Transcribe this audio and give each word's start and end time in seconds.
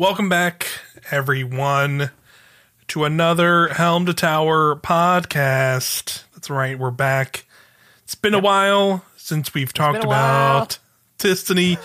Welcome 0.00 0.30
back, 0.30 0.66
everyone, 1.10 2.10
to 2.88 3.04
another 3.04 3.68
Helm 3.68 4.06
to 4.06 4.14
Tower 4.14 4.76
podcast. 4.76 6.24
That's 6.32 6.48
right, 6.48 6.78
we're 6.78 6.90
back. 6.90 7.44
It's 8.04 8.14
been 8.14 8.32
a 8.32 8.38
while 8.38 9.04
since 9.18 9.52
we've 9.52 9.74
talked 9.74 10.00
been 10.00 10.06
a 10.06 10.08
while. 10.08 10.56
about 10.56 10.78
Destiny, 11.18 11.76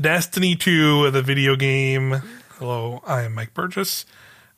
Destiny 0.00 0.56
2, 0.56 1.12
the 1.12 1.22
video 1.22 1.54
game. 1.54 2.22
Hello, 2.58 3.04
I 3.06 3.22
am 3.22 3.36
Mike 3.36 3.54
Burgess 3.54 4.04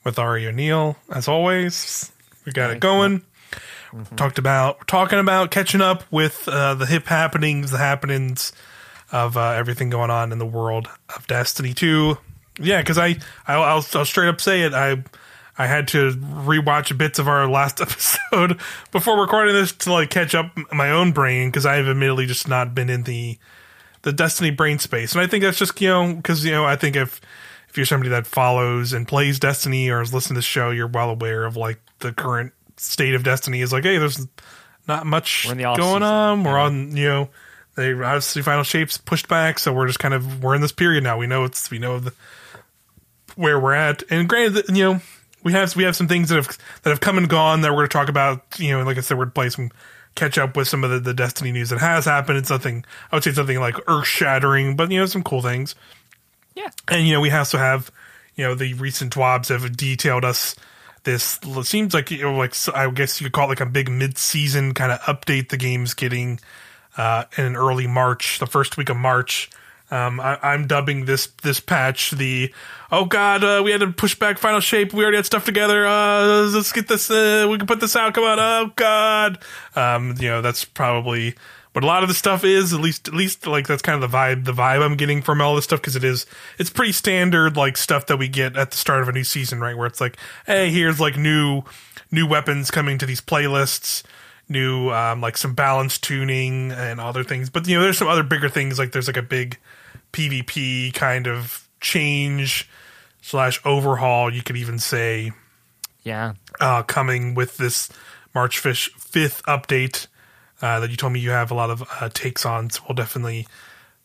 with 0.05 0.19
Auri 0.19 0.47
O'Neill. 0.47 0.97
As 1.15 1.29
always, 1.29 2.11
we 2.47 2.53
got 2.53 2.71
it 2.71 2.81
going. 2.81 3.27
Talked 4.17 4.39
about 4.39 4.89
talking 4.89 5.19
about 5.19 5.51
catching 5.51 5.83
up 5.83 6.03
with 6.11 6.49
uh, 6.49 6.77
the 6.77 6.87
hip 6.87 7.05
happenings, 7.09 7.73
the 7.73 7.77
happenings 7.77 8.55
of 9.13 9.37
uh, 9.37 9.51
everything 9.51 9.91
going 9.91 10.11
on 10.11 10.33
in 10.33 10.39
the 10.39 10.47
world 10.47 10.89
of 11.15 11.27
Destiny 11.27 11.75
2. 11.75 12.17
Yeah, 12.59 12.81
because 12.81 12.99
I, 12.99 13.17
I 13.47 13.55
I'll, 13.55 13.85
I'll 13.95 14.05
straight 14.05 14.29
up 14.29 14.41
say 14.41 14.63
it. 14.63 14.75
I 14.75 15.03
I 15.57 15.67
had 15.67 15.89
to 15.89 16.13
rewatch 16.13 16.97
bits 16.97 17.19
of 17.19 17.29
our 17.29 17.49
last 17.51 17.81
episode 17.81 18.61
before 18.91 19.21
recording 19.21 19.55
this 19.55 19.73
to 19.73 19.93
like 19.93 20.11
catch 20.11 20.35
up 20.35 20.57
my 20.73 20.91
own 20.91 21.13
brain 21.13 21.49
because 21.49 21.67
I've 21.67 21.87
admittedly 21.87 22.27
just 22.27 22.49
not 22.49 22.75
been 22.75 22.91
in 22.91 23.03
the 23.05 23.39
the 24.03 24.13
Destiny 24.13 24.51
brain 24.51 24.79
space, 24.79 25.13
and 25.13 25.21
I 25.21 25.27
think 25.27 25.45
that's 25.45 25.59
just 25.59 25.81
you 25.81 25.89
know 25.89 26.15
because 26.15 26.45
you 26.45 26.53
know 26.53 26.65
I 26.65 26.77
think 26.77 26.97
if 26.97 27.21
if 27.69 27.77
you're 27.77 27.87
somebody 27.87 28.11
that 28.11 28.27
follows 28.27 28.93
and 28.93 29.09
plays 29.09 29.39
Destiny 29.39 29.89
or 29.89 30.01
has 30.01 30.13
listened 30.13 30.35
to 30.35 30.39
the 30.39 30.43
show, 30.43 30.71
you're 30.71 30.89
well 30.89 31.09
aware 31.09 31.45
of 31.45 31.57
like 31.57 31.81
the 32.01 32.13
current 32.13 32.53
state 32.77 33.15
of 33.15 33.23
Destiny 33.23 33.63
is 33.63 33.73
like, 33.73 33.85
hey, 33.85 33.97
there's 33.97 34.27
not 34.87 35.07
much 35.07 35.47
We're 35.47 35.53
in 35.53 35.59
the 35.59 35.75
going 35.75 36.03
on. 36.03 36.45
We're 36.45 36.53
yeah. 36.53 36.65
on, 36.65 36.97
you 36.97 37.09
know, 37.09 37.29
they 37.77 37.93
obviously 37.93 38.43
final 38.43 38.65
shapes 38.65 38.99
pushed 38.99 39.29
back, 39.29 39.59
so 39.59 39.73
we're 39.73 39.87
just 39.87 39.99
kind 39.99 40.13
of 40.13 40.43
we're 40.43 40.55
in 40.55 40.61
this 40.61 40.73
period 40.73 41.05
now. 41.05 41.17
We 41.17 41.27
know 41.27 41.45
it's 41.45 41.71
we 41.71 41.79
know 41.79 41.99
the 41.99 42.13
where 43.37 43.59
we're 43.59 43.75
at, 43.75 44.03
and 44.11 44.29
granted, 44.29 44.69
you 44.75 44.85
know, 44.85 45.01
we 45.43 45.53
have 45.53 45.75
we 45.77 45.85
have 45.85 45.97
some 45.97 46.09
things 46.09 46.29
that 46.29 46.37
have 46.37 46.59
that 46.83 46.91
have 46.91 47.01
come 47.01 47.19
and 47.19 47.29
gone 47.29 47.63
that 47.63 47.71
we're 47.71 47.79
going 47.79 47.89
to 47.89 47.93
talk 47.93 48.09
about. 48.09 48.43
You 48.59 48.79
know, 48.79 48.85
like 48.85 48.99
I 48.99 49.01
said, 49.01 49.19
we're 49.19 49.27
play 49.27 49.51
some 49.51 49.71
catch 50.15 50.37
up 50.37 50.57
with 50.57 50.69
some 50.69 50.85
of 50.85 50.91
the, 50.91 51.01
the 51.01 51.15
Destiny 51.15 51.53
news 51.53 51.71
that 51.71 51.79
has 51.79 52.05
happened. 52.05 52.39
It's 52.39 52.51
nothing 52.51 52.85
I 53.11 53.17
would 53.17 53.25
say 53.25 53.33
something 53.33 53.59
like 53.59 53.77
earth 53.89 54.07
shattering, 54.07 54.77
but 54.77 54.91
you 54.91 54.99
know, 54.99 55.07
some 55.07 55.23
cool 55.23 55.43
things. 55.43 55.75
Yeah. 56.55 56.69
And 56.89 57.07
you 57.07 57.15
know, 57.15 57.21
we 57.21 57.31
also 57.31 57.59
have 57.59 57.91
you 58.37 58.45
know 58.45 58.55
the 58.55 58.75
recent 58.75 59.15
twabs 59.15 59.49
have 59.49 59.77
detailed 59.77 60.25
us 60.25 60.55
this 61.05 61.41
seems 61.63 61.95
like 61.95 62.11
you 62.11 62.23
know 62.23 62.37
like 62.37 62.55
I 62.75 62.89
guess 62.91 63.21
you 63.21 63.27
could 63.27 63.33
call 63.33 63.47
it 63.47 63.49
like 63.49 63.61
a 63.61 63.67
big 63.67 63.91
mid 63.91 64.19
season 64.19 64.73
kind 64.73 64.93
of 64.93 65.01
update 65.01 65.49
the 65.49 65.57
game's 65.57 65.95
getting 65.95 66.39
uh, 66.97 67.25
in 67.37 67.57
early 67.57 67.87
March, 67.87 68.39
the 68.39 68.47
first 68.47 68.77
week 68.77 68.89
of 68.89 68.97
March. 68.97 69.51
Um, 69.93 70.21
I, 70.21 70.39
I'm 70.43 70.67
dubbing 70.67 71.05
this 71.05 71.27
this 71.43 71.61
patch 71.61 72.13
the 72.13 72.53
oh 72.91 73.05
god 73.05 73.45
uh, 73.45 73.61
we 73.63 73.73
had 73.73 73.81
to 73.81 73.93
push 73.93 74.15
back 74.15 74.39
final 74.39 74.61
shape. 74.61 74.95
We 74.95 75.03
already 75.03 75.19
had 75.19 75.27
stuff 75.27 75.45
together. 75.45 75.87
Uh, 75.87 76.49
let's 76.55 76.73
get 76.73 76.89
this 76.89 77.11
uh, 77.11 77.47
we 77.51 77.59
can 77.59 77.67
put 77.67 77.81
this 77.81 77.95
out. 77.95 78.15
Come 78.15 78.25
on. 78.25 78.39
Oh 78.41 78.73
god. 78.75 79.45
Um, 79.77 80.15
you 80.19 80.29
know 80.29 80.41
that's 80.41 80.65
probably 80.65 81.35
what 81.75 81.85
a 81.85 81.87
lot 81.87 82.03
of 82.03 82.09
the 82.09 82.15
stuff 82.15 82.43
is 82.43 82.73
at 82.73 82.81
least 82.81 83.09
at 83.09 83.15
least 83.15 83.47
like 83.47 83.67
that's 83.67 83.83
kind 83.83 84.03
of 84.03 84.11
the 84.11 84.17
vibe 84.17 84.47
the 84.47 84.53
vibe 84.53 84.83
I'm 84.83 84.97
getting 84.97 85.21
from 85.21 85.43
all 85.43 85.55
this 85.55 85.65
stuff 85.65 85.83
because 85.83 85.95
it 85.95 86.05
is 86.05 86.25
it's 86.59 86.71
pretty 86.71 86.93
standard 86.93 87.59
like 87.59 87.77
stuff 87.77 88.07
that 88.07 88.17
we 88.17 88.29
get 88.29 88.57
at 88.57 88.71
the 88.71 88.79
start 88.79 89.03
of 89.03 89.09
a 89.09 89.13
new 89.13 89.25
season 89.25 89.61
right? 89.61 89.77
Where 89.77 89.87
it's 89.87 90.01
like 90.01 90.17
hey 90.47 90.71
here's 90.71 91.01
like 91.01 91.19
new 91.19 91.65
new 92.11 92.27
weapons 92.27 92.71
coming 92.71 92.97
to 92.97 93.05
these 93.05 93.21
playlists 93.21 94.03
new 94.49 94.91
um, 94.91 95.21
like 95.21 95.37
some 95.37 95.55
balance 95.55 95.99
tuning 95.99 96.73
and 96.73 97.01
other 97.01 97.25
things. 97.25 97.51
But 97.51 97.67
you 97.67 97.77
know 97.77 97.83
there's 97.83 97.99
some 97.99 98.09
other 98.09 98.23
bigger 98.23 98.49
things 98.49 98.79
like 98.79 98.93
there's 98.93 99.07
like 99.07 99.19
a 99.19 99.23
big 99.23 99.59
pvp 100.13 100.93
kind 100.95 101.27
of 101.27 101.69
change 101.81 102.69
slash 103.21 103.61
overhaul 103.65 104.33
you 104.33 104.43
could 104.43 104.57
even 104.57 104.79
say. 104.79 105.33
Yeah. 106.05 106.33
uh, 106.59 106.83
coming 106.83 107.35
with 107.35 107.59
this 107.59 107.89
march 108.35 108.59
fish 108.59 108.93
fifth 108.95 109.43
update 109.45 110.09
uh, 110.61 110.81
that 110.81 110.91
you 110.91 110.97
told 110.97 111.13
me 111.13 111.21
you 111.21 111.31
have 111.31 111.51
a 111.51 111.55
lot 111.55 111.71
of 111.71 111.85
uh, 112.01 112.09
takes 112.09 112.45
on. 112.45 112.71
So 112.71 112.83
we'll 112.89 112.97
definitely 112.97 113.47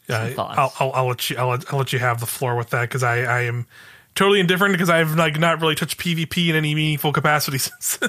uh, 0.10 0.32
I'll, 0.38 0.74
I'll, 0.80 0.92
I'll 0.94 1.08
let 1.08 1.30
you 1.30 1.38
I'll 1.38 1.50
let, 1.50 1.72
I'll 1.72 1.80
let 1.80 1.94
you 1.94 2.00
have 2.00 2.20
the 2.20 2.26
floor 2.26 2.56
with 2.56 2.70
that 2.70 2.82
because 2.82 3.04
I, 3.04 3.22
I 3.24 3.42
am 3.42 3.68
totally 4.16 4.40
indifferent 4.40 4.74
because 4.74 4.90
I've 4.90 5.16
like 5.16 5.40
not 5.40 5.62
really 5.62 5.76
touched 5.76 5.98
PvP 5.98 6.50
in 6.50 6.56
any 6.56 6.74
meaningful 6.74 7.12
capacity 7.14 7.58
since 7.80 8.00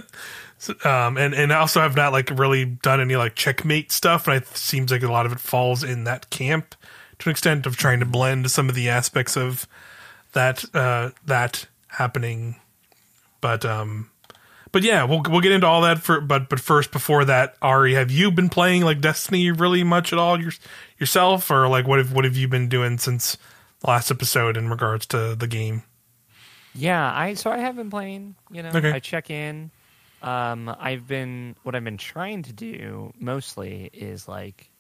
um 0.85 1.17
and 1.17 1.35
and 1.35 1.53
I 1.53 1.59
also 1.59 1.81
have 1.81 1.97
not 1.97 2.13
like 2.13 2.31
really 2.31 2.65
done 2.65 3.01
any 3.01 3.17
like 3.17 3.35
checkmate 3.35 3.93
stuff 3.93 4.27
and 4.27 4.37
it 4.37 4.47
seems 4.57 4.91
like 4.91 5.03
a 5.03 5.11
lot 5.11 5.27
of 5.27 5.33
it 5.33 5.41
falls 5.41 5.83
in 5.83 6.05
that 6.05 6.31
camp 6.31 6.75
to 7.19 7.29
an 7.29 7.31
extent 7.31 7.67
of 7.67 7.77
trying 7.77 8.01
to 8.01 8.07
blend 8.07 8.51
some 8.51 8.69
of 8.69 8.75
the 8.75 8.89
aspects 8.89 9.37
of 9.37 9.67
that 10.33 10.65
uh 10.75 11.11
that 11.25 11.67
happening 11.89 12.57
but 13.41 13.65
um 13.65 14.11
but 14.73 14.83
yeah 14.83 15.05
we'll 15.05 15.23
we'll 15.29 15.41
get 15.41 15.53
into 15.53 15.67
all 15.67 15.81
that 15.83 15.99
for 15.99 16.21
but 16.21 16.49
but 16.49 16.61
first 16.61 16.93
before 16.93 17.25
that 17.25 17.57
Auri 17.63 17.95
have 17.95 18.11
you 18.11 18.31
been 18.31 18.49
playing 18.49 18.83
like 18.83 19.01
Destiny 19.01 19.51
really 19.51 19.83
much 19.83 20.13
at 20.13 20.19
all 20.19 20.41
your, 20.41 20.53
yourself 20.99 21.51
or 21.51 21.69
like 21.69 21.87
what 21.87 21.99
have 21.99 22.13
what 22.13 22.25
have 22.25 22.37
you 22.37 22.47
been 22.49 22.69
doing 22.69 22.99
since 22.99 23.37
the 23.81 23.87
last 23.87 24.11
episode 24.11 24.57
in 24.57 24.69
regards 24.69 25.07
to 25.07 25.35
the 25.35 25.47
game 25.47 25.83
Yeah, 26.75 27.13
I 27.13 27.35
so 27.35 27.51
I 27.51 27.59
have 27.59 27.75
been 27.77 27.91
playing, 27.91 28.37
you 28.53 28.63
know. 28.63 28.71
Okay. 28.71 28.93
I 28.93 29.01
check 29.01 29.31
in. 29.31 29.71
Um 30.23 30.69
I've 30.79 31.09
been 31.09 31.57
what 31.63 31.75
I've 31.75 31.85
been 31.85 31.97
trying 31.97 32.43
to 32.45 32.53
do 32.53 33.13
mostly 33.19 33.89
is 33.93 34.29
like 34.29 34.71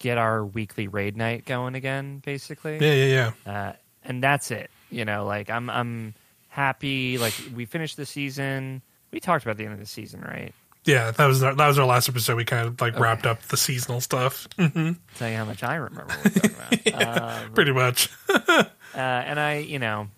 get 0.00 0.18
our 0.18 0.44
weekly 0.44 0.88
raid 0.88 1.16
night 1.16 1.44
going 1.46 1.76
again 1.76 2.20
basically. 2.24 2.78
yeah 2.80 2.92
yeah 2.94 3.32
yeah 3.46 3.52
Uh 3.52 3.72
and 4.02 4.20
that's 4.22 4.50
it. 4.50 4.70
You 4.90 5.04
know, 5.04 5.24
like 5.24 5.48
I'm 5.50 5.70
I'm 5.70 6.14
happy 6.48 7.16
like 7.18 7.34
we 7.54 7.64
finished 7.66 7.96
the 7.96 8.06
season. 8.06 8.82
We 9.12 9.20
talked 9.20 9.44
about 9.44 9.56
the 9.56 9.64
end 9.64 9.74
of 9.74 9.78
the 9.78 9.86
season, 9.86 10.20
right? 10.22 10.52
Yeah, 10.84 11.10
that 11.10 11.26
was 11.26 11.42
our, 11.42 11.54
that 11.54 11.66
was 11.68 11.78
our 11.78 11.86
last 11.86 12.08
episode. 12.08 12.36
We 12.36 12.44
kind 12.46 12.66
of 12.66 12.80
like 12.80 12.94
Okay. 12.94 13.02
wrapped 13.02 13.26
up 13.26 13.42
the 13.42 13.56
seasonal 13.56 14.00
stuff, 14.00 14.48
hmm 14.58 14.92
Tell 15.16 15.28
you 15.28 15.36
how 15.36 15.44
much 15.44 15.62
I 15.62 15.74
remember 15.76 16.06
what 16.14 16.24
we 16.24 16.30
talked 16.40 16.54
about. 16.54 17.42
Um, 17.44 17.52
pretty 17.52 17.72
much. 17.72 18.08
uh, 18.30 18.64
and 18.94 19.38
I, 19.38 19.58
you 19.58 19.78
know, 19.78 20.08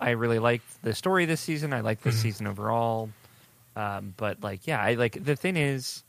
I 0.00 0.10
really 0.10 0.38
liked 0.38 0.64
the 0.82 0.94
story 0.94 1.24
this 1.26 1.40
season. 1.40 1.72
I 1.72 1.80
like 1.80 2.02
this 2.02 2.16
season 2.16 2.46
overall. 2.46 3.10
Um, 3.74 4.14
but 4.16 4.42
like, 4.42 4.66
yeah, 4.66 4.80
I 4.80 4.94
like 4.94 5.22
the 5.24 5.34
thing 5.36 5.56
is, 5.56 6.04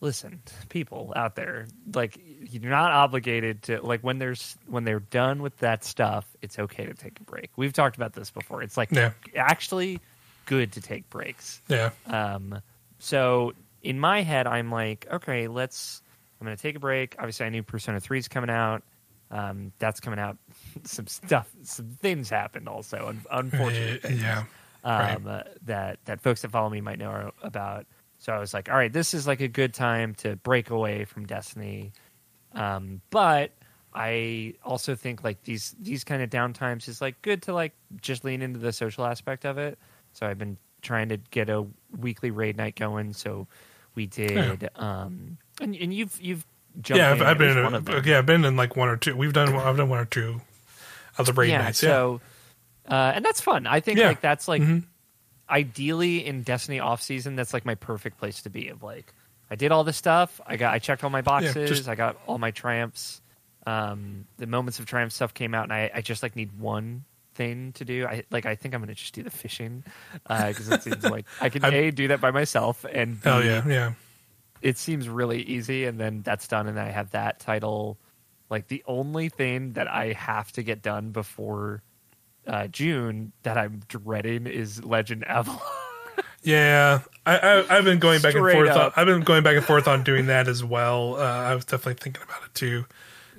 listen, 0.00 0.40
people 0.68 1.12
out 1.16 1.34
there, 1.36 1.66
like, 1.94 2.18
you're 2.40 2.70
not 2.70 2.92
obligated 2.92 3.62
to 3.64 3.80
like 3.82 4.00
when 4.02 4.18
there's 4.18 4.56
when 4.66 4.84
they're 4.84 5.00
done 5.00 5.42
with 5.42 5.56
that 5.58 5.84
stuff. 5.84 6.26
It's 6.42 6.58
okay 6.58 6.84
to 6.86 6.94
take 6.94 7.18
a 7.20 7.24
break. 7.24 7.50
We've 7.56 7.72
talked 7.72 7.96
about 7.96 8.12
this 8.12 8.30
before. 8.30 8.62
It's 8.62 8.76
like 8.76 8.90
Yeah. 8.92 9.12
actually 9.36 10.00
good 10.46 10.72
to 10.72 10.80
take 10.80 11.08
breaks. 11.10 11.62
Yeah, 11.68 11.90
Um, 12.06 12.60
so 12.98 13.52
in 13.82 13.98
my 13.98 14.22
head, 14.22 14.46
I'm 14.46 14.70
like, 14.70 15.06
okay, 15.10 15.48
let's. 15.48 16.02
I'm 16.40 16.46
going 16.46 16.56
to 16.56 16.62
take 16.62 16.76
a 16.76 16.80
break. 16.80 17.14
Obviously, 17.18 17.46
I 17.46 17.48
knew 17.48 17.62
Persona 17.62 18.00
3 18.00 18.18
is 18.18 18.28
coming 18.28 18.50
out. 18.50 18.82
Um, 19.30 19.72
that's 19.78 20.00
coming 20.00 20.18
out. 20.18 20.36
some 20.84 21.06
stuff, 21.06 21.48
some 21.62 21.96
things 22.02 22.28
happened 22.28 22.68
also. 22.68 23.06
Un- 23.08 23.24
unfortunately, 23.30 24.10
Uh, 24.10 24.14
yeah, 24.22 24.44
right. 24.84 25.16
um, 25.16 25.26
uh, 25.26 25.42
that 25.64 25.98
that 26.04 26.20
folks 26.20 26.42
that 26.42 26.50
follow 26.50 26.68
me 26.68 26.82
might 26.82 26.98
know 26.98 27.30
about. 27.42 27.86
So 28.24 28.32
I 28.32 28.38
was 28.38 28.54
like, 28.54 28.70
all 28.70 28.76
right, 28.76 28.90
this 28.90 29.12
is 29.12 29.26
like 29.26 29.42
a 29.42 29.48
good 29.48 29.74
time 29.74 30.14
to 30.16 30.36
break 30.36 30.70
away 30.70 31.04
from 31.04 31.26
Destiny. 31.26 31.92
Um, 32.54 33.02
but 33.10 33.50
I 33.94 34.54
also 34.64 34.94
think 34.94 35.22
like 35.22 35.42
these 35.42 35.74
these 35.78 36.04
kind 36.04 36.22
of 36.22 36.30
downtimes 36.30 36.88
is 36.88 37.02
like 37.02 37.20
good 37.20 37.42
to 37.42 37.52
like 37.52 37.74
just 38.00 38.24
lean 38.24 38.40
into 38.40 38.58
the 38.58 38.72
social 38.72 39.04
aspect 39.04 39.44
of 39.44 39.58
it. 39.58 39.78
So 40.14 40.26
I've 40.26 40.38
been 40.38 40.56
trying 40.80 41.10
to 41.10 41.18
get 41.32 41.50
a 41.50 41.66
weekly 41.98 42.30
raid 42.30 42.56
night 42.56 42.76
going. 42.76 43.12
So 43.12 43.46
we 43.94 44.06
did, 44.06 44.70
um, 44.76 45.36
and 45.60 45.76
and 45.76 45.92
you've 45.92 46.18
you've 46.18 46.46
jumped 46.80 46.98
yeah. 47.02 47.10
I've, 47.10 47.20
I've 47.20 47.38
been 47.38 47.58
in, 47.58 47.62
one 47.62 47.74
of 47.74 47.84
them. 47.84 48.02
yeah, 48.06 48.18
I've 48.18 48.26
been 48.26 48.46
in 48.46 48.56
like 48.56 48.74
one 48.74 48.88
or 48.88 48.96
two. 48.96 49.14
We've 49.14 49.34
done 49.34 49.54
I've 49.54 49.76
done 49.76 49.90
one 49.90 49.98
or 49.98 50.06
two 50.06 50.40
of 51.18 51.26
the 51.26 51.34
raid 51.34 51.50
yeah, 51.50 51.58
nights. 51.58 51.82
Yeah, 51.82 51.90
so 51.90 52.20
uh, 52.88 53.12
and 53.16 53.22
that's 53.22 53.42
fun. 53.42 53.66
I 53.66 53.80
think 53.80 53.98
Yeah. 53.98 54.08
like 54.08 54.22
that's 54.22 54.48
like 54.48 54.62
Mhm. 54.62 54.84
Ideally 55.48 56.24
in 56.24 56.42
Destiny 56.42 56.80
off 56.80 57.02
season, 57.02 57.36
that's 57.36 57.52
like 57.54 57.64
my 57.64 57.74
perfect 57.74 58.18
place 58.18 58.42
to 58.42 58.50
be. 58.50 58.68
Of 58.68 58.82
like, 58.82 59.12
I 59.50 59.54
did 59.56 59.72
all 59.72 59.84
this 59.84 59.96
stuff. 59.96 60.40
I 60.46 60.56
got 60.56 60.74
I 60.74 60.78
checked 60.78 61.04
all 61.04 61.10
my 61.10 61.22
boxes. 61.22 61.68
just- 61.68 61.88
I 61.88 61.94
got 61.94 62.16
all 62.26 62.38
my 62.38 62.50
triumphs. 62.50 63.20
Um, 63.66 64.26
the 64.36 64.46
moments 64.46 64.78
of 64.78 64.86
triumph 64.86 65.12
stuff 65.12 65.32
came 65.32 65.54
out, 65.54 65.64
and 65.64 65.72
I, 65.72 65.90
I 65.94 66.00
just 66.02 66.22
like 66.22 66.36
need 66.36 66.58
one 66.58 67.04
thing 67.34 67.72
to 67.72 67.84
do. 67.84 68.06
I 68.06 68.24
like 68.30 68.44
I 68.46 68.54
think 68.56 68.74
I'm 68.74 68.80
gonna 68.82 68.94
just 68.94 69.14
do 69.14 69.22
the 69.22 69.30
fishing 69.30 69.84
because 70.28 70.68
it 70.68 70.82
seems 70.82 71.02
like 71.04 71.26
I 71.40 71.48
can 71.48 71.64
a 71.72 71.90
do 71.90 72.08
that 72.08 72.20
by 72.20 72.30
myself 72.30 72.84
and 72.90 73.20
B, 73.20 73.28
yeah, 73.30 73.66
yeah. 73.66 73.92
it 74.60 74.76
seems 74.78 75.08
really 75.08 75.42
easy 75.42 75.84
and 75.86 75.98
then 75.98 76.22
that's 76.22 76.46
done 76.46 76.68
and 76.68 76.78
i 76.78 76.90
have 76.90 77.10
that 77.10 77.40
title 77.40 77.98
like 78.50 78.68
the 78.68 78.84
only 78.86 79.28
thing 79.28 79.72
that 79.72 79.88
i 79.88 80.12
have 80.12 80.52
to 80.52 80.62
get 80.62 80.80
done 80.80 81.10
before 81.10 81.82
uh, 82.46 82.66
june 82.68 83.32
that 83.42 83.56
i'm 83.58 83.80
dreading 83.88 84.46
is 84.46 84.84
legend 84.84 85.24
avalon 85.26 85.60
Yeah, 86.46 87.00
I, 87.24 87.38
I 87.38 87.78
I've 87.78 87.84
been 87.84 87.98
going 87.98 88.20
back 88.20 88.34
and 88.34 88.42
Straight 88.42 88.52
forth. 88.52 88.70
On. 88.70 88.92
I've 88.96 89.06
been 89.06 89.22
going 89.22 89.42
back 89.42 89.56
and 89.56 89.64
forth 89.64 89.88
on 89.88 90.04
doing 90.04 90.26
that 90.26 90.46
as 90.46 90.62
well. 90.62 91.16
Uh, 91.16 91.22
I 91.24 91.54
was 91.54 91.64
definitely 91.64 91.94
thinking 91.94 92.22
about 92.22 92.44
it 92.44 92.54
too. 92.54 92.84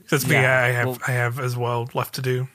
That's 0.10 0.26
me. 0.28 0.34
Yeah, 0.34 0.60
I 0.60 0.68
have 0.70 0.88
well- 0.88 0.98
I 1.08 1.12
have 1.12 1.40
as 1.40 1.56
well 1.56 1.88
left 1.94 2.16
to 2.16 2.24
do. 2.24 2.48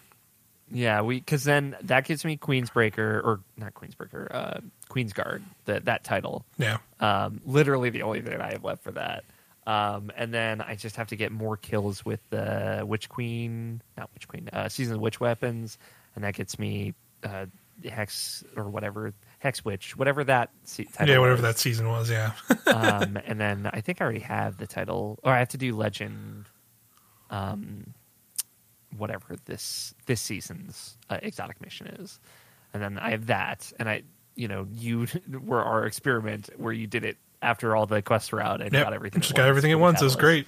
Yeah, 0.73 1.02
we 1.02 1.20
because 1.20 1.44
then 1.44 1.76
that 1.82 2.05
gives 2.05 2.25
me 2.25 2.37
Queensbreaker 2.37 2.99
or 2.99 3.41
not 3.56 3.75
Queensbreaker, 3.75 4.26
uh, 4.35 4.61
Queensguard, 4.88 5.43
that 5.67 5.85
that 5.85 6.02
title. 6.02 6.44
Yeah. 6.58 6.79
Um, 6.99 7.41
literally 7.44 7.91
the 7.91 8.02
only 8.02 8.20
thing 8.20 8.41
I 8.41 8.50
have 8.50 8.64
left 8.64 8.82
for 8.82 8.91
that. 8.93 9.25
Um, 9.69 10.11
and 10.17 10.35
then 10.35 10.61
I 10.61 10.75
just 10.75 10.97
have 10.97 11.08
to 11.08 11.17
get 11.17 11.31
more 11.31 11.56
kills 11.56 12.05
with 12.05 12.20
the 12.31 12.82
Witch 12.85 13.08
Queen, 13.08 13.82
not 13.97 14.11
Witch 14.14 14.26
Queen, 14.26 14.49
uh, 14.52 14.69
Season 14.69 14.97
of 14.97 15.00
Witch 15.00 15.20
weapons, 15.20 15.79
and 16.15 16.25
that 16.25 16.35
gets 16.35 16.59
me 16.59 16.95
uh, 17.25 17.47
Hex 17.89 18.45
or 18.57 18.69
whatever 18.69 19.12
Hex 19.39 19.65
Witch, 19.65 19.97
whatever 19.97 20.25
that 20.25 20.51
se- 20.65 20.85
title. 20.93 21.15
Yeah, 21.15 21.19
whatever 21.21 21.43
was. 21.43 21.55
that 21.55 21.59
season 21.59 21.89
was. 21.89 22.11
Yeah. 22.11 22.33
um, 22.67 23.19
and 23.25 23.41
then 23.41 23.71
I 23.73 23.81
think 23.81 24.01
I 24.01 24.05
already 24.05 24.21
have 24.21 24.57
the 24.59 24.67
title, 24.67 25.19
or 25.23 25.33
I 25.33 25.39
have 25.39 25.49
to 25.51 25.59
do 25.59 25.75
Legend, 25.77 26.47
um, 27.31 27.95
whatever 28.97 29.37
this 29.45 29.95
this 30.07 30.21
season's 30.21 30.97
uh, 31.09 31.19
exotic 31.23 31.61
mission 31.61 31.87
is, 31.87 32.19
and 32.75 32.83
then 32.83 32.99
I 32.99 33.11
have 33.11 33.27
that, 33.27 33.73
and 33.79 33.89
I, 33.89 34.03
you 34.35 34.49
know, 34.49 34.67
you 34.73 35.07
were 35.45 35.62
our 35.62 35.87
experiment 35.87 36.51
where 36.57 36.73
you 36.73 36.87
did 36.87 37.05
it 37.05 37.17
after 37.43 37.75
all 37.75 37.87
the 37.87 38.03
quests 38.03 38.33
were 38.33 38.43
out 38.43 38.61
and 38.61 38.73
Yep. 38.73 38.85
got 38.85 38.93
everything. 38.93 39.23
Just 39.23 39.35
got 39.35 39.49
everything 39.49 39.73
at 39.73 39.81
once. 39.81 40.01
It 40.03 40.05
was 40.05 40.17
great. 40.17 40.47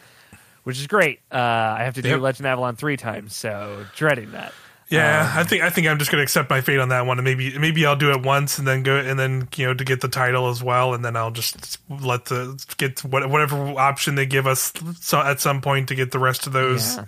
which 0.64 0.78
is 0.78 0.86
great. 0.86 1.20
Uh, 1.32 1.36
I 1.38 1.84
have 1.84 1.94
to 1.94 2.02
do 2.02 2.10
Yep. 2.10 2.20
Legend 2.20 2.46
Avalon 2.46 2.76
three 2.76 2.96
times, 2.98 3.34
so 3.34 3.86
dreading 3.96 4.32
that. 4.32 4.52
Yeah, 4.92 5.30
Um, 5.32 5.38
I 5.38 5.44
think 5.44 5.62
I 5.62 5.70
think 5.70 5.86
I'm 5.86 5.98
just 5.98 6.10
gonna 6.10 6.22
accept 6.22 6.50
my 6.50 6.60
fate 6.60 6.78
on 6.78 6.90
that 6.90 7.06
one, 7.06 7.18
and 7.18 7.24
maybe 7.24 7.58
maybe 7.58 7.86
I'll 7.86 7.96
do 7.96 8.10
it 8.12 8.22
once, 8.22 8.58
and 8.58 8.66
then 8.66 8.82
go 8.82 8.96
and 8.96 9.18
then 9.18 9.48
you 9.56 9.66
know 9.66 9.74
to 9.74 9.84
get 9.84 10.00
the 10.00 10.08
title 10.08 10.48
as 10.50 10.62
well, 10.62 10.94
and 10.94 11.04
then 11.04 11.16
I'll 11.16 11.30
just 11.30 11.78
let 11.88 12.26
the 12.26 12.62
get 12.76 13.00
whatever 13.04 13.56
option 13.78 14.14
they 14.16 14.26
give 14.26 14.46
us 14.46 14.72
so 15.00 15.20
at 15.20 15.40
some 15.40 15.60
point 15.60 15.88
to 15.88 15.94
get 15.94 16.10
the 16.10 16.18
rest 16.18 16.46
of 16.46 16.52
those 16.52 16.96
Yeah. 16.96 17.04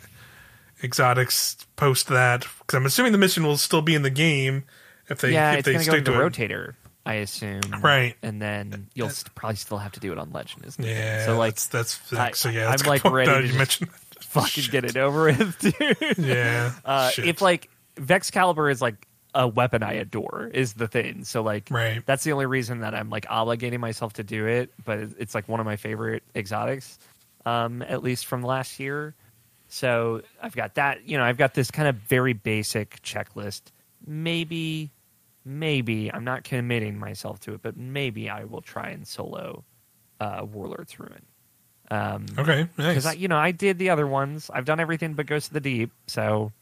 exotics 0.83 1.57
post 1.77 2.09
that 2.09 2.47
because 2.59 2.77
I'm 2.77 2.87
assuming 2.87 3.13
the 3.13 3.19
mission 3.19 3.45
will 3.45 3.57
still 3.57 3.83
be 3.83 3.95
in 3.95 4.03
the 4.03 4.11
game 4.11 4.65
if 5.09 5.21
they 5.21 5.33
yeah, 5.33 5.53
if 5.53 5.59
it's 5.59 5.67
they 5.67 5.73
going 5.73 5.85
to 5.85 5.91
go 5.91 5.93
stick 5.97 6.05
to 6.07 6.11
the 6.13 6.21
it. 6.21 6.33
rotator, 6.51 6.75
I 7.05 7.15
assume. 7.15 7.61
Right. 7.83 8.17
and 8.23 8.41
then 8.41 8.87
you'll 8.95 9.11
probably 9.35 9.57
still 9.57 9.79
have 9.79 9.93
to 9.93 10.01
do 10.01 10.13
it 10.13 10.19
on 10.19 10.33
Legend, 10.33 10.65
isn't 10.67 10.85
it? 10.85 10.89
Yeah, 10.89 11.27
So 11.27 11.37
like, 11.39 11.55
that's, 11.57 11.99
that's 11.99 12.13
I- 12.13 12.31
so 12.33 12.49
yeah. 12.49 12.65
I'm, 12.65 12.71
That's 12.71 12.83
good 12.83 12.89
like, 12.89 13.05
ready 13.05 13.31
to 13.31 13.47
you 13.53 13.59
mentioned 13.59 13.91
fucking 14.21 14.65
get 14.71 14.85
it 14.85 14.97
over 14.97 15.25
with, 15.27 15.59
dude. 15.59 16.19
yeah. 16.19 16.73
Uh, 16.85 17.11
Shit. 17.11 17.27
if 17.27 17.41
like 17.43 17.69
Vexcalibur 17.97 18.71
is 18.71 18.81
like 18.83 19.07
a 19.35 19.49
weapon 19.49 19.83
I 19.83 19.95
adore, 19.95 20.51
is 20.53 20.75
the 20.75 20.87
thing. 20.89 21.25
So 21.25 21.43
like, 21.43 21.69
Right. 21.71 22.05
that's 22.07 22.23
the 22.25 22.33
only 22.33 22.47
reason 22.47 22.81
that 22.81 22.95
I'm 22.95 23.11
like 23.11 23.27
obligating 23.27 23.81
myself 23.81 24.15
to 24.15 24.23
do 24.25 24.47
it. 24.47 24.71
But 24.85 25.01
it's 25.19 25.35
like 25.35 25.49
one 25.49 25.61
of 25.61 25.67
my 25.67 25.77
favorite 25.77 26.23
exotics, 26.37 26.99
um, 27.45 27.83
at 27.83 28.03
least 28.03 28.27
from 28.27 28.43
last 28.43 28.79
year. 28.79 29.15
So 29.69 30.23
I've 30.41 30.55
got 30.55 30.75
that. 30.75 31.09
You 31.09 31.19
know, 31.19 31.25
I've 31.25 31.37
got 31.39 31.55
this 31.55 31.71
kind 31.71 31.89
of 31.89 31.97
very 31.97 32.33
basic 32.33 33.03
checklist. 33.03 33.63
Maybe, 34.07 34.91
maybe 35.45 36.13
I'm 36.13 36.25
not 36.25 36.45
committing 36.45 36.99
myself 36.99 37.41
to 37.41 37.55
it, 37.55 37.63
but 37.63 37.77
maybe 37.77 38.31
I 38.31 38.45
will 38.45 38.61
try 38.61 38.91
and 38.91 39.07
solo 39.07 39.65
uh, 40.21 40.47
Warlord's 40.51 40.99
Ruin. 41.01 41.23
Um, 41.91 42.27
okay, 42.39 42.61
nice. 42.79 42.95
because 42.95 43.07
I, 43.07 43.13
you 43.13 43.29
know, 43.29 43.37
I 43.37 43.51
did 43.51 43.79
the 43.79 43.91
other 43.91 44.07
ones. 44.07 44.49
I've 44.53 44.65
done 44.65 44.79
everything 44.81 45.15
but 45.15 45.27
Ghost 45.27 45.49
of 45.49 45.55
the 45.55 45.61
Deep. 45.61 45.91
So 46.07 46.53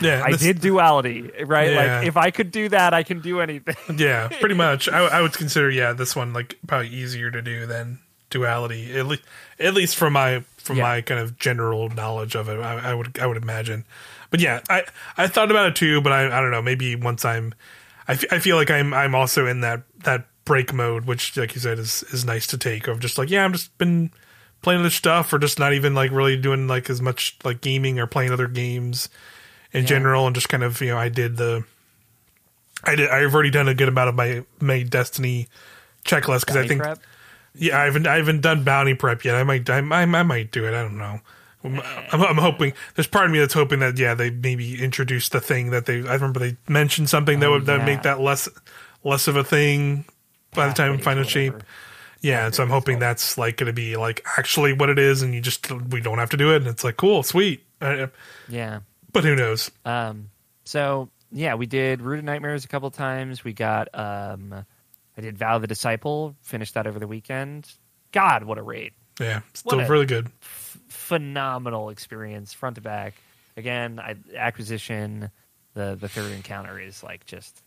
yeah, 0.00 0.22
I 0.24 0.32
did 0.32 0.60
duality, 0.60 1.30
right? 1.44 1.72
Yeah. 1.72 1.96
Like 1.98 2.06
if 2.06 2.16
I 2.16 2.30
could 2.30 2.50
do 2.50 2.68
that, 2.68 2.94
I 2.94 3.02
can 3.02 3.20
do 3.20 3.40
anything. 3.40 3.76
Yeah, 3.98 4.28
pretty 4.28 4.54
much. 4.66 4.88
I, 4.88 4.98
I 5.06 5.22
would 5.22 5.32
consider 5.32 5.70
yeah 5.70 5.92
this 5.92 6.14
one 6.14 6.32
like 6.32 6.58
probably 6.66 6.88
easier 6.88 7.30
to 7.30 7.42
do 7.42 7.66
than 7.66 7.98
duality 8.30 8.94
at 8.98 9.06
least 9.06 9.22
at 9.58 9.74
least 9.74 9.96
from 9.96 10.12
my 10.12 10.44
from 10.58 10.76
Yeah. 10.76 10.82
my 10.84 11.00
kind 11.00 11.20
of 11.20 11.38
general 11.38 11.88
knowledge 11.88 12.34
of 12.36 12.48
it. 12.48 12.58
I, 12.60 12.90
I 12.90 12.94
would 12.94 13.18
I 13.18 13.26
would 13.26 13.36
imagine, 13.38 13.84
but 14.30 14.40
yeah, 14.40 14.60
I 14.68 14.84
I 15.16 15.26
thought 15.26 15.50
about 15.50 15.68
it 15.70 15.76
too, 15.76 16.00
but 16.00 16.12
I 16.12 16.26
I 16.26 16.40
don't 16.40 16.50
know. 16.50 16.62
Maybe 16.62 16.94
once 16.94 17.24
I'm, 17.24 17.54
I, 18.06 18.12
f- 18.12 18.24
I 18.30 18.38
feel 18.38 18.56
like 18.56 18.70
I'm 18.70 18.92
I'm 18.94 19.14
also 19.14 19.46
in 19.46 19.62
that 19.62 19.82
that 20.04 20.26
break 20.44 20.72
mode, 20.72 21.06
which 21.06 21.36
like 21.36 21.54
you 21.54 21.60
said 21.60 21.78
is 21.78 22.02
is 22.12 22.24
nice 22.24 22.46
to 22.48 22.58
take 22.58 22.86
of 22.86 23.00
just 23.00 23.18
like 23.18 23.30
yeah 23.30 23.44
I'm 23.44 23.52
just 23.52 23.76
been 23.78 24.10
playing 24.60 24.80
other 24.80 24.90
stuff 24.90 25.32
or 25.32 25.38
just 25.38 25.58
not 25.58 25.72
even 25.72 25.94
like 25.94 26.10
really 26.10 26.36
doing 26.36 26.66
like 26.68 26.90
as 26.90 27.00
much 27.00 27.36
like 27.44 27.60
gaming 27.62 27.98
or 27.98 28.06
playing 28.06 28.30
other 28.32 28.48
games 28.48 29.08
in 29.72 29.82
Yeah. 29.82 29.88
general 29.88 30.26
and 30.26 30.34
just 30.34 30.48
kind 30.48 30.62
of 30.62 30.80
you 30.80 30.88
know 30.88 30.98
I 30.98 31.08
did 31.08 31.36
the 31.36 31.64
I 32.84 32.94
did 32.94 33.08
I've 33.10 33.34
already 33.34 33.50
done 33.50 33.68
a 33.68 33.74
good 33.74 33.88
amount 33.88 34.08
of 34.08 34.14
my 34.14 34.44
my 34.60 34.82
Destiny 34.82 35.48
checklist 36.04 36.40
because 36.40 36.56
I 36.56 36.66
think 36.66 36.82
prep? 36.82 36.98
yeah 37.54 37.80
I 37.80 37.84
haven't 37.84 38.06
I 38.06 38.16
haven't 38.16 38.40
done 38.40 38.64
bounty 38.64 38.94
prep 38.94 39.24
yet 39.24 39.34
I 39.34 39.42
might 39.44 39.68
I, 39.68 39.78
I, 39.78 40.02
I 40.02 40.22
might 40.22 40.50
do 40.52 40.64
it 40.66 40.70
I 40.74 40.82
don't 40.82 40.98
know 40.98 41.20
I'm, 41.64 41.80
I'm, 42.12 42.36
hoping 42.38 42.72
there's 42.94 43.08
part 43.08 43.26
of 43.26 43.32
me 43.32 43.40
that's 43.40 43.52
hoping 43.52 43.80
that 43.80 43.98
yeah 43.98 44.14
they 44.14 44.30
maybe 44.30 44.80
introduce 44.82 45.28
the 45.28 45.40
thing 45.40 45.70
that 45.70 45.86
they 45.86 46.06
I 46.06 46.14
remember 46.14 46.38
they 46.38 46.56
mentioned 46.68 47.10
something 47.10 47.40
that 47.40 47.46
Oh, 47.46 47.52
would 47.52 47.66
that 47.66 47.80
yeah. 47.80 47.84
make 47.84 48.02
that 48.02 48.20
less 48.20 48.48
less 49.02 49.26
of 49.26 49.34
a 49.36 49.42
thing 49.44 50.04
by 50.54 50.68
the 50.68 50.72
time 50.74 50.98
final 50.98 51.24
shape 51.24 51.54
yeah, 52.20 52.46
and 52.46 52.54
so 52.54 52.64
I'm 52.64 52.70
hoping 52.70 52.98
that's 52.98 53.38
like 53.38 53.58
going 53.58 53.68
to 53.68 53.72
be 53.72 53.96
like 53.96 54.24
actually 54.36 54.72
what 54.72 54.88
it 54.90 54.98
is, 54.98 55.22
and 55.22 55.32
you 55.32 55.40
just 55.40 55.70
we 55.70 56.00
don't 56.00 56.18
have 56.18 56.30
to 56.30 56.36
do 56.36 56.52
it, 56.52 56.56
and 56.56 56.66
it's 56.66 56.82
like 56.82 56.96
cool, 56.96 57.22
sweet. 57.22 57.62
Yeah. 57.80 58.80
But 59.12 59.24
who 59.24 59.34
knows? 59.36 59.70
Um. 59.84 60.30
So 60.64 61.08
yeah, 61.32 61.54
we 61.54 61.66
did 61.66 62.02
Root 62.02 62.18
of 62.18 62.24
Nightmares 62.24 62.64
a 62.64 62.68
couple 62.68 62.90
times. 62.90 63.44
We 63.44 63.52
got 63.52 63.88
um, 63.94 64.52
I 65.16 65.20
did 65.20 65.36
Vow 65.38 65.58
the 65.58 65.66
Disciple. 65.66 66.34
Finished 66.42 66.74
that 66.74 66.86
over 66.86 66.98
the 66.98 67.06
weekend. 67.08 67.70
God, 68.12 68.44
what 68.44 68.58
a 68.58 68.62
raid! 68.62 68.92
Yeah, 69.20 69.40
still 69.54 69.84
really 69.86 70.06
good. 70.06 70.28
phenomenal 70.88 71.90
experience 71.90 72.52
front 72.52 72.76
to 72.76 72.80
back. 72.82 73.14
Again, 73.56 73.98
I, 73.98 74.16
acquisition, 74.36 75.30
the 75.74 75.96
the 76.00 76.08
third 76.08 76.32
encounter 76.32 76.78
is 76.78 77.02
like 77.02 77.24
just 77.26 77.62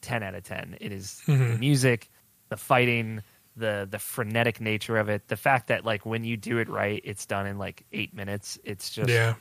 ten 0.00 0.22
out 0.22 0.34
of 0.34 0.42
ten. 0.44 0.76
It 0.80 0.92
is 0.92 1.20
the 1.26 1.32
Mhm. 1.32 1.58
music, 1.60 2.10
the 2.48 2.56
fighting, 2.56 3.22
the 3.56 3.86
the 3.90 3.98
frenetic 3.98 4.60
nature 4.60 4.96
of 4.96 5.08
it, 5.08 5.28
the 5.28 5.36
fact 5.36 5.68
that 5.68 5.84
like 5.84 6.04
when 6.06 6.24
you 6.24 6.36
do 6.36 6.58
it 6.58 6.68
right, 6.68 7.00
it's 7.04 7.26
done 7.26 7.46
in 7.46 7.58
like 7.58 7.84
eight 7.92 8.14
minutes. 8.14 8.58
It's 8.64 8.90
just 8.90 9.10
Yeah, 9.10 9.34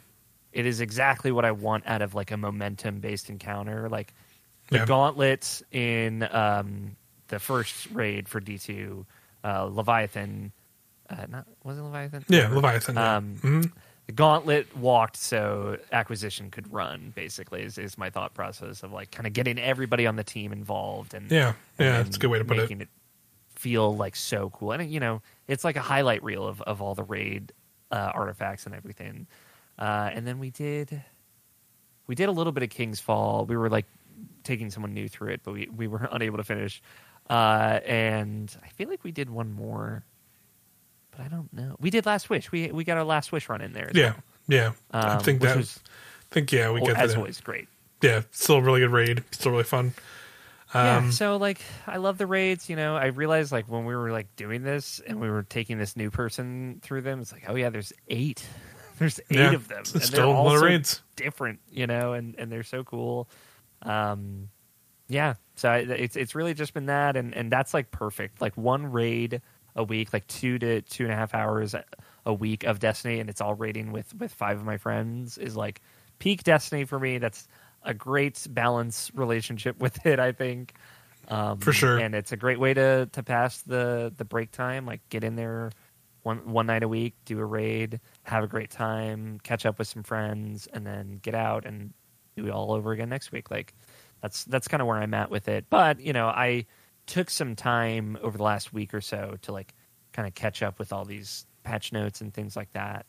it 0.53 0.65
is 0.65 0.81
exactly 0.81 1.31
what 1.31 1.45
I 1.45 1.51
want 1.51 1.83
out 1.87 2.01
of 2.01 2.13
like 2.15 2.31
a 2.31 2.37
momentum 2.37 2.99
based 2.99 3.29
encounter. 3.29 3.89
Like 3.89 4.13
the 4.69 4.77
Yeah. 4.77 4.85
gauntlet 4.85 5.61
in 5.71 6.23
um, 6.31 6.95
the 7.29 7.39
first 7.39 7.87
raid 7.91 8.27
for 8.29 8.39
D 8.39 8.57
two, 8.57 9.05
uh, 9.43 9.63
Leviathan. 9.65 10.51
Uh, 11.09 11.25
not 11.29 11.45
was 11.63 11.77
it 11.77 11.81
Leviathan? 11.81 12.25
yeah, 12.29 12.47
Leviathan. 12.49 12.95
Yeah. 12.95 13.15
Um, 13.17 13.35
Mhm. 13.41 13.71
the 14.07 14.13
gauntlet 14.13 14.75
walked 14.77 15.17
so 15.17 15.77
acquisition 15.91 16.49
could 16.51 16.71
run 16.71 17.11
basically 17.15 17.63
is, 17.63 17.77
is 17.77 17.97
my 17.97 18.09
thought 18.09 18.33
process 18.33 18.83
of 18.83 18.91
like 18.91 19.11
kind 19.11 19.27
of 19.27 19.33
getting 19.33 19.59
everybody 19.59 20.07
on 20.07 20.15
the 20.15 20.23
team 20.23 20.51
involved 20.51 21.13
and 21.13 21.29
yeah, 21.31 21.53
yeah. 21.79 21.99
It's 22.01 22.17
a 22.17 22.19
good 22.19 22.29
way 22.31 22.39
to 22.39 22.45
put 22.45 22.57
it. 22.57 22.61
making 22.61 22.81
it 22.81 22.89
feel 23.55 23.95
like 23.95 24.15
so 24.15 24.49
cool 24.49 24.71
and 24.71 24.91
you 24.91 24.99
know 24.99 25.21
it's 25.47 25.63
like 25.63 25.75
a 25.75 25.81
highlight 25.81 26.23
reel 26.23 26.47
of, 26.47 26.61
of 26.63 26.81
all 26.81 26.95
the 26.95 27.03
raid 27.03 27.51
uh, 27.91 28.11
artifacts 28.13 28.65
and 28.65 28.73
everything 28.73 29.27
uh, 29.81 30.09
and 30.13 30.25
then 30.25 30.39
we 30.39 30.49
did 30.51 31.03
we 32.07 32.15
did 32.15 32.29
a 32.29 32.31
little 32.31 32.53
bit 32.53 32.63
of 32.63 32.69
king's 32.69 32.99
fall 33.01 33.45
we 33.45 33.57
were 33.57 33.69
like 33.69 33.85
taking 34.43 34.69
someone 34.69 34.93
new 34.93 35.07
through 35.09 35.29
it 35.33 35.41
but 35.43 35.53
we, 35.53 35.67
we 35.75 35.87
were 35.87 36.07
unable 36.13 36.37
to 36.37 36.43
finish 36.43 36.81
uh, 37.29 37.79
and 37.85 38.55
i 38.63 38.67
feel 38.69 38.87
like 38.89 39.03
we 39.03 39.11
did 39.11 39.29
one 39.29 39.51
more 39.51 40.03
but 41.11 41.21
i 41.21 41.27
don't 41.27 41.51
know 41.51 41.75
we 41.79 41.89
did 41.89 42.05
last 42.05 42.29
wish 42.29 42.51
we 42.51 42.71
we 42.71 42.83
got 42.83 42.97
our 42.97 43.03
last 43.03 43.31
wish 43.31 43.49
run 43.49 43.61
in 43.61 43.73
there 43.73 43.89
as 43.89 43.95
Yeah, 43.95 44.13
yeah. 44.47 44.71
well, 44.93 45.03
I 45.03 45.15
um, 45.15 45.19
think 45.19 45.41
that. 45.41 45.57
was 45.57 45.79
I 45.85 46.33
think 46.33 46.51
yeah, 46.53 46.71
we 46.71 46.79
well, 46.79 46.93
got 46.93 46.97
as 47.03 47.11
that. 47.11 47.17
always 47.17 47.41
great 47.41 47.67
Yeah, 48.01 48.21
still 48.31 48.55
a 48.57 48.61
really 48.61 48.79
good 48.79 48.91
raid. 48.91 49.23
Still 49.31 49.51
really 49.51 49.63
fun. 49.65 49.93
yeah, 50.73 50.97
Um, 50.97 51.11
so 51.11 51.35
like 51.37 51.61
I 51.85 51.97
love 51.97 52.17
the 52.17 52.25
raids, 52.25 52.69
you 52.69 52.75
know. 52.77 52.95
I 52.95 53.07
realized 53.07 53.51
like 53.51 53.67
when 53.69 53.85
we 53.85 53.93
were 53.95 54.11
like 54.11 54.33
doing 54.37 54.63
this 54.63 55.01
and 55.05 55.19
we 55.19 55.29
were 55.29 55.43
taking 55.43 55.77
this 55.77 55.95
new 55.97 56.09
person 56.09 56.79
through 56.81 57.01
them, 57.01 57.19
it's 57.19 57.31
like, 57.33 57.43
oh 57.49 57.55
yeah, 57.55 57.69
there's 57.69 57.91
eight. 58.07 58.45
There's 59.01 59.19
eight 59.31 59.37
yeah, 59.37 59.53
of 59.53 59.67
them. 59.67 59.83
and 59.95 60.03
they're 60.03 60.25
all 60.25 60.51
so 60.51 60.63
raids. 60.63 61.01
different, 61.15 61.59
you 61.71 61.87
know, 61.87 62.13
and, 62.13 62.35
and 62.37 62.51
they're 62.51 62.61
so 62.61 62.83
cool. 62.83 63.27
Um 63.81 64.49
yeah, 65.07 65.33
so 65.55 65.69
I, 65.69 65.77
it's 65.79 66.15
it's 66.15 66.35
really 66.35 66.53
just 66.53 66.73
been 66.75 66.85
that 66.85 67.17
and, 67.17 67.35
and 67.35 67.51
that's 67.51 67.73
like 67.73 67.89
perfect. 67.89 68.39
Like 68.41 68.55
one 68.55 68.91
raid 68.91 69.41
a 69.75 69.83
week, 69.83 70.13
like 70.13 70.27
two 70.27 70.59
to 70.59 70.81
two 70.83 71.03
and 71.03 71.11
a 71.11 71.15
half 71.15 71.33
hours 71.33 71.73
a 72.25 72.33
week 72.33 72.63
of 72.63 72.77
Destiny 72.79 73.19
and 73.19 73.27
it's 73.27 73.41
all 73.41 73.55
raiding 73.55 73.91
with 73.91 74.13
with 74.13 74.31
five 74.31 74.59
of 74.59 74.65
my 74.65 74.77
friends 74.77 75.39
is 75.39 75.55
like 75.55 75.81
peak 76.19 76.43
Destiny 76.43 76.85
for 76.85 76.99
me. 76.99 77.17
That's 77.17 77.47
a 77.83 77.93
great 77.95 78.45
balance 78.51 79.09
relationship 79.15 79.79
with 79.81 80.05
it, 80.05 80.19
I 80.19 80.31
think. 80.31 80.75
Um, 81.27 81.57
For 81.59 81.73
sure. 81.73 81.97
and 81.97 82.13
it's 82.13 82.31
a 82.31 82.37
great 82.37 82.59
way 82.59 82.73
to 82.75 83.09
to 83.11 83.23
pass 83.23 83.61
the 83.63 84.13
the 84.15 84.25
break 84.25 84.51
time. 84.51 84.85
Like 84.85 85.01
get 85.09 85.23
in 85.23 85.35
there 85.35 85.71
one 86.23 86.51
one 86.51 86.67
night 86.67 86.83
a 86.83 86.87
week, 86.87 87.15
do 87.25 87.39
a 87.39 87.45
raid, 87.45 87.99
have 88.23 88.43
a 88.43 88.47
great 88.47 88.69
time, 88.69 89.39
catch 89.43 89.65
up 89.65 89.79
with 89.79 89.87
some 89.87 90.03
friends, 90.03 90.67
and 90.71 90.85
then 90.85 91.19
get 91.21 91.33
out 91.35 91.65
and 91.65 91.93
do 92.35 92.45
it 92.47 92.51
all 92.51 92.71
over 92.71 92.91
again 92.91 93.09
next 93.09 93.31
week. 93.31 93.49
Like 93.51 93.73
that's 94.21 94.43
that's 94.45 94.67
kind 94.67 94.81
of 94.81 94.87
where 94.87 94.97
I'm 94.97 95.13
at 95.13 95.29
with 95.31 95.47
it. 95.47 95.65
But 95.69 95.99
you 95.99 96.13
know, 96.13 96.27
I 96.27 96.65
took 97.07 97.29
some 97.29 97.55
time 97.55 98.17
over 98.21 98.37
the 98.37 98.43
last 98.43 98.71
week 98.71 98.93
or 98.93 99.01
so 99.01 99.35
to 99.41 99.51
like 99.51 99.73
kind 100.13 100.27
of 100.27 100.35
catch 100.35 100.61
up 100.61 100.77
with 100.79 100.93
all 100.93 101.05
these 101.05 101.45
patch 101.63 101.91
notes 101.91 102.21
and 102.21 102.33
things 102.33 102.55
like 102.55 102.71
that. 102.73 103.05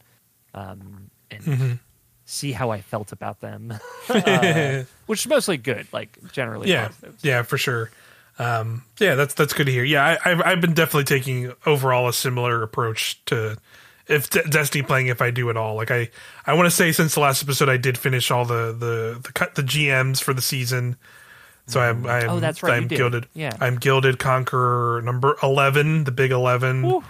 Um, 0.54 1.10
and 1.30 1.42
Mhm. 1.42 1.78
see 2.24 2.52
how 2.52 2.70
I 2.70 2.80
felt 2.80 3.12
about 3.12 3.40
them, 3.40 3.72
uh, 4.08 4.84
which 5.06 5.20
is 5.20 5.28
mostly 5.28 5.56
good, 5.56 5.86
like 5.92 6.16
generally. 6.32 6.68
yeah, 6.70 6.86
positive. 6.88 7.18
yeah, 7.22 7.42
for 7.42 7.58
sure. 7.58 7.90
Um, 8.38 8.84
yeah, 8.98 9.14
that's 9.14 9.34
that's 9.34 9.52
good 9.52 9.66
to 9.66 9.72
hear. 9.72 9.84
Yeah, 9.84 10.04
I, 10.24 10.30
I've 10.30 10.42
I've 10.42 10.60
been 10.60 10.74
definitely 10.74 11.04
taking 11.04 11.52
overall 11.66 12.08
a 12.08 12.12
similar 12.12 12.62
approach 12.62 13.22
to 13.26 13.58
if 14.08 14.30
De- 14.30 14.42
Destiny 14.48 14.82
playing 14.82 15.08
if 15.08 15.20
I 15.22 15.30
do 15.30 15.50
at 15.50 15.56
all. 15.56 15.74
Like 15.76 15.90
I 15.90 16.10
I 16.46 16.54
want 16.54 16.66
to 16.66 16.70
say 16.70 16.92
since 16.92 17.14
the 17.14 17.20
last 17.20 17.42
episode 17.42 17.68
I 17.68 17.76
did 17.76 17.98
finish 17.98 18.30
all 18.30 18.44
the 18.44 18.72
the 18.72 19.20
the 19.22 19.32
cut 19.32 19.54
the 19.54 19.62
GMs 19.62 20.22
for 20.22 20.32
the 20.34 20.42
season. 20.42 20.96
So 21.66 21.80
I'm, 21.80 22.04
I'm 22.06 22.28
Oh, 22.28 22.40
that's 22.40 22.62
right, 22.62 22.74
I'm 22.74 22.88
gilded. 22.88 23.28
Yeah. 23.34 23.56
I'm 23.60 23.76
gilded 23.76 24.18
conqueror 24.18 25.00
number 25.02 25.36
eleven, 25.42 26.04
the 26.04 26.10
big 26.10 26.32
eleven. 26.32 26.82
Woo. 26.82 27.04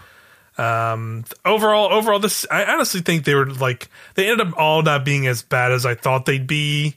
Um, 0.58 1.24
overall, 1.46 1.90
overall, 1.92 2.18
this 2.18 2.44
I 2.50 2.64
honestly 2.64 3.00
think 3.00 3.24
they 3.24 3.34
were 3.34 3.46
like 3.46 3.88
they 4.14 4.28
ended 4.30 4.46
up 4.48 4.54
all 4.58 4.82
not 4.82 5.04
being 5.04 5.26
as 5.26 5.42
bad 5.42 5.72
as 5.72 5.86
I 5.86 5.94
thought 5.94 6.26
they'd 6.26 6.46
be. 6.46 6.96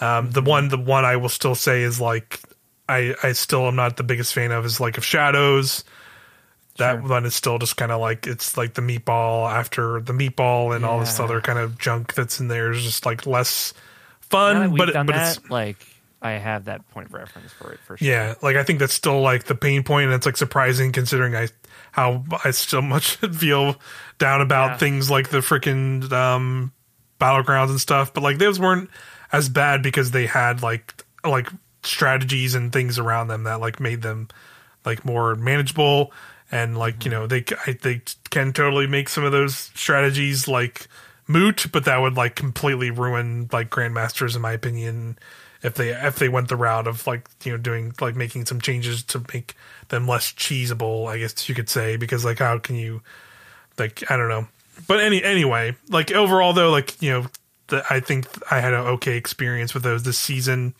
Um, 0.00 0.30
the 0.32 0.42
one, 0.42 0.68
the 0.68 0.76
one 0.76 1.04
I 1.04 1.16
will 1.16 1.28
still 1.28 1.54
say 1.54 1.82
is 1.82 2.00
like 2.00 2.40
I 2.88 3.14
I 3.22 3.32
still 3.32 3.66
am 3.66 3.76
not 3.76 3.96
the 3.96 4.02
biggest 4.04 4.32
fan 4.34 4.52
of 4.52 4.64
is 4.64 4.80
like 4.80 4.98
of 4.98 5.04
Shadows. 5.04 5.84
That 6.78 7.00
Sure. 7.00 7.08
one 7.08 7.24
is 7.24 7.34
still 7.34 7.58
just 7.58 7.76
kind 7.78 7.90
of 7.90 8.00
like 8.00 8.26
it's 8.26 8.56
like 8.56 8.74
the 8.74 8.82
meatball 8.82 9.50
after 9.50 10.00
the 10.00 10.12
meatball 10.12 10.76
and 10.76 10.84
all 10.84 11.00
this 11.00 11.18
other 11.18 11.40
kind 11.40 11.58
of 11.58 11.78
junk 11.78 12.12
that's 12.14 12.38
in 12.38 12.48
there 12.48 12.70
is 12.70 12.82
just 12.82 13.06
like 13.06 13.26
less 13.26 13.72
fun. 14.20 14.76
But 14.76 14.92
but 14.92 15.06
that, 15.06 15.38
it's 15.38 15.50
like 15.50 15.78
I 16.20 16.32
have 16.32 16.66
that 16.66 16.86
point 16.90 17.06
of 17.08 17.14
reference 17.14 17.50
for 17.52 17.72
it 17.72 17.80
for 17.80 17.96
sure. 17.96 18.06
yeah, 18.06 18.34
like 18.42 18.56
I 18.56 18.62
think 18.62 18.78
that's 18.80 18.92
still 18.92 19.20
like 19.22 19.44
the 19.44 19.54
pain 19.54 19.84
point, 19.84 20.06
and 20.06 20.14
it's 20.14 20.26
like 20.26 20.36
surprising 20.36 20.92
considering 20.92 21.34
I 21.34 21.48
how 21.92 22.24
I 22.44 22.50
still 22.50 22.82
much 22.82 23.16
feel 23.34 23.76
down 24.18 24.42
about 24.42 24.72
Yeah. 24.72 24.76
things 24.76 25.10
like 25.10 25.30
the 25.30 25.38
freaking 25.38 26.12
um, 26.12 26.72
battlegrounds 27.18 27.70
and 27.70 27.80
stuff. 27.80 28.12
But 28.12 28.22
like 28.22 28.36
those 28.36 28.60
weren't 28.60 28.90
as 29.32 29.48
bad 29.48 29.82
because 29.82 30.10
they 30.10 30.26
had 30.26 30.62
like 30.62 30.92
like 31.24 31.48
strategies 31.86 32.54
and 32.54 32.72
things 32.72 32.98
around 32.98 33.28
them 33.28 33.44
that 33.44 33.60
like 33.60 33.80
made 33.80 34.02
them 34.02 34.28
like 34.84 35.04
more 35.04 35.34
manageable. 35.34 36.12
And 36.50 36.78
like 36.78 37.04
you 37.04 37.10
mm-hmm. 37.10 37.20
know 37.20 37.26
they 37.26 37.44
I, 37.66 37.72
they 37.72 38.02
can 38.30 38.52
totally 38.52 38.86
make 38.86 39.08
some 39.08 39.24
of 39.24 39.32
those 39.32 39.56
strategies 39.56 40.46
like 40.46 40.86
moot 41.26 41.66
but 41.72 41.84
that 41.84 42.00
would 42.00 42.14
like 42.14 42.36
completely 42.36 42.90
ruin 42.90 43.48
like 43.52 43.70
grandmasters 43.70 44.36
in 44.36 44.42
my 44.42 44.52
opinion 44.52 45.18
if 45.62 45.74
they 45.74 45.90
if 45.90 46.16
they 46.16 46.28
went 46.28 46.48
the 46.48 46.56
route 46.56 46.86
of 46.86 47.06
like 47.06 47.28
you 47.44 47.52
know 47.52 47.58
doing 47.58 47.92
like 48.00 48.14
making 48.14 48.46
some 48.46 48.60
changes 48.60 49.02
to 49.02 49.22
make 49.32 49.54
them 49.88 50.06
less 50.06 50.32
cheesable 50.32 51.08
i 51.08 51.18
guess 51.18 51.48
you 51.48 51.54
could 51.54 51.68
say 51.68 51.96
because 51.96 52.24
like 52.24 52.38
how 52.38 52.58
can 52.58 52.76
you 52.76 53.02
like 53.78 54.08
i 54.10 54.16
don't 54.16 54.28
know. 54.28 54.46
But 54.86 55.00
any 55.00 55.22
anyway 55.24 55.76
like 55.88 56.12
overall 56.12 56.52
though 56.52 56.70
like 56.70 57.00
you 57.02 57.10
know 57.10 57.26
the, 57.68 57.82
i 57.90 57.98
think 57.98 58.26
i 58.52 58.60
had 58.60 58.74
an 58.74 58.86
okay 58.86 59.16
experience 59.16 59.74
with 59.74 59.82
those 59.82 60.02
this 60.02 60.18
season 60.18 60.74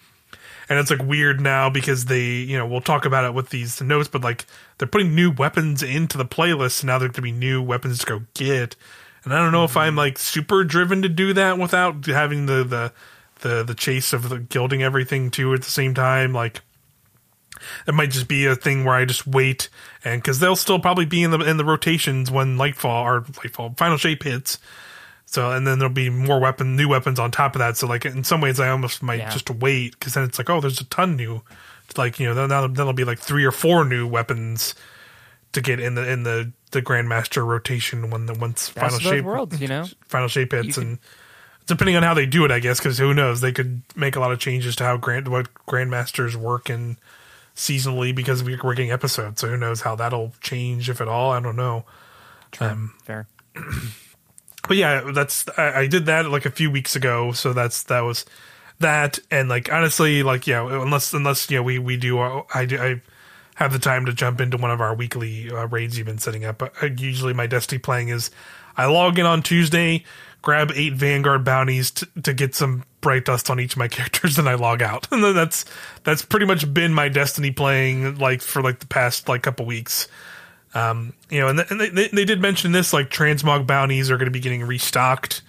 and 0.68 0.78
it's 0.78 0.90
like 0.90 1.02
weird 1.02 1.40
now 1.40 1.70
because 1.70 2.06
they 2.06 2.24
you 2.24 2.56
know 2.56 2.66
we'll 2.66 2.80
talk 2.80 3.04
about 3.04 3.24
it 3.24 3.34
with 3.34 3.50
these 3.50 3.80
notes 3.80 4.08
but 4.08 4.22
like 4.22 4.46
they're 4.78 4.88
putting 4.88 5.14
new 5.14 5.30
weapons 5.30 5.82
into 5.82 6.18
the 6.18 6.24
playlist 6.24 6.80
and 6.80 6.88
now 6.88 6.98
there's 6.98 7.12
gonna 7.12 7.22
be 7.22 7.32
new 7.32 7.62
weapons 7.62 7.98
to 7.98 8.06
go 8.06 8.22
get. 8.34 8.76
And 9.24 9.34
i 9.34 9.38
don't 9.38 9.52
know 9.52 9.64
if 9.64 9.76
i'm 9.76 9.90
mm-hmm. 9.90 9.98
like 9.98 10.18
super 10.18 10.62
driven 10.64 11.02
to 11.02 11.08
do 11.08 11.32
that 11.32 11.58
without 11.58 12.06
having 12.06 12.46
the 12.46 12.62
the 12.64 12.92
the, 13.40 13.62
the 13.62 13.74
chase 13.74 14.12
of 14.12 14.28
the 14.28 14.38
gilding 14.38 14.82
everything 14.82 15.30
too 15.30 15.52
at 15.54 15.62
the 15.62 15.70
same 15.70 15.94
time. 15.94 16.32
Like 16.32 16.60
it 17.86 17.94
might 17.94 18.10
just 18.10 18.28
be 18.28 18.46
a 18.46 18.54
thing 18.54 18.84
where 18.84 18.94
I 18.94 19.04
just 19.04 19.26
wait 19.26 19.68
and 20.04 20.22
because 20.22 20.40
they'll 20.40 20.56
still 20.56 20.78
probably 20.78 21.06
be 21.06 21.22
in 21.22 21.30
the 21.30 21.40
in 21.40 21.56
the 21.56 21.64
rotations 21.64 22.30
when 22.30 22.56
Lightfall 22.56 23.04
or 23.04 23.20
Lightfall 23.22 23.76
Final 23.76 23.96
Shape 23.96 24.22
hits. 24.22 24.58
So 25.26 25.50
and 25.50 25.66
then 25.66 25.78
there'll 25.78 25.92
be 25.92 26.08
more 26.08 26.38
weapon, 26.40 26.76
new 26.76 26.88
weapons 26.88 27.18
on 27.18 27.30
top 27.30 27.54
of 27.54 27.58
that. 27.58 27.76
So 27.76 27.86
like 27.86 28.04
in 28.06 28.24
some 28.24 28.40
ways, 28.40 28.60
I 28.60 28.68
almost 28.68 29.02
might 29.02 29.18
Yeah. 29.18 29.30
just 29.30 29.50
wait 29.50 29.92
because 29.98 30.14
then 30.14 30.24
it's 30.24 30.38
like, 30.38 30.48
oh, 30.48 30.60
there's 30.60 30.80
a 30.80 30.84
ton 30.84 31.16
new. 31.16 31.42
Like 31.96 32.18
you 32.20 32.26
know, 32.26 32.34
then 32.34 32.48
then 32.48 32.72
there'll 32.74 32.92
be 32.92 33.04
like 33.04 33.18
three 33.18 33.44
or 33.44 33.52
four 33.52 33.84
new 33.84 34.06
weapons 34.06 34.74
to 35.52 35.60
get 35.60 35.80
in 35.80 35.94
the 35.94 36.08
in 36.10 36.22
the 36.24 36.52
the 36.72 36.82
Grandmaster 36.82 37.46
rotation 37.46 38.10
when 38.10 38.26
the 38.26 38.34
once 38.34 38.70
Best 38.70 38.96
Final 38.96 38.98
Shape 38.98 39.24
worlds, 39.24 39.60
you 39.60 39.68
know. 39.68 39.86
Final 40.06 40.28
Shape 40.28 40.52
hits 40.52 40.76
and 40.78 40.98
depending 41.66 41.96
on 41.96 42.02
how 42.02 42.12
they 42.14 42.26
do 42.26 42.44
it, 42.44 42.50
I 42.50 42.58
guess 42.60 42.78
because 42.78 42.98
who 42.98 43.14
knows, 43.14 43.40
they 43.40 43.52
could 43.52 43.82
make 43.94 44.14
a 44.16 44.20
lot 44.20 44.32
of 44.32 44.38
changes 44.38 44.76
to 44.76 44.84
how 44.84 44.96
grand 44.96 45.28
what 45.28 45.52
Grandmasters 45.66 46.34
work 46.36 46.68
and 46.68 46.96
seasonally 47.54 48.14
because 48.14 48.44
we're 48.44 48.56
getting 48.74 48.90
episodes. 48.92 49.40
So 49.40 49.48
who 49.48 49.56
knows 49.56 49.80
how 49.80 49.96
that'll 49.96 50.34
change 50.40 50.90
if 50.90 51.00
at 51.00 51.08
all? 51.08 51.30
I 51.32 51.40
don't 51.40 51.56
know. 51.56 51.84
Um, 52.60 52.94
Fair. 53.04 53.26
but 54.68 54.76
yeah, 54.76 55.10
that's 55.12 55.44
I, 55.56 55.80
I 55.80 55.86
did 55.86 56.06
that 56.06 56.30
like 56.30 56.46
a 56.46 56.50
few 56.50 56.70
weeks 56.70 56.96
ago, 56.96 57.32
so 57.32 57.52
that's 57.52 57.84
that 57.84 58.00
was 58.00 58.24
that, 58.80 59.18
and 59.30 59.48
like 59.48 59.72
honestly, 59.72 60.22
like 60.22 60.46
yeah, 60.46 60.66
unless 60.82 61.12
unless 61.12 61.50
you 61.50 61.58
know 61.58 61.62
we 61.62 61.78
we 61.78 61.96
do 61.96 62.18
uh, 62.18 62.42
I 62.54 62.66
do 62.66 62.78
I 62.78 63.02
have 63.56 63.72
the 63.72 63.78
time 63.78 64.04
to 64.06 64.12
jump 64.12 64.40
into 64.40 64.56
one 64.56 64.70
of 64.70 64.80
our 64.80 64.94
weekly 64.94 65.50
uh, 65.50 65.66
raids 65.66 65.96
you've 65.96 66.06
been 66.06 66.18
setting 66.18 66.44
up. 66.44 66.62
Uh, 66.62 66.86
usually 66.96 67.32
my 67.32 67.46
Destiny 67.46 67.78
playing 67.78 68.08
is 68.08 68.30
I 68.76 68.86
log 68.86 69.18
in 69.18 69.24
on 69.24 69.42
Tuesday, 69.42 70.04
grab 70.42 70.70
eight 70.74 70.92
Vanguard 70.92 71.42
bounties 71.44 71.90
t- 71.90 72.06
to 72.22 72.34
get 72.34 72.54
some 72.54 72.84
bright 73.00 73.24
dust 73.24 73.48
on 73.50 73.58
each 73.58 73.72
of 73.72 73.78
my 73.78 73.88
characters, 73.88 74.38
and 74.38 74.48
I 74.48 74.54
log 74.54 74.82
out, 74.82 75.08
and 75.12 75.24
that's 75.36 75.64
that's 76.04 76.22
pretty 76.22 76.46
much 76.46 76.72
been 76.72 76.92
my 76.92 77.08
Destiny 77.08 77.50
playing 77.50 78.18
like 78.18 78.42
for 78.42 78.62
like 78.62 78.80
the 78.80 78.86
past 78.86 79.28
like 79.28 79.42
couple 79.42 79.66
weeks 79.66 80.08
Um, 80.76 81.12
you 81.30 81.40
know, 81.40 81.48
and, 81.48 81.58
th- 81.58 81.70
and 81.70 81.80
they, 81.80 82.08
they, 82.08 82.24
did 82.24 82.40
mention 82.40 82.72
this 82.72 82.92
like 82.92 83.08
transmog 83.08 83.66
bounties 83.66 84.10
are 84.10 84.16
going 84.16 84.26
to 84.26 84.30
be 84.32 84.40
getting 84.40 84.62
restocked 84.64 85.42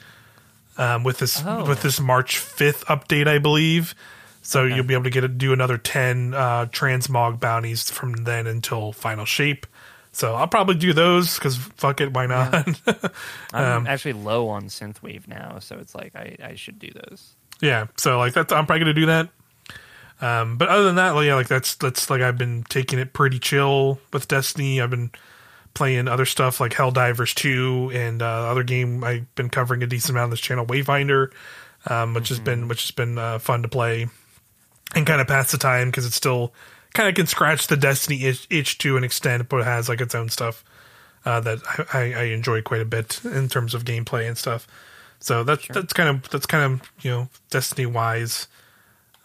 um, 0.78 1.04
with 1.04 1.18
this 1.18 1.42
Oh. 1.46 1.66
with 1.66 1.82
this 1.82 2.00
March 2.00 2.38
fifth 2.38 2.86
update, 2.86 3.28
I 3.28 3.38
believe. 3.40 3.94
So 4.42 4.64
you'll 4.64 4.86
be 4.86 4.94
able 4.94 5.04
to 5.04 5.10
get 5.10 5.24
a, 5.26 5.28
do 5.28 5.52
another 5.52 5.78
ten 5.78 6.34
uh, 6.34 6.68
transmog 6.68 7.40
bounties 7.40 7.90
from 7.90 8.14
then 8.24 8.48
until 8.48 8.94
final 8.94 9.26
shape. 9.26 9.66
So 10.14 10.36
I'll 10.36 10.48
probably 10.48 10.76
do 10.76 10.94
those 10.94 11.36
because 11.36 11.58
fuck 11.58 12.00
it, 12.00 12.14
why 12.14 12.26
not? 12.28 12.54
I'm 13.54 13.80
Um, 13.80 13.88
actually 13.88 14.14
low 14.14 14.48
on 14.50 14.64
synthwave 14.68 15.28
now, 15.28 15.60
so 15.60 15.78
it's 15.78 15.94
like 15.94 16.16
I, 16.16 16.38
I 16.44 16.56
should 16.56 16.80
do 16.80 16.90
those. 17.10 17.36
Yeah, 17.60 17.88
so 17.98 18.18
like 18.18 18.34
that's 18.34 18.54
I'm 18.54 18.66
probably 18.66 18.80
gonna 18.80 18.94
do 18.94 19.06
that. 19.08 19.30
Um, 20.20 20.58
but 20.58 20.70
other 20.70 20.84
than 20.84 20.96
that, 20.96 21.12
like, 21.12 21.28
yeah, 21.28 21.36
like 21.36 21.48
that's 21.48 21.76
that's 21.76 22.10
like 22.10 22.22
I've 22.22 22.38
been 22.38 22.64
taking 22.70 23.00
it 23.00 23.14
pretty 23.14 23.40
chill 23.40 24.00
with 24.12 24.28
Destiny. 24.28 24.82
I've 24.82 24.90
been 24.90 25.12
playing 25.74 26.08
other 26.08 26.26
stuff 26.26 26.60
like 26.60 26.74
Helldivers 26.74 27.36
two 27.36 27.92
and 27.94 28.22
uh, 28.22 28.50
other 28.50 28.64
game 28.64 29.04
I've 29.04 29.34
been 29.36 29.50
covering 29.50 29.84
a 29.84 29.88
decent 29.88 30.12
amount 30.12 30.26
on 30.26 30.30
this 30.32 30.40
channel, 30.40 30.66
Wayfinder, 30.66 31.32
um, 31.86 32.16
which 32.16 32.30
has 32.30 32.40
been 32.40 32.68
which 32.68 32.84
has 32.84 32.92
been 32.92 33.18
uh, 33.18 33.38
fun 33.38 33.62
to 33.62 33.68
play 33.68 34.08
and 34.96 35.06
kind 35.06 35.22
of 35.22 35.28
pass 35.28 35.52
the 35.52 35.58
time 35.58 35.90
because 35.90 36.06
it's 36.06 36.16
still 36.16 36.54
kind 36.94 37.08
of 37.08 37.16
can 37.16 37.28
scratch 37.28 37.68
the 37.68 37.78
Destiny 37.78 38.24
itch, 38.24 38.48
itch 38.50 38.80
to 38.80 38.98
an 38.98 39.04
extent, 39.04 39.50
but 39.50 39.62
it 39.62 39.66
has 39.66 39.88
like 39.88 40.02
its 40.02 40.16
own 40.16 40.30
stuff 40.30 40.64
uh, 41.26 41.40
that 41.42 41.60
I, 41.94 42.00
I, 42.00 42.14
I 42.14 42.24
enjoy 42.24 42.64
quite 42.64 42.82
a 42.82 42.86
bit 42.86 43.24
in 43.24 43.48
terms 43.50 43.76
of 43.76 43.86
gameplay 43.86 44.28
and 44.28 44.38
stuff. 44.38 44.68
So 45.20 45.44
that's 45.44 45.68
that's 45.68 45.94
kind 45.94 46.10
of 46.10 46.30
that's 46.30 46.46
kind 46.48 46.74
of 46.74 46.92
you 47.02 47.12
know 47.12 47.30
Destiny 47.52 47.86
wise 47.86 48.48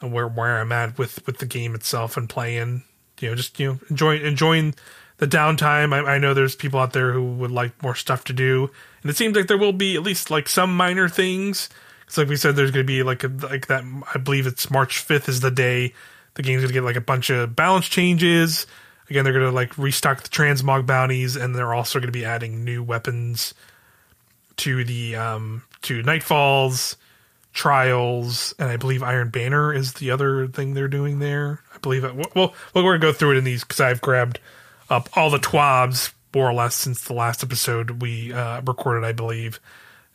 where 0.03 0.29
where 0.29 0.59
I'm 0.59 0.73
at 0.73 0.99
with 0.99 1.25
with 1.27 1.39
the 1.39 1.47
game 1.47 1.75
itself 1.75 2.17
and 2.17 2.29
playing. 2.29 2.85
You 3.21 3.31
know, 3.31 3.35
just 3.35 3.59
you 3.61 3.69
know 3.69 3.79
enjoying 3.89 4.25
enjoying 4.25 4.75
the 5.19 5.27
downtime. 5.27 5.95
I, 5.95 6.15
I 6.15 6.19
know 6.19 6.35
there's 6.35 6.57
people 6.57 6.81
out 6.81 6.93
there 6.93 7.13
who 7.13 7.35
would 7.35 7.51
like 7.51 7.81
more 7.83 7.95
stuff 7.95 8.25
to 8.25 8.33
do, 8.33 8.71
and 9.03 9.11
it 9.11 9.17
seems 9.17 9.37
like 9.37 9.47
there 9.47 9.59
will 9.59 9.73
be 9.73 9.95
at 9.97 10.03
least 10.03 10.31
like 10.31 10.49
some 10.49 10.77
minor 10.77 11.09
things. 11.09 11.69
It's 12.07 12.19
like 12.19 12.29
we 12.29 12.37
said, 12.37 12.57
there's 12.57 12.71
going 12.71 12.85
to 12.85 12.93
be 12.93 13.03
like 13.03 13.25
a, 13.25 13.29
like 13.29 13.69
that. 13.69 13.85
I 14.15 14.19
believe 14.19 14.47
it's 14.47 14.71
March 14.71 15.07
5th 15.07 15.29
is 15.29 15.41
the 15.41 15.51
day 15.51 15.95
the 16.35 16.43
game's 16.43 16.63
going 16.63 16.69
to 16.69 16.75
get 16.75 16.85
like 16.85 16.97
a 16.97 17.01
bunch 17.01 17.31
of 17.31 17.55
balance 17.55 17.89
changes. 17.89 18.67
Again, 19.11 19.25
they're 19.25 19.33
going 19.33 19.47
to 19.47 19.53
like 19.53 19.77
restock 19.77 20.23
the 20.23 20.29
transmog 20.29 20.87
bounties, 20.87 21.37
and 21.37 21.55
they're 21.55 21.75
also 21.75 21.99
going 21.99 22.09
to 22.09 22.13
be 22.13 22.25
adding 22.25 22.65
new 22.65 22.83
weapons 22.83 23.55
to 24.59 24.85
the 24.85 25.17
um 25.17 25.63
to 25.83 26.03
Nightfalls, 26.03 26.97
Trials, 27.53 28.55
and 28.59 28.71
I 28.71 28.77
believe 28.77 29.03
Iron 29.03 29.29
Banner 29.31 29.73
is 29.73 29.95
the 29.95 30.11
other 30.11 30.49
thing 30.49 30.75
they're 30.75 30.89
doing 30.89 31.19
there. 31.19 31.61
I 31.75 31.79
believe 31.79 32.05
it. 32.05 32.15
Well, 32.35 32.55
we're 32.75 32.83
going 32.83 33.01
to 33.01 33.07
go 33.07 33.13
through 33.13 33.33
it 33.33 33.39
in 33.39 33.45
these 33.45 33.63
because 33.63 33.81
I've 33.81 34.01
grabbed 34.01 34.39
up 34.89 35.09
all 35.17 35.31
the 35.31 35.39
twabs 35.39 36.13
more 36.35 36.49
or 36.49 36.55
less 36.55 36.75
since 36.75 37.05
the 37.05 37.13
last 37.13 37.43
episode 37.43 38.03
we 38.03 38.33
uh, 38.33 38.61
recorded, 38.63 39.05
I 39.05 39.13
believe. 39.13 39.61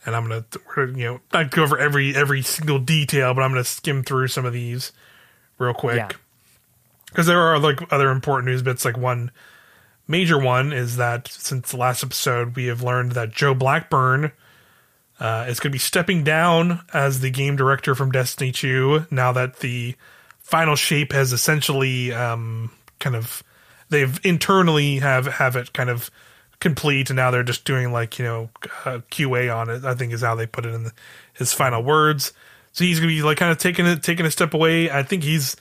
And 0.06 0.16
I'm 0.16 0.28
gonna, 0.28 0.46
you 0.98 1.06
know, 1.06 1.20
not 1.34 1.52
go 1.52 1.64
over 1.64 1.78
every 1.78 2.16
every 2.16 2.42
single 2.42 2.80
detail, 2.80 3.34
but 3.34 3.42
I'm 3.42 3.52
gonna 3.52 3.64
skim 3.66 4.04
through 4.04 4.30
some 4.30 4.46
of 4.46 4.54
these 4.54 4.94
real 5.58 5.74
quick 5.74 6.16
because 7.08 7.26
there 7.26 7.42
are 7.42 7.60
like 7.60 7.92
other 7.92 8.10
important 8.10 8.48
news 8.48 8.62
bits. 8.62 8.86
Like 8.86 8.98
one 8.98 9.32
major 10.08 10.40
one 10.40 10.72
is 10.72 10.98
that 10.98 11.28
since 11.28 11.72
the 11.72 11.78
last 11.78 12.04
episode, 12.04 12.56
we 12.56 12.68
have 12.68 12.82
learned 12.82 13.14
that 13.14 13.32
Joe 13.32 13.54
Blackburn 13.54 14.32
uh, 15.20 15.46
is 15.48 15.60
going 15.60 15.72
to 15.72 15.76
be 15.76 15.80
stepping 15.80 16.24
down 16.24 16.82
as 16.94 17.20
the 17.22 17.30
game 17.30 17.56
director 17.56 17.96
from 17.96 18.12
Destiny 18.12 18.52
2 18.52 19.08
now 19.10 19.32
that 19.32 19.60
the 19.60 19.96
final 20.40 20.76
shape 20.76 21.12
has 21.12 21.34
essentially 21.34 22.14
um, 22.14 22.72
kind 23.00 23.16
of 23.16 23.44
they've 23.90 24.20
internally 24.24 24.98
have 25.00 25.26
have 25.26 25.56
it 25.56 25.74
kind 25.74 25.90
of 25.90 26.10
complete, 26.60 27.10
and 27.10 27.18
now 27.18 27.32
they're 27.32 27.44
just 27.44 27.66
doing 27.66 27.92
like 27.92 28.20
you 28.20 28.26
know 28.26 28.50
uh, 28.86 29.00
QA 29.12 29.56
on 29.56 29.70
it. 29.70 29.86
I 29.86 29.96
think 29.96 30.14
is 30.14 30.22
how 30.22 30.36
they 30.36 30.48
put 30.48 30.66
it 30.66 30.74
in 30.74 30.86
the, 30.86 30.94
his 31.34 31.54
final 31.54 31.84
words. 31.84 32.34
So 32.74 32.84
he's 32.84 33.00
gonna 33.00 33.12
be 33.12 33.22
like 33.22 33.38
kind 33.38 33.52
of 33.52 33.58
taking 33.58 33.86
it, 33.86 34.04
taking 34.04 34.26
a 34.26 34.32
step 34.32 34.54
away. 34.54 34.90
I 34.90 35.04
think 35.04 35.24
he's. 35.24 35.56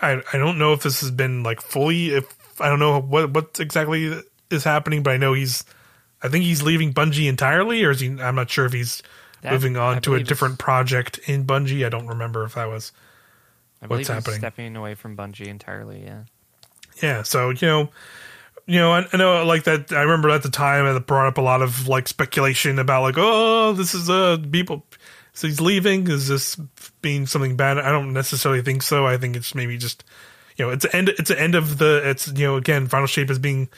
I 0.00 0.22
I 0.32 0.38
don't 0.38 0.58
know 0.58 0.72
if 0.72 0.82
this 0.82 1.00
has 1.00 1.10
been 1.10 1.42
like 1.42 1.60
fully. 1.60 2.10
If 2.10 2.60
I 2.60 2.68
don't 2.68 2.78
know 2.78 3.00
what 3.00 3.32
what 3.32 3.58
exactly 3.60 4.22
is 4.50 4.64
happening, 4.64 5.02
but 5.02 5.12
I 5.12 5.16
know 5.16 5.32
he's. 5.32 5.64
I 6.22 6.28
think 6.28 6.44
he's 6.44 6.62
leaving 6.62 6.92
Bungie 6.94 7.28
entirely, 7.28 7.82
or 7.84 7.90
is 7.90 8.00
he? 8.00 8.08
I'm 8.20 8.34
not 8.34 8.50
sure 8.50 8.64
if 8.64 8.72
he's 8.72 9.02
That- 9.42 9.52
moving 9.52 9.76
on 9.76 9.96
I 9.96 10.00
to 10.00 10.14
a 10.14 10.22
different 10.22 10.58
project 10.58 11.18
in 11.26 11.44
Bungie. 11.44 11.84
I 11.84 11.88
don't 11.88 12.06
remember 12.06 12.44
if 12.44 12.54
that 12.54 12.68
was. 12.68 12.92
I 13.82 13.86
what's 13.86 14.00
he's 14.00 14.08
happening. 14.08 14.38
stepping 14.38 14.76
away 14.76 14.94
from 14.94 15.16
Bungie 15.16 15.46
entirely. 15.48 16.02
Yeah. 16.04 16.22
Yeah, 17.02 17.22
so 17.22 17.50
you 17.50 17.66
know, 17.66 17.90
you 18.66 18.78
know, 18.78 18.92
I, 18.92 19.06
I 19.12 19.16
know 19.16 19.44
like 19.44 19.64
that. 19.64 19.90
I 19.92 20.02
remember 20.02 20.30
at 20.30 20.42
the 20.44 20.50
time 20.50 20.86
it 20.86 21.06
brought 21.06 21.26
up 21.26 21.38
a 21.38 21.40
lot 21.42 21.62
of 21.62 21.88
like 21.88 22.06
speculation 22.06 22.78
about 22.78 23.02
like, 23.02 23.16
oh, 23.18 23.72
this 23.72 23.94
is 23.94 24.08
uh 24.08 24.36
people. 24.52 24.86
So 25.32 25.48
he's 25.48 25.60
leaving. 25.60 26.06
Is 26.08 26.28
this 26.28 26.56
being 27.00 27.26
something 27.26 27.56
bad? 27.56 27.78
I 27.78 27.90
don't 27.90 28.12
necessarily 28.12 28.62
think 28.62 28.82
so. 28.82 29.06
I 29.06 29.16
think 29.16 29.34
it's 29.34 29.54
maybe 29.54 29.78
just 29.78 30.04
you 30.56 30.66
know, 30.66 30.70
it's 30.70 30.86
end. 30.94 31.08
It's 31.08 31.30
the 31.30 31.40
end 31.40 31.54
of 31.54 31.78
the. 31.78 32.02
It's 32.08 32.28
you 32.28 32.46
know, 32.46 32.56
again, 32.56 32.86
Final 32.86 33.06
Shape 33.06 33.30
is 33.30 33.38
being 33.38 33.68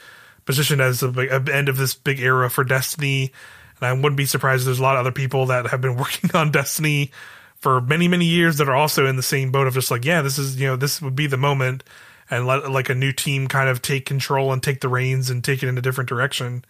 positioned 0.45 0.81
as 0.81 1.03
a, 1.03 1.09
big- 1.09 1.31
end 1.49 1.69
of 1.69 1.77
this 1.77 1.95
big 1.95 2.21
era 2.21 2.49
for 2.51 2.65
Destiny, 2.65 3.33
and 3.81 3.87
I 3.89 3.93
wouldn't 3.93 4.17
be 4.17 4.27
surprised 4.27 4.63
if 4.63 4.67
there's 4.67 4.79
a 4.79 4.83
lot 4.83 4.97
of 4.97 5.01
other 5.01 5.13
people 5.13 5.47
that 5.47 5.67
have 5.69 5.81
been 5.81 5.97
working 5.99 6.31
on 6.35 6.51
Destiny 6.51 7.11
for 7.57 7.81
many 7.81 8.09
many 8.09 8.27
years 8.27 8.59
that 8.59 8.69
are 8.69 8.75
also 8.77 9.07
in 9.07 9.17
the 9.17 9.23
same 9.23 9.51
boat 9.51 9.67
of 9.67 9.75
just 9.75 9.91
like, 9.91 10.05
yeah, 10.05 10.21
this 10.23 10.39
is 10.39 10.61
you 10.61 10.67
know, 10.67 10.77
this 10.77 11.01
would 11.01 11.17
be 11.17 11.27
the 11.27 11.37
moment, 11.39 11.83
and 12.31 12.47
let 12.47 12.71
like 12.71 12.89
a 12.91 12.95
new 12.95 13.13
team 13.13 13.49
kind 13.49 13.69
of 13.69 13.81
take 13.83 14.05
control 14.07 14.53
and 14.53 14.63
take 14.63 14.81
the 14.81 14.89
reins 14.89 15.31
and 15.31 15.43
take 15.43 15.63
it 15.63 15.69
in 15.69 15.79
a 15.79 15.83
different 15.83 16.09
direction. 16.09 16.65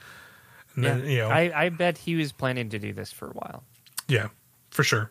And 0.77 0.85
Yeah. 0.85 0.95
then, 0.95 1.09
you 1.09 1.19
know, 1.19 1.29
I, 1.31 1.65
I 1.65 1.69
bet 1.69 1.99
he 1.99 2.15
was 2.17 2.33
planning 2.33 2.69
to 2.71 2.79
do 2.79 2.93
this 2.93 3.11
for 3.13 3.27
a 3.27 3.33
while. 3.33 3.63
yeah, 4.09 4.29
for 4.71 4.83
sure. 4.85 5.11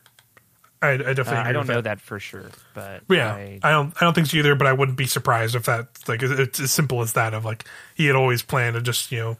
I, 0.84 0.92
I 0.92 0.98
definitely. 0.98 1.34
Uh, 1.38 1.44
I 1.44 1.52
don't 1.52 1.68
know 1.68 1.76
that. 1.76 1.84
that 1.86 2.02
for 2.02 2.20
sure, 2.20 2.50
but 2.74 3.02
Yeah, 3.10 3.34
I, 3.34 3.60
I, 3.64 3.72
don't. 3.72 3.94
I 3.98 4.06
don't 4.06 4.14
think 4.14 4.28
so 4.28 4.38
either. 4.38 4.56
But 4.56 4.68
I 4.68 4.74
wouldn't 4.74 4.98
be 4.98 5.08
surprised 5.08 5.56
if 5.56 5.66
that 5.66 5.88
like 6.08 6.22
it's- 6.22 6.40
it's 6.40 6.60
as 6.60 6.72
simple 6.72 7.02
as 7.02 7.14
that. 7.14 7.34
Of 7.34 7.46
like 7.46 7.66
he 7.96 8.06
had 8.08 8.16
always 8.16 8.42
planned 8.44 8.76
to 8.76 8.82
just 8.82 9.12
you 9.12 9.20
know 9.20 9.38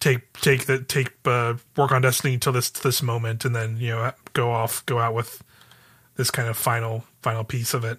take 0.00 0.32
take 0.40 0.66
the 0.66 0.78
take 0.80 1.12
uh, 1.24 1.54
work 1.76 1.92
on 1.92 2.02
Destiny 2.02 2.34
until 2.34 2.52
this 2.52 2.70
this 2.70 3.02
moment, 3.02 3.44
and 3.44 3.54
then 3.54 3.76
you 3.78 3.90
know 3.90 4.12
go 4.32 4.50
off 4.50 4.84
go 4.86 4.98
out 4.98 5.14
with 5.14 5.42
this 6.16 6.30
kind 6.30 6.48
of 6.48 6.56
final 6.56 7.04
final 7.22 7.44
piece 7.44 7.74
of 7.74 7.84
it. 7.84 7.98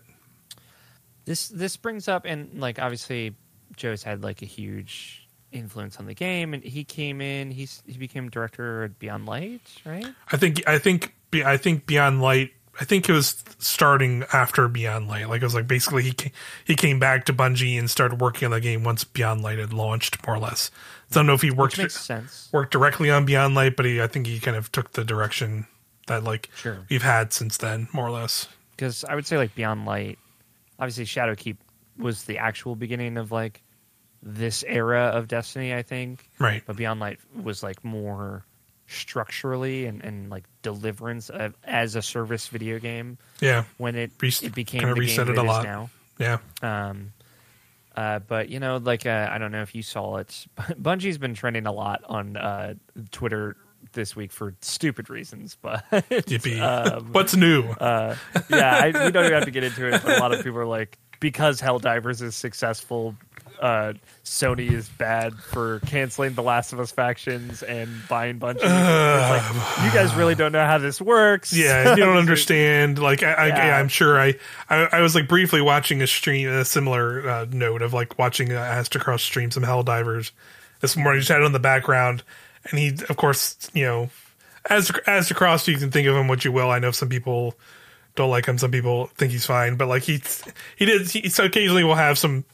this 1.26 1.48
this 1.50 1.78
brings 1.78 2.08
up 2.08 2.26
and 2.26 2.60
like 2.60 2.80
obviously 2.80 3.36
Joe's 3.76 4.04
had 4.04 4.24
like 4.24 4.42
a 4.42 4.46
huge 4.46 5.28
influence 5.52 5.98
on 6.00 6.06
the 6.06 6.14
game, 6.14 6.54
and 6.54 6.64
he 6.64 6.84
came 6.84 7.22
in. 7.22 7.52
He's 7.52 7.82
he 7.86 7.98
became 7.98 8.30
director 8.30 8.84
at 8.84 9.00
Beyond 9.00 9.26
Light, 9.26 9.62
right? 9.86 10.06
I 10.32 10.38
think 10.38 10.68
I 10.68 10.78
think 10.80 11.14
I 11.46 11.58
think 11.58 11.86
Beyond 11.86 12.22
Light. 12.22 12.52
I 12.80 12.86
think 12.86 13.10
it 13.10 13.12
was 13.14 13.44
starting 13.60 14.24
after 14.32 14.68
Beyond 14.68 15.08
Light. 15.08 15.28
Like 15.28 15.42
it 15.42 15.46
was 15.46 15.54
like 15.56 15.68
basically 15.68 16.04
he 16.04 16.12
came, 16.14 16.32
he 16.64 16.76
came 16.76 16.98
back 17.00 17.26
to 17.26 17.34
Bungie 17.34 17.78
and 17.78 17.90
started 17.90 18.22
working 18.22 18.46
on 18.46 18.52
the 18.52 18.62
game 18.62 18.84
once 18.84 19.04
Beyond 19.04 19.42
Light 19.42 19.60
had 19.60 19.74
launched, 19.74 20.26
more 20.26 20.36
or 20.38 20.40
less. 20.40 20.72
So 21.12 21.20
I 21.20 21.22
don't 21.22 21.28
know 21.28 21.34
if 21.34 21.42
he 21.42 21.52
worked 21.52 21.78
worked 22.54 22.72
directly 22.72 23.10
on 23.12 23.26
Beyond 23.26 23.56
Light, 23.56 23.76
but 23.76 23.86
he 23.86 24.02
I 24.02 24.08
think 24.08 24.28
he 24.28 24.40
kind 24.40 24.56
of 24.56 24.72
took 24.72 24.94
the 24.94 25.04
direction 25.04 25.68
that 26.08 26.24
like 26.24 26.50
Sure. 26.56 26.80
we've 26.90 27.04
had 27.04 27.34
since 27.34 27.58
then, 27.58 27.88
more 27.92 28.08
or 28.08 28.12
less. 28.12 28.48
because 28.72 29.04
I 29.04 29.16
would 29.16 29.28
say 29.28 29.38
like 29.38 29.54
Beyond 29.56 29.86
Light, 29.86 30.18
obviously 30.80 31.06
Shadowkeep 31.06 31.58
was 31.98 32.24
the 32.24 32.38
actual 32.38 32.76
beginning 32.76 33.18
of 33.18 33.32
like 33.32 33.62
this 34.24 34.64
era 34.68 35.12
of 35.14 35.28
Destiny, 35.28 35.74
I 35.74 35.82
think. 35.82 36.30
Right. 36.40 36.64
But 36.66 36.78
Beyond 36.78 37.00
Light 37.00 37.20
was 37.36 37.62
like 37.62 37.84
more 37.84 38.46
structurally 38.90 39.86
and, 39.86 40.04
and 40.04 40.30
like 40.30 40.44
deliverance 40.62 41.30
of, 41.30 41.54
as 41.64 41.96
a 41.96 42.02
service 42.02 42.48
video 42.48 42.80
game 42.80 43.18
Yeah. 43.42 43.64
when 43.78 43.96
it 43.96 44.12
Re- 44.20 44.34
it 44.42 44.54
became 44.56 44.82
kinda 44.82 44.94
the 44.96 45.00
reset 45.00 45.28
game 45.28 45.36
it 45.36 45.40
a 45.40 45.44
lot. 45.44 45.64
now. 45.64 45.90
Yeah. 46.18 46.38
Um, 46.62 47.14
uh, 47.96 48.20
but 48.20 48.50
you 48.50 48.60
know, 48.60 48.78
like 48.78 49.06
uh, 49.06 49.28
I 49.32 49.38
don't 49.38 49.52
know 49.52 49.62
if 49.62 49.74
you 49.76 49.84
saw 49.84 50.18
it. 50.18 50.46
Bungie's 50.58 51.18
been 51.18 51.34
trending 51.34 51.66
a 51.66 51.72
lot 51.72 52.02
on 52.08 52.38
uh, 52.38 52.74
Twitter 53.12 53.56
this 53.94 54.16
week 54.16 54.32
for 54.32 54.54
stupid 54.62 55.10
reasons, 55.10 55.58
but 55.62 55.84
um, 56.62 57.12
What's 57.12 57.36
new? 57.36 57.64
uh, 57.64 58.16
yeah, 58.50 58.78
I, 58.78 58.86
we 58.88 59.12
don't 59.12 59.26
even 59.26 59.34
have 59.34 59.46
to 59.46 59.52
get 59.52 59.64
into 59.64 59.88
it. 59.88 60.02
But 60.04 60.18
a 60.18 60.20
lot 60.20 60.34
of 60.34 60.44
people 60.44 60.60
are 60.60 60.66
like, 60.66 60.98
because 61.20 61.60
Helldivers 61.62 62.22
is 62.22 62.36
successful, 62.36 63.16
uh, 63.60 63.94
Sony 64.24 64.72
is 64.72 64.88
bad 64.90 65.34
for 65.36 65.80
canceling 65.82 66.34
the 66.34 66.44
Last 66.44 66.72
of 66.74 66.80
Us 66.80 66.92
factions 66.92 67.62
and 67.64 67.90
buying 68.08 68.40
Bungie. 68.40 68.62
Like, 68.62 69.84
you 69.86 69.92
guys 69.92 70.16
really 70.16 70.36
don't 70.36 70.52
know 70.52 70.66
how 70.66 70.78
this 70.78 71.02
works. 71.02 71.54
yeah, 71.54 71.92
you 71.96 72.04
don't 72.04 72.18
understand. 72.26 73.00
Like 73.00 73.24
I, 73.24 73.34
I 73.34 73.48
Yeah. 73.48 73.78
I'm 73.78 73.88
sure 73.88 74.20
I, 74.20 74.36
I 74.70 74.88
I 74.94 75.02
was 75.02 75.16
like 75.16 75.28
briefly 75.28 75.62
watching 75.62 76.02
a 76.02 76.08
stream, 76.08 76.48
a 76.48 76.64
similar 76.66 77.28
uh, 77.28 77.46
note 77.52 77.82
of 77.82 77.94
like 77.94 78.18
watching 78.18 78.52
uh, 78.54 78.62
Aztecross 78.62 79.20
stream 79.22 79.52
some 79.52 79.64
Helldivers 79.64 80.32
this 80.82 80.96
morning. 80.96 81.20
Just 81.20 81.30
had 81.30 81.42
it 81.42 81.46
on 81.46 81.52
the 81.52 81.60
background, 81.60 82.24
and 82.70 82.80
he, 82.80 82.90
of 83.10 83.18
course, 83.18 83.70
you 83.74 83.84
know, 83.84 84.10
as 84.70 84.90
Aztecross, 84.90 85.68
you 85.68 85.78
can 85.78 85.92
think 85.92 86.08
of 86.08 86.16
him 86.16 86.28
what 86.28 86.46
you 86.46 86.52
will. 86.52 86.70
I 86.72 86.80
know 86.80 86.92
some 86.92 87.10
people 87.10 87.56
don't 88.16 88.30
like 88.30 88.46
him. 88.46 88.58
Some 88.58 88.72
people 88.72 89.08
think 89.16 89.32
he's 89.32 89.46
fine, 89.46 89.76
but 89.76 89.88
like 89.88 90.04
he 90.04 90.22
he 90.78 90.86
did. 90.86 91.10
He, 91.10 91.30
so 91.30 91.46
occasionally 91.46 91.84
will 91.84 91.96
have 91.96 92.18
some 92.18 92.46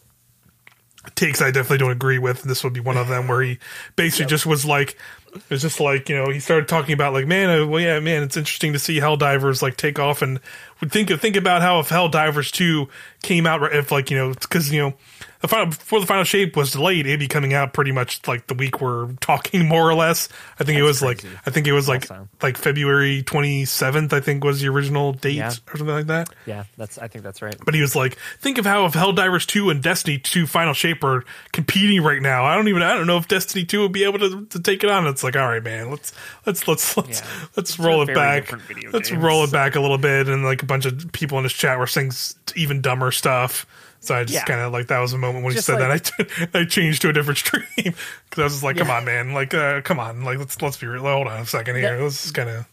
takes 1.13 1.41
I 1.41 1.51
definitely 1.51 1.79
don't 1.79 1.91
agree 1.91 2.17
with. 2.17 2.43
This 2.43 2.63
would 2.63 2.73
be 2.73 2.79
one 2.79 2.97
of 2.97 3.07
them 3.07 3.27
where 3.27 3.41
he 3.41 3.59
basically 3.95 4.25
just 4.25 4.45
was 4.45 4.65
like, 4.65 4.97
it 5.35 5.49
was 5.49 5.61
just 5.61 5.79
like 5.79 6.09
you 6.09 6.15
know 6.15 6.29
he 6.31 6.39
started 6.39 6.67
talking 6.67 6.93
about 6.93 7.13
like 7.13 7.27
man, 7.27 7.49
uh, 7.61 7.65
well 7.67 7.81
yeah, 7.81 7.99
man, 7.99 8.23
it's 8.23 8.37
interesting 8.37 8.73
to 8.73 8.79
see 8.79 8.99
Helldivers 8.99 9.61
like 9.61 9.77
take 9.77 9.99
off 9.99 10.21
and 10.21 10.39
would 10.81 10.91
think 10.91 11.09
of 11.09 11.21
think 11.21 11.35
about 11.35 11.61
how 11.61 11.79
if 11.79 11.89
Helldivers 11.89 12.51
two 12.51 12.87
came 13.21 13.45
out 13.47 13.61
if 13.73 13.91
like 13.91 14.11
you 14.11 14.17
know 14.17 14.33
because 14.33 14.71
you 14.71 14.79
know 14.81 14.93
the 15.41 15.47
final 15.49 15.67
before 15.67 15.99
the 15.99 16.05
final 16.07 16.23
shape 16.23 16.55
was 16.57 16.71
delayed, 16.71 17.05
it'd 17.05 17.19
be 17.19 17.27
coming 17.27 17.53
out 17.53 17.71
pretty 17.73 17.91
much 17.91 18.27
like 18.27 18.47
the 18.47 18.53
week 18.55 18.81
we're 18.81 19.11
talking 19.21 19.65
more 19.67 19.87
or 19.87 19.93
less. 19.93 20.27
I 20.59 20.63
think 20.63 20.79
it 20.79 20.83
was 20.83 20.99
crazy. 20.99 21.27
like 21.29 21.37
I 21.45 21.51
think 21.51 21.67
it 21.67 21.73
was 21.73 21.87
like 21.87 22.09
Also. 22.09 22.27
like 22.41 22.57
February 22.57 23.21
twenty 23.23 23.65
seventh. 23.65 24.11
I 24.13 24.21
think 24.21 24.43
was 24.43 24.61
the 24.61 24.69
original 24.69 25.13
date 25.13 25.35
Yeah. 25.35 25.49
or 25.49 25.77
something 25.77 25.87
like 25.95 26.07
that. 26.07 26.29
yeah, 26.45 26.63
that's. 26.77 26.97
I 26.97 27.07
think 27.07 27.23
that's 27.23 27.41
right. 27.41 27.55
But 27.63 27.73
he 27.75 27.81
was 27.81 27.95
like, 27.95 28.17
think 28.39 28.57
of 28.57 28.65
how 28.65 28.85
if 28.85 28.93
Helldivers 28.93 29.45
2 29.45 29.69
and 29.69 29.83
Destiny 29.83 30.17
2 30.17 30.47
Final 30.47 30.73
Shape 30.73 31.03
are 31.03 31.23
competing 31.51 32.01
right 32.01 32.21
now. 32.21 32.45
I 32.45 32.55
don't 32.55 32.67
even 32.67 32.81
I 32.81 32.93
don't 32.95 33.07
know 33.07 33.17
if 33.17 33.27
Destiny 33.27 33.65
2 33.65 33.81
would 33.81 33.91
be 33.91 34.03
able 34.03 34.19
to, 34.19 34.45
to 34.47 34.59
take 34.59 34.83
it 34.83 34.89
on. 34.89 35.05
It's 35.07 35.23
like, 35.25 35.35
all 35.35 35.47
right, 35.47 35.61
man, 35.63 35.89
let's 35.91 36.13
let's 36.45 36.67
let's 36.67 36.95
let's 36.97 37.19
Yeah. 37.21 37.27
let's 37.57 37.77
roll 37.79 38.01
it 38.01 38.13
back. 38.15 38.51
Let's 38.93 39.09
games. 39.09 39.21
roll 39.21 39.43
it 39.43 39.51
back 39.51 39.75
a 39.75 39.81
little 39.81 39.97
bit 39.97 40.29
and 40.29 40.43
like 40.45 40.63
a 40.63 40.65
bunch 40.65 40.85
of 40.85 41.11
people 41.11 41.37
in 41.37 41.43
his 41.43 41.53
chat 41.53 41.77
were 41.77 41.87
saying 41.87 42.11
even 42.55 42.79
dumber 42.81 43.11
stuff. 43.11 43.65
So 43.99 44.13
I 44.15 44.23
just 44.23 44.33
Yeah. 44.35 44.43
kind 44.45 44.61
of 44.61 44.71
like 44.71 44.87
that 44.87 44.99
was 44.99 45.13
a 45.13 45.17
moment 45.17 45.43
when 45.43 45.53
Just 45.53 45.67
he 45.67 45.73
said 45.73 45.81
like- 45.89 46.03
that 46.17 46.49
I, 46.53 46.59
I 46.61 46.65
changed 46.65 47.01
to 47.01 47.09
a 47.09 47.13
different 47.13 47.39
stream 47.39 47.65
because 47.75 48.37
I 48.37 48.43
was 48.43 48.53
just 48.53 48.63
like, 48.63 48.77
come 48.77 48.87
Yeah. 48.87 48.97
on, 48.97 49.05
man, 49.05 49.33
like 49.33 49.53
uh, 49.53 49.81
come 49.81 49.99
on, 49.99 50.23
like 50.23 50.37
let's 50.37 50.61
let's 50.61 50.77
be 50.77 50.87
real. 50.87 51.01
Hold 51.01 51.27
on 51.27 51.41
a 51.41 51.45
second 51.45 51.75
here. 51.75 51.97
That- 51.97 52.05
is 52.05 52.31
kind 52.31 52.49
of 52.49 52.65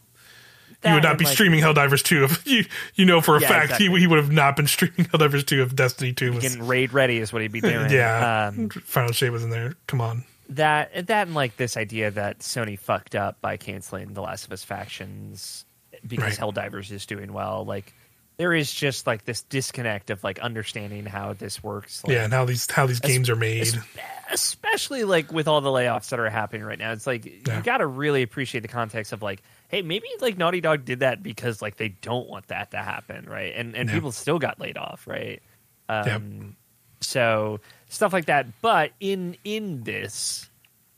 you 0.85 0.93
would 0.95 1.03
not 1.03 1.17
be 1.17 1.23
like, 1.23 1.33
streaming 1.33 1.61
Helldivers 1.61 2.03
2 2.03 2.25
if 2.25 2.45
you 2.45 2.65
you 2.95 3.05
know 3.05 3.21
for 3.21 3.37
a 3.37 3.41
Yeah, 3.41 3.47
fact 3.47 3.63
exactly. 3.65 3.87
he 3.89 3.99
he 4.01 4.07
would 4.07 4.19
have 4.19 4.33
not 4.33 4.57
been 4.57 4.67
streaming 4.67 5.05
Helldivers 5.05 5.45
2 5.45 5.61
if 5.63 5.73
Destiny 5.73 6.11
2 6.11 6.33
was 6.33 6.41
Getting 6.43 6.67
raid 6.67 6.91
ready 6.91 7.19
is 7.19 7.31
what 7.31 7.41
he'd 7.41 7.53
be 7.53 7.61
doing. 7.61 7.89
yeah. 7.89 8.47
Um, 8.49 8.67
Final 8.69 9.13
Shape 9.13 9.31
was 9.31 9.43
in 9.45 9.49
there. 9.49 9.75
Come 9.87 10.01
on. 10.01 10.25
That 10.55 11.07
that 11.07 11.27
and 11.27 11.35
like 11.35 11.57
this 11.57 11.77
idea 11.77 12.11
that 12.11 12.39
Sony 12.39 12.77
fucked 12.79 13.15
up 13.15 13.39
by 13.41 13.57
canceling 13.57 14.13
the 14.13 14.21
Last 14.21 14.45
of 14.45 14.51
Us 14.51 14.63
factions 14.63 15.65
because 16.05 16.39
Right. 16.39 16.53
Helldivers 16.55 16.91
is 16.91 17.05
doing 17.05 17.31
well. 17.33 17.65
Like 17.65 17.93
there 18.37 18.53
is 18.53 18.71
just 18.73 19.05
like 19.05 19.25
this 19.25 19.43
disconnect 19.43 20.09
of 20.09 20.23
like 20.23 20.39
understanding 20.39 21.05
how 21.05 21.33
this 21.33 21.63
works. 21.63 22.03
Like, 22.03 22.13
yeah, 22.13 22.23
and 22.23 22.33
how 22.33 22.45
these 22.45 22.69
how 22.69 22.87
these 22.87 22.99
games 22.99 23.29
are 23.29 23.35
made. 23.35 23.67
especially 24.31 25.03
like 25.03 25.31
with 25.31 25.47
all 25.47 25.61
the 25.61 25.69
layoffs 25.69 26.09
that 26.09 26.19
are 26.19 26.29
happening 26.29 26.63
right 26.63 26.79
now. 26.79 26.91
It's 26.91 27.05
like 27.07 27.25
Yeah. 27.47 27.57
you 27.57 27.63
got 27.63 27.77
to 27.77 27.87
really 27.87 28.23
appreciate 28.23 28.61
the 28.61 28.67
context 28.67 29.13
of 29.13 29.21
like, 29.21 29.41
hey, 29.67 29.81
maybe 29.81 30.07
like 30.19 30.37
Naughty 30.37 30.61
Dog 30.61 30.85
did 30.85 30.99
that 31.01 31.21
because 31.21 31.61
like 31.61 31.77
they 31.77 31.89
don't 31.89 32.27
want 32.27 32.47
that 32.47 32.71
to 32.71 32.77
happen, 32.77 33.25
right? 33.29 33.53
And 33.55 33.75
and 33.75 33.87
Yeah. 33.89 33.95
people 33.95 34.11
still 34.11 34.39
got 34.39 34.59
laid 34.59 34.77
off, 34.77 35.05
right? 35.07 35.41
Um, 35.89 36.05
Yep. 36.07 36.21
So 37.01 37.59
stuff 37.93 38.13
like 38.13 38.25
that. 38.25 38.47
But 38.61 38.91
in 38.99 39.37
in 39.43 39.83
this, 39.83 40.49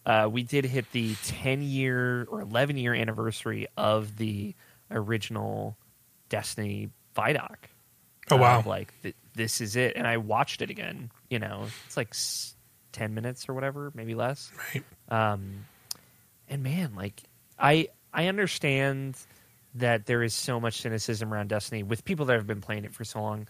uh, 0.05 0.29
we 0.31 0.43
did 0.43 0.65
hit 0.65 0.91
the 0.91 1.15
ten 1.25 1.61
year 1.61 2.25
or 2.29 2.41
eleven 2.41 2.77
year 2.77 2.93
anniversary 2.93 3.67
of 3.77 4.17
the 4.17 4.55
original 4.89 5.77
Destiny 6.29 6.89
Vidoc. 7.15 7.55
Oh 8.31 8.37
wow. 8.37 8.59
Of, 8.59 8.67
like 8.67 8.93
th- 9.03 9.15
this 9.35 9.61
is 9.61 9.75
it, 9.75 9.95
and 9.95 10.07
I 10.07 10.17
watched 10.17 10.61
it 10.61 10.69
again. 10.69 11.11
You 11.29 11.39
know, 11.39 11.67
it's 11.85 11.97
like 11.97 12.09
s- 12.11 12.55
ten 12.91 13.13
minutes 13.13 13.47
or 13.49 13.53
whatever, 13.53 13.91
maybe 13.93 14.15
less. 14.15 14.51
Right. 14.73 14.83
Um, 15.09 15.65
and 16.47 16.63
man, 16.63 16.95
like 16.95 17.21
I 17.59 17.89
I 18.13 18.27
understand 18.27 19.17
that 19.75 20.05
there 20.05 20.23
is 20.23 20.33
so 20.33 20.59
much 20.59 20.81
cynicism 20.81 21.33
around 21.33 21.49
Destiny 21.49 21.83
with 21.83 22.05
people 22.05 22.27
that 22.27 22.37
have 22.37 22.47
been 22.47 22.61
playing 22.61 22.85
it 22.85 22.93
for 22.93 23.03
so 23.03 23.21
long. 23.21 23.47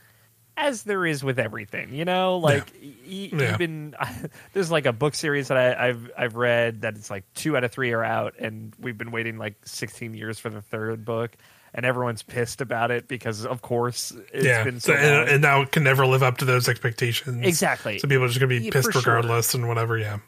As 0.58 0.84
there 0.84 1.06
is 1.06 1.24
with 1.24 1.38
everything, 1.40 1.94
you 1.94 2.06
know, 2.06 2.38
like 2.38 2.72
Yeah. 3.04 3.54
even 3.56 3.96
there's 4.54 4.72
like 4.72 4.86
a 4.86 4.94
book 4.94 5.16
series 5.16 5.50
that 5.50 5.58
I, 5.58 5.90
I've 5.90 6.12
I've 6.18 6.36
read 6.36 6.82
that 6.82 6.96
it's 6.96 7.10
like 7.10 7.24
two 7.34 7.58
out 7.58 7.64
of 7.64 7.72
three 7.72 7.92
are 7.92 8.04
out, 8.04 8.36
and 8.40 8.74
we've 8.80 8.98
been 8.98 9.12
waiting 9.12 9.38
like 9.38 9.56
16 9.66 10.14
years 10.14 10.40
for 10.40 10.50
the 10.50 10.62
third 10.62 11.04
book, 11.04 11.36
and 11.74 11.86
everyone's 11.86 12.24
pissed 12.24 12.62
about 12.62 12.90
it 12.92 13.08
because 13.08 13.46
of 13.46 13.62
course 13.62 14.14
it's 14.34 14.46
yeah, 14.46 14.64
been 14.64 14.80
so 14.80 14.94
So- 14.94 14.98
and, 15.00 15.30
and 15.30 15.42
now 15.42 15.62
it 15.62 15.72
can 15.72 15.84
never 15.84 16.06
live 16.06 16.24
up 16.24 16.38
to 16.38 16.46
those 16.46 16.70
expectations. 16.70 17.46
exactly. 17.46 18.00
So 18.00 18.08
people 18.08 18.24
are 18.24 18.28
just 18.28 18.40
gonna 18.40 18.48
be 18.48 18.60
Yeah, 18.60 18.72
pissed 18.72 18.88
for 18.94 19.02
sure. 19.02 19.16
regardless 19.16 19.54
and 19.56 19.68
whatever. 19.68 19.98
Yeah, 19.98 20.20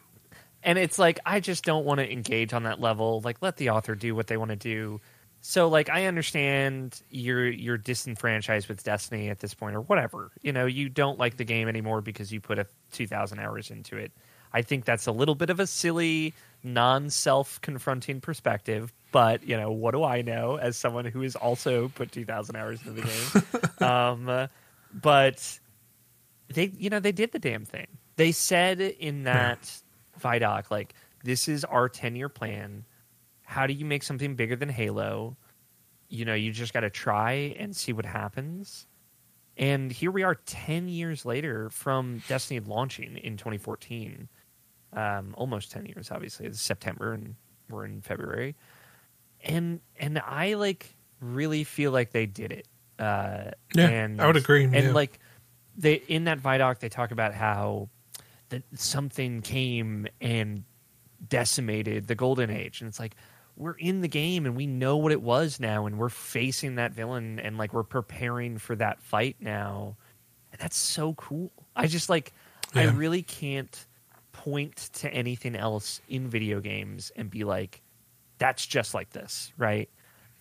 and 0.62 0.78
it's 0.78 1.00
like 1.00 1.20
I 1.26 1.40
just 1.40 1.64
don't 1.64 1.86
want 1.86 2.00
to 2.00 2.12
engage 2.12 2.52
on 2.54 2.64
that 2.64 2.82
level. 2.82 3.22
Like 3.24 3.38
let 3.42 3.56
the 3.58 3.70
author 3.70 3.96
do 3.96 4.14
what 4.14 4.28
they 4.28 4.36
want 4.38 4.50
to 4.50 4.58
do. 4.58 5.00
So 5.50 5.70
like 5.70 5.90
I 5.90 6.08
understand 6.08 7.02
you're 7.10 7.48
you're 7.48 7.78
disenfranchised 7.78 8.68
with 8.68 8.84
Destiny 8.84 9.30
at 9.30 9.40
this 9.40 9.54
point 9.54 9.78
or 9.78 9.82
whatever. 9.82 10.30
You 10.42 10.52
know, 10.52 10.66
you 10.66 10.90
don't 10.90 11.18
like 11.18 11.38
the 11.38 11.46
game 11.46 11.70
anymore 11.70 12.02
because 12.02 12.34
you 12.34 12.42
put 12.42 12.60
a 12.60 12.68
2000 12.92 13.40
hours 13.40 13.72
into 13.72 13.96
it. 13.96 14.12
I 14.52 14.62
think 14.62 14.84
that's 14.84 15.08
a 15.08 15.14
little 15.14 15.36
bit 15.36 15.50
of 15.50 15.62
a 15.62 15.66
silly 15.66 16.34
non-self 16.64 17.62
confronting 17.62 18.20
perspective, 18.20 18.92
but 19.14 19.48
you 19.48 19.56
know, 19.56 19.72
what 19.72 19.92
do 19.92 20.04
I 20.04 20.22
know 20.22 20.58
as 20.58 20.76
someone 20.76 21.06
who 21.06 21.22
has 21.22 21.38
also 21.38 21.88
put 21.96 22.12
2000 22.12 22.58
hours 22.58 22.82
into 22.86 23.02
the 23.02 23.44
game? 23.80 23.88
um 23.90 24.50
but 24.94 25.60
they 26.54 26.74
you 26.78 26.90
know, 26.90 27.00
they 27.00 27.14
did 27.14 27.32
the 27.32 27.40
damn 27.40 27.64
thing. 27.64 27.88
They 28.18 28.34
said 28.34 28.82
in 28.82 29.24
that 29.24 29.82
Vidoc 30.22 30.70
like 30.70 30.94
this 31.24 31.48
is 31.48 31.64
our 31.64 31.88
10 31.88 32.18
year 32.18 32.28
plan 32.28 32.84
how 33.48 33.66
do 33.66 33.72
you 33.72 33.86
make 33.86 34.04
something 34.04 34.36
bigger 34.36 34.58
than 34.58 34.68
Halo? 34.68 35.38
You 36.10 36.26
know, 36.26 36.34
you 36.34 36.52
just 36.52 36.74
got 36.74 36.82
to 36.82 36.90
try 36.90 37.56
and 37.58 37.74
see 37.74 37.94
what 37.94 38.06
happens. 38.06 38.88
And 39.56 39.90
here 39.90 40.12
we 40.12 40.24
are 40.24 40.36
10 40.36 40.90
years 40.90 41.26
later 41.26 41.70
from 41.70 42.22
Destiny 42.28 42.60
launching 42.60 43.16
in 43.16 43.38
2014. 43.38 44.28
Um, 44.92 45.34
almost 45.38 45.72
10 45.72 45.86
years, 45.86 46.12
obviously. 46.12 46.46
It's 46.46 46.60
September 46.60 47.14
and 47.14 47.36
we're 47.70 47.86
in 47.86 48.02
February. 48.02 48.58
And 49.42 49.80
and 49.98 50.20
I 50.20 50.56
like 50.56 50.98
really 51.22 51.64
feel 51.64 51.92
like 51.92 52.12
they 52.12 52.26
did 52.26 52.52
it. 52.52 52.68
Uh, 53.00 53.52
Yeah, 53.74 53.88
and, 53.88 54.22
I 54.22 54.28
would 54.28 54.36
agree, 54.36 54.66
And 54.66 54.74
yeah. 54.76 54.92
like 54.92 55.20
they 55.78 55.94
in 55.94 56.26
that 56.26 56.42
Vidoc, 56.42 56.80
they 56.80 56.90
talk 56.90 57.12
about 57.12 57.34
how 57.34 57.88
that 58.50 58.64
something 58.74 59.42
came 59.42 60.06
and 60.20 60.66
decimated 61.30 62.08
the 62.08 62.16
golden 62.16 62.50
age 62.50 62.82
and 62.82 62.88
it's 62.88 63.00
like 63.00 63.16
we're 63.58 63.74
in 63.74 64.02
the 64.02 64.08
game 64.08 64.46
and 64.46 64.56
we 64.56 64.68
know 64.68 64.98
what 64.98 65.12
it 65.12 65.22
was 65.22 65.60
now 65.60 65.88
and 65.88 65.98
we're 65.98 66.10
facing 66.10 66.76
that 66.76 66.94
villain 66.94 67.40
and 67.40 67.58
like 67.58 67.74
we're 67.74 67.84
preparing 67.84 68.58
for 68.58 68.76
that 68.76 69.02
fight 69.02 69.36
now. 69.40 69.98
And 70.52 70.62
that's 70.62 70.78
so 70.78 71.14
cool. 71.16 71.52
I 71.76 71.88
just 71.88 72.10
like 72.10 72.34
i 72.76 72.84
really 72.84 73.22
can't 73.22 73.88
point 74.34 74.90
to 74.92 75.10
anything 75.14 75.56
else 75.56 76.02
in 76.10 76.28
video 76.28 76.60
games 76.60 77.14
and 77.16 77.30
be 77.30 77.46
like 77.46 77.82
that's 78.40 78.66
just 78.66 78.94
like 78.94 79.10
this 79.12 79.52
right? 79.58 79.90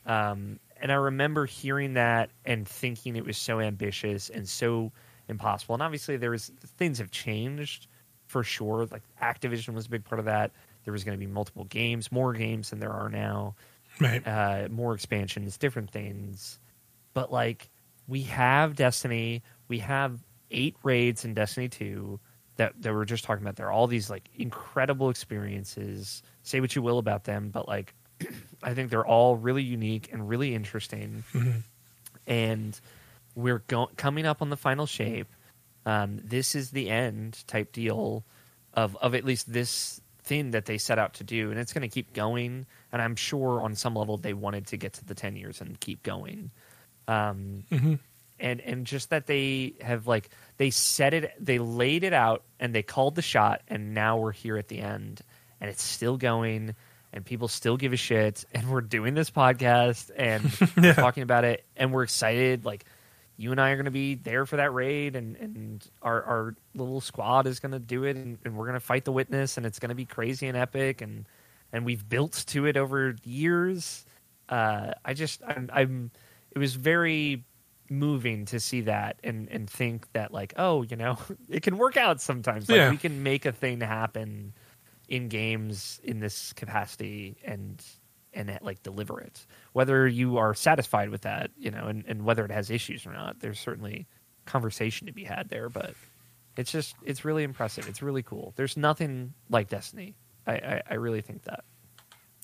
Um, 0.05 0.61
and 0.81 0.93
i 0.93 0.97
remember 0.97 1.47
hearing 1.47 1.95
that 1.95 2.31
and 2.45 2.69
thinking 2.69 3.17
it 3.17 3.25
was 3.25 3.39
so 3.39 3.61
ambitious 3.61 4.29
and 4.29 4.49
so 4.49 4.93
impossible. 5.29 5.75
And 5.75 5.83
obviously 5.83 6.17
there 6.17 6.31
was 6.31 6.53
things 6.77 6.99
have 6.99 7.11
changed 7.11 7.87
for 8.27 8.43
sure. 8.43 8.87
Like 8.91 9.03
activision 9.23 9.75
was 9.75 9.87
a 9.87 9.91
big 9.91 10.05
part 10.05 10.19
of 10.19 10.25
that 10.27 10.53
there 10.87 10.93
was 10.93 11.05
going 11.05 11.19
to 11.19 11.25
be 11.25 11.31
multiple 11.31 11.65
games 11.65 12.11
more 12.11 12.33
games 12.33 12.71
than 12.71 12.79
there 12.79 12.93
are 12.93 13.11
now 13.11 13.57
right. 14.01 14.27
uh, 14.27 14.69
more 14.71 14.95
expansions, 14.95 15.59
different 15.59 15.91
things. 15.91 16.59
But 17.15 17.33
like 17.33 17.69
we 18.07 18.23
have 18.23 18.77
Destiny, 18.77 19.43
we 19.69 19.81
have 19.81 20.23
eight 20.51 20.77
raids 20.83 21.25
in 21.25 21.35
Destiny 21.35 21.69
two 21.69 22.21
that 22.57 22.81
that 22.83 22.95
we're 22.95 23.05
just 23.05 23.25
talking 23.25 23.43
about. 23.43 23.57
There 23.57 23.67
are 23.67 23.73
all 23.73 23.87
these 23.87 24.11
like 24.11 24.29
incredible 24.35 25.11
experiences. 25.11 26.23
Say 26.43 26.61
what 26.61 26.75
you 26.77 26.83
will 26.83 26.99
about 26.99 27.25
them, 27.25 27.51
but 27.51 27.69
like 27.69 27.95
I 28.63 28.75
think 28.75 28.91
they're 28.91 29.07
all 29.07 29.37
really 29.37 29.63
unique 29.63 30.11
and 30.13 30.29
really 30.29 30.55
interesting. 30.55 31.25
And 32.27 32.79
we're 33.35 33.63
go- 33.69 33.91
coming 33.97 34.27
up 34.27 34.43
on 34.43 34.51
the 34.51 34.57
final 34.57 34.87
shape. 34.87 35.29
Um, 35.85 36.21
this 36.25 36.55
is 36.55 36.71
the 36.71 36.91
end 36.91 37.47
type 37.47 37.73
deal 37.73 38.25
of 38.75 38.97
of 38.97 39.15
at 39.15 39.25
least 39.25 39.53
this 39.53 40.01
thing 40.27 40.51
that 40.51 40.67
they 40.67 40.77
set 40.79 40.99
out 40.99 41.15
to 41.15 41.25
do, 41.25 41.51
and 41.51 41.59
it's 41.59 41.73
going 41.73 41.83
to 41.83 41.89
keep 41.89 42.13
going. 42.13 42.67
And 42.93 43.01
I'm 43.01 43.17
sure 43.17 43.63
on 43.63 43.75
some 43.75 43.95
level 43.95 44.19
they 44.19 44.35
wanted 44.35 44.67
to 44.69 44.77
get 44.77 44.93
to 44.95 45.05
the 45.05 45.15
ten 45.15 45.37
years 45.37 45.61
and 45.61 45.79
keep 45.81 46.03
going. 46.03 46.51
Um, 47.09 47.65
and 48.39 48.61
and 48.61 48.85
just 48.87 49.11
that 49.11 49.27
they 49.27 49.75
have 49.81 50.07
like 50.07 50.29
they 50.59 50.71
set 50.71 51.15
it, 51.15 51.33
they 51.41 51.59
laid 51.59 52.05
it 52.05 52.13
out, 52.13 52.43
and 52.61 52.75
they 52.75 52.83
called 52.83 53.15
the 53.15 53.23
shot, 53.23 53.63
and 53.69 53.95
now 53.95 54.19
we're 54.19 54.33
here 54.33 54.57
at 54.59 54.69
the 54.69 54.81
end, 54.81 55.23
and 55.61 55.71
it's 55.71 55.83
still 55.83 56.17
going. 56.17 56.75
And 57.13 57.25
people 57.25 57.49
still 57.49 57.79
give 57.79 57.95
a 57.95 57.97
shit, 57.97 58.45
and 58.53 58.69
we're 58.69 58.83
doing 58.83 59.15
this 59.15 59.31
podcast 59.31 60.11
and 60.15 60.43
we're 60.77 60.89
Yeah. 60.89 60.93
talking 60.93 61.23
about 61.23 61.45
it, 61.45 61.65
and 61.77 61.91
we're 61.93 62.03
excited. 62.03 62.67
Like 62.67 62.85
you 63.37 63.51
and 63.51 63.61
I 63.61 63.71
are 63.71 63.77
going 63.77 63.85
to 63.87 63.91
be 63.91 64.15
there 64.15 64.47
for 64.47 64.57
that 64.57 64.73
raid, 64.73 65.15
and, 65.17 65.37
and 65.37 65.87
our, 66.03 66.23
our 66.23 66.55
little 66.75 67.01
squad 67.01 67.47
is 67.47 67.61
going 67.61 67.73
to 67.73 67.79
do 67.79 68.05
it, 68.05 68.17
and, 68.17 68.39
and 68.45 68.57
we're 68.57 68.65
going 68.67 68.75
to 68.79 68.81
fight 68.81 69.05
the 69.05 69.13
witness, 69.13 69.57
and 69.57 69.67
it's 69.67 69.79
going 69.79 69.91
to 69.91 69.95
be 69.95 70.05
crazy 70.07 70.47
and 70.47 70.57
epic, 70.57 71.01
and 71.01 71.27
and 71.73 71.85
we've 71.85 72.09
built 72.09 72.45
to 72.49 72.67
it 72.67 72.77
over 72.77 73.15
years. 73.25 74.07
Uh, 74.49 74.93
I 75.05 75.15
just 75.15 75.43
I'm, 75.47 75.69
I'm 75.73 76.11
it 76.53 76.59
was 76.59 76.75
very 76.75 77.45
moving 77.91 78.45
to 78.47 78.59
see 78.59 78.81
that 78.83 79.17
and 79.23 79.49
and 79.51 79.71
think 79.71 80.11
that 80.13 80.33
like 80.33 80.53
oh 80.57 80.83
you 80.83 80.97
know 80.97 81.17
it 81.49 81.63
can 81.63 81.79
work 81.79 81.97
out 81.97 82.21
sometimes 82.21 82.69
like 82.69 82.79
Yeah. 82.79 82.91
we 82.91 82.97
can 82.97 83.23
make 83.23 83.47
a 83.47 83.53
thing 83.53 83.81
happen 83.81 84.53
in 85.09 85.29
games 85.29 86.01
in 86.03 86.19
this 86.19 86.53
capacity 86.55 87.37
and 87.45 87.81
and 88.37 88.59
like 88.63 88.83
deliver 88.83 89.21
it 89.21 89.47
whether 89.73 90.07
you 90.07 90.37
are 90.37 90.55
satisfied 90.55 91.09
with 91.09 91.23
that 91.23 91.51
you 91.59 91.71
know 91.71 91.87
and, 91.87 92.05
and 92.07 92.25
whether 92.25 92.45
it 92.45 92.51
has 92.51 92.71
issues 92.71 93.07
or 93.07 93.13
not 93.13 93.41
there's 93.41 93.59
certainly 93.59 94.07
conversation 94.45 95.07
to 95.07 95.13
be 95.13 95.25
had 95.25 95.49
there 95.49 95.69
but 95.69 95.95
it's 96.57 96.71
just 96.71 96.95
it's 97.05 97.25
really 97.25 97.43
impressive 97.43 97.89
it's 97.89 98.03
really 98.03 98.23
cool 98.23 98.53
there's 98.57 98.77
nothing 98.77 99.33
like 99.51 99.69
destiny 99.69 100.15
i 100.47 100.53
i, 100.53 100.83
I 100.91 100.95
really 100.95 101.23
think 101.23 101.43
that 101.45 101.65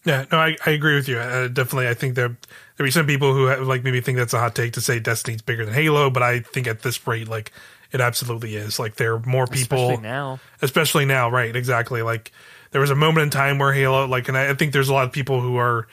Yeah, 0.05 0.25
no, 0.33 0.39
I, 0.39 0.57
I 0.67 0.71
agree 0.71 0.97
with 0.97 1.07
you. 1.07 1.19
Uh, 1.19 1.47
definitely, 1.47 1.87
I 1.87 1.95
think 1.95 2.17
there 2.17 2.37
there 2.77 2.85
be 2.85 2.91
some 2.91 3.07
people 3.07 3.33
who 3.35 3.47
have, 3.47 3.61
like 3.69 3.85
maybe 3.85 4.01
think 4.01 4.19
that's 4.19 4.35
a 4.35 4.41
hot 4.41 4.57
take 4.57 4.73
to 4.73 4.81
say 4.81 4.99
Destiny's 4.99 5.43
bigger 5.43 5.65
than 5.65 5.75
Halo, 5.75 6.11
but 6.11 6.25
I 6.25 6.41
think 6.41 6.67
at 6.67 6.83
this 6.83 7.07
rate, 7.07 7.29
like 7.29 7.53
it 7.93 8.01
absolutely 8.01 8.57
is. 8.57 8.79
Like 8.79 8.97
there 8.97 9.15
are 9.15 9.21
more 9.21 9.47
people 9.47 9.79
especially 9.79 10.03
now 10.03 10.41
especially 10.61 11.05
now, 11.05 11.31
right? 11.31 11.55
Exactly. 11.55 12.03
Like 12.03 12.33
there 12.73 12.81
was 12.81 12.91
a 12.91 12.97
moment 12.97 13.25
in 13.25 13.31
time 13.31 13.59
where 13.59 13.73
Halo, 13.73 14.07
like, 14.07 14.29
and 14.29 14.37
I, 14.37 14.51
I 14.51 14.55
think 14.55 14.73
there's 14.73 14.89
a 14.89 14.95
lot 14.95 15.05
of 15.05 15.13
people 15.13 15.41
who 15.41 15.57
are 15.57 15.87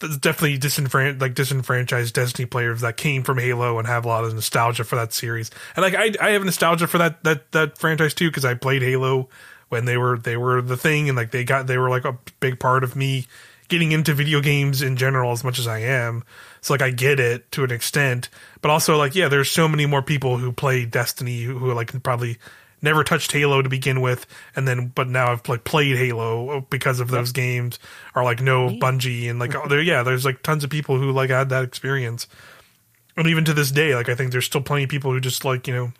definitely 0.00 0.56
disenfranchised, 0.56 1.20
like 1.20 1.34
disenfranchised 1.34 2.14
Destiny 2.14 2.46
players 2.46 2.80
that 2.80 2.96
came 2.96 3.22
from 3.22 3.38
Halo 3.38 3.78
and 3.78 3.86
have 3.86 4.04
a 4.04 4.08
lot 4.08 4.24
of 4.24 4.34
nostalgia 4.34 4.84
for 4.84 4.96
that 4.96 5.12
series. 5.12 5.50
And 5.76 5.82
like 5.82 5.94
I, 5.94 6.14
I 6.24 6.30
have 6.30 6.44
nostalgia 6.44 6.86
for 6.86 6.98
that 6.98 7.22
that 7.24 7.52
that 7.52 7.78
franchise 7.78 8.14
too 8.14 8.28
because 8.28 8.44
I 8.44 8.54
played 8.54 8.82
Halo 8.82 9.28
when 9.68 9.84
they 9.84 9.98
were 9.98 10.18
they 10.18 10.36
were 10.36 10.62
the 10.62 10.76
thing 10.76 11.08
and 11.08 11.16
like 11.16 11.32
they 11.32 11.44
got 11.44 11.66
they 11.66 11.78
were 11.78 11.90
like 11.90 12.04
a 12.04 12.18
big 12.40 12.58
part 12.58 12.82
of 12.84 12.96
me 12.96 13.26
getting 13.68 13.92
into 13.92 14.14
video 14.14 14.40
games 14.40 14.82
in 14.82 14.96
general 14.96 15.32
as 15.32 15.44
much 15.44 15.58
as 15.58 15.66
I 15.66 15.80
am. 15.80 16.24
So 16.60 16.74
like 16.74 16.82
I 16.82 16.90
get 16.90 17.20
it 17.20 17.50
to 17.52 17.64
an 17.64 17.70
extent, 17.70 18.28
but 18.62 18.70
also 18.70 18.96
like 18.96 19.14
yeah, 19.14 19.28
there's 19.28 19.50
so 19.50 19.68
many 19.68 19.86
more 19.86 20.02
people 20.02 20.38
who 20.38 20.50
play 20.50 20.86
Destiny 20.86 21.42
who, 21.42 21.58
who 21.58 21.74
like 21.74 22.02
probably 22.02 22.38
never 22.82 23.04
touched 23.04 23.32
Halo 23.32 23.62
to 23.62 23.68
begin 23.68 24.00
with, 24.00 24.26
and 24.56 24.66
then 24.66 24.88
but 24.94 25.08
now 25.08 25.32
I've 25.32 25.48
like 25.48 25.64
played 25.64 25.96
Halo 25.96 26.60
because 26.70 27.00
of 27.00 27.08
those 27.08 27.32
games, 27.32 27.78
or 28.14 28.24
like 28.24 28.40
no 28.40 28.68
Bungie 28.68 29.28
and 29.30 29.38
like 29.38 29.54
oh, 29.54 29.66
there 29.68 29.82
yeah, 29.82 30.02
there's 30.02 30.24
like 30.24 30.42
tons 30.42 30.64
of 30.64 30.70
people 30.70 30.98
who 30.98 31.10
like 31.12 31.30
had 31.30 31.48
that 31.50 31.64
experience, 31.64 32.26
and 33.16 33.26
even 33.26 33.44
to 33.44 33.54
this 33.54 33.70
day, 33.70 33.94
like 33.94 34.08
I 34.08 34.14
think 34.14 34.32
there's 34.32 34.46
still 34.46 34.62
plenty 34.62 34.84
of 34.84 34.90
people 34.90 35.12
who 35.12 35.20
just 35.20 35.44
like 35.44 35.66
you 35.66 35.74
know 35.74 35.92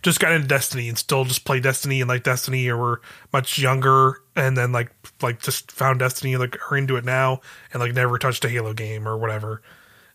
just 0.00 0.20
got 0.20 0.32
into 0.32 0.46
Destiny 0.48 0.88
and 0.88 0.96
still 0.96 1.24
just 1.24 1.44
play 1.44 1.60
Destiny 1.60 2.00
and 2.00 2.08
like 2.08 2.22
Destiny 2.22 2.68
or 2.68 2.76
were 2.76 3.00
much 3.32 3.58
younger 3.58 4.20
and 4.34 4.56
then 4.56 4.72
like 4.72 4.90
like 5.22 5.42
just 5.42 5.70
found 5.72 5.98
Destiny 5.98 6.32
and 6.34 6.40
like 6.40 6.56
are 6.70 6.76
into 6.76 6.96
it 6.96 7.04
now 7.04 7.40
and 7.72 7.80
like 7.80 7.92
never 7.92 8.18
touched 8.18 8.44
a 8.44 8.48
Halo 8.48 8.72
game 8.72 9.06
or 9.06 9.16
whatever. 9.18 9.62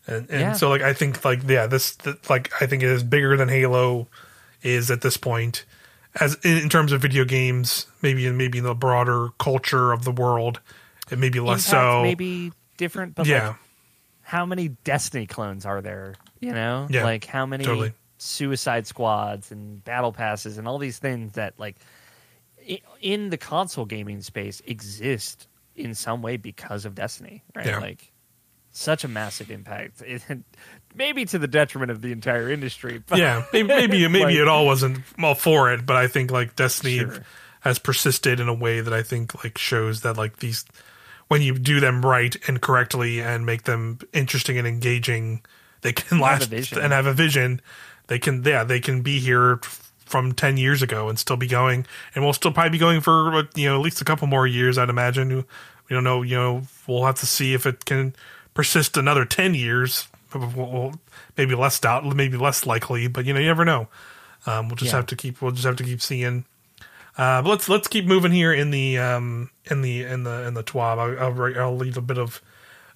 And 0.06 0.28
and 0.30 0.40
Yeah. 0.40 0.52
so 0.54 0.68
like 0.68 0.82
I 0.82 0.92
think 0.94 1.24
like 1.24 1.42
yeah, 1.48 1.66
this 1.66 1.94
th- 1.96 2.28
like 2.28 2.50
I 2.60 2.66
think 2.66 2.82
it 2.82 2.88
is 2.88 3.02
bigger 3.04 3.36
than 3.36 3.48
Halo 3.48 4.08
is 4.62 4.90
at 4.90 5.00
this 5.00 5.16
point 5.16 5.64
as 6.20 6.36
in, 6.44 6.58
in 6.58 6.68
terms 6.68 6.92
of 6.92 7.00
video 7.00 7.24
games, 7.24 7.86
maybe 8.02 8.26
in 8.26 8.36
maybe 8.36 8.58
in 8.58 8.64
the 8.64 8.74
broader 8.74 9.28
culture 9.38 9.92
of 9.92 10.04
the 10.04 10.12
world, 10.12 10.60
it 11.10 11.18
may 11.18 11.28
be 11.28 11.40
less 11.40 11.66
Impact 11.66 11.92
so. 11.92 12.02
may 12.02 12.14
be 12.14 12.52
different 12.76 13.14
but 13.14 13.26
yeah. 13.26 13.48
like 13.48 13.56
how 14.22 14.46
many 14.46 14.68
Destiny 14.68 15.26
clones 15.26 15.66
are 15.66 15.80
there? 15.80 16.14
You 16.40 16.52
know, 16.52 16.86
Yeah, 16.90 17.04
like 17.04 17.24
how 17.24 17.46
many 17.46 17.64
totally. 17.64 17.92
Suicide 18.18 18.86
Squads 18.86 19.50
and 19.50 19.82
Battle 19.84 20.12
Passes 20.12 20.58
and 20.58 20.68
all 20.68 20.78
these 20.78 20.98
things 20.98 21.32
that 21.32 21.58
like 21.58 21.76
in 23.00 23.30
the 23.30 23.36
console 23.36 23.84
gaming 23.84 24.22
space 24.22 24.62
exist 24.66 25.48
in 25.74 25.94
some 25.94 26.22
way 26.22 26.36
because 26.36 26.84
of 26.84 26.94
Destiny, 26.94 27.42
right? 27.54 27.66
Yeah. 27.66 27.78
Like 27.78 28.12
such 28.70 29.04
a 29.04 29.08
massive 29.08 29.50
impact. 29.50 30.02
It, 30.06 30.22
maybe 30.94 31.24
to 31.26 31.38
the 31.38 31.48
detriment 31.48 31.90
of 31.90 32.00
the 32.02 32.12
entire 32.12 32.50
industry. 32.50 33.02
But 33.06 33.18
yeah, 33.18 33.44
maybe 33.52 33.68
maybe, 33.68 34.08
maybe 34.08 34.24
Like- 34.24 34.34
it 34.36 34.48
all 34.48 34.66
wasn't 34.66 35.00
all 35.22 35.34
for 35.34 35.72
it, 35.72 35.84
but 35.86 35.96
I 35.96 36.06
think 36.08 36.30
like 36.30 36.56
Destiny 36.56 36.98
Sure. 36.98 37.24
has 37.60 37.78
persisted 37.78 38.40
in 38.40 38.48
a 38.48 38.54
way 38.54 38.80
that 38.80 38.92
I 38.92 39.02
think 39.02 39.42
like 39.44 39.58
shows 39.58 40.00
that 40.02 40.16
like 40.16 40.38
these 40.38 40.64
when 41.28 41.40
you 41.42 41.58
do 41.58 41.80
them 41.80 42.04
right 42.04 42.36
and 42.46 42.60
correctly 42.60 43.20
and 43.20 43.46
make 43.46 43.62
them 43.62 43.98
interesting 44.12 44.58
and 44.58 44.66
engaging, 44.68 45.42
they 45.80 45.92
can 45.92 46.18
last 46.20 46.48
vision. 46.50 46.78
and 46.78 46.92
have 46.92 47.06
a 47.06 47.14
vision. 47.14 47.60
They 48.08 48.18
can 48.18 48.42
yeah 48.44 48.64
they 48.64 48.80
can 48.80 49.00
be 49.02 49.18
here 49.18 49.60
from 50.04 50.32
ten 50.32 50.58
years 50.58 50.82
ago 50.82 51.08
and 51.08 51.18
still 51.18 51.36
be 51.38 51.46
going, 51.46 51.86
and 52.14 52.22
we'll 52.22 52.34
still 52.34 52.52
probably 52.52 52.70
be 52.70 52.78
going 52.78 53.00
for 53.00 53.48
you 53.54 53.68
know 53.68 53.76
at 53.76 53.80
least 53.82 54.00
a 54.02 54.04
couple 54.04 54.26
more 54.26 54.46
years. 54.46 54.76
I'd 54.76 54.90
imagine. 54.90 55.44
We 55.88 55.94
don't 55.94 56.04
know. 56.04 56.20
You 56.22 56.36
know, 56.36 56.62
we'll 56.86 57.04
have 57.06 57.14
to 57.20 57.26
see 57.26 57.54
if 57.54 57.64
it 57.66 57.84
can 57.86 58.14
persist 58.54 58.96
another 58.98 59.24
ten 59.24 59.54
years. 59.54 60.08
Well, 60.34 60.94
maybe 61.36 61.54
less 61.54 61.78
doubt, 61.78 62.04
maybe 62.16 62.36
less 62.36 62.66
likely, 62.66 63.06
but 63.08 63.24
you 63.24 63.32
know, 63.32 63.40
you 63.40 63.46
never 63.46 63.64
know. 63.64 63.88
Um, 64.46 64.68
we'll 64.68 64.76
just 64.76 64.90
Yeah. 64.92 64.96
have 64.98 65.06
to 65.06 65.16
keep. 65.16 65.40
We'll 65.40 65.52
just 65.52 65.64
have 65.64 65.76
to 65.76 65.84
keep 65.84 66.00
seeing. 66.02 66.44
Uh, 67.16 67.42
but 67.42 67.50
let's 67.50 67.68
let's 67.68 67.88
keep 67.88 68.06
moving 68.06 68.32
here 68.32 68.52
in 68.52 68.70
the 68.70 68.98
um, 68.98 69.50
in 69.70 69.82
the 69.82 70.02
in 70.04 70.24
the 70.24 70.46
in 70.46 70.54
the 70.54 70.62
TWAB. 70.64 70.98
I'll, 70.98 71.32
I'll, 71.32 71.58
I'll 71.60 71.76
leave 71.76 71.96
a 71.96 72.00
bit 72.02 72.18
of. 72.18 72.40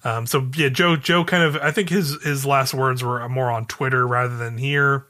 Um, 0.03 0.25
so 0.25 0.49
yeah, 0.55 0.69
Joe 0.69 0.95
Joe 0.95 1.23
kind 1.23 1.43
of 1.43 1.55
I 1.57 1.71
think 1.71 1.89
his 1.89 2.21
his 2.23 2.45
last 2.45 2.73
words 2.73 3.03
were 3.03 3.27
more 3.29 3.49
on 3.51 3.65
Twitter 3.65 4.07
rather 4.07 4.35
than 4.37 4.57
here. 4.57 5.05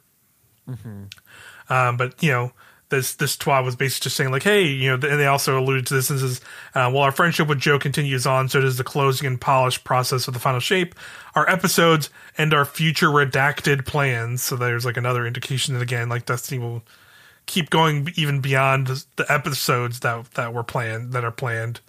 Um, 1.70 1.98
but 1.98 2.22
you 2.22 2.32
know, 2.32 2.52
this 2.90 3.16
this 3.16 3.36
TWAB 3.36 3.66
was 3.66 3.76
basically 3.76 4.06
just 4.06 4.16
saying 4.16 4.32
like, 4.32 4.44
hey, 4.44 4.64
you 4.64 4.90
know, 4.90 4.94
and 4.94 5.20
they 5.20 5.28
also 5.28 5.60
alluded 5.60 5.86
to 5.88 5.94
this. 5.94 6.08
This 6.08 6.22
is 6.22 6.42
uh, 6.74 6.90
while 6.90 7.04
our 7.04 7.12
friendship 7.12 7.48
with 7.48 7.60
Joe 7.60 7.80
continues 7.80 8.26
on, 8.26 8.50
so 8.50 8.62
does 8.62 8.78
the 8.78 8.84
closing 8.84 9.28
and 9.28 9.40
polish 9.40 9.84
process 9.84 10.28
of 10.28 10.34
the 10.34 10.40
final 10.40 10.60
shape, 10.60 10.96
our 11.36 11.50
episodes, 11.50 12.10
and 12.38 12.54
our 12.54 12.66
future 12.66 13.10
redacted 13.10 13.86
plans. 13.86 14.42
So 14.42 14.56
there's 14.56 14.86
like 14.86 14.98
another 14.98 15.26
indication 15.28 15.74
that 15.74 15.82
again, 15.82 16.10
like 16.10 16.26
Destiny 16.26 16.60
will 16.60 16.84
keep 17.46 17.70
going 17.70 18.10
even 18.16 18.42
beyond 18.42 18.88
the 19.16 19.26
episodes 19.30 20.02
that 20.02 20.32
that 20.32 20.54
were 20.54 20.64
planned 20.64 21.14
that 21.14 21.24
are 21.24 21.32
planned. 21.32 21.82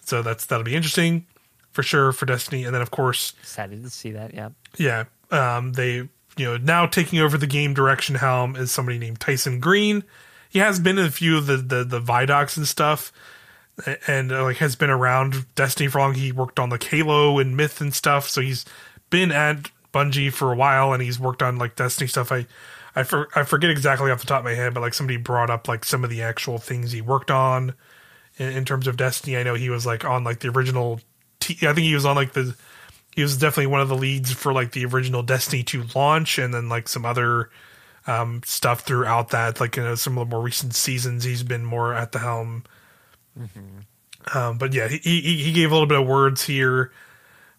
So 0.00 0.22
that's 0.22 0.46
that'll 0.46 0.64
be 0.64 0.74
interesting 0.74 1.26
for 1.70 1.82
sure 1.82 2.12
for 2.12 2.26
Destiny, 2.26 2.64
and 2.64 2.74
then 2.74 2.82
of 2.82 2.90
course 2.90 3.34
excited 3.40 3.82
to 3.82 3.90
see 3.90 4.10
that. 4.12 4.34
Yeah. 4.34 4.48
yeah, 4.76 5.04
um, 5.30 5.72
they 5.72 6.08
you 6.38 6.46
know 6.46 6.56
now 6.56 6.86
taking 6.86 7.18
over 7.18 7.36
the 7.36 7.46
game 7.46 7.74
direction 7.74 8.16
helm 8.16 8.56
is 8.56 8.70
somebody 8.70 8.98
named 8.98 9.20
Tyson 9.20 9.60
Green. 9.60 10.04
He 10.48 10.60
has 10.60 10.80
been 10.80 10.98
in 10.98 11.06
a 11.06 11.10
few 11.10 11.36
of 11.36 11.46
the 11.46 11.56
the, 11.56 11.84
the 11.84 12.00
Vidocs 12.00 12.56
and 12.56 12.66
stuff, 12.66 13.12
and 14.06 14.32
uh, 14.32 14.44
like 14.44 14.58
has 14.58 14.76
been 14.76 14.90
around 14.90 15.46
Destiny 15.54 15.88
for 15.88 15.98
long. 15.98 16.14
He 16.14 16.32
worked 16.32 16.58
on 16.58 16.70
like 16.70 16.84
Halo 16.84 17.38
and 17.38 17.56
Myth 17.56 17.80
and 17.80 17.92
stuff, 17.92 18.28
so 18.28 18.40
he's 18.40 18.64
been 19.10 19.32
at 19.32 19.70
Bungie 19.92 20.32
for 20.32 20.52
a 20.52 20.56
while, 20.56 20.92
and 20.92 21.02
he's 21.02 21.20
worked 21.20 21.42
on 21.42 21.58
like 21.58 21.76
Destiny 21.76 22.08
stuff. 22.08 22.32
I 22.32 22.46
I, 22.98 23.04
for, 23.04 23.28
I 23.36 23.44
forget 23.44 23.70
exactly 23.70 24.10
off 24.10 24.20
the 24.20 24.26
top 24.26 24.40
of 24.40 24.44
my 24.44 24.54
head, 24.54 24.74
but 24.74 24.80
like 24.80 24.92
somebody 24.94 25.18
brought 25.18 25.50
up 25.50 25.68
like 25.68 25.84
some 25.84 26.02
of 26.02 26.10
the 26.10 26.22
actual 26.22 26.58
things 26.58 26.90
he 26.90 27.00
worked 27.00 27.30
on 27.30 27.74
in, 28.38 28.48
in 28.48 28.64
terms 28.64 28.88
of 28.88 28.96
Destiny. 28.96 29.36
I 29.36 29.44
know 29.44 29.54
he 29.54 29.70
was 29.70 29.86
like 29.86 30.04
on 30.04 30.24
like 30.24 30.40
the 30.40 30.48
original. 30.48 31.00
T- 31.38 31.58
I 31.62 31.72
think 31.72 31.84
he 31.84 31.94
was 31.94 32.04
on 32.04 32.16
like 32.16 32.32
the. 32.32 32.56
He 33.14 33.22
was 33.22 33.36
definitely 33.36 33.66
one 33.66 33.80
of 33.80 33.88
the 33.88 33.96
leads 33.96 34.32
for 34.32 34.52
like 34.52 34.72
the 34.72 34.84
original 34.84 35.22
Destiny 35.22 35.62
2 35.62 35.84
launch, 35.94 36.38
and 36.38 36.54
then 36.54 36.68
like 36.68 36.88
some 36.88 37.04
other 37.04 37.50
um, 38.06 38.42
stuff 38.44 38.80
throughout 38.82 39.30
that. 39.30 39.60
Like 39.60 39.76
you 39.76 39.82
know, 39.82 39.94
some 39.96 40.16
of 40.18 40.28
the 40.28 40.34
more 40.34 40.42
recent 40.44 40.74
seasons, 40.74 41.24
he's 41.24 41.42
been 41.42 41.64
more 41.64 41.94
at 41.94 42.12
the 42.12 42.20
helm. 42.20 42.64
Um, 44.34 44.58
but 44.58 44.72
yeah, 44.72 44.88
he, 44.88 44.98
he 44.98 45.20
he 45.44 45.52
gave 45.52 45.70
a 45.70 45.74
little 45.74 45.86
bit 45.88 46.00
of 46.00 46.06
words 46.06 46.44
here. 46.44 46.92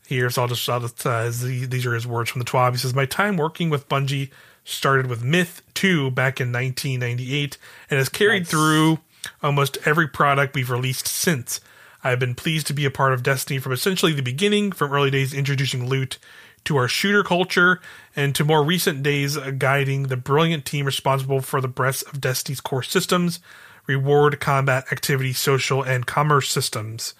Here, 0.08 0.32
so 0.32 0.42
I'll 0.42 0.48
just, 0.48 0.68
I'll 0.68 0.80
just 0.80 1.06
uh, 1.06 1.26
these 1.26 1.70
these 1.70 1.86
are 1.86 1.94
his 1.94 2.08
words 2.08 2.32
from 2.32 2.40
the 2.40 2.46
TWAB. 2.46 2.72
He 2.72 2.78
says, 2.78 2.96
"My 2.96 3.06
time 3.06 3.38
working 3.38 3.70
with 3.70 3.88
Bungie 3.88 4.32
started 4.64 5.06
with 5.08 5.24
Myth 5.24 5.62
2 5.76 6.12
back 6.12 6.40
in 6.42 6.52
1998 6.52 7.58
and 7.90 7.98
has 7.98 8.10
carried 8.10 8.42
Nice. 8.42 8.50
through 8.50 9.00
almost 9.44 9.78
every 9.86 10.08
product 10.08 10.56
we've 10.56 10.70
released 10.72 11.08
since. 11.08 11.60
I 12.04 12.12
have 12.12 12.20
been 12.20 12.36
pleased 12.36 12.68
to 12.68 12.74
be 12.74 12.86
a 12.86 12.92
part 12.92 13.14
of 13.14 13.24
Destiny 13.24 13.60
from 13.60 13.74
essentially 13.74 14.14
the 14.14 14.22
beginning, 14.22 14.72
from 14.72 14.94
early 14.94 15.12
days 15.12 15.34
introducing 15.34 15.88
loot 15.88 16.18
to 16.66 16.78
our 16.78 16.88
shooter 16.88 17.24
culture, 17.24 17.80
and 18.16 18.36
to 18.36 18.44
more 18.46 18.64
recent 18.64 19.04
days 19.04 19.38
uh, 19.38 19.52
guiding 19.52 20.04
the 20.04 20.18
brilliant 20.18 20.66
team 20.66 20.86
responsible 20.86 21.42
for 21.42 21.62
the 21.62 21.68
breadth 21.68 22.04
of 22.12 22.22
Destiny's 22.22 22.62
core 22.62 22.84
systems, 22.84 23.40
reward, 23.88 24.40
combat, 24.40 24.92
activity, 24.92 25.34
social, 25.34 25.82
and 25.82 26.06
commerce 26.06 26.50
systems. 26.50 27.14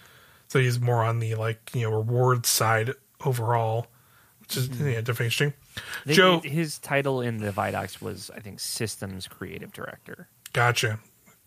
So 0.48 0.60
he's 0.60 0.80
more 0.80 1.04
on 1.04 1.20
the 1.20 1.36
like 1.36 1.72
you 1.74 1.82
know 1.82 1.96
reward 1.96 2.46
side 2.46 2.94
overall, 3.26 3.88
which 4.42 4.58
is 4.58 4.68
yeah 4.70 4.96
definitely 5.02 5.26
interesting. 5.26 5.54
The- 6.06 6.14
Joe, 6.14 6.40
his 6.44 6.80
title 6.80 7.22
in 7.22 7.38
the 7.38 7.52
Vidocs 7.52 8.02
was, 8.02 8.32
I 8.36 8.40
think, 8.40 8.60
Systems 8.60 9.28
Creative 9.28 9.72
Director. 9.72 10.28
Gotcha. 10.52 11.00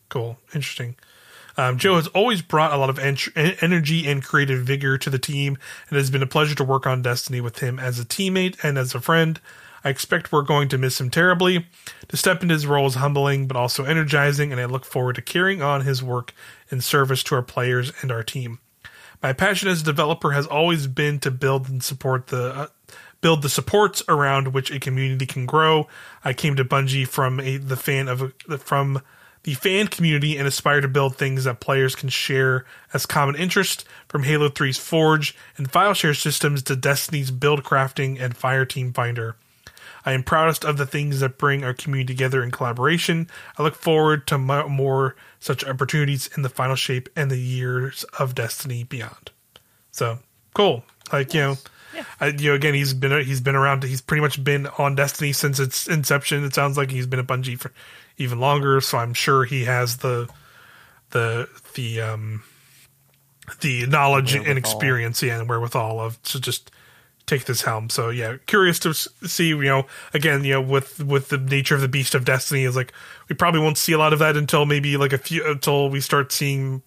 Cool. 0.09 0.39
Interesting. 0.55 0.97
Um, 1.57 1.79
Joe 1.79 1.97
has 1.97 2.07
always 2.09 2.43
brought 2.43 2.73
a 2.73 2.77
lot 2.77 2.91
of 2.91 2.99
en- 2.99 3.17
energy 3.61 4.07
and 4.07 4.25
creative 4.25 4.65
vigor 4.65 4.99
to 4.99 5.11
the 5.11 5.19
team, 5.19 5.59
and 5.89 5.97
it 5.97 6.01
has 6.01 6.11
been 6.11 6.23
a 6.23 6.27
pleasure 6.27 6.55
to 6.55 6.65
work 6.65 6.87
on 6.87 7.03
Destiny 7.03 7.41
with 7.41 7.59
him 7.59 7.79
as 7.79 7.99
a 7.99 8.05
teammate 8.05 8.63
and 8.63 8.79
as 8.79 8.95
a 8.95 9.01
friend. 9.01 9.41
I 9.85 9.91
expect 9.91 10.31
we're 10.31 10.43
going 10.43 10.69
to 10.69 10.79
miss 10.79 11.01
him 11.01 11.11
terribly. 11.11 11.67
To 12.09 12.17
step 12.17 12.43
into 12.43 12.55
his 12.55 12.67
role 12.67 12.87
is 12.87 12.95
humbling, 12.95 13.49
but 13.49 13.57
also 13.57 13.85
energizing, 13.85 14.53
and 14.53 14.61
I 14.61 14.65
look 14.67 14.85
forward 14.85 15.17
to 15.17 15.23
carrying 15.23 15.61
on 15.61 15.83
his 15.83 16.03
work 16.03 16.33
in 16.71 16.81
service 16.81 17.23
to 17.25 17.35
our 17.35 17.43
players 17.43 17.93
and 18.01 18.13
our 18.13 18.23
team. 18.23 18.61
My 19.23 19.33
passion 19.33 19.69
as 19.69 19.83
a 19.83 19.85
developer 19.85 20.33
has 20.33 20.47
always 20.47 20.87
been 20.87 21.19
to 21.21 21.31
build 21.31 21.69
and 21.69 21.83
support 21.83 22.29
the 22.29 22.55
uh, 22.55 22.67
build 23.21 23.43
the 23.43 23.49
supports 23.49 24.03
around 24.09 24.49
which 24.49 24.71
a 24.71 24.81
community 24.81 25.27
can 25.27 25.47
grow. 25.47 25.87
I 26.25 26.33
came 26.33 26.57
to 26.57 26.65
Bungie 26.65 27.07
from 27.07 27.39
a 27.41 27.57
the 27.57 27.77
fan 27.77 28.09
of 28.09 28.33
from 28.59 29.01
the 29.45 29.55
fan 29.55 29.89
community 29.89 30.37
and 30.37 30.47
aspire 30.47 30.81
to 30.81 30.89
build 30.89 31.17
things 31.17 31.45
that 31.45 31.61
players 31.61 31.95
can 31.97 32.09
share 32.09 32.65
as 32.95 33.07
common 33.07 33.35
interest, 33.37 33.85
from 34.09 34.23
Halo 34.23 34.49
3's 34.49 34.79
Forge 34.79 35.35
and 35.57 35.71
file 35.71 35.95
share 35.95 36.15
systems 36.15 36.63
to 36.65 36.77
Destiny's 36.77 37.31
build 37.31 37.65
crafting 37.65 38.21
and 38.21 38.37
Fireteam 38.39 38.95
Finder. 38.95 39.37
I 40.05 40.13
am 40.13 40.23
proudest 40.25 40.65
of 40.65 40.77
the 40.79 40.87
things 40.87 41.21
that 41.21 41.39
bring 41.39 41.63
our 41.65 41.75
community 41.75 42.13
together 42.13 42.43
in 42.43 42.51
collaboration. 42.51 43.29
I 43.57 43.63
look 43.63 43.75
forward 43.77 44.27
to 44.29 44.39
mo- 44.39 44.69
more 44.69 45.15
such 45.39 45.65
opportunities 45.65 46.29
in 46.37 46.43
the 46.43 46.49
final 46.49 46.75
shape 46.77 47.09
and 47.15 47.31
the 47.31 47.39
years 47.39 48.05
of 48.19 48.35
Destiny 48.35 48.83
beyond. 48.85 49.31
So 49.93 50.19
cool, 50.55 50.85
like 51.13 51.33
you 51.35 51.41
know, 51.41 51.57
Yeah. 51.95 52.05
I, 52.21 52.27
you 52.29 52.51
know, 52.51 52.55
again, 52.55 52.75
he's 52.75 52.95
been 52.95 53.25
he's 53.25 53.41
been 53.41 53.55
around. 53.55 53.85
He's 53.85 54.01
pretty 54.01 54.23
much 54.23 54.43
been 54.43 54.67
on 54.79 54.95
Destiny 54.97 55.33
since 55.33 55.61
its 55.61 55.87
inception. 55.87 56.43
It 56.45 56.55
sounds 56.55 56.77
like 56.77 56.91
he's 56.91 57.07
been 57.07 57.21
at 57.21 57.27
Bungie 57.27 57.59
for 57.59 57.71
even 58.19 58.41
longer. 58.41 58.81
So 58.81 58.99
I'm 58.99 59.15
sure 59.15 59.45
he 59.45 59.65
has 59.65 59.99
the 59.99 60.29
the 61.11 61.49
the 61.75 62.01
um 62.01 62.43
the 63.61 63.87
knowledge 63.87 64.35
and 64.35 64.59
experience, 64.59 65.23
yeah, 65.23 65.41
and 65.41 65.49
wherewithal 65.49 66.01
of 66.01 66.23
to 66.25 66.41
just 66.41 66.71
take 67.27 67.45
this 67.45 67.63
helm. 67.63 67.91
So 67.91 68.11
yeah, 68.11 68.37
curious 68.47 68.79
to 68.81 68.95
see. 68.95 69.49
You 69.49 69.63
know, 69.63 69.87
again, 70.15 70.45
you 70.45 70.55
know, 70.55 70.63
with 70.63 71.03
with 71.05 71.29
the 71.29 71.39
nature 71.39 71.75
of 71.75 71.81
the 71.81 71.89
beast 71.89 72.15
of 72.15 72.25
Destiny 72.25 72.65
is 72.65 72.77
like 72.77 72.93
we 73.29 73.35
probably 73.35 73.61
won't 73.61 73.79
see 73.79 73.93
a 73.93 73.99
lot 73.99 74.13
of 74.13 74.19
that 74.21 74.37
until 74.37 74.67
maybe 74.67 74.97
like 74.97 75.13
a 75.13 75.19
few 75.19 75.45
until 75.47 75.89
we 75.91 76.01
start 76.01 76.33
seeing 76.33 76.83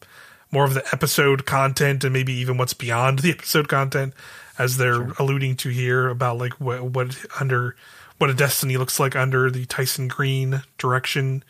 more 0.52 0.64
of 0.64 0.74
the 0.74 0.86
episode 0.94 1.46
content 1.46 2.04
and 2.04 2.14
maybe 2.14 2.34
even 2.34 2.58
what's 2.58 2.74
beyond 2.74 3.20
the 3.20 3.32
episode 3.38 3.68
content, 3.68 4.14
as 4.58 4.78
they're 4.78 5.12
alluding 5.20 5.56
to 5.58 5.70
here 5.70 6.08
about 6.08 6.38
like 6.38 6.54
what 6.54 6.84
what 6.84 7.16
under 7.40 7.76
what 8.18 8.30
a 8.30 8.34
Destiny 8.34 8.78
looks 8.78 9.00
like 9.00 9.16
under 9.16 9.50
the 9.50 9.66
Tyson 9.66 10.08
Green 10.08 10.64
direction 10.78 11.44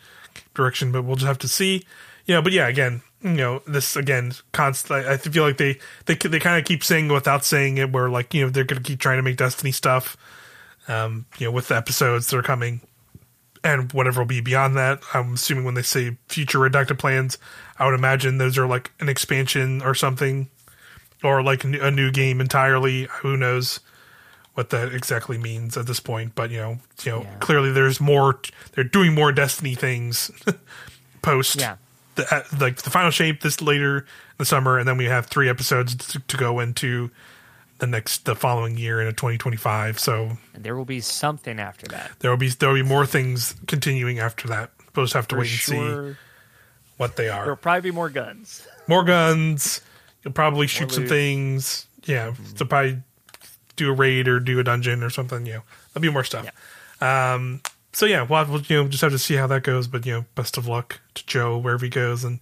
direction. 0.54 0.92
But 0.92 1.02
we'll 1.02 1.16
just 1.16 1.26
have 1.26 1.38
to 1.38 1.48
see. 1.48 1.84
Yeah, 2.26 2.40
but 2.40 2.52
yeah, 2.52 2.66
again, 2.66 3.02
you 3.22 3.30
know, 3.30 3.62
this 3.66 3.96
again, 3.96 4.32
constant. 4.52 5.06
I 5.06 5.16
feel 5.16 5.44
like 5.44 5.58
they 5.58 5.78
they 6.06 6.14
they 6.14 6.40
kind 6.40 6.58
of 6.58 6.64
keep 6.64 6.82
saying 6.82 7.08
without 7.08 7.44
saying 7.44 7.78
it, 7.78 7.92
where 7.92 8.08
like 8.08 8.34
you 8.34 8.44
know 8.44 8.50
they're 8.50 8.64
going 8.64 8.82
to 8.82 8.88
keep 8.88 9.00
trying 9.00 9.18
to 9.18 9.22
make 9.22 9.36
Destiny 9.36 9.72
stuff. 9.72 10.16
Um, 10.88 11.26
you 11.38 11.46
know, 11.46 11.50
with 11.50 11.68
the 11.68 11.76
episodes 11.76 12.28
that 12.28 12.36
are 12.36 12.42
coming, 12.42 12.80
and 13.64 13.92
whatever 13.92 14.20
will 14.20 14.26
be 14.26 14.40
beyond 14.40 14.76
that. 14.76 15.00
I'm 15.14 15.34
assuming 15.34 15.64
when 15.64 15.74
they 15.74 15.82
say 15.82 16.16
future 16.28 16.58
redacted 16.58 16.98
plans, 16.98 17.38
I 17.78 17.86
would 17.86 17.94
imagine 17.94 18.38
those 18.38 18.56
are 18.58 18.66
like 18.66 18.92
an 19.00 19.08
expansion 19.08 19.82
or 19.82 19.94
something, 19.94 20.48
or 21.22 21.42
like 21.42 21.64
a 21.64 21.90
new 21.90 22.10
game 22.12 22.40
entirely. 22.40 23.04
Who 23.20 23.36
knows 23.36 23.80
what 24.56 24.70
that 24.70 24.92
exactly 24.92 25.38
means 25.38 25.76
at 25.76 25.86
this 25.86 26.00
point? 26.00 26.34
But 26.34 26.50
you 26.50 26.58
know, 26.58 26.78
you 27.04 27.12
know, 27.12 27.22
Yeah. 27.22 27.34
clearly 27.40 27.70
there's 27.72 28.00
more. 28.00 28.40
They're 28.72 28.84
doing 28.84 29.14
more 29.14 29.30
Destiny 29.32 29.74
things 29.74 30.30
post 31.22 31.56
Yeah. 31.60 31.76
the 32.16 32.34
uh, 32.34 32.42
like 32.60 32.76
the 32.82 32.90
final 32.90 33.10
shape 33.10 33.40
this 33.42 33.60
later 33.60 33.98
in 33.98 34.04
the 34.38 34.44
summer, 34.44 34.78
and 34.78 34.88
then 34.88 34.96
we 34.96 35.04
have 35.06 35.26
three 35.26 35.48
episodes 35.48 35.94
to, 35.94 36.18
to 36.20 36.36
go 36.36 36.60
into 36.60 37.10
the 37.78 37.86
next 37.86 38.24
the 38.24 38.34
following 38.34 38.78
year 38.78 39.00
in 39.00 39.06
2025. 39.14 39.98
So 39.98 40.38
And 40.54 40.64
there 40.64 40.74
will 40.76 40.84
be 40.86 41.00
something 41.00 41.58
after 41.60 41.86
that. 41.88 42.10
there 42.20 42.30
will 42.30 42.38
be 42.38 42.48
there 42.48 42.70
will 42.70 42.76
be 42.76 42.82
more 42.82 43.04
things 43.06 43.54
continuing 43.66 44.18
after 44.18 44.48
that. 44.48 44.70
We'll 44.94 45.04
just 45.04 45.14
have 45.14 45.28
to 45.28 45.34
For 45.36 45.40
wait 45.42 45.50
and 45.50 45.60
see 46.14 46.16
what 46.96 47.16
they 47.16 47.28
are. 47.28 47.42
There'll 47.44 47.56
probably 47.56 47.90
be 47.90 47.94
more 47.94 48.08
guns. 48.08 48.66
More 48.88 49.04
guns. 49.04 49.82
You'll 50.24 50.32
probably 50.32 50.66
shoot 50.66 50.90
some 50.90 51.06
things. 51.06 51.86
Yeah, 52.06 52.32
so 52.54 52.64
probably 52.64 53.02
do 53.76 53.90
a 53.90 53.92
raid 53.92 54.28
or 54.28 54.40
do 54.40 54.58
a 54.58 54.64
dungeon 54.64 55.02
or 55.02 55.10
something. 55.10 55.46
You 55.46 55.54
know, 55.54 55.62
there'll 55.92 56.02
be 56.02 56.10
more 56.10 56.24
stuff. 56.24 56.48
Um, 57.00 57.60
so 57.92 58.06
yeah, 58.06 58.22
we'll, 58.22 58.44
we'll 58.46 58.62
you 58.62 58.82
know 58.82 58.88
just 58.88 59.02
have 59.02 59.12
to 59.12 59.18
see 59.18 59.34
how 59.34 59.46
that 59.46 59.62
goes. 59.62 59.86
But 59.86 60.04
you 60.04 60.12
know, 60.12 60.24
best 60.34 60.56
of 60.56 60.66
luck 60.66 61.00
to 61.14 61.26
Joe 61.26 61.56
wherever 61.58 61.84
he 61.84 61.90
goes 61.90 62.24
and 62.24 62.40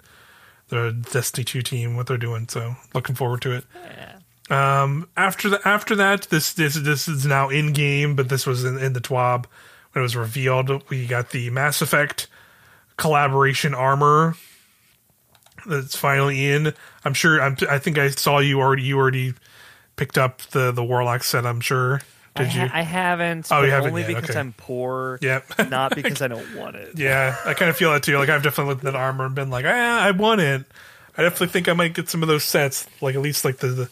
the 0.69 0.93
Destiny 1.13 1.45
two 1.45 1.63
team 1.63 1.97
what 1.97 2.07
they're 2.07 2.17
doing. 2.17 2.49
So 2.49 2.77
looking 2.95 3.15
forward 3.15 3.43
to 3.43 3.53
it. 3.53 3.65
Yeah. 3.85 4.15
Um, 4.51 5.09
after 5.17 5.49
the 5.49 5.67
after 5.67 5.95
that, 5.97 6.23
this 6.23 6.53
this 6.53 6.75
this 6.75 7.09
is 7.09 7.25
now 7.25 7.49
in 7.49 7.73
game, 7.73 8.15
but 8.15 8.29
this 8.29 8.47
was 8.47 8.65
in, 8.65 8.79
in 8.79 8.93
the 8.93 9.01
TWAB 9.01 9.47
when 9.93 10.01
it 10.01 10.03
was 10.03 10.17
revealed. 10.17 10.89
We 10.91 11.07
got 11.07 11.31
the 11.31 11.51
Mass 11.51 11.81
Effect 11.81 12.27
collaboration 12.97 13.75
armor 13.75 14.35
that's 15.67 15.97
finally 15.97 16.51
in. 16.51 16.75
I'm 17.05 17.15
sure. 17.15 17.41
I'm, 17.41 17.57
I 17.71 17.79
think 17.79 17.99
I 17.99 18.11
saw 18.11 18.39
you 18.39 18.61
already. 18.61 18.83
You 18.83 18.99
already 18.99 19.35
picked 19.97 20.19
up 20.19 20.39
the 20.43 20.73
the 20.73 20.85
Warlock 20.85 21.23
set. 21.25 21.47
I'm 21.47 21.61
sure. 21.61 22.01
Did 22.37 22.49
I, 22.49 22.65
you? 22.65 22.71
I 22.73 22.83
haven't. 22.83 23.47
Oh, 23.53 23.63
you 23.63 23.71
haven't 23.71 23.91
Only 23.91 24.03
yet, 24.03 24.09
because 24.09 24.31
okay. 24.31 24.41
I'm 24.41 24.53
poor. 24.55 25.19
Yep. 25.23 25.45
Not 25.71 25.95
because 25.95 26.21
I 26.21 26.29
don't 26.29 26.57
want 26.57 26.75
it. 26.77 26.99
Yeah, 26.99 27.37
I 27.45 27.55
kind 27.55 27.71
of 27.71 27.77
feel 27.77 27.93
that 27.93 28.03
too. 28.03 28.19
Like 28.19 28.29
I've 28.29 28.43
definitely 28.43 28.75
looked 28.75 28.85
at 28.85 28.93
that 28.93 28.99
armor 28.99 29.25
and 29.27 29.35
been 29.35 29.51
like, 29.51 29.65
ah, 29.67 30.01
I 30.01 30.11
want 30.11 30.41
it. 30.41 30.65
I 31.17 31.23
definitely 31.23 31.49
think 31.49 31.69
I 31.69 31.75
might 31.75 31.95
get 31.95 32.09
some 32.09 32.23
of 32.23 32.29
those 32.29 32.43
sets, 32.43 32.89
like 33.01 33.15
at 33.15 33.21
least 33.21 33.45
like 33.45 33.59
the 33.59 33.69
the, 33.69 33.91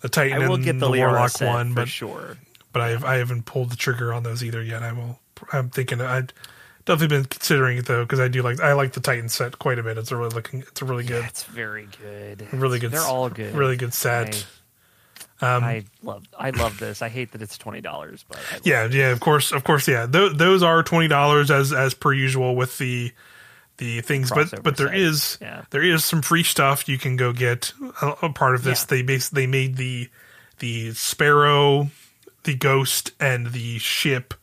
the 0.00 0.08
Titan 0.08 0.42
I 0.42 0.48
will 0.48 0.56
and 0.56 0.64
get 0.64 0.72
the, 0.78 0.90
the 0.90 0.98
Warlock 0.98 1.40
one, 1.40 1.68
for 1.70 1.74
but 1.82 1.88
sure. 1.88 2.36
but 2.72 2.82
I 2.82 3.14
I 3.14 3.16
haven't 3.18 3.44
pulled 3.44 3.70
the 3.70 3.76
trigger 3.76 4.12
on 4.12 4.24
those 4.24 4.42
either 4.42 4.60
yet. 4.60 4.82
I 4.82 4.92
will. 4.92 5.20
I'm 5.52 5.70
thinking 5.70 6.00
I've 6.00 6.30
definitely 6.84 7.16
been 7.16 7.26
considering 7.26 7.78
it 7.78 7.86
though 7.86 8.02
because 8.02 8.18
I 8.18 8.26
do 8.26 8.42
like 8.42 8.58
I 8.60 8.72
like 8.72 8.92
the 8.94 9.00
Titan 9.00 9.28
set 9.28 9.60
quite 9.60 9.78
a 9.78 9.84
bit. 9.84 9.98
It's 9.98 10.10
a 10.10 10.16
really 10.16 10.30
looking. 10.34 10.60
It's 10.62 10.82
a 10.82 10.84
really 10.84 11.04
good, 11.04 11.22
Yeah, 11.22 11.28
it's 11.28 11.44
very 11.44 11.86
good. 12.02 12.52
really 12.52 12.80
good. 12.80 12.90
They're 12.90 13.00
all 13.02 13.30
good. 13.30 13.54
Really 13.54 13.76
good 13.76 13.94
set. 13.94 14.44
Um, 15.40 15.64
I 15.64 15.84
love. 16.02 16.24
I 16.38 16.50
love 16.50 16.78
this. 16.78 17.02
I 17.02 17.08
hate 17.08 17.32
that 17.32 17.42
it's 17.42 17.58
twenty 17.58 17.80
dollars, 17.80 18.24
but 18.28 18.38
Yeah, 18.64 18.86
yeah, 18.90 19.10
of 19.10 19.20
course, 19.20 19.50
of 19.52 19.64
course, 19.64 19.88
yeah. 19.88 20.06
Th- 20.06 20.32
those 20.32 20.62
are 20.62 20.82
twenty 20.82 21.08
dollars 21.08 21.50
as 21.50 21.72
as 21.72 21.92
per 21.94 22.12
usual 22.12 22.54
with 22.56 22.78
the 22.78 23.12
the 23.78 24.00
things, 24.02 24.30
but 24.30 24.46
Crossover 24.46 24.62
but 24.62 24.76
there 24.76 24.86
set. 24.88 24.96
is 24.96 25.38
Yeah. 25.40 25.62
there 25.70 25.82
is 25.82 26.04
some 26.04 26.22
free 26.22 26.44
stuff 26.44 26.88
you 26.88 26.98
can 26.98 27.16
go 27.16 27.32
get. 27.32 27.72
A, 28.00 28.14
a 28.22 28.32
part 28.32 28.54
of 28.54 28.62
this, 28.62 28.82
Yeah. 28.82 28.86
they 28.90 29.02
bas- 29.02 29.28
they 29.30 29.46
made 29.48 29.76
the 29.76 30.08
the 30.60 30.92
sparrow, 30.94 31.90
the 32.44 32.54
ghost, 32.54 33.10
and 33.18 33.48
the 33.48 33.78
ship 33.80 34.34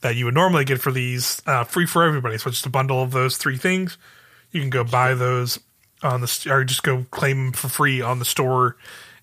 that 0.00 0.16
you 0.16 0.24
would 0.24 0.34
normally 0.34 0.64
get 0.64 0.80
for 0.80 0.90
these 0.90 1.42
uh, 1.46 1.64
free 1.64 1.86
for 1.86 2.02
everybody. 2.04 2.38
So 2.38 2.48
it's 2.48 2.56
just 2.58 2.66
a 2.66 2.70
bundle 2.70 3.02
of 3.02 3.10
those 3.12 3.36
three 3.36 3.58
things. 3.58 3.98
You 4.50 4.62
can 4.62 4.70
go 4.70 4.82
buy 4.82 5.12
those 5.14 5.60
on 6.02 6.22
the 6.22 6.26
st- 6.26 6.52
or 6.52 6.64
just 6.64 6.82
go 6.82 7.04
claim 7.10 7.36
them 7.44 7.52
for 7.52 7.68
free 7.68 8.00
on 8.00 8.18
the 8.18 8.24
store 8.24 8.76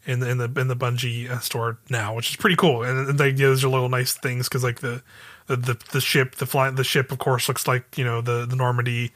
in 0.06 0.20
the 0.20 0.30
in 0.30 0.38
the 0.38 0.52
in 0.60 0.68
the 0.68 0.76
Bungie 0.76 1.30
uh, 1.30 1.40
store 1.40 1.78
now, 1.90 2.16
which 2.16 2.30
is 2.30 2.36
pretty 2.36 2.56
cool. 2.56 2.84
And, 2.84 3.10
and 3.10 3.20
they, 3.20 3.32
those 3.32 3.64
are 3.64 3.70
little 3.70 3.90
nice 3.90 4.14
things 4.14 4.48
because 4.48 4.64
like 4.64 4.80
the, 4.80 5.02
the 5.48 5.56
the 5.56 5.78
the 5.92 6.02
ship 6.02 6.36
the 6.36 6.46
fly 6.46 6.70
the 6.72 6.84
ship 6.84 7.12
of 7.12 7.20
course 7.20 7.48
looks 7.48 7.68
like 7.68 7.98
you 7.98 8.06
know 8.06 8.22
the 8.22 8.46
the 8.46 8.56
Normandy, 8.56 9.12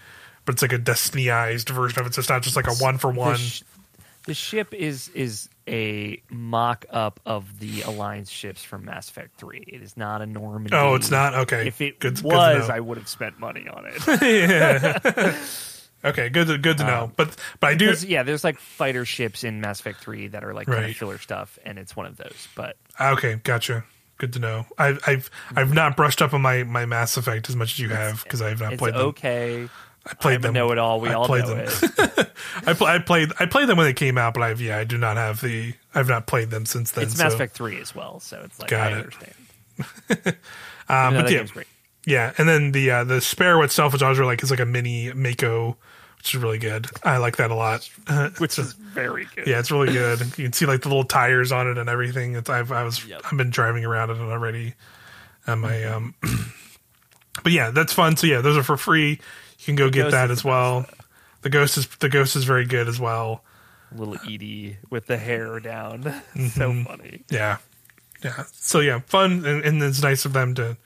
but 0.45 0.55
it's 0.55 0.61
like 0.61 0.73
a 0.73 0.79
Destinyized 0.79 1.69
version 1.69 1.99
of 1.99 2.07
it. 2.07 2.13
So 2.13 2.19
it's 2.19 2.29
not 2.29 2.41
just 2.41 2.55
like 2.55 2.67
a 2.67 2.73
one 2.75 2.97
for 2.97 3.11
one. 3.11 3.39
the 4.25 4.33
ship 4.33 4.73
is 4.73 5.09
is 5.09 5.49
a 5.67 6.21
mock 6.29 6.85
up 6.89 7.21
of 7.25 7.59
the 7.59 7.83
Alliance 7.83 8.29
ships 8.29 8.63
from 8.63 8.85
Mass 8.85 9.09
Effect 9.09 9.37
Three. 9.37 9.63
It 9.65 9.81
is 9.81 9.95
not 9.95 10.21
a 10.21 10.25
Normandy. 10.25 10.75
Oh, 10.75 10.95
it's 10.95 11.11
not 11.11 11.33
okay. 11.33 11.67
If 11.67 11.79
it 11.81 11.99
good, 11.99 12.15
good 12.15 12.25
was, 12.25 12.67
know. 12.67 12.75
I 12.75 12.79
would 12.79 12.97
have 12.97 13.07
spent 13.07 13.39
money 13.39 13.67
on 13.67 13.85
it. 13.87 14.21
yeah. 14.49 15.37
okay, 16.03 16.29
good 16.29 16.47
to, 16.47 16.57
good 16.57 16.77
to 16.77 16.83
know. 16.83 17.11
But 17.15 17.35
but 17.59 17.67
I 17.71 17.75
do 17.75 17.85
Because, 17.87 18.05
yeah, 18.05 18.23
there's 18.23 18.43
like 18.43 18.59
fighter 18.59 19.05
ships 19.05 19.43
in 19.43 19.61
Mass 19.61 19.79
Effect 19.79 19.99
Three 19.99 20.27
that 20.27 20.43
are 20.43 20.53
like 20.53 20.67
kind 20.67 20.85
of 20.85 20.95
filler 20.95 21.17
stuff, 21.17 21.57
and 21.65 21.77
it's 21.79 21.95
one 21.95 22.05
of 22.05 22.17
those. 22.17 22.47
But 22.55 22.77
Okay, 22.99 23.39
gotcha. 23.43 23.83
Good 24.17 24.33
to 24.33 24.39
know. 24.39 24.65
I've 24.77 24.99
I've 25.07 25.29
I've 25.55 25.73
not 25.73 25.97
brushed 25.97 26.21
up 26.21 26.33
on 26.33 26.41
my, 26.41 26.63
my 26.63 26.85
Mass 26.85 27.17
Effect 27.17 27.49
as 27.49 27.55
much 27.55 27.73
as 27.73 27.79
you 27.79 27.89
have 27.89 28.23
because 28.23 28.41
I've 28.41 28.59
not 28.61 28.73
it's 28.73 28.79
played 28.79 28.93
them. 28.93 29.01
okay. 29.07 29.67
I 30.05 30.13
played 30.15 30.35
I'm 30.35 30.41
them. 30.41 30.53
know 30.53 30.71
it 30.71 30.77
all. 30.77 30.99
We 30.99 31.09
I 31.09 31.13
all 31.13 31.25
played 31.25 31.45
know 31.45 31.55
them. 31.55 31.67
it. 31.67 32.29
I, 32.67 32.73
pl- 32.73 32.87
I 32.87 32.99
played 32.99 33.29
I 33.39 33.45
played 33.45 33.67
them 33.69 33.77
when 33.77 33.85
they 33.85 33.93
came 33.93 34.17
out, 34.17 34.33
but 34.33 34.43
I've 34.43 34.61
yeah 34.61 34.77
I 34.77 34.83
do 34.83 34.97
not 34.97 35.17
have 35.17 35.41
the 35.41 35.73
I've 35.95 36.09
not 36.09 36.27
played 36.27 36.49
them 36.51 36.65
since 36.65 36.91
then. 36.91 37.05
It's 37.05 37.17
so, 37.17 37.23
Mass 37.23 37.33
Effect 37.33 37.53
Three 37.53 37.79
as 37.79 37.95
well, 37.95 38.19
so 38.19 38.41
it's 38.43 38.59
like 38.59 38.69
Got 38.69 38.91
I 38.93 38.97
it. 38.97 38.99
understand. 38.99 39.33
Even 40.89 41.21
but 41.21 41.31
yeah, 41.31 41.45
yeah, 42.05 42.33
and 42.37 42.47
then 42.47 42.71
the 42.73 42.91
uh, 42.91 43.03
the 43.05 43.21
Sparrow 43.21 43.61
itself, 43.63 43.93
which 43.93 44.03
I 44.03 44.09
was 44.09 44.19
really 44.19 44.31
like, 44.33 44.43
is 44.43 44.51
like 44.51 44.59
a 44.59 44.65
mini 44.65 45.11
Mako, 45.13 45.77
which 46.23 46.35
is 46.35 46.41
really 46.41 46.57
good. 46.57 46.87
I 47.03 47.17
like 47.17 47.35
that 47.35 47.51
a 47.51 47.55
lot. 47.55 47.83
which 48.37 48.57
is 48.57 48.71
very 48.71 49.27
good. 49.35 49.45
Yeah, 49.45 49.59
it's 49.59 49.71
really 49.71 49.91
good. 49.91 50.21
You 50.37 50.45
can 50.45 50.53
see 50.53 50.65
like 50.65 50.81
the 50.81 50.87
little 50.87 51.03
tires 51.03 51.51
on 51.51 51.67
it 51.69 51.77
and 51.77 51.89
everything. 51.89 52.35
It's, 52.35 52.49
I've 52.49 52.71
I 52.71 52.83
was 52.83 53.05
Yep. 53.05 53.21
I've 53.25 53.37
been 53.37 53.49
driving 53.49 53.83
around 53.83 54.09
it 54.09 54.17
already. 54.19 54.73
On 55.47 55.59
my 55.59 55.83
um, 55.83 56.15
but 57.43 57.51
yeah, 57.51 57.71
that's 57.71 57.91
fun. 57.91 58.15
So 58.15 58.25
yeah, 58.25 58.39
those 58.39 58.55
are 58.55 58.63
for 58.63 58.77
free. 58.77 59.09
You 59.59 59.65
can 59.65 59.75
go 59.75 59.89
get 59.89 60.11
that 60.11 60.31
as 60.31 60.43
the 60.43 60.47
well. 60.47 60.85
The 61.41 61.49
ghost 61.49 61.77
is 61.77 61.87
the 61.99 62.07
ghost 62.07 62.37
is 62.37 62.45
very 62.45 62.65
good 62.65 62.87
as 62.87 63.01
well. 63.01 63.43
Little 63.93 64.15
EDI 64.25 64.77
with 64.89 65.07
the 65.07 65.17
hair 65.17 65.59
down, 65.59 66.03
Mm-hmm. 66.35 66.47
so 66.47 66.83
funny. 66.85 67.23
Yeah, 67.29 67.57
yeah. 68.23 68.45
So 68.53 68.79
yeah, 68.79 68.99
fun 69.07 69.45
and, 69.45 69.61
and 69.65 69.83
it's 69.83 70.01
nice 70.01 70.23
of 70.23 70.31
them 70.31 70.55
to 70.55 70.77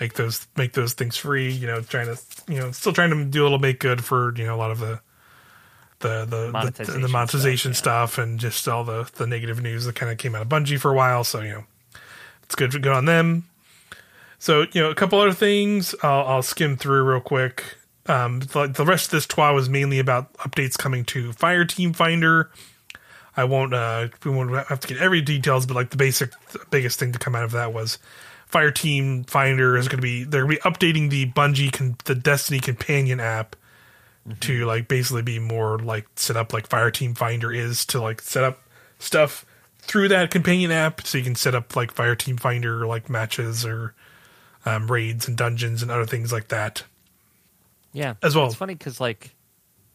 make 0.00 0.14
those 0.14 0.46
make 0.56 0.72
those 0.72 0.92
things 0.94 1.16
free. 1.16 1.50
You 1.50 1.66
know, 1.66 1.80
trying 1.80 2.06
to 2.06 2.20
you 2.48 2.58
know 2.58 2.70
still 2.72 2.92
trying 2.92 3.10
to 3.10 3.24
do 3.24 3.42
a 3.42 3.44
little 3.44 3.58
make 3.58 3.80
good 3.80 4.04
for 4.04 4.34
you 4.36 4.44
know 4.44 4.54
a 4.54 4.58
lot 4.58 4.70
of 4.70 4.80
the 4.80 5.00
the 6.00 6.24
the 6.24 6.36
the, 6.46 6.52
Monetization 6.52 7.00
the 7.00 7.08
monetization 7.08 7.74
stuff, 7.74 8.12
stuff, 8.12 8.24
and 8.24 8.38
just 8.38 8.68
all 8.68 8.84
the 8.84 9.10
the 9.16 9.26
negative 9.26 9.60
news 9.62 9.84
that 9.86 9.94
kind 9.94 10.12
of 10.12 10.18
came 10.18 10.34
out 10.34 10.42
of 10.42 10.48
Bungie 10.48 10.78
for 10.78 10.90
a 10.90 10.94
while. 10.94 11.24
So 11.24 11.40
you 11.40 11.50
know, 11.50 11.64
it's 12.42 12.54
good 12.54 12.70
to 12.72 12.78
go 12.78 12.92
on 12.92 13.04
them. 13.04 13.44
So 14.38 14.66
you 14.72 14.82
know, 14.82 14.90
a 14.90 14.94
couple 14.94 15.18
other 15.18 15.32
things 15.32 15.94
I'll, 16.02 16.26
I'll 16.26 16.42
skim 16.42 16.76
through 16.76 17.02
real 17.04 17.20
quick. 17.20 17.78
Um, 18.06 18.40
the, 18.40 18.66
the 18.66 18.84
rest 18.84 19.06
of 19.06 19.12
this 19.12 19.26
TWAB 19.26 19.54
was 19.54 19.70
mainly 19.70 19.98
about 19.98 20.30
updates 20.34 20.76
coming 20.76 21.06
to 21.06 21.32
Fire 21.32 21.64
Team 21.64 21.94
Finder. 21.94 22.50
I 23.36 23.44
won't 23.44 23.74
uh 23.74 24.08
we 24.24 24.30
won't 24.30 24.54
have 24.68 24.80
to 24.80 24.88
get 24.88 24.98
every 24.98 25.20
details, 25.20 25.66
but 25.66 25.74
like 25.74 25.90
the 25.90 25.96
basic 25.96 26.30
the 26.52 26.60
biggest 26.70 26.98
thing 26.98 27.12
to 27.12 27.18
come 27.18 27.34
out 27.34 27.44
of 27.44 27.52
that 27.52 27.72
was 27.72 27.98
Fire 28.54 28.70
Team 28.70 29.24
Finder 29.24 29.76
is 29.76 29.88
going 29.88 29.98
to 29.98 30.02
be 30.02 30.22
they're 30.22 30.44
going 30.44 30.56
to 30.56 30.62
be 30.62 30.70
updating 30.70 31.10
the 31.10 31.28
Bungie 31.28 31.72
con, 31.72 31.96
the 32.04 32.14
Destiny 32.14 32.60
companion 32.60 33.18
app 33.18 33.56
to 34.38 34.64
like 34.64 34.86
basically 34.86 35.22
be 35.22 35.40
more 35.40 35.76
like 35.80 36.06
set 36.14 36.36
up 36.36 36.52
like 36.52 36.68
Fire 36.68 36.92
Team 36.92 37.16
Finder 37.16 37.52
is 37.52 37.84
to 37.86 38.00
like 38.00 38.22
set 38.22 38.44
up 38.44 38.60
stuff 39.00 39.44
through 39.80 40.06
that 40.06 40.30
companion 40.30 40.70
app, 40.70 41.04
so 41.04 41.18
you 41.18 41.24
can 41.24 41.34
set 41.34 41.56
up 41.56 41.74
like 41.74 41.90
Fire 41.90 42.14
Team 42.14 42.36
Finder 42.36 42.86
like 42.86 43.10
matches 43.10 43.66
or 43.66 43.92
um, 44.64 44.88
raids 44.88 45.26
and 45.26 45.36
dungeons 45.36 45.82
and 45.82 45.90
other 45.90 46.06
things 46.06 46.30
like 46.30 46.46
that. 46.46 46.84
Yeah, 47.92 48.14
As 48.22 48.36
well. 48.36 48.46
It's 48.46 48.54
funny 48.54 48.76
because 48.76 49.00
like 49.00 49.34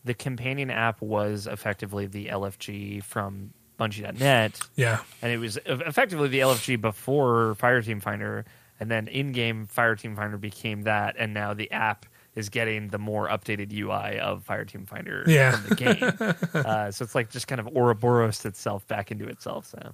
the 0.03 0.13
companion 0.13 0.69
app 0.69 1.01
was 1.01 1.47
effectively 1.47 2.07
the 2.07 2.25
LFG 2.25 3.05
from 3.05 3.53
Bungie.net, 3.79 4.59
Yeah, 4.75 4.99
and 5.21 5.31
it 5.31 5.37
was 5.37 5.57
effectively 5.65 6.27
the 6.27 6.39
LFG 6.39 6.79
before 6.81 7.55
Fireteam 7.59 8.01
Finder, 8.01 8.45
and 8.79 8.91
then 8.91 9.07
in-game 9.07 9.67
Fireteam 9.73 10.15
Finder 10.15 10.37
became 10.37 10.83
that, 10.83 11.15
and 11.17 11.33
now 11.33 11.53
the 11.53 11.71
app 11.71 12.05
is 12.35 12.49
getting 12.49 12.89
the 12.89 12.99
more 12.99 13.27
updated 13.27 13.73
UI 13.73 14.19
of 14.19 14.45
Fireteam 14.45 14.87
Finder 14.87 15.23
Yeah. 15.27 15.51
from 15.51 15.69
the 15.69 15.75
game. 15.75 16.33
uh, 16.65 16.91
so 16.91 17.03
it's 17.03 17.15
like 17.15 17.29
just 17.31 17.47
kind 17.47 17.59
of 17.59 17.67
Ouroboros 17.75 18.45
itself 18.45 18.87
back 18.87 19.11
into 19.11 19.27
itself. 19.27 19.65
So 19.65 19.93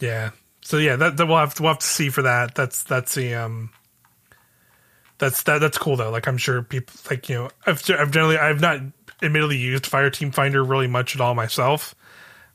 Yeah. 0.00 0.30
So 0.60 0.76
yeah, 0.78 0.96
that, 0.96 1.16
that 1.16 1.26
we'll 1.26 1.38
have 1.38 1.54
to, 1.54 1.62
we'll 1.62 1.72
have 1.72 1.78
to 1.80 1.86
see 1.86 2.10
for 2.10 2.22
that. 2.22 2.54
That's 2.54 2.82
that's 2.84 3.14
the 3.14 3.34
um. 3.34 3.70
That's 5.18 5.42
that 5.44 5.58
that's 5.60 5.78
cool 5.78 5.96
though. 5.96 6.10
Like 6.10 6.26
I'm 6.26 6.38
sure 6.38 6.62
people 6.62 6.94
like 7.10 7.28
you 7.28 7.36
know 7.36 7.50
I've 7.66 7.82
I've 7.90 8.10
generally 8.10 8.36
I've 8.36 8.60
not 8.60 8.80
admittedly 9.22 9.56
used 9.58 9.86
Fire 9.86 10.10
Team 10.10 10.30
Finder 10.32 10.62
really 10.64 10.88
much 10.88 11.14
at 11.14 11.20
all 11.20 11.34
myself, 11.34 11.94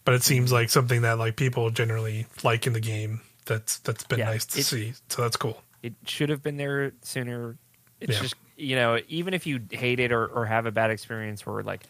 but 0.06 0.14
it 0.14 0.24
seems 0.24 0.52
like 0.52 0.70
something 0.70 1.02
that 1.04 1.18
like 1.18 1.36
people 1.36 1.70
generally 1.70 2.26
like 2.44 2.66
in 2.68 2.74
the 2.74 2.80
game. 2.80 3.22
That's 3.46 3.80
that's 3.80 4.04
been 4.04 4.20
Yeah, 4.20 4.26
nice 4.26 4.46
to 4.48 4.60
it- 4.60 4.64
see. 4.66 4.94
So 5.10 5.22
that's 5.24 5.36
cool. 5.38 5.62
it 5.82 5.94
should 6.06 6.30
have 6.30 6.44
been 6.44 6.58
there 6.58 6.92
sooner. 7.02 7.58
It's 8.00 8.14
Yeah. 8.16 8.22
just 8.22 8.36
you 8.58 8.76
know, 8.76 9.00
even 9.08 9.34
if 9.34 9.48
you 9.48 9.62
hate 9.72 10.00
it 10.02 10.12
or, 10.12 10.26
or 10.28 10.46
have 10.46 10.66
a 10.66 10.72
bad 10.72 10.92
experience, 10.92 11.44
or 11.48 11.64
like 11.64 11.82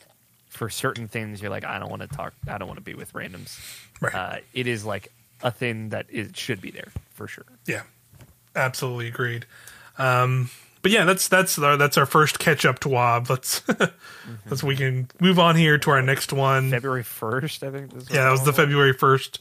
for 0.50 0.70
certain 0.70 1.08
things, 1.08 1.42
you're 1.42 1.50
like, 1.50 1.66
I 1.66 1.80
don't 1.80 1.90
want 1.90 2.04
to 2.04 2.08
talk, 2.08 2.34
I 2.48 2.58
don't 2.60 2.68
want 2.68 2.78
to 2.78 2.84
be 2.84 2.94
with 2.94 3.12
randoms. 3.14 3.60
Right. 4.00 4.14
Uh, 4.14 4.38
it 4.54 4.68
is 4.68 4.86
like 4.86 5.12
a 5.42 5.50
thing 5.52 5.90
that 5.90 6.06
it 6.10 6.38
should 6.38 6.62
be 6.62 6.70
there 6.72 6.90
for 7.16 7.28
sure. 7.28 7.46
Yeah, 7.66 7.82
absolutely 8.56 9.08
agreed. 9.08 9.46
Um, 9.98 10.50
but 10.82 10.92
yeah, 10.92 11.06
that's 11.06 11.28
that's 11.28 11.58
our, 11.60 11.78
that's 11.78 11.98
our 11.98 12.06
first 12.06 12.40
catch 12.40 12.66
up 12.66 12.80
TWAB. 12.80 13.30
Let's 13.30 13.62
let's 14.50 14.64
we 14.64 14.76
can 14.76 15.08
move 15.20 15.40
on 15.40 15.56
here 15.56 15.78
to 15.78 15.90
our 15.92 16.02
next 16.02 16.32
one. 16.34 16.70
February 16.72 17.04
first, 17.04 17.64
I 17.64 17.72
think. 17.72 17.92
Yeah, 18.12 18.24
that 18.26 18.32
was 18.32 18.44
the 18.46 18.54
February 18.54 18.94
first 18.94 19.40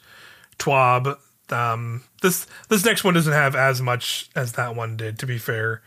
TWAB. 0.59 1.16
Um, 1.51 2.05
this 2.22 2.47
this 2.68 2.84
next 2.84 3.05
one 3.05 3.14
doesn't 3.14 3.32
have 3.32 3.55
as 3.57 3.80
much 3.80 4.28
as 4.36 4.53
that 4.53 4.74
one 4.76 4.97
did. 4.97 5.18
To 5.20 5.26
be 5.26 5.39
fair, 5.39 5.82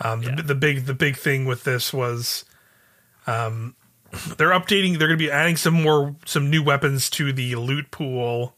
um, 0.00 0.22
Yeah. 0.22 0.36
the, 0.36 0.42
the 0.42 0.54
big 0.54 0.86
the 0.86 0.94
big 0.94 1.16
thing 1.16 1.44
with 1.44 1.64
this 1.64 1.92
was, 1.92 2.44
um, 3.26 3.74
they're 4.38 4.50
updating. 4.50 4.98
They're 4.98 5.08
going 5.08 5.18
to 5.18 5.24
be 5.24 5.30
adding 5.30 5.56
some 5.56 5.74
more 5.82 6.16
some 6.24 6.48
new 6.50 6.62
weapons 6.62 7.10
to 7.10 7.32
the 7.32 7.56
loot 7.56 7.90
pool 7.90 8.54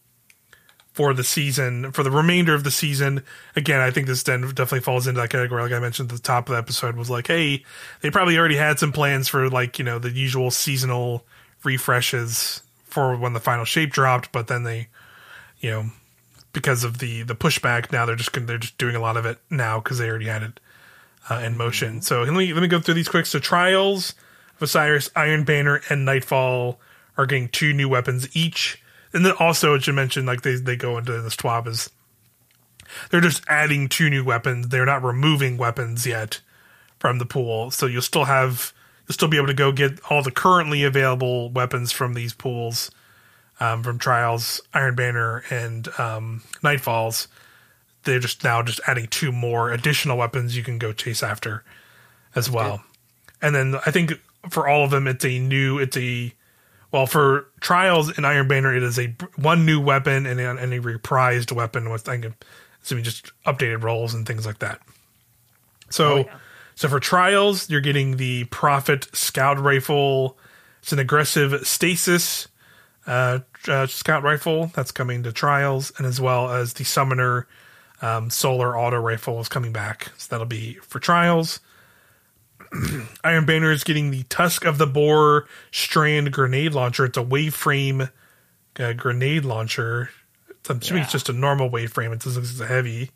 for 0.95 1.12
the 1.12 1.24
season 1.24 1.90
for 1.90 2.05
the 2.05 2.11
remainder 2.11 2.55
of 2.55 2.62
the 2.62 2.70
season. 2.70 3.22
Again, 3.57 3.80
I 3.80 3.90
think 3.90 4.07
this 4.07 4.22
then 4.22 4.42
definitely 4.42 4.80
falls 4.80 5.07
into 5.07 5.20
that 5.20 5.28
category. 5.28 5.61
Like 5.61 5.72
I 5.72 5.80
mentioned 5.80 6.11
at 6.11 6.16
the 6.16 6.22
top 6.22 6.49
of 6.49 6.53
the 6.53 6.59
episode, 6.59 6.97
was 6.97 7.11
like, 7.11 7.26
hey, 7.26 7.64
they 8.01 8.11
probably 8.11 8.38
already 8.38 8.57
had 8.57 8.78
some 8.78 8.92
plans 8.92 9.28
for 9.28 9.51
like 9.51 9.78
you 9.78 9.84
know 9.84 9.99
the 9.99 10.11
usual 10.11 10.51
seasonal 10.51 11.24
refreshes 11.64 12.62
for 12.84 13.16
when 13.16 13.32
the 13.32 13.40
final 13.40 13.64
shape 13.64 13.90
dropped, 13.90 14.30
but 14.30 14.47
then 14.47 14.62
they, 14.62 14.86
you 15.59 15.70
know, 15.70 15.86
because 16.53 16.84
of 16.84 16.99
the 16.99 17.22
the 17.22 17.34
pushback, 17.34 17.90
now 17.90 18.07
they're 18.07 18.14
just 18.14 18.32
gonna, 18.32 18.47
they're 18.47 18.59
just 18.59 18.78
doing 18.78 18.95
a 18.95 19.01
lot 19.01 19.16
of 19.16 19.26
it 19.26 19.38
now 19.51 19.80
because 19.80 19.99
they 19.99 20.09
already 20.09 20.26
had 20.26 20.45
it 20.45 20.61
uh, 21.28 21.42
in 21.45 21.57
motion. 21.57 22.03
So 22.03 22.22
let 22.22 22.32
me 22.32 22.53
let 22.53 22.62
me 22.62 22.68
go 22.68 22.80
through 22.80 22.95
these 22.95 23.09
quick. 23.09 23.26
So 23.26 23.40
trials 23.40 24.14
of 24.57 24.62
Osiris, 24.62 25.11
Iron 25.16 25.42
Banner, 25.42 25.80
and 25.90 26.05
Nightfall 26.05 26.78
are 27.16 27.26
getting 27.26 27.49
two 27.49 27.72
new 27.72 27.88
weapons 27.88 28.28
each 28.36 28.80
and 29.14 29.24
then 29.24 29.34
also 29.38 29.74
as 29.74 29.86
you 29.86 29.92
mentioned, 29.92 30.26
like 30.26 30.42
they 30.42 30.56
they 30.56 30.76
go 30.76 30.98
into 30.98 31.20
this 31.22 31.36
TWAB 31.36 31.68
is 31.68 31.90
they're 33.10 33.20
just 33.20 33.42
adding 33.48 33.88
two 33.88 34.10
new 34.10 34.24
weapons. 34.24 34.68
They're 34.68 34.84
not 34.84 35.02
removing 35.02 35.56
weapons 35.56 36.06
yet 36.06 36.40
from 36.98 37.18
the 37.18 37.26
pool, 37.26 37.70
so 37.70 37.86
you'll 37.86 38.02
still 38.02 38.24
have 38.24 38.72
you'll 39.06 39.14
still 39.14 39.28
be 39.28 39.36
able 39.36 39.46
to 39.46 39.54
go 39.54 39.72
get 39.72 40.00
all 40.10 40.22
the 40.22 40.30
currently 40.30 40.82
available 40.84 41.50
weapons 41.50 41.92
from 41.92 42.14
these 42.14 42.34
pools, 42.34 42.90
um, 43.60 43.82
from 43.82 43.98
Trials, 43.98 44.60
Iron 44.72 44.94
Banner, 44.94 45.44
and 45.50 45.88
um, 45.98 46.42
Nightfalls. 46.62 47.28
They're 48.02 48.18
just 48.18 48.44
now 48.44 48.62
just 48.62 48.80
adding 48.86 49.06
two 49.06 49.32
more 49.32 49.72
additional 49.72 50.18
weapons 50.18 50.56
you 50.56 50.62
can 50.62 50.78
go 50.78 50.92
chase 50.92 51.22
after 51.22 51.64
as 52.34 52.50
well. 52.50 52.82
And 53.40 53.54
then 53.54 53.76
I 53.86 53.90
think 53.90 54.12
for 54.50 54.68
all 54.68 54.84
of 54.84 54.90
them, 54.90 55.06
it's 55.06 55.24
a 55.24 55.38
new 55.38 55.78
it's 55.78 55.96
a 55.96 56.34
well, 56.95 57.07
for 57.07 57.49
Trials 57.61 58.16
in 58.16 58.24
Iron 58.24 58.47
Banner, 58.47 58.72
it 58.72 58.84
is 58.84 59.01
a 59.01 59.12
one 59.34 59.66
new 59.66 59.80
weapon 59.80 60.26
and 60.26 60.38
a, 60.38 60.49
and 60.49 60.72
a 60.72 60.78
reprised 60.78 61.51
weapon 61.51 61.90
with 61.90 62.09
I 62.09 62.20
think 62.20 62.36
assuming 62.84 63.03
just 63.03 63.32
updated 63.45 63.82
rolls 63.82 64.14
and 64.14 64.24
things 64.24 64.47
like 64.47 64.61
that. 64.61 64.80
So, 65.90 66.12
oh, 66.12 66.16
yeah. 66.18 66.36
so 66.76 66.88
for 66.88 67.01
Trials, 67.01 67.68
you're 67.68 67.80
getting 67.80 68.16
the 68.16 68.45
Prophet 68.45 69.09
Scout 69.12 69.59
Rifle. 69.59 70.38
It's 70.82 70.92
an 70.92 71.01
aggressive 71.01 71.66
stasis 71.66 72.47
uh, 73.09 73.40
uh, 73.66 73.88
scout 73.88 74.22
rifle 74.22 74.70
that's 74.76 74.92
coming 74.92 75.24
to 75.24 75.32
Trials, 75.32 75.92
and 75.99 76.07
as 76.07 76.20
well 76.20 76.53
as 76.53 76.74
the 76.74 76.84
Summoner 76.84 77.49
um, 78.03 78.30
Solar 78.30 78.78
Auto 78.78 79.01
Rifle 79.01 79.40
is 79.40 79.49
coming 79.49 79.72
back. 79.72 80.12
So 80.16 80.28
that'll 80.30 80.47
be 80.47 80.74
for 80.74 81.01
Trials. 81.01 81.59
Iron 83.24 83.46
Banner 83.46 83.70
is 83.70 83.84
getting 83.84 84.10
the 84.10 84.24
Tusk 84.24 84.64
of 84.64 84.78
the 84.78 84.86
Boar 84.86 85.46
Strand 85.70 86.32
grenade 86.32 86.74
launcher. 86.74 87.04
It's 87.04 87.16
a 87.16 87.22
wave 87.22 87.54
frame 87.54 88.08
uh, 88.78 88.92
grenade 88.94 89.44
launcher. 89.44 90.10
I'm 90.68 90.78
assuming 90.78 91.00
yeah. 91.00 91.04
it's 91.04 91.12
just 91.12 91.28
a 91.28 91.32
normal 91.32 91.68
wave 91.68 91.92
frame. 91.92 92.12
It 92.12 92.20
doesn't 92.20 92.58
look 92.58 92.68
heavy. 92.68 93.10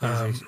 Um, 0.00 0.40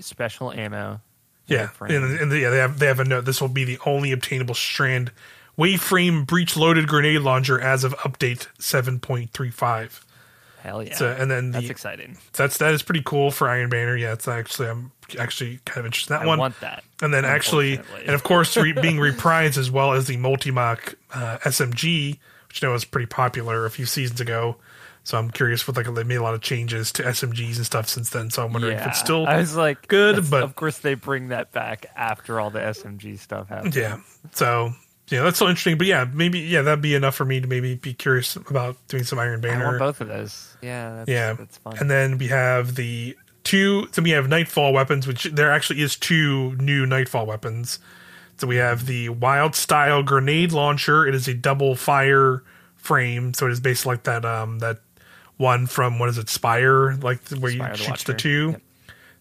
special 0.00 0.52
ammo. 0.52 1.00
Yeah, 1.46 1.68
and, 1.80 2.18
and, 2.20 2.32
yeah, 2.32 2.48
they 2.48 2.56
have 2.56 2.78
they 2.78 2.86
have 2.86 3.00
a 3.00 3.04
note. 3.04 3.26
This 3.26 3.40
will 3.40 3.48
be 3.48 3.64
the 3.64 3.78
only 3.84 4.12
obtainable 4.12 4.54
strand 4.54 5.12
wave 5.58 5.82
frame 5.82 6.24
breech 6.24 6.56
loaded 6.56 6.88
grenade 6.88 7.20
launcher 7.20 7.60
as 7.60 7.84
of 7.84 7.94
update 7.98 8.46
seven 8.58 8.98
point 8.98 9.30
three 9.32 9.50
five. 9.50 10.04
Hell 10.64 10.82
yeah! 10.82 10.94
So, 10.94 11.14
and 11.18 11.30
then 11.30 11.50
the, 11.50 11.58
that's 11.58 11.68
exciting. 11.68 12.16
That's 12.32 12.56
that 12.56 12.72
is 12.72 12.82
pretty 12.82 13.02
cool 13.04 13.30
for 13.30 13.50
Iron 13.50 13.68
Banner. 13.68 13.98
Yeah, 13.98 14.14
it's 14.14 14.26
actually 14.26 14.70
I'm 14.70 14.92
actually 15.18 15.60
kind 15.66 15.80
of 15.80 15.84
interested 15.84 16.14
in 16.14 16.20
that 16.20 16.26
one. 16.26 16.26
I 16.26 16.30
one. 16.30 16.38
Want 16.38 16.60
that? 16.60 16.84
And 17.02 17.12
then 17.12 17.26
actually, 17.26 17.80
and 18.06 18.14
of 18.14 18.22
course, 18.22 18.56
re- 18.56 18.72
being 18.80 18.96
reprised 18.96 19.58
as 19.58 19.70
well 19.70 19.92
as 19.92 20.06
the 20.06 20.16
Multi-Mach 20.16 20.94
uh, 21.12 21.36
SMG, 21.42 22.18
which 22.48 22.64
I 22.64 22.66
know 22.66 22.72
was 22.72 22.86
pretty 22.86 23.04
popular 23.04 23.66
a 23.66 23.70
few 23.70 23.84
seasons 23.84 24.22
ago. 24.22 24.56
So 25.02 25.18
I'm 25.18 25.30
curious 25.30 25.66
with 25.66 25.76
like 25.76 25.92
they 25.94 26.02
made 26.02 26.14
a 26.14 26.22
lot 26.22 26.32
of 26.32 26.40
changes 26.40 26.90
to 26.92 27.02
SMGs 27.02 27.56
and 27.56 27.66
stuff 27.66 27.86
since 27.86 28.08
then. 28.08 28.30
So 28.30 28.42
I'm 28.42 28.54
wondering 28.54 28.78
yeah. 28.78 28.84
if 28.84 28.88
it's 28.88 29.00
still 29.00 29.26
I 29.26 29.36
was 29.36 29.54
like 29.54 29.86
good, 29.86 30.30
but 30.30 30.44
of 30.44 30.56
course 30.56 30.78
they 30.78 30.94
bring 30.94 31.28
that 31.28 31.52
back 31.52 31.84
after 31.94 32.40
all 32.40 32.48
the 32.48 32.60
SMG 32.60 33.18
stuff 33.18 33.50
happens. 33.50 33.76
Yeah. 33.76 33.98
So 34.32 34.72
yeah, 35.08 35.22
that's 35.22 35.38
so 35.38 35.48
interesting. 35.48 35.78
But 35.78 35.86
yeah, 35.86 36.06
maybe 36.12 36.40
yeah, 36.40 36.62
that'd 36.62 36.82
be 36.82 36.94
enough 36.94 37.14
for 37.14 37.24
me 37.24 37.40
to 37.40 37.46
maybe 37.46 37.74
be 37.74 37.94
curious 37.94 38.36
about 38.36 38.76
doing 38.88 39.04
some 39.04 39.18
Iron 39.18 39.40
Banner. 39.40 39.64
I 39.64 39.68
want 39.68 39.78
both 39.78 40.00
of 40.00 40.08
those. 40.08 40.56
Yeah, 40.62 40.96
that's, 40.96 41.10
yeah, 41.10 41.32
that's 41.34 41.58
fun. 41.58 41.76
And 41.78 41.90
then 41.90 42.18
we 42.18 42.28
have 42.28 42.74
the 42.74 43.16
two. 43.44 43.88
So 43.92 44.02
we 44.02 44.10
have 44.10 44.28
Nightfall 44.28 44.72
weapons, 44.72 45.06
which 45.06 45.24
there 45.24 45.52
actually 45.52 45.82
is 45.82 45.96
two 45.96 46.56
new 46.56 46.86
Nightfall 46.86 47.26
weapons. 47.26 47.78
So 48.38 48.46
we 48.46 48.56
have 48.56 48.86
the 48.86 49.10
Wild 49.10 49.54
Style 49.54 50.02
grenade 50.02 50.52
launcher. 50.52 51.06
It 51.06 51.14
is 51.14 51.28
a 51.28 51.34
double 51.34 51.76
fire 51.76 52.42
frame, 52.76 53.32
so 53.34 53.46
it 53.46 53.52
is 53.52 53.60
basically 53.60 53.92
like 53.92 54.02
that 54.04 54.24
um 54.24 54.58
that 54.58 54.80
one 55.36 55.66
from 55.66 55.98
what 55.98 56.08
is 56.08 56.18
it 56.18 56.28
Spire, 56.28 56.94
like 56.96 57.26
where 57.28 57.52
Spire 57.52 57.70
you 57.70 57.76
shoot 57.76 57.98
the 58.00 58.14
two. 58.14 58.50
Yep. 58.52 58.62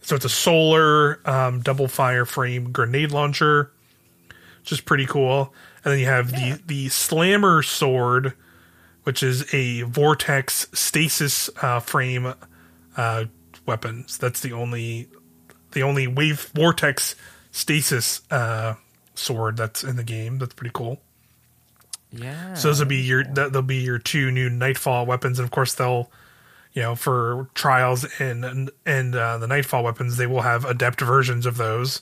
So 0.01 0.15
it's 0.17 0.25
a 0.25 0.29
solar 0.29 1.19
um, 1.27 1.61
double 1.61 1.87
fire 1.87 2.25
frame 2.25 2.71
grenade 2.71 3.11
launcher, 3.11 3.71
which 4.59 4.73
is 4.73 4.81
pretty 4.81 5.05
cool. 5.05 5.53
And 5.83 5.91
then 5.91 5.99
you 5.99 6.05
have 6.05 6.31
yeah. 6.31 6.55
the 6.55 6.61
the 6.65 6.89
slammer 6.89 7.61
sword, 7.61 8.33
which 9.03 9.21
is 9.21 9.53
a 9.53 9.81
vortex 9.83 10.67
stasis 10.73 11.49
uh, 11.61 11.79
frame 11.79 12.33
uh, 12.95 13.25
weapon. 13.65 14.05
So 14.07 14.25
that's 14.25 14.39
the 14.39 14.53
only 14.53 15.09
the 15.71 15.83
only 15.83 16.07
wave 16.07 16.51
vortex 16.55 17.15
stasis 17.51 18.21
uh, 18.31 18.75
sword 19.15 19.57
that's 19.57 19.83
in 19.83 19.95
the 19.95 20.03
game. 20.03 20.39
That's 20.39 20.53
pretty 20.53 20.71
cool. 20.73 21.01
Yeah. 22.11 22.53
So 22.53 22.67
those 22.69 22.79
will 22.79 22.87
be 22.87 22.97
your 22.97 23.23
that, 23.23 23.53
they'll 23.53 23.61
be 23.61 23.77
your 23.77 23.99
two 23.99 24.31
new 24.31 24.49
Nightfall 24.49 25.05
weapons, 25.05 25.39
and 25.39 25.45
of 25.45 25.51
course 25.51 25.73
they'll, 25.73 26.11
you 26.73 26.83
know, 26.83 26.95
for 26.95 27.49
trials 27.55 28.05
and 28.19 28.71
and 28.85 29.15
uh, 29.15 29.37
the 29.39 29.47
Nightfall 29.47 29.83
weapons, 29.83 30.17
they 30.17 30.27
will 30.27 30.41
have 30.41 30.63
adept 30.63 31.01
versions 31.01 31.45
of 31.45 31.57
those 31.57 32.01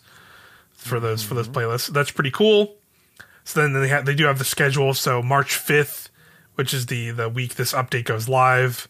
for 0.74 1.00
those 1.00 1.22
mm-hmm. 1.22 1.30
for 1.30 1.36
those 1.36 1.48
mm-hmm. 1.48 1.60
playlists. 1.60 1.88
That's 1.88 2.12
pretty 2.12 2.32
cool. 2.32 2.76
So 3.44 3.62
then 3.62 3.74
they 3.74 3.88
have 3.88 4.06
they 4.06 4.16
do 4.16 4.26
have 4.26 4.38
the 4.38 4.46
schedule. 4.46 4.94
So 4.94 5.22
March 5.22 5.56
fifth, 5.56 6.10
which 6.56 6.74
is 6.74 6.86
the 6.86 7.12
the 7.12 7.30
week 7.30 7.56
this 7.56 7.74
update 7.74 8.06
goes 8.06 8.30
live, 8.30 8.88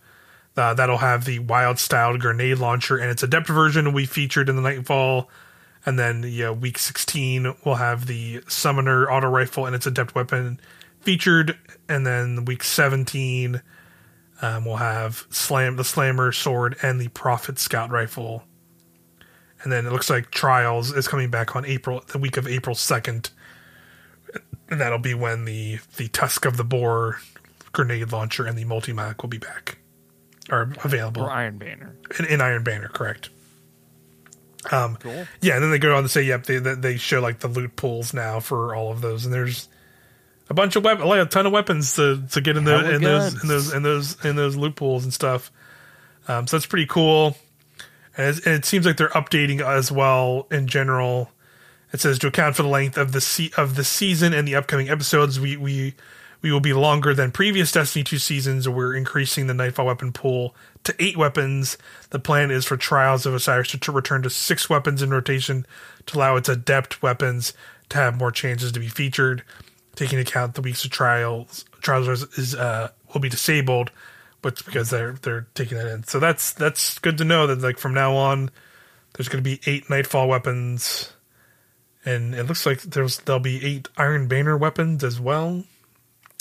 uh, 0.57 0.73
that'll 0.73 0.97
have 0.97 1.25
the 1.25 1.39
wild 1.39 1.79
styled 1.79 2.19
grenade 2.19 2.57
launcher 2.57 2.97
and 2.97 3.09
its 3.09 3.23
adept 3.23 3.47
version 3.47 3.93
we 3.93 4.05
featured 4.05 4.49
in 4.49 4.55
the 4.55 4.61
Nightfall. 4.61 5.29
And 5.85 5.97
then 5.97 6.23
yeah, 6.27 6.51
week 6.51 6.77
sixteen 6.77 7.55
will 7.65 7.75
have 7.75 8.05
the 8.05 8.43
summoner 8.47 9.09
auto 9.09 9.29
rifle 9.29 9.65
and 9.65 9.75
its 9.75 9.87
adept 9.87 10.13
weapon 10.13 10.59
featured. 10.99 11.57
And 11.89 12.05
then 12.05 12.45
week 12.45 12.63
seventeen, 12.63 13.61
um, 14.41 14.65
we'll 14.65 14.75
have 14.75 15.25
slam 15.29 15.77
the 15.77 15.83
slammer 15.83 16.31
sword 16.31 16.75
and 16.83 16.99
the 16.99 17.07
prophet 17.07 17.57
scout 17.57 17.89
rifle. 17.89 18.43
And 19.63 19.71
then 19.71 19.85
it 19.85 19.91
looks 19.91 20.09
like 20.09 20.29
trials 20.29 20.91
is 20.91 21.07
coming 21.07 21.29
back 21.29 21.55
on 21.55 21.65
April 21.65 22.03
the 22.07 22.17
week 22.19 22.37
of 22.37 22.47
April 22.47 22.75
second 22.75 23.31
and 24.71 24.81
that'll 24.81 24.97
be 24.97 25.13
when 25.13 25.45
the 25.45 25.79
the 25.97 26.07
Tusk 26.07 26.45
of 26.45 26.57
the 26.57 26.63
Boar 26.63 27.19
grenade 27.73 28.11
launcher 28.11 28.45
and 28.45 28.57
the 28.57 28.65
multi-mach 28.65 29.21
will 29.21 29.29
be 29.29 29.37
back 29.37 29.77
or 30.49 30.73
available. 30.83 31.23
Or 31.23 31.29
Iron 31.29 31.57
Banner. 31.57 31.95
In, 32.17 32.25
in 32.25 32.41
Iron 32.41 32.63
Banner, 32.63 32.87
correct. 32.87 33.29
Um, 34.71 34.97
cool. 34.97 35.25
Yeah, 35.41 35.55
and 35.55 35.63
then 35.63 35.71
they 35.71 35.79
go 35.79 35.95
on 35.95 36.03
to 36.03 36.09
say, 36.09 36.23
yep, 36.23 36.45
they 36.45 36.57
they 36.57 36.97
show 36.97 37.19
like 37.19 37.39
the 37.39 37.47
loot 37.47 37.75
pools 37.75 38.13
now 38.13 38.39
for 38.39 38.75
all 38.75 38.91
of 38.91 39.01
those, 39.01 39.25
and 39.25 39.33
there's 39.33 39.67
a 40.49 40.53
bunch 40.53 40.75
of 40.75 40.83
weapons, 40.83 41.07
like 41.07 41.21
a 41.21 41.29
ton 41.29 41.45
of 41.45 41.51
weapons 41.51 41.95
to 41.95 42.23
to 42.31 42.41
get 42.41 42.57
in, 42.57 42.63
the, 42.63 42.95
in 42.95 43.01
those 43.01 43.41
in 43.41 43.47
those 43.49 43.73
in 43.73 43.83
those 43.83 44.25
in 44.25 44.35
those 44.35 44.55
loot 44.55 44.75
pools 44.75 45.03
and 45.03 45.13
stuff. 45.13 45.51
Um, 46.27 46.45
so 46.45 46.57
that's 46.57 46.67
pretty 46.67 46.85
cool, 46.85 47.35
and, 48.15 48.35
and 48.45 48.55
it 48.55 48.65
seems 48.65 48.85
like 48.85 48.97
they're 48.97 49.09
updating 49.09 49.61
as 49.61 49.91
well 49.91 50.47
in 50.51 50.67
general 50.67 51.31
it 51.93 51.99
says 51.99 52.19
to 52.19 52.27
account 52.27 52.55
for 52.55 52.63
the 52.63 52.69
length 52.69 52.97
of 52.97 53.11
the 53.11 53.21
se- 53.21 53.51
of 53.57 53.75
the 53.75 53.83
season 53.83 54.33
and 54.33 54.47
the 54.47 54.55
upcoming 54.55 54.89
episodes, 54.89 55.39
we 55.39 55.57
we 55.57 55.95
we 56.41 56.51
will 56.51 56.59
be 56.59 56.73
longer 56.73 57.13
than 57.13 57.31
previous 57.31 57.71
Destiny 57.71 58.03
2 58.03 58.17
seasons. 58.17 58.67
We're 58.67 58.95
increasing 58.95 59.47
the 59.47 59.53
Nightfall 59.53 59.85
weapon 59.85 60.11
pool 60.11 60.55
to 60.83 60.95
eight 60.99 61.15
weapons. 61.15 61.77
The 62.09 62.19
plan 62.19 62.49
is 62.49 62.65
for 62.65 62.77
Trials 62.77 63.25
of 63.25 63.33
Osiris 63.33 63.69
to, 63.71 63.77
to 63.79 63.91
return 63.91 64.23
to 64.23 64.29
six 64.29 64.69
weapons 64.69 65.01
in 65.01 65.11
rotation 65.11 65.65
to 66.07 66.17
allow 66.17 66.37
its 66.37 66.49
adept 66.49 67.03
weapons 67.03 67.53
to 67.89 67.97
have 67.97 68.17
more 68.17 68.31
chances 68.31 68.71
to 68.71 68.79
be 68.79 68.87
featured. 68.87 69.43
Taking 69.95 70.19
account 70.19 70.55
the 70.55 70.61
weeks 70.61 70.85
of 70.85 70.89
trials, 70.89 71.65
trials 71.81 72.07
is 72.37 72.55
uh, 72.55 72.89
will 73.13 73.19
be 73.19 73.29
disabled, 73.29 73.91
but 74.41 74.63
because 74.65 74.89
they're 74.89 75.13
they're 75.21 75.47
taking 75.53 75.77
that 75.77 75.87
in. 75.87 76.05
So 76.05 76.17
that's 76.17 76.53
that's 76.53 76.97
good 76.99 77.17
to 77.17 77.25
know 77.25 77.45
that 77.47 77.59
like 77.59 77.77
from 77.77 77.93
now 77.93 78.15
on, 78.15 78.49
there's 79.13 79.27
going 79.27 79.43
to 79.43 79.47
be 79.47 79.59
eight 79.69 79.89
Nightfall 79.89 80.29
weapons 80.29 81.11
and 82.05 82.33
it 82.35 82.43
looks 82.43 82.65
like 82.65 82.81
there's 82.81 83.19
there'll 83.19 83.39
be 83.39 83.63
eight 83.65 83.89
Iron 83.97 84.27
Banner 84.27 84.57
weapons 84.57 85.03
as 85.03 85.19
well, 85.19 85.63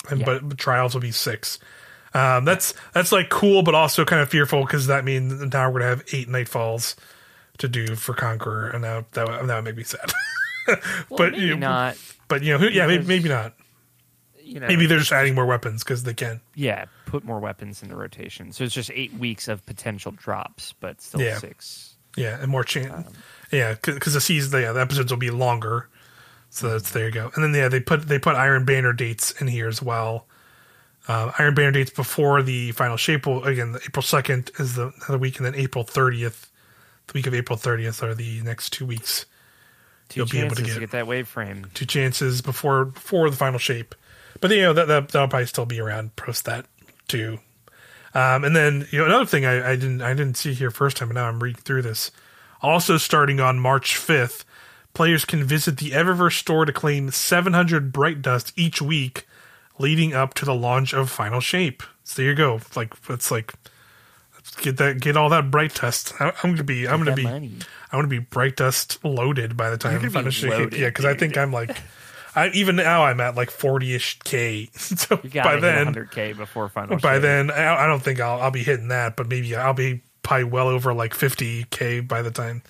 and 0.09 0.19
yeah. 0.19 0.25
but, 0.25 0.49
but, 0.49 0.57
trials 0.57 0.93
will 0.93 1.01
be 1.01 1.11
six. 1.11 1.59
Um, 2.13 2.45
that's 2.45 2.73
that's 2.93 3.11
like 3.11 3.29
cool, 3.29 3.63
but 3.63 3.75
also 3.75 4.03
kind 4.05 4.21
of 4.21 4.29
fearful 4.29 4.61
because 4.61 4.87
that 4.87 5.05
means 5.05 5.33
now 5.53 5.69
we're 5.69 5.79
gonna 5.79 5.89
have 5.89 6.03
eight 6.13 6.27
Nightfalls 6.27 6.95
to 7.59 7.67
do 7.67 7.95
for 7.95 8.13
Conqueror, 8.13 8.69
and 8.69 8.83
that 8.83 9.11
that, 9.13 9.27
that 9.27 9.55
would 9.55 9.63
make 9.65 9.77
me 9.77 9.83
sad. 9.83 10.11
well, 10.67 10.77
but 11.09 11.31
maybe 11.31 11.45
you 11.45 11.55
know, 11.55 11.67
not. 11.67 11.97
But 12.27 12.43
you 12.43 12.57
know, 12.57 12.67
yeah, 12.67 12.87
maybe, 12.87 13.05
maybe 13.05 13.29
not. 13.29 13.53
You 14.43 14.59
know, 14.59 14.67
maybe 14.67 14.85
they're 14.85 14.99
just 14.99 15.13
adding 15.13 15.35
more 15.35 15.45
weapons 15.45 15.83
because 15.83 16.03
they 16.03 16.13
can. 16.13 16.41
Yeah, 16.55 16.85
put 17.05 17.23
more 17.23 17.39
weapons 17.39 17.81
in 17.81 17.89
the 17.89 17.95
rotation. 17.95 18.51
So 18.51 18.63
it's 18.63 18.73
just 18.73 18.91
eight 18.93 19.13
weeks 19.13 19.47
of 19.47 19.65
potential 19.65 20.11
drops, 20.11 20.73
but 20.79 21.01
still 21.01 21.21
Yeah. 21.21 21.37
six. 21.37 21.95
Yeah, 22.17 22.37
and 22.41 22.51
more 22.51 22.63
chance. 22.65 23.09
Yeah, 23.51 23.75
because 23.83 24.13
the 24.13 24.21
season, 24.21 24.61
yeah, 24.61 24.71
the 24.71 24.81
episodes 24.81 25.11
will 25.11 25.19
be 25.19 25.29
longer. 25.31 25.87
So 26.49 26.69
that's 26.69 26.91
there 26.91 27.05
you 27.05 27.11
go. 27.11 27.31
And 27.35 27.43
then 27.43 27.53
yeah, 27.53 27.69
they 27.69 27.79
put 27.79 28.07
they 28.07 28.19
put 28.19 28.35
Iron 28.35 28.65
Banner 28.65 28.93
dates 28.93 29.31
in 29.39 29.47
here 29.47 29.67
as 29.67 29.81
well. 29.81 30.27
Uh, 31.07 31.31
Iron 31.39 31.55
Banner 31.55 31.71
dates 31.71 31.91
before 31.91 32.43
the 32.43 32.71
final 32.73 32.97
shape 32.97 33.25
will 33.25 33.43
again 33.45 33.75
April 33.85 34.03
second 34.03 34.51
is 34.59 34.75
the 34.75 34.91
the 35.09 35.17
week, 35.17 35.37
and 35.37 35.45
then 35.45 35.55
April 35.55 35.83
thirtieth, 35.83 36.51
the 37.07 37.13
week 37.13 37.25
of 37.25 37.33
April 37.33 37.57
thirtieth 37.57 38.03
are 38.03 38.13
the 38.13 38.41
next 38.41 38.71
two 38.71 38.85
weeks. 38.85 39.25
2 40.09 40.19
You'll 40.19 40.27
be 40.27 40.39
able 40.39 40.55
to 40.55 40.61
to 40.63 40.67
get- 40.67 40.79
get, 40.81 40.91
that 40.91 41.07
wave 41.07 41.25
frame. 41.25 41.67
Two 41.73 41.85
chances 41.85 42.41
before 42.41 42.85
before 42.85 43.29
the 43.29 43.37
final 43.37 43.57
shape, 43.57 43.95
but 44.41 44.51
you 44.51 44.61
know 44.61 44.73
that, 44.73 44.89
that 44.89 45.07
that'll 45.09 45.29
probably 45.29 45.45
still 45.45 45.65
be 45.65 45.79
around 45.79 46.15
post 46.17 46.43
that 46.45 46.65
too. 47.07 47.39
Um, 48.13 48.43
and 48.43 48.53
then 48.53 48.87
you 48.91 48.99
know 48.99 49.05
another 49.05 49.25
thing 49.25 49.45
I, 49.45 49.71
I 49.71 49.75
didn't 49.77 50.01
I 50.01 50.13
didn't 50.13 50.35
see 50.35 50.53
here 50.53 50.69
first 50.69 50.97
time, 50.97 51.07
but 51.07 51.15
now 51.15 51.29
I'm 51.29 51.41
reading 51.41 51.61
through 51.61 51.83
this. 51.83 52.11
Also 52.61 52.97
starting 52.97 53.39
on 53.39 53.59
March 53.59 53.95
5th, 53.95 54.43
players 54.93 55.25
can 55.25 55.43
visit 55.43 55.77
the 55.77 55.91
Eververse 55.91 56.37
store 56.37 56.65
to 56.65 56.73
claim 56.73 57.09
700 57.11 57.91
Bright 57.91 58.21
Dust 58.21 58.53
each 58.55 58.81
week, 58.81 59.27
leading 59.79 60.13
up 60.13 60.33
to 60.35 60.45
the 60.45 60.53
launch 60.55 60.93
of 60.93 61.09
Final 61.09 61.39
Shape. 61.39 61.81
So 62.03 62.21
there 62.21 62.31
you 62.31 62.35
go. 62.35 62.59
Like 62.75 62.93
it's 63.09 63.31
like 63.31 63.53
let's 64.35 64.55
get 64.55 64.77
that 64.77 64.99
get 64.99 65.17
all 65.17 65.29
that 65.29 65.49
Bright 65.49 65.73
Dust. 65.75 66.13
I, 66.19 66.33
I'm 66.43 66.51
gonna 66.51 66.63
be 66.63 66.87
I'm 66.87 66.99
gonna 66.99 67.15
be 67.15 67.23
money. 67.23 67.51
I'm 67.91 67.97
gonna 67.97 68.07
be 68.07 68.19
Bright 68.19 68.57
Dust 68.57 69.03
loaded 69.03 69.57
by 69.57 69.69
the 69.69 69.77
time 69.77 69.93
gonna 69.93 70.07
be 70.07 70.13
Final 70.13 70.31
Shape. 70.31 70.51
loaded, 70.51 70.73
yeah, 70.79 70.87
because 70.89 71.05
I 71.05 71.15
think 71.15 71.37
I'm 71.37 71.51
like. 71.51 71.75
I, 72.33 72.47
even 72.51 72.77
now, 72.77 73.03
I'm 73.03 73.19
at 73.19 73.35
like 73.35 73.49
40ish 73.49 74.23
k. 74.23 74.69
So 74.77 75.19
You 75.21 75.29
got 75.29 75.43
by 75.43 75.59
then, 75.59 75.93
100k 75.93 76.37
before 76.37 76.69
final. 76.69 76.97
by 76.97 77.15
shape. 77.15 77.23
then, 77.23 77.51
I, 77.51 77.83
I 77.83 77.87
don't 77.87 78.01
think 78.01 78.21
I'll 78.21 78.39
I'll 78.39 78.51
be 78.51 78.63
hitting 78.63 78.87
that, 78.87 79.17
but 79.17 79.27
maybe 79.27 79.53
I'll 79.53 79.73
be 79.73 80.01
probably 80.23 80.45
well 80.45 80.67
over 80.67 80.93
like 80.93 81.13
50k 81.13 82.07
by 82.07 82.21
the 82.21 82.31
time. 82.31 82.61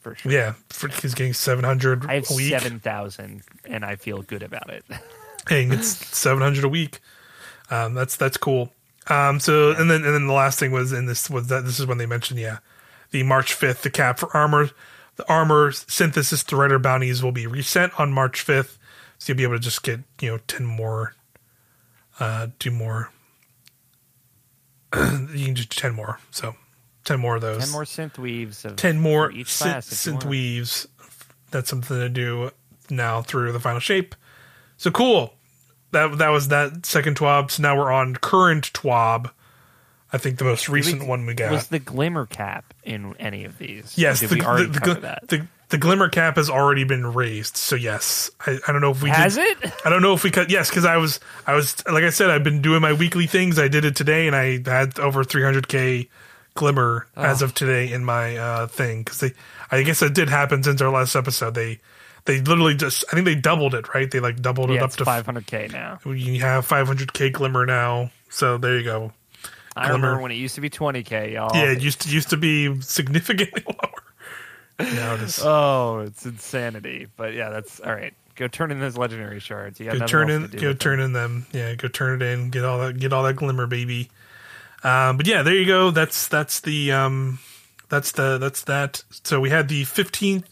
for 0.00 0.14
sure. 0.14 0.32
Yeah, 0.32 0.54
for, 0.68 0.88
he's 0.88 1.14
getting 1.14 1.32
700 1.32 2.06
I 2.06 2.14
have 2.16 2.30
a 2.30 2.34
week. 2.34 2.50
seven 2.50 2.80
thousand, 2.80 3.42
and 3.64 3.84
I 3.84 3.96
feel 3.96 4.22
good 4.22 4.42
about 4.42 4.70
it. 4.70 4.84
Hey, 5.48 5.64
it's 5.64 5.88
700 6.16 6.62
a 6.62 6.68
week. 6.68 7.00
Um, 7.68 7.94
that's 7.94 8.14
that's 8.14 8.36
cool. 8.36 8.72
Um, 9.08 9.40
so 9.40 9.72
and 9.72 9.90
then 9.90 10.04
and 10.04 10.14
then 10.14 10.28
the 10.28 10.32
last 10.32 10.60
thing 10.60 10.70
was 10.70 10.92
in 10.92 11.06
this 11.06 11.28
was 11.28 11.48
that 11.48 11.64
this 11.64 11.80
is 11.80 11.86
when 11.86 11.98
they 11.98 12.06
mentioned 12.06 12.38
yeah, 12.38 12.58
the 13.10 13.24
March 13.24 13.52
5th 13.58 13.80
the 13.82 13.90
cap 13.90 14.20
for 14.20 14.30
armor, 14.36 14.70
the 15.16 15.28
armor 15.28 15.72
synthesis 15.72 16.44
threader 16.44 16.80
bounties 16.80 17.24
will 17.24 17.32
be 17.32 17.48
reset 17.48 17.90
on 17.98 18.12
March 18.12 18.46
5th, 18.46 18.78
so 19.18 19.32
you'll 19.32 19.36
be 19.38 19.42
able 19.42 19.54
to 19.54 19.58
just 19.60 19.82
get 19.82 19.98
you 20.20 20.30
know 20.30 20.38
10 20.46 20.64
more, 20.64 21.16
uh, 22.20 22.46
do 22.60 22.70
more. 22.70 23.10
you 24.94 25.44
can 25.46 25.54
do 25.54 25.64
10 25.64 25.92
more, 25.92 26.20
so 26.30 26.54
10 27.04 27.18
more 27.20 27.36
of 27.36 27.42
those. 27.42 27.64
Ten 27.64 27.70
more 27.72 27.84
synth 27.84 28.18
weaves 28.18 28.64
of 28.64 28.76
10 28.76 28.98
more 28.98 29.30
each 29.30 29.48
synth, 29.48 29.58
class. 29.62 29.88
synth 29.88 30.24
weaves. 30.24 30.86
That's 31.50 31.68
something 31.68 31.96
to 31.98 32.08
do 32.08 32.50
now 32.90 33.22
through 33.22 33.52
the 33.52 33.60
final 33.60 33.80
shape. 33.80 34.14
So 34.76 34.90
cool. 34.90 35.34
That 35.90 36.18
that 36.18 36.30
was 36.30 36.48
that 36.48 36.86
second 36.86 37.16
TWAB. 37.18 37.50
So 37.50 37.62
now 37.62 37.76
we're 37.76 37.92
on 37.92 38.16
current 38.16 38.72
TWAB. 38.72 39.30
I 40.12 40.18
think 40.18 40.38
the 40.38 40.44
most 40.44 40.68
recent 40.68 41.06
one 41.06 41.24
we 41.24 41.34
got. 41.34 41.50
Was 41.52 41.68
the 41.68 41.78
glimmer 41.78 42.26
cap 42.26 42.74
in 42.84 43.14
any 43.18 43.44
of 43.44 43.58
these? 43.58 43.96
yes, 43.96 44.20
Did 44.20 44.28
the, 44.30 44.34
we 44.36 44.40
already 44.42 44.66
the, 44.66 44.72
the, 44.72 44.80
cover 44.80 44.94
gl- 44.94 45.02
that? 45.02 45.28
the 45.28 45.46
the 45.70 45.78
glimmer 45.78 46.10
cap 46.10 46.36
has 46.36 46.50
already 46.50 46.84
been 46.84 47.14
raised. 47.14 47.56
So 47.56 47.76
yes, 47.76 48.30
I, 48.46 48.58
I 48.68 48.72
don't 48.72 48.82
know 48.82 48.90
if 48.90 49.02
we 49.02 49.08
Has 49.08 49.36
did, 49.36 49.56
it? 49.62 49.72
I 49.86 49.88
don't 49.88 50.02
know 50.02 50.12
if 50.12 50.22
we 50.22 50.30
cut. 50.30 50.50
Yes, 50.50 50.68
because 50.68 50.84
I 50.84 50.98
was 50.98 51.18
I 51.46 51.54
was 51.54 51.82
like 51.86 52.04
I 52.04 52.10
said 52.10 52.28
I've 52.30 52.44
been 52.44 52.60
doing 52.60 52.82
my 52.82 52.92
weekly 52.92 53.26
things. 53.26 53.58
I 53.58 53.68
did 53.68 53.84
it 53.86 53.96
today, 53.96 54.26
and 54.26 54.36
I 54.36 54.60
had 54.70 54.98
over 54.98 55.24
300k 55.24 56.08
glimmer 56.54 57.06
as 57.16 57.42
Oh. 57.42 57.46
of 57.46 57.54
today 57.54 57.92
in 57.92 58.04
my 58.04 58.36
uh, 58.36 58.66
thing 58.66 59.02
because 59.02 59.20
they. 59.20 59.32
I 59.70 59.82
guess 59.82 60.02
it 60.02 60.14
did 60.14 60.28
happen 60.28 60.62
since 60.62 60.82
our 60.82 60.90
last 60.90 61.16
episode. 61.16 61.54
They 61.54 61.80
they 62.26 62.40
literally 62.40 62.74
just 62.74 63.04
I 63.10 63.14
think 63.14 63.24
they 63.24 63.34
doubled 63.34 63.74
it 63.74 63.92
right. 63.94 64.10
They 64.10 64.20
like 64.20 64.40
doubled 64.42 64.70
it 64.70 64.82
up 64.82 64.90
to 64.92 65.04
500k 65.04 65.72
now. 65.72 65.98
You 66.04 66.40
have 66.40 66.66
500k 66.68 67.32
glimmer 67.32 67.64
now. 67.66 68.10
So 68.28 68.58
there 68.58 68.76
you 68.78 68.84
go. 68.84 69.12
I 69.74 69.88
Glimmer. 69.88 69.94
remember 70.08 70.22
when 70.22 70.32
it 70.32 70.36
used 70.36 70.54
to 70.56 70.60
be 70.60 70.68
20k, 70.68 71.32
y'all. 71.32 71.50
Yeah, 71.54 71.72
it 71.72 71.80
used 71.80 72.02
to 72.02 72.10
used 72.10 72.28
to 72.30 72.36
be 72.36 72.78
significantly 72.82 73.64
lower. 73.66 74.90
Now 74.94 75.14
it 75.14 75.22
is. 75.22 75.40
Oh, 75.42 76.00
it's 76.00 76.26
insanity. 76.26 77.06
But 77.16 77.32
yeah, 77.34 77.48
that's 77.48 77.80
all 77.80 77.94
right. 77.94 78.12
Go 78.34 78.48
turn 78.48 78.70
in 78.70 78.80
those 78.80 78.96
legendary 78.98 79.40
shards. 79.40 79.80
You 79.80 79.86
got 79.90 79.98
go 80.00 80.06
turn 80.06 80.30
in 80.30 80.46
go 80.48 80.72
turn 80.74 80.98
them. 80.98 81.06
in 81.06 81.12
them 81.12 81.46
yeah 81.52 81.74
go 81.74 81.88
turn 81.88 82.20
it 82.20 82.24
in 82.26 82.50
get 82.50 82.64
all 82.64 82.78
that 82.80 82.98
get 82.98 83.12
all 83.12 83.22
that 83.24 83.36
glimmer 83.36 83.66
baby 83.66 84.10
um 84.84 85.16
but 85.16 85.26
yeah 85.26 85.42
there 85.42 85.54
you 85.54 85.66
go 85.66 85.90
that's 85.90 86.28
that's 86.28 86.60
the 86.60 86.90
um 86.92 87.38
that's 87.88 88.12
the 88.12 88.38
that's 88.38 88.62
that 88.64 89.02
so 89.24 89.40
we 89.40 89.50
had 89.50 89.68
the 89.68 89.82
15th 89.84 90.44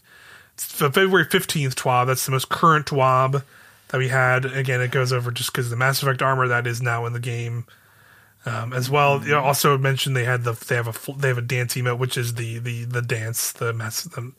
february 0.57 1.25
15th 1.25 1.73
twab 1.75 2.07
that's 2.07 2.25
the 2.25 2.31
most 2.31 2.49
current 2.49 2.85
twab 2.85 3.43
that 3.89 3.97
we 3.97 4.07
had 4.09 4.45
again 4.45 4.79
it 4.81 4.91
goes 4.91 5.11
over 5.11 5.31
just 5.31 5.51
because 5.51 5.69
the 5.69 5.75
mass 5.75 6.01
effect 6.01 6.21
armor 6.21 6.47
that 6.47 6.67
is 6.67 6.81
now 6.81 7.05
in 7.05 7.13
the 7.13 7.19
game 7.19 7.65
um, 8.43 8.73
as 8.73 8.89
well, 8.89 9.21
you 9.23 9.29
know, 9.33 9.39
also 9.39 9.77
mentioned 9.77 10.15
they 10.15 10.25
had 10.25 10.43
the 10.43 10.53
they 10.53 10.73
have 10.73 10.87
a 10.87 11.11
they 11.15 11.27
have 11.27 11.37
a 11.37 11.43
dance 11.43 11.75
emote, 11.75 11.99
which 11.99 12.17
is 12.17 12.33
the 12.33 12.57
the 12.57 12.85
the 12.85 13.03
dance, 13.03 13.51
the 13.51 13.71
mass 13.71 14.01
the 14.05 14.31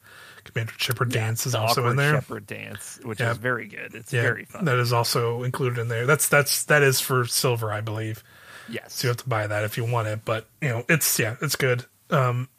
Commander 0.43 0.73
Shepard 0.77 1.13
dance 1.13 1.47
is 1.47 1.55
also 1.55 1.87
in 1.87 1.95
there. 1.95 2.15
Shepard 2.15 2.49
dance, 2.49 2.99
which 3.05 3.21
Yeah. 3.21 3.31
is 3.31 3.37
very 3.37 3.69
good. 3.69 3.95
It's 3.95 4.13
Yeah, 4.13 4.23
very 4.23 4.45
fun. 4.45 4.65
that 4.65 4.77
is 4.79 4.93
also 4.93 5.45
included 5.45 5.79
in 5.79 5.87
there. 5.87 6.05
That's 6.05 6.29
that's 6.29 6.65
that 6.65 6.83
is 6.83 6.99
for 7.01 7.25
silver, 7.27 7.71
I 7.73 7.81
believe. 7.81 8.25
Yes. 8.69 8.95
So 8.95 9.07
you 9.07 9.09
have 9.11 9.19
to 9.19 9.29
buy 9.29 9.47
that 9.47 9.65
if 9.65 9.77
you 9.77 9.85
want 9.85 10.09
it, 10.09 10.21
but 10.25 10.47
you 10.61 10.69
know, 10.69 10.85
it's 10.89 11.19
yeah, 11.19 11.37
it's 11.41 11.57
good. 11.57 11.85
Um 12.11 12.49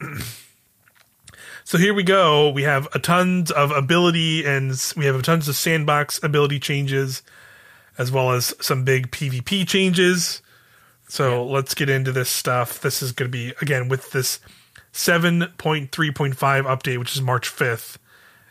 So 1.66 1.78
here 1.78 1.94
we 1.94 2.02
go. 2.02 2.50
We 2.50 2.64
have 2.64 2.94
a 2.94 2.98
tons 2.98 3.50
of 3.50 3.70
ability 3.70 4.44
and 4.44 4.70
we 4.98 5.06
have 5.06 5.16
a 5.16 5.22
tons 5.22 5.48
of 5.48 5.56
sandbox 5.56 6.22
ability 6.22 6.60
changes 6.60 7.22
as 7.96 8.12
well 8.12 8.32
as 8.32 8.54
some 8.60 8.84
big 8.84 9.10
PvP 9.10 9.66
changes. 9.66 10.42
So 11.08 11.44
let's 11.46 11.74
get 11.74 11.88
into 11.88 12.12
this 12.12 12.28
stuff. 12.28 12.80
This 12.80 13.02
is 13.02 13.12
going 13.12 13.30
to 13.30 13.32
be 13.32 13.54
again 13.62 13.88
with 13.88 14.10
this 14.10 14.40
7.3.5 14.92 15.88
update 15.88 16.98
which 16.98 17.16
is 17.16 17.22
March 17.22 17.48
5th 17.50 17.96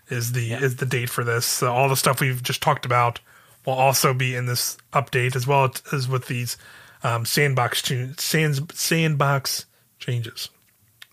is 0.10 0.32
the 0.32 0.54
is 0.54 0.78
the 0.78 0.86
date 0.88 1.10
for 1.10 1.24
this. 1.24 1.46
So 1.46 1.72
all 1.72 1.90
the 1.90 1.96
stuff 1.96 2.20
we've 2.20 2.42
just 2.42 2.64
talked 2.64 2.86
about 2.86 3.20
will 3.64 3.74
also 3.74 4.16
be 4.16 4.36
in 4.36 4.48
this 4.48 4.76
update 4.92 5.36
as 5.36 5.46
well 5.46 5.72
as 5.92 6.08
with 6.08 6.28
these 6.28 6.58
um, 7.04 7.26
sandbox 7.26 7.82
tu- 7.82 8.14
sands, 8.18 8.62
sandbox 8.74 9.66
changes. 10.00 10.50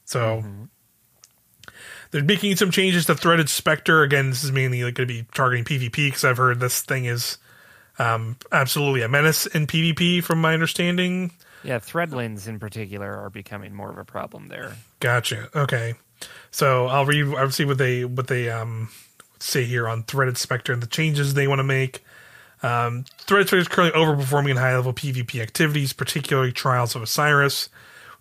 So 0.04 0.42
they're 2.10 2.24
making 2.24 2.56
some 2.56 2.70
changes 2.70 3.06
to 3.06 3.14
Threaded 3.14 3.48
Spectre. 3.48 4.02
Again, 4.02 4.30
this 4.30 4.42
is 4.42 4.52
mainly 4.52 4.80
going 4.80 4.94
to 4.94 5.06
be 5.06 5.26
targeting 5.34 5.64
PvP 5.64 5.92
because 5.92 6.24
I've 6.24 6.38
heard 6.38 6.60
this 6.60 6.80
thing 6.80 7.04
is 7.04 7.38
um, 7.98 8.36
absolutely 8.50 9.02
a 9.02 9.08
menace 9.08 9.46
in 9.46 9.66
PvP, 9.66 10.22
from 10.22 10.40
my 10.40 10.54
understanding. 10.54 11.32
Yeah, 11.62 11.78
threadlins 11.78 12.48
in 12.48 12.58
particular 12.58 13.14
are 13.14 13.30
becoming 13.30 13.74
more 13.74 13.90
of 13.90 13.98
a 13.98 14.04
problem 14.04 14.48
there. 14.48 14.76
Gotcha. 14.98 15.50
Okay. 15.54 15.94
So 16.50 16.86
I'll 16.86 17.04
read. 17.04 17.34
I'll 17.34 17.50
see 17.50 17.64
what 17.64 17.78
they 17.78 18.04
what 18.04 18.28
they 18.28 18.50
um 18.50 18.88
say 19.38 19.64
here 19.64 19.88
on 19.88 20.02
Threaded 20.04 20.38
Spectre 20.38 20.72
and 20.72 20.82
the 20.82 20.86
changes 20.86 21.34
they 21.34 21.46
want 21.46 21.58
to 21.58 21.64
make. 21.64 22.02
Um, 22.62 23.04
Threaded 23.18 23.48
Spectre 23.48 23.58
is 23.58 23.68
currently 23.68 24.00
overperforming 24.00 24.50
in 24.50 24.56
high 24.56 24.74
level 24.74 24.92
PvP 24.92 25.40
activities, 25.40 25.92
particularly 25.92 26.52
Trials 26.52 26.94
of 26.94 27.02
Osiris. 27.02 27.68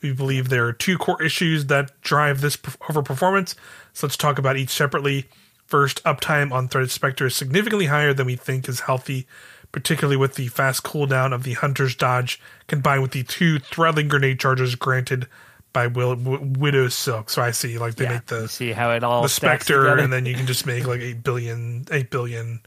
We 0.01 0.13
believe 0.13 0.49
there 0.49 0.65
are 0.65 0.73
two 0.73 0.97
core 0.97 1.21
issues 1.21 1.65
that 1.65 1.99
drive 2.01 2.41
this 2.41 2.55
overperformance. 2.55 3.55
So 3.93 4.07
let's 4.07 4.15
talk 4.15 4.39
about 4.39 4.55
each 4.55 4.69
separately. 4.69 5.25
First, 5.65 6.03
uptime 6.03 6.51
on 6.51 6.67
Threaded 6.67 6.91
Spectre 6.91 7.27
is 7.27 7.35
significantly 7.35 7.87
higher 7.87 8.13
than 8.13 8.25
we 8.25 8.35
think 8.35 8.67
is 8.69 8.81
healthy, 8.81 9.27
particularly 9.71 10.17
with 10.17 10.35
the 10.35 10.47
fast 10.47 10.83
cooldown 10.83 11.33
of 11.33 11.43
the 11.43 11.53
Hunter's 11.53 11.95
Dodge 11.95 12.41
combined 12.67 13.01
with 13.01 13.11
the 13.11 13.23
two 13.23 13.59
Threadling 13.59 14.07
Grenade 14.07 14.39
charges 14.39 14.75
granted 14.75 15.27
by 15.73 15.87
Will, 15.87 16.15
w- 16.15 16.53
Widow's 16.57 16.95
Silk. 16.95 17.29
So 17.29 17.41
I 17.41 17.51
see, 17.51 17.77
like, 17.77 17.95
they 17.95 18.05
yeah, 18.05 18.13
make 18.13 18.25
the, 18.25 18.47
see 18.47 18.71
how 18.71 18.91
it 18.91 19.03
all 19.03 19.21
the 19.21 19.29
Spectre, 19.29 19.97
and 19.97 20.11
then 20.11 20.25
you 20.25 20.33
can 20.33 20.47
just 20.47 20.65
make 20.65 20.87
like 20.87 21.01
8 21.01 21.23
billion, 21.23 21.85
8 21.91 22.09
billion. 22.09 22.61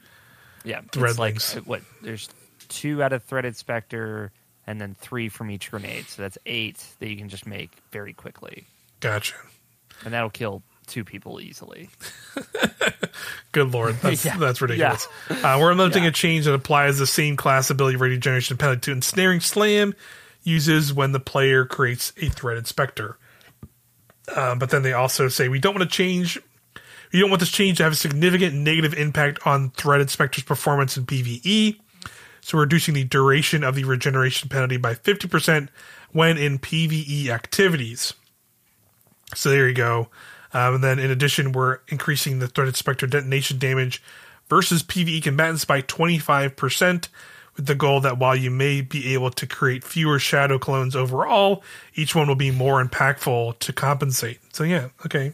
Yeah, 0.64 0.80
it's 0.94 1.18
like 1.18 1.40
what? 1.66 1.82
There's 2.02 2.28
two 2.68 3.02
out 3.02 3.12
of 3.12 3.22
threaded 3.24 3.56
specter, 3.56 4.32
and 4.66 4.80
then 4.80 4.94
three 5.00 5.28
from 5.28 5.50
each 5.50 5.70
grenade. 5.70 6.06
So 6.08 6.22
that's 6.22 6.38
eight 6.46 6.84
that 6.98 7.08
you 7.08 7.16
can 7.16 7.28
just 7.28 7.46
make 7.46 7.70
very 7.90 8.12
quickly, 8.12 8.66
Gotcha. 9.00 9.34
and 10.04 10.14
that'll 10.14 10.30
kill 10.30 10.62
two 10.86 11.04
people 11.04 11.40
easily. 11.40 11.88
Good 13.52 13.70
lord, 13.72 13.96
that's 13.96 14.24
Yeah. 14.24 14.36
that's 14.38 14.60
ridiculous. 14.62 15.06
Uh, 15.28 15.58
we're 15.60 15.72
implementing 15.72 16.04
Yeah. 16.04 16.08
a 16.08 16.12
change 16.12 16.46
that 16.46 16.54
applies 16.54 16.98
the 16.98 17.06
same 17.06 17.36
class 17.36 17.68
ability 17.70 17.96
radio 17.96 18.18
generation 18.18 18.56
penalty 18.56 18.80
to 18.82 18.92
ensnaring 18.92 19.40
slam 19.40 19.94
uses 20.42 20.92
when 20.92 21.12
the 21.12 21.20
player 21.20 21.64
creates 21.64 22.12
a 22.20 22.28
threaded 22.28 22.66
specter. 22.66 23.18
Uh, 24.28 24.54
but 24.54 24.70
then 24.70 24.82
they 24.82 24.92
also 24.92 25.28
say 25.28 25.48
we 25.48 25.58
don't 25.58 25.74
want 25.74 25.88
to 25.88 25.94
change. 25.96 26.38
We 27.12 27.20
don't 27.20 27.30
want 27.30 27.40
this 27.40 27.50
change 27.50 27.76
to 27.78 27.82
have 27.84 27.92
a 27.92 27.96
significant 27.96 28.54
negative 28.54 28.94
impact 28.94 29.46
on 29.46 29.70
threaded 29.70 30.10
specter's 30.10 30.44
performance 30.44 30.96
in 30.96 31.04
PVE. 31.04 31.78
so 32.40 32.56
we're 32.56 32.62
reducing 32.62 32.94
the 32.94 33.04
duration 33.04 33.62
of 33.62 33.74
the 33.74 33.84
regeneration 33.84 34.48
penalty 34.48 34.78
by 34.78 34.94
50% 34.94 35.68
when 36.12 36.38
in 36.38 36.58
PvE 36.58 37.28
activities. 37.28 38.14
So 39.34 39.50
there 39.50 39.68
you 39.68 39.74
go. 39.74 40.08
Um, 40.54 40.76
and 40.76 40.84
then 40.84 40.98
in 40.98 41.10
addition, 41.10 41.52
we're 41.52 41.78
increasing 41.88 42.38
the 42.38 42.48
threaded 42.48 42.76
specter 42.76 43.06
detonation 43.06 43.58
damage 43.58 44.02
versus 44.48 44.82
PvE 44.82 45.22
combatants 45.22 45.64
by 45.64 45.82
25%, 45.82 47.08
with 47.56 47.66
the 47.66 47.74
goal 47.74 48.00
that 48.00 48.18
while 48.18 48.36
you 48.36 48.50
may 48.50 48.80
be 48.80 49.14
able 49.14 49.30
to 49.30 49.46
create 49.46 49.84
fewer 49.84 50.18
shadow 50.18 50.58
clones 50.58 50.96
overall, 50.96 51.62
each 51.94 52.14
one 52.14 52.26
will 52.28 52.34
be 52.34 52.50
more 52.50 52.82
impactful 52.82 53.58
to 53.58 53.72
compensate. 53.72 54.40
So 54.54 54.64
yeah, 54.64 54.88
okay. 55.04 55.32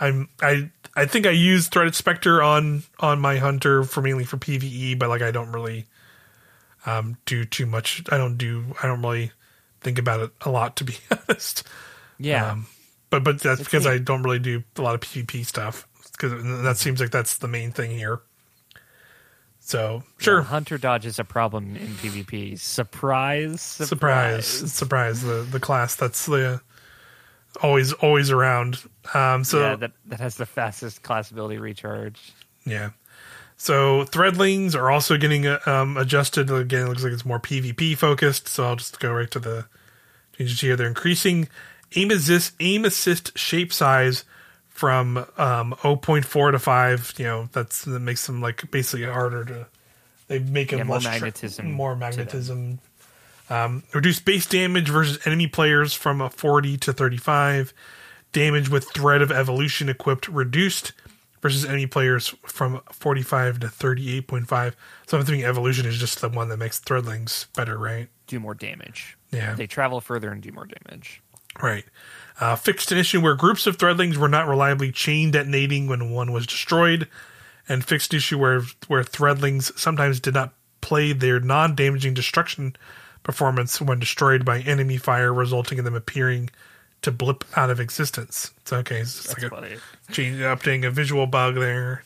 I'm 0.00 0.28
I 0.42 0.70
I 0.96 1.06
think 1.06 1.26
I 1.26 1.30
use 1.30 1.68
threaded 1.68 1.94
specter 1.94 2.42
on 2.42 2.82
on 3.00 3.20
my 3.20 3.38
hunter 3.38 3.84
for 3.84 4.02
mainly 4.02 4.24
for 4.24 4.36
PvE, 4.36 4.98
but 4.98 5.08
like 5.08 5.22
I 5.22 5.30
don't 5.30 5.52
really 5.52 5.86
um 6.86 7.16
do 7.26 7.44
too 7.44 7.66
much. 7.66 8.02
I 8.10 8.16
don't 8.16 8.36
do 8.36 8.64
I 8.82 8.86
don't 8.86 9.02
really 9.02 9.32
think 9.80 9.98
about 9.98 10.20
it 10.20 10.30
a 10.42 10.50
lot 10.50 10.76
to 10.76 10.84
be 10.84 10.96
honest. 11.10 11.62
Yeah. 12.18 12.52
Um, 12.52 12.66
but 13.10 13.24
but 13.24 13.40
that's 13.40 13.60
It's 13.60 13.68
because 13.68 13.84
neat. 13.84 13.92
I 13.92 13.98
don't 13.98 14.22
really 14.22 14.38
do 14.38 14.62
a 14.76 14.82
lot 14.82 14.94
of 14.94 15.00
PvP 15.00 15.46
stuff 15.46 15.86
because 16.12 16.32
that 16.62 16.76
seems 16.76 17.00
like 17.00 17.10
that's 17.10 17.38
the 17.38 17.48
main 17.48 17.70
thing 17.70 17.90
here. 17.92 18.20
So 19.60 20.02
sure, 20.18 20.42
hunter 20.42 20.76
dodge 20.76 21.06
is 21.06 21.18
a 21.18 21.24
problem 21.24 21.74
in 21.76 21.94
PvP. 21.94 22.58
Surprise, 22.58 23.62
surprise, 23.62 24.46
surprise. 24.46 24.72
surprise, 24.72 25.22
the 25.22 25.46
the 25.50 25.58
class 25.60 25.94
that's 25.94 26.26
the 26.26 26.60
always 27.62 27.92
always 27.92 28.30
around. 28.30 28.78
Um, 29.12 29.44
so 29.44 29.60
yeah, 29.60 29.76
that 29.76 29.92
that 30.06 30.20
has 30.20 30.36
the 30.36 30.46
fastest 30.46 31.02
class 31.02 31.30
ability 31.30 31.58
recharge. 31.58 32.32
Yeah. 32.64 32.90
So 33.56 34.04
threadlings 34.04 34.74
are 34.74 34.90
also 34.90 35.16
getting 35.16 35.46
uh, 35.46 35.60
um, 35.66 35.96
adjusted. 35.96 36.50
Again, 36.50 36.86
it 36.86 36.88
looks 36.88 37.04
like 37.04 37.12
it's 37.12 37.24
more 37.24 37.38
PvP 37.38 37.96
focused. 37.96 38.48
So 38.48 38.64
I'll 38.64 38.76
just 38.76 38.98
go 39.00 39.12
right 39.12 39.30
to 39.30 39.38
the 39.38 39.66
changes 40.36 40.60
here. 40.60 40.76
They're 40.76 40.88
increasing 40.88 41.48
aim 41.94 42.10
assist, 42.10 42.54
aim 42.60 42.84
assist 42.84 43.36
shape 43.38 43.72
size 43.72 44.24
from 44.68 45.18
um, 45.38 45.74
0.4 45.78 46.52
to 46.52 46.58
5. 46.58 47.14
You 47.18 47.24
know, 47.24 47.48
that's 47.52 47.84
that 47.84 48.00
makes 48.00 48.26
them 48.26 48.40
like 48.40 48.70
basically 48.70 49.06
harder 49.06 49.44
to. 49.44 49.66
They 50.26 50.38
make 50.38 50.70
them 50.70 50.78
Yeah, 50.78 50.84
more 50.84 51.00
magnetism 51.00 51.70
more 51.72 51.94
magnetism. 51.94 52.80
Um, 53.50 53.82
reduce 53.92 54.20
base 54.20 54.46
damage 54.46 54.88
versus 54.88 55.18
enemy 55.26 55.46
players 55.46 55.92
from 55.92 56.20
a 56.20 56.30
40 56.30 56.76
to 56.78 56.92
35. 56.92 57.74
Damage 58.32 58.68
with 58.68 58.88
Thread 58.90 59.22
of 59.22 59.30
Evolution 59.30 59.88
equipped 59.88 60.28
reduced 60.28 60.92
versus 61.40 61.64
enemy 61.64 61.86
players 61.86 62.34
from 62.46 62.80
45 62.90 63.60
to 63.60 63.66
38.5. 63.66 64.74
So 65.06 65.18
I'm 65.18 65.24
thinking 65.24 65.44
Evolution 65.44 65.86
is 65.86 65.98
just 65.98 66.20
the 66.20 66.28
one 66.28 66.48
that 66.48 66.56
makes 66.56 66.80
Threadlings 66.80 67.46
better, 67.54 67.76
right? 67.78 68.08
Do 68.26 68.40
more 68.40 68.54
damage. 68.54 69.18
Yeah. 69.30 69.54
They 69.54 69.66
travel 69.66 70.00
further 70.00 70.30
and 70.32 70.42
do 70.42 70.50
more 70.52 70.66
damage. 70.66 71.20
Right. 71.62 71.84
Uh, 72.40 72.56
fixed 72.56 72.90
an 72.90 72.98
issue 72.98 73.20
where 73.20 73.34
groups 73.34 73.66
of 73.66 73.78
threadlings 73.78 74.16
were 74.16 74.28
not 74.28 74.48
reliably 74.48 74.90
chain 74.90 75.30
detonating 75.30 75.86
when 75.86 76.10
one 76.10 76.32
was 76.32 76.46
destroyed, 76.46 77.08
and 77.68 77.84
fixed 77.84 78.12
issue 78.12 78.38
where 78.38 78.62
where 78.88 79.04
threadlings 79.04 79.76
sometimes 79.78 80.18
did 80.18 80.34
not 80.34 80.52
play 80.80 81.12
their 81.12 81.40
non-damaging 81.40 82.12
destruction 82.12 82.76
performance 83.24 83.80
when 83.80 83.98
destroyed 83.98 84.44
by 84.44 84.60
enemy 84.60 84.96
fire, 84.96 85.34
resulting 85.34 85.78
in 85.78 85.84
them 85.84 85.94
appearing 85.94 86.50
to 87.02 87.10
blip 87.10 87.44
out 87.56 87.70
of 87.70 87.80
existence. 87.80 88.52
It's 88.62 88.72
okay. 88.72 89.00
It's 89.00 89.16
just 89.16 89.28
That's 89.28 89.42
like 89.42 89.52
a 89.52 89.54
funny. 89.54 89.76
change, 90.12 90.38
updating 90.38 90.86
a 90.86 90.90
visual 90.90 91.26
bug 91.26 91.56
there. 91.56 92.04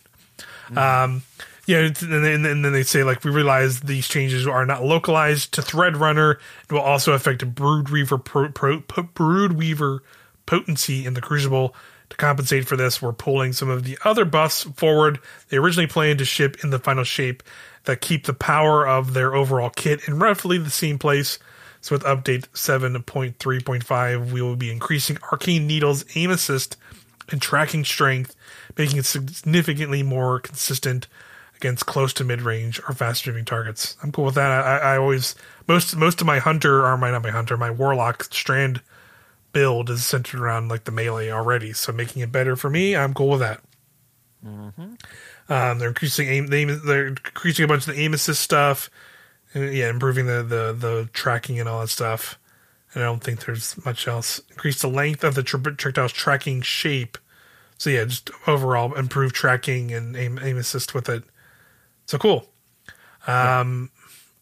Um, 0.74 1.22
yeah, 1.66 1.80
and 1.80 1.94
then, 1.96 2.46
and 2.46 2.64
then 2.64 2.72
they 2.72 2.82
say 2.82 3.04
like 3.04 3.22
we 3.24 3.30
realize 3.30 3.80
these 3.80 4.08
changes 4.08 4.46
are 4.46 4.64
not 4.64 4.82
localized 4.82 5.52
to 5.54 5.60
Threadrunner. 5.60 6.36
It 6.64 6.72
will 6.72 6.80
also 6.80 7.12
affect 7.12 7.54
Brood 7.54 7.90
Weaver 7.90 8.18
pro, 8.18 8.48
pro, 8.50 8.80
po- 8.80 9.02
Brood 9.02 9.52
Weaver 9.52 10.02
potency 10.46 11.04
in 11.04 11.14
the 11.14 11.20
Crucible. 11.20 11.74
To 12.10 12.16
compensate 12.16 12.66
for 12.66 12.74
this, 12.74 13.02
we're 13.02 13.12
pulling 13.12 13.52
some 13.52 13.68
of 13.68 13.84
the 13.84 13.98
other 14.02 14.24
buffs 14.24 14.62
forward. 14.62 15.18
They 15.50 15.58
originally 15.58 15.86
planned 15.86 16.20
to 16.20 16.24
ship 16.24 16.64
in 16.64 16.70
the 16.70 16.78
final 16.78 17.04
shape 17.04 17.42
that 17.89 18.03
keep 18.03 18.26
the 18.26 18.34
power 18.34 18.86
of 18.86 19.14
their 19.14 19.34
overall 19.34 19.70
kit 19.70 20.07
in 20.07 20.18
roughly 20.18 20.59
the 20.59 20.68
same 20.68 20.99
place. 20.99 21.39
So 21.80 21.95
with 21.95 22.03
update 22.03 22.47
7.3.5, 22.51 24.30
we 24.30 24.43
will 24.43 24.57
be 24.57 24.70
increasing 24.70 25.16
Arcane 25.32 25.66
Needle's 25.66 26.05
aim 26.14 26.30
assist 26.30 26.76
and 27.30 27.41
tracking 27.41 27.86
strength, 27.86 28.36
making 28.76 28.99
it 28.99 29.07
significantly 29.07 30.03
more 30.03 30.39
consistent 30.39 31.07
against 31.57 31.86
close 31.86 32.12
to 32.12 32.24
mid 32.24 32.43
range 32.43 32.78
or 32.86 32.95
fast 32.95 33.26
moving 33.26 33.47
targets. 33.47 33.97
I'm 34.03 34.12
cool 34.12 34.26
with 34.26 34.34
that. 34.34 34.51
I, 34.51 34.95
I 34.95 34.99
always 34.99 35.34
most 35.66 35.97
most 35.97 36.20
of 36.20 36.26
my 36.26 36.41
hunter 36.41 36.84
or 36.84 36.99
my 36.99 37.11
not 37.11 37.22
my 37.22 37.30
hunter, 37.30 37.57
my 37.57 37.70
warlock 37.70 38.24
strand 38.24 38.82
build 39.53 39.89
is 39.89 40.05
centered 40.05 40.41
around 40.41 40.68
like 40.68 40.84
the 40.84 40.93
melee 40.93 41.30
already. 41.30 41.72
So 41.72 41.91
making 41.91 42.20
it 42.20 42.30
better 42.30 42.55
for 42.55 42.68
me, 42.68 42.95
I'm 42.95 43.14
cool 43.14 43.30
with 43.30 43.41
that. 43.41 43.62
Mm-hmm. 44.45 44.95
Um, 45.49 45.78
they're 45.78 45.88
increasing 45.88 46.28
aim. 46.28 46.49
They, 46.49 46.64
they're 46.64 47.07
increasing 47.07 47.64
a 47.64 47.68
bunch 47.68 47.88
of 47.88 47.94
the 47.94 48.01
aim 48.01 48.14
assist 48.14 48.42
stuff. 48.42 48.90
And, 49.55 49.72
yeah, 49.72 49.88
improving 49.88 50.26
the, 50.26 50.42
the 50.42 50.76
the 50.78 51.09
tracking 51.12 51.59
and 51.59 51.68
all 51.68 51.80
that 51.80 51.88
stuff. 51.88 52.38
And 52.92 53.03
I 53.03 53.07
don't 53.07 53.24
think 53.24 53.46
there's 53.46 53.82
much 53.84 54.07
else. 54.07 54.40
Increase 54.51 54.82
the 54.82 54.88
length 54.88 55.24
of 55.24 55.34
the 55.34 55.42
tri- 55.42 55.61
projectile's 55.61 56.12
tracking 56.12 56.61
shape. 56.61 57.16
So 57.78 57.90
yeah, 57.90 58.05
just 58.05 58.30
overall 58.46 58.92
improve 58.94 59.32
tracking 59.32 59.92
and 59.92 60.16
aim 60.16 60.38
aim 60.42 60.59
assist 60.59 60.94
with 60.94 61.09
it. 61.09 61.24
So 62.07 62.18
cool. 62.18 62.46
Um, 63.26 63.90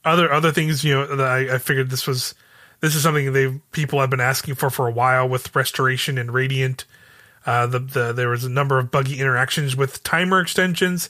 other 0.05 0.33
other 0.33 0.53
things, 0.53 0.83
you 0.83 0.95
know, 0.95 1.17
that 1.17 1.27
I, 1.27 1.55
I 1.55 1.59
figured 1.59 1.91
this 1.91 2.07
was 2.07 2.35
this 2.81 2.95
is 2.95 3.03
something 3.03 3.33
they 3.33 3.61
people 3.73 4.01
have 4.01 4.11
been 4.11 4.21
asking 4.21 4.57
for 4.57 4.71
for 4.71 4.89
a 4.89 4.93
while 4.93 5.29
with 5.29 5.55
restoration 5.55 6.19
and 6.19 6.33
radiant. 6.33 6.85
Uh, 7.47 7.67
the, 7.67 7.79
the 7.79 8.13
there 8.13 8.29
was 8.29 8.45
a 8.45 8.51
number 8.51 8.79
of 8.79 8.91
buggy 8.91 9.21
interactions 9.21 9.77
with 9.77 10.03
timer 10.03 10.41
extensions, 10.41 11.09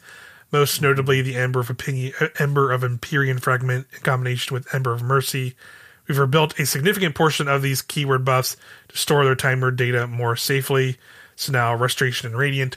most 0.52 0.82
notably 0.82 1.22
the 1.22 1.34
Ember 1.34 1.60
of 1.60 1.70
Opinion, 1.70 2.12
uh, 2.20 2.28
Ember 2.38 2.70
of 2.70 2.84
Empyrean 2.84 3.38
fragment 3.38 3.86
in 3.94 4.00
combination 4.00 4.54
with 4.54 4.72
Ember 4.74 4.92
of 4.92 5.02
Mercy. 5.02 5.56
We've 6.06 6.18
rebuilt 6.18 6.58
a 6.60 6.66
significant 6.66 7.14
portion 7.14 7.48
of 7.48 7.62
these 7.62 7.82
keyword 7.82 8.24
buffs 8.24 8.56
to 8.88 8.96
store 8.96 9.24
their 9.24 9.34
timer 9.34 9.70
data 9.70 10.06
more 10.06 10.36
safely. 10.36 10.98
So 11.34 11.52
now 11.52 11.74
Restoration 11.74 12.28
and 12.28 12.38
Radiant. 12.38 12.76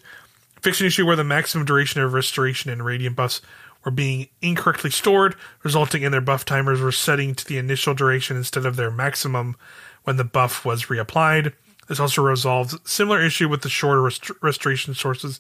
Fix 0.62 0.82
an 0.82 0.88
issue 0.88 1.05
where 1.05 1.16
the 1.16 1.24
maximum 1.24 1.66
duration 1.66 2.01
of 2.01 2.14
Restoration 2.14 2.72
and 2.72 2.84
Radiant 2.84 3.16
buffs 3.16 3.41
were 3.86 3.91
being 3.91 4.28
incorrectly 4.41 4.89
stored, 4.89 5.36
resulting 5.64 6.03
in 6.03 6.12
their 6.12 6.22
buff 6.22 6.43
timers 6.43 6.82
resetting 6.82 7.36
to 7.36 7.45
the 7.45 7.57
initial 7.57 7.93
duration 7.93 8.36
instead 8.36 8.66
of 8.66 8.76
their 8.76 8.91
maximum 8.91 9.55
when 10.03 10.18
the 10.18 10.24
buff 10.24 10.66
was 10.66 10.86
reapplied. 10.86 11.53
This 11.89 11.99
also 11.99 12.21
resolves 12.21 12.77
similar 12.89 13.21
issue 13.21 13.49
with 13.49 13.63
the 13.63 13.69
shorter 13.69 14.01
rest- 14.01 14.31
restoration 14.41 14.93
sources 14.93 15.39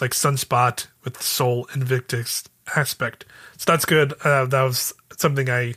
like 0.00 0.12
Sunspot 0.12 0.88
with 1.04 1.22
Sol 1.22 1.68
Invictus 1.74 2.44
aspect. 2.74 3.24
So 3.58 3.70
that's 3.70 3.84
good. 3.84 4.14
Uh, 4.24 4.46
that 4.46 4.62
was 4.62 4.92
something 5.16 5.48
I 5.48 5.74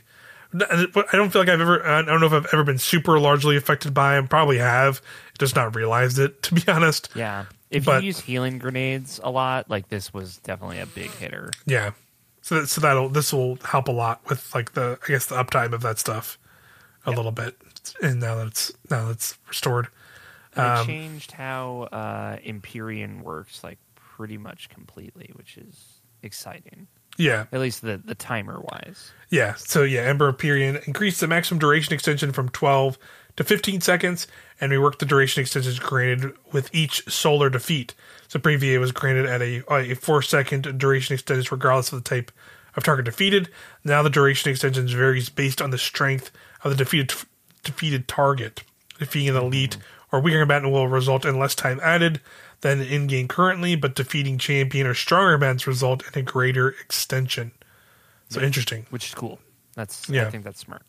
I 0.54 0.86
don't 1.12 1.30
feel 1.30 1.42
like 1.42 1.48
I've 1.50 1.60
ever 1.60 1.86
I 1.86 2.02
don't 2.02 2.20
know 2.20 2.26
if 2.26 2.32
I've 2.32 2.46
ever 2.52 2.64
been 2.64 2.78
super 2.78 3.20
largely 3.20 3.56
affected 3.56 3.92
by. 3.92 4.16
I 4.16 4.20
probably 4.22 4.58
have, 4.58 5.02
just 5.38 5.54
not 5.54 5.76
realized 5.76 6.18
it 6.18 6.42
to 6.44 6.54
be 6.54 6.62
honest. 6.66 7.10
Yeah. 7.14 7.44
If 7.70 7.84
But- 7.84 8.02
you 8.02 8.06
use 8.08 8.20
healing 8.20 8.58
grenades 8.58 9.20
a 9.22 9.30
lot, 9.30 9.68
like 9.68 9.88
this 9.88 10.14
was 10.14 10.38
definitely 10.38 10.78
a 10.80 10.86
big 10.86 11.10
hitter. 11.10 11.50
Yeah. 11.66 11.90
So 12.42 12.60
that, 12.60 12.68
so 12.68 12.80
that'll 12.80 13.08
this 13.10 13.32
will 13.32 13.56
help 13.64 13.88
a 13.88 13.92
lot 13.92 14.20
with 14.30 14.54
like 14.54 14.72
the 14.72 14.98
I 15.04 15.08
guess 15.08 15.26
the 15.26 15.34
uptime 15.34 15.72
of 15.72 15.82
that 15.82 15.98
stuff 15.98 16.38
a 17.04 17.10
little 17.10 17.32
bit. 17.32 17.56
And 18.02 18.18
now 18.20 18.36
that 18.36 18.46
it's 18.46 18.72
now 18.90 19.04
that 19.06 19.10
it's 19.12 19.36
restored. 19.48 19.88
Um, 20.56 20.86
changed 20.86 21.32
how 21.32 21.88
uh, 21.92 22.36
Empyrean 22.44 23.22
works 23.22 23.62
like 23.62 23.78
pretty 23.94 24.38
much 24.38 24.68
completely, 24.68 25.30
which 25.34 25.58
is 25.58 26.00
exciting. 26.22 26.86
Yeah. 27.18 27.46
At 27.52 27.60
least 27.60 27.82
the, 27.82 28.00
the 28.02 28.14
timer 28.14 28.60
wise. 28.60 29.12
Yeah. 29.30 29.54
So 29.54 29.82
yeah, 29.82 30.02
Ember 30.02 30.32
Period 30.32 30.82
increased 30.86 31.20
the 31.20 31.26
maximum 31.26 31.58
duration 31.58 31.94
extension 31.94 32.32
from 32.32 32.48
12 32.50 32.98
to 33.36 33.44
15 33.44 33.80
seconds, 33.80 34.26
and 34.60 34.70
we 34.70 34.78
worked 34.78 34.98
the 34.98 35.06
duration 35.06 35.40
extensions 35.40 35.78
granted 35.78 36.32
with 36.52 36.74
each 36.74 37.08
solar 37.10 37.50
defeat. 37.50 37.94
So 38.28 38.38
Previa 38.38 38.80
was 38.80 38.92
granted 38.92 39.26
at 39.26 39.42
a, 39.42 39.62
a 39.72 39.94
four 39.94 40.22
second 40.22 40.78
duration 40.78 41.14
extension 41.14 41.46
regardless 41.50 41.92
of 41.92 42.02
the 42.02 42.08
type 42.08 42.32
of 42.76 42.84
target 42.84 43.04
defeated. 43.04 43.48
Now 43.84 44.02
the 44.02 44.10
duration 44.10 44.50
extensions 44.50 44.92
varies 44.92 45.28
based 45.28 45.62
on 45.62 45.70
the 45.70 45.78
strength 45.78 46.30
of 46.64 46.70
the 46.70 46.76
defeated 46.76 47.14
defeated 47.62 48.08
target. 48.08 48.62
Defeating 48.98 49.36
an 49.36 49.36
elite 49.36 49.76
or 50.12 50.20
weaker 50.20 50.40
combatant 50.40 50.72
will 50.72 50.88
result 50.88 51.24
in 51.24 51.38
less 51.38 51.54
time 51.54 51.80
added 51.82 52.20
than 52.60 52.80
in 52.80 53.06
game 53.06 53.28
currently, 53.28 53.76
but 53.76 53.94
defeating 53.94 54.38
champion 54.38 54.86
or 54.86 54.94
stronger 54.94 55.34
combatants 55.34 55.66
result 55.66 56.02
in 56.06 56.20
a 56.20 56.22
greater 56.22 56.68
extension. 56.68 57.52
So 58.28 58.40
interesting. 58.40 58.86
Which 58.90 59.08
is 59.08 59.14
cool. 59.14 59.38
That's 59.74 60.08
Yeah. 60.08 60.26
I 60.26 60.30
think 60.30 60.44
that's 60.44 60.60
smart. 60.60 60.82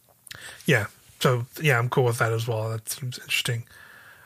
Yeah. 0.66 0.88
So 1.20 1.46
yeah, 1.62 1.78
I'm 1.78 1.90
cool 1.90 2.06
with 2.06 2.20
that 2.20 2.32
as 2.32 2.48
well. 2.48 2.70
That 2.70 2.90
seems 2.90 3.20
interesting. 3.20 3.66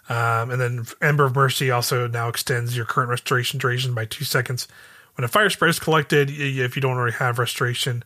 Um, 0.10 0.52
and 0.52 0.60
then 0.60 0.86
Ember 1.02 1.26
of 1.26 1.36
Mercy 1.36 1.72
also 1.72 2.08
now 2.08 2.28
extends 2.28 2.76
your 2.76 2.86
current 2.86 3.10
restoration 3.10 3.60
duration 3.60 3.94
by 3.94 4.06
two 4.06 4.26
seconds. 4.26 4.68
When 5.16 5.26
a 5.26 5.30
Firesprite 5.30 5.70
is 5.70 5.80
collected, 5.80 6.30
if 6.30 6.76
you 6.76 6.82
don't 6.82 6.98
already 6.98 7.16
have 7.18 7.40
restoration, 7.40 8.04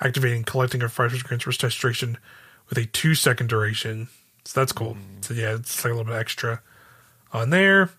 activating 0.00 0.44
collecting 0.44 0.82
a 0.82 0.86
Firesprite 0.86 1.24
grants 1.24 1.46
restoration 1.46 2.18
with 2.68 2.78
a 2.78 2.86
two 2.86 3.14
second 3.14 3.48
duration. 3.48 4.08
So 4.48 4.60
that's 4.60 4.72
cool. 4.72 4.96
So 5.20 5.34
yeah, 5.34 5.56
it's 5.56 5.84
like 5.84 5.92
a 5.92 5.94
little 5.94 6.10
bit 6.10 6.18
extra 6.18 6.62
on 7.34 7.50
there. 7.50 7.90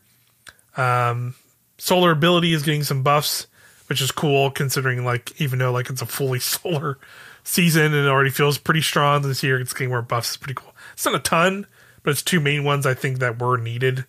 Um, 0.76 1.36
solar 1.78 2.10
ability 2.10 2.54
is 2.54 2.64
getting 2.64 2.82
some 2.82 3.04
buffs, 3.04 3.46
which 3.86 4.02
is 4.02 4.12
cool 4.12 4.50
considering 4.50 5.06
like 5.06 5.40
even 5.40 5.60
though 5.60 5.72
like 5.72 5.92
it's 5.92 6.02
a 6.02 6.08
fully 6.08 6.40
solar 6.40 6.98
season 7.44 7.94
and 7.94 8.08
it 8.08 8.10
already 8.10 8.32
feels 8.32 8.58
pretty 8.58 8.82
strong 8.82 9.22
this 9.22 9.44
year, 9.44 9.60
it's 9.60 9.74
getting 9.74 9.90
more 9.90 10.02
buffs. 10.02 10.30
It's 10.30 10.38
pretty 10.38 10.56
cool. 10.56 10.74
It's 10.94 11.06
not 11.06 11.14
a 11.14 11.20
ton, 11.20 11.68
but 12.02 12.10
it's 12.10 12.24
two 12.24 12.40
main 12.40 12.64
ones 12.64 12.88
I 12.88 12.96
think 12.96 13.20
that 13.20 13.38
were 13.40 13.58
needed 13.58 14.06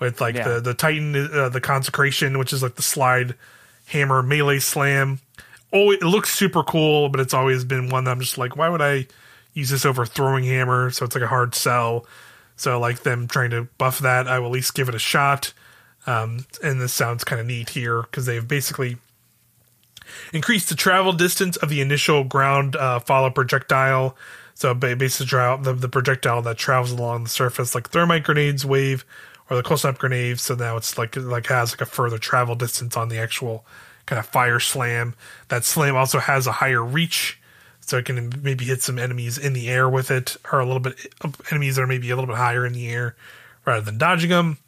with 0.00 0.20
like 0.20 0.34
Yeah. 0.34 0.54
the 0.54 0.60
the 0.60 0.74
Titan, 0.74 1.14
uh, 1.32 1.50
the 1.50 1.60
consecration, 1.60 2.36
which 2.36 2.52
is 2.52 2.64
like 2.64 2.74
the 2.74 2.82
slide 2.82 3.36
hammer 3.86 4.24
melee 4.24 4.58
slam. 4.58 5.20
Oh, 5.72 5.92
it 5.92 6.02
looks 6.02 6.30
super 6.34 6.64
cool, 6.64 7.10
but 7.10 7.20
it's 7.20 7.32
always 7.32 7.64
been 7.64 7.90
one 7.90 8.02
that 8.04 8.10
I'm 8.10 8.20
just 8.20 8.38
like, 8.38 8.56
why 8.56 8.68
would 8.68 8.82
I 8.82 9.06
use 9.56 9.70
this 9.70 9.84
over 9.84 10.06
throwing 10.06 10.44
hammer? 10.44 10.90
So 10.90 11.04
it's 11.04 11.14
like 11.14 11.24
a 11.24 11.28
hard 11.28 11.54
sell. 11.54 12.06
So 12.54 12.78
like 12.78 13.02
them 13.02 13.26
trying 13.26 13.50
to 13.50 13.68
buff 13.78 13.98
that, 14.00 14.28
I 14.28 14.38
will 14.38 14.46
at 14.46 14.52
least 14.52 14.74
give 14.74 14.88
it 14.88 14.94
a 14.94 15.00
shot. 15.00 15.52
Um, 16.06 16.46
and 16.62 16.80
this 16.80 16.92
sounds 16.92 17.24
kind 17.24 17.40
of 17.40 17.46
neat 17.46 17.70
here 17.70 18.02
because 18.02 18.26
they've 18.26 18.46
basically 18.46 18.98
increased 20.32 20.68
the 20.68 20.74
travel 20.74 21.12
distance 21.12 21.56
of 21.56 21.68
the 21.68 21.80
initial 21.80 22.22
ground 22.22 22.76
uh, 22.76 23.00
follow 23.00 23.30
projectile. 23.30 24.16
So 24.54 24.72
basically, 24.72 25.26
the, 25.26 25.76
the 25.78 25.88
projectile 25.88 26.42
that 26.42 26.56
travels 26.56 26.92
along 26.92 27.24
the 27.24 27.28
surface, 27.28 27.74
like 27.74 27.90
thermite 27.90 28.24
grenades, 28.24 28.64
wave, 28.64 29.04
or 29.50 29.56
the 29.56 29.62
close 29.62 29.84
up 29.84 29.98
grenades. 29.98 30.42
So 30.42 30.54
now 30.54 30.76
it's 30.76 30.96
like 30.96 31.16
like 31.16 31.46
has 31.46 31.72
like 31.72 31.82
a 31.82 31.86
further 31.86 32.18
travel 32.18 32.54
distance 32.54 32.96
on 32.96 33.08
the 33.08 33.18
actual 33.18 33.66
kind 34.06 34.18
of 34.18 34.26
fire 34.26 34.60
slam. 34.60 35.14
That 35.48 35.64
slam 35.64 35.96
also 35.96 36.20
has 36.20 36.46
a 36.46 36.52
higher 36.52 36.82
reach, 36.82 37.38
so 37.86 37.96
it 37.98 38.04
can 38.04 38.32
maybe 38.42 38.64
hit 38.64 38.82
some 38.82 38.98
enemies 38.98 39.38
in 39.38 39.52
the 39.52 39.68
air 39.68 39.88
with 39.88 40.10
it, 40.10 40.36
or 40.52 40.60
a 40.60 40.66
little 40.66 40.80
bit 40.80 40.94
enemies 41.50 41.76
that 41.76 41.82
are 41.82 41.86
maybe 41.86 42.10
a 42.10 42.16
little 42.16 42.26
bit 42.26 42.36
higher 42.36 42.66
in 42.66 42.72
the 42.72 42.88
air 42.88 43.16
rather 43.64 43.80
than 43.80 43.96
dodging 43.96 44.30
them. 44.30 44.58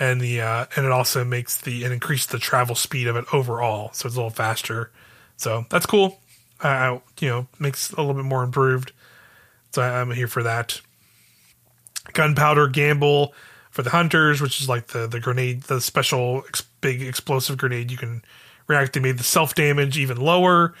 And 0.00 0.20
the 0.20 0.40
uh, 0.40 0.66
and 0.74 0.86
it 0.86 0.92
also 0.92 1.24
makes 1.24 1.60
the 1.60 1.84
and 1.84 1.92
increase 1.92 2.24
the 2.24 2.38
travel 2.38 2.74
speed 2.74 3.08
of 3.08 3.16
it 3.16 3.26
overall, 3.34 3.90
so 3.92 4.06
it's 4.06 4.16
a 4.16 4.18
little 4.18 4.30
faster. 4.30 4.90
So 5.36 5.66
that's 5.68 5.86
cool. 5.86 6.20
Uh, 6.60 7.00
you 7.20 7.28
know, 7.28 7.46
makes 7.58 7.92
a 7.92 7.96
little 7.96 8.14
bit 8.14 8.24
more 8.24 8.42
improved. 8.42 8.92
So 9.72 9.82
I'm 9.82 10.10
here 10.10 10.28
for 10.28 10.44
that. 10.44 10.80
Gunpowder 12.12 12.68
gamble 12.68 13.34
for 13.70 13.82
the 13.82 13.90
hunters, 13.90 14.40
which 14.40 14.60
is 14.60 14.68
like 14.68 14.88
the 14.88 15.06
the 15.06 15.20
grenade, 15.20 15.64
the 15.64 15.80
special 15.80 16.44
ex- 16.48 16.64
big 16.80 17.02
explosive 17.02 17.56
grenade. 17.56 17.90
You 17.90 17.96
can 17.96 18.22
reactivate 18.68 19.18
the 19.18 19.24
self 19.24 19.54
damage 19.54 19.98
even 19.98 20.18
lower, 20.18 20.74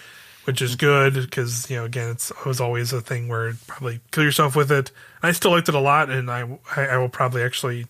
which 0.44 0.60
is 0.60 0.76
good 0.76 1.14
because 1.14 1.70
you 1.70 1.76
know 1.76 1.84
again 1.84 2.10
it's 2.10 2.30
it 2.30 2.44
was 2.44 2.60
always 2.60 2.92
a 2.92 3.00
thing 3.00 3.28
where 3.28 3.54
probably 3.66 4.00
kill 4.10 4.24
yourself 4.24 4.56
with 4.56 4.70
it. 4.70 4.90
I 5.22 5.32
still 5.32 5.52
liked 5.52 5.68
it 5.68 5.74
a 5.74 5.80
lot, 5.80 6.10
and 6.10 6.30
I 6.30 6.58
I, 6.76 6.86
I 6.86 6.96
will 6.96 7.08
probably 7.08 7.42
actually 7.42 7.86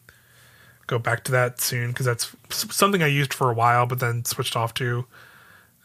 go 0.86 0.98
back 0.98 1.24
to 1.24 1.32
that 1.32 1.60
soon 1.60 1.88
because 1.88 2.06
that's 2.06 2.34
something 2.50 3.02
I 3.02 3.06
used 3.06 3.32
for 3.32 3.50
a 3.50 3.54
while, 3.54 3.86
but 3.86 4.00
then 4.00 4.24
switched 4.24 4.56
off 4.56 4.74
to 4.74 5.06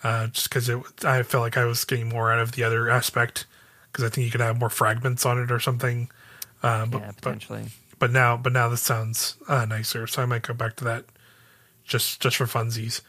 uh, 0.03 0.27
just 0.27 0.49
because 0.49 0.69
it 0.69 0.79
I 1.03 1.23
felt 1.23 1.41
like 1.41 1.57
I 1.57 1.65
was 1.65 1.83
getting 1.85 2.09
more 2.09 2.31
out 2.31 2.39
of 2.39 2.53
the 2.53 2.63
other 2.63 2.89
aspect 2.89 3.45
because 3.91 4.03
I 4.03 4.09
think 4.09 4.25
you 4.25 4.31
could 4.31 4.41
have 4.41 4.59
more 4.59 4.69
fragments 4.69 5.25
on 5.25 5.41
it 5.41 5.51
or 5.51 5.59
something. 5.59 6.09
Uh, 6.63 6.85
but, 6.85 6.99
yeah, 6.99 7.07
but 7.07 7.21
potentially. 7.21 7.65
but 7.99 8.11
now 8.11 8.35
but 8.37 8.51
now 8.51 8.67
this 8.67 8.81
sounds 8.81 9.37
uh, 9.47 9.65
nicer, 9.65 10.07
so 10.07 10.21
I 10.21 10.25
might 10.25 10.41
go 10.41 10.53
back 10.53 10.75
to 10.77 10.83
that 10.85 11.05
just 11.83 12.19
just 12.19 12.35
for 12.35 12.45
funsies. 12.45 13.01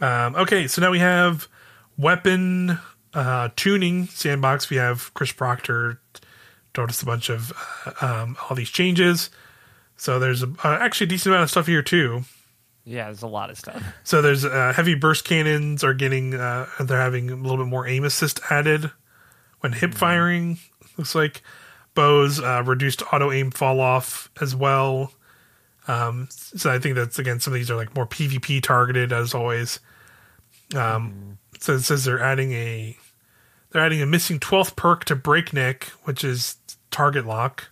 Um, 0.00 0.34
okay, 0.36 0.66
so 0.66 0.80
now 0.80 0.90
we 0.90 1.00
have 1.00 1.48
weapon 2.00 2.78
uh, 3.14 3.50
tuning 3.56 4.06
sandbox. 4.06 4.70
We 4.70 4.76
have 4.78 5.12
Chris 5.14 5.32
Proctor 5.32 6.00
told 6.72 6.90
us 6.90 7.02
a 7.02 7.06
bunch 7.06 7.28
of 7.28 7.52
uh, 7.86 8.06
um, 8.06 8.36
all 8.48 8.56
these 8.56 8.70
changes. 8.70 9.30
So 9.96 10.18
there's 10.18 10.42
a, 10.42 10.48
uh, 10.64 10.78
actually 10.80 11.06
a 11.06 11.08
decent 11.08 11.32
amount 11.32 11.44
of 11.44 11.50
stuff 11.50 11.66
here 11.66 11.82
too. 11.82 12.22
Yeah, 12.84 13.04
there's 13.04 13.22
a 13.22 13.28
lot 13.28 13.50
of 13.50 13.58
stuff. 13.58 13.82
So 14.04 14.22
there's 14.22 14.44
uh, 14.44 14.72
heavy 14.74 14.94
burst 14.94 15.24
cannons 15.24 15.84
are 15.84 15.94
getting 15.94 16.34
uh, 16.34 16.66
they're 16.80 17.00
having 17.00 17.30
a 17.30 17.36
little 17.36 17.58
bit 17.58 17.66
more 17.66 17.86
aim 17.86 18.04
assist 18.04 18.40
added 18.50 18.90
when 19.60 19.72
hip 19.72 19.94
firing. 19.94 20.58
Looks 20.96 21.14
like 21.14 21.42
bows 21.94 22.40
uh, 22.40 22.62
reduced 22.64 23.02
auto 23.12 23.30
aim 23.30 23.50
fall 23.50 23.80
off 23.80 24.30
as 24.40 24.56
well. 24.56 25.12
Um, 25.88 26.28
so 26.30 26.72
I 26.72 26.78
think 26.78 26.94
that's 26.94 27.18
again 27.18 27.40
some 27.40 27.52
of 27.52 27.58
these 27.58 27.70
are 27.70 27.76
like 27.76 27.94
more 27.94 28.06
PvP 28.06 28.62
targeted 28.62 29.12
as 29.12 29.34
always. 29.34 29.80
Um, 30.74 31.38
so 31.60 31.74
it 31.74 31.80
says 31.82 32.04
they're 32.04 32.22
adding 32.22 32.52
a 32.52 32.96
they're 33.70 33.82
adding 33.84 34.02
a 34.02 34.06
missing 34.06 34.40
twelfth 34.40 34.76
perk 34.76 35.04
to 35.06 35.16
breakneck, 35.16 35.84
which 36.04 36.24
is 36.24 36.56
target 36.90 37.24
lock. 37.26 37.70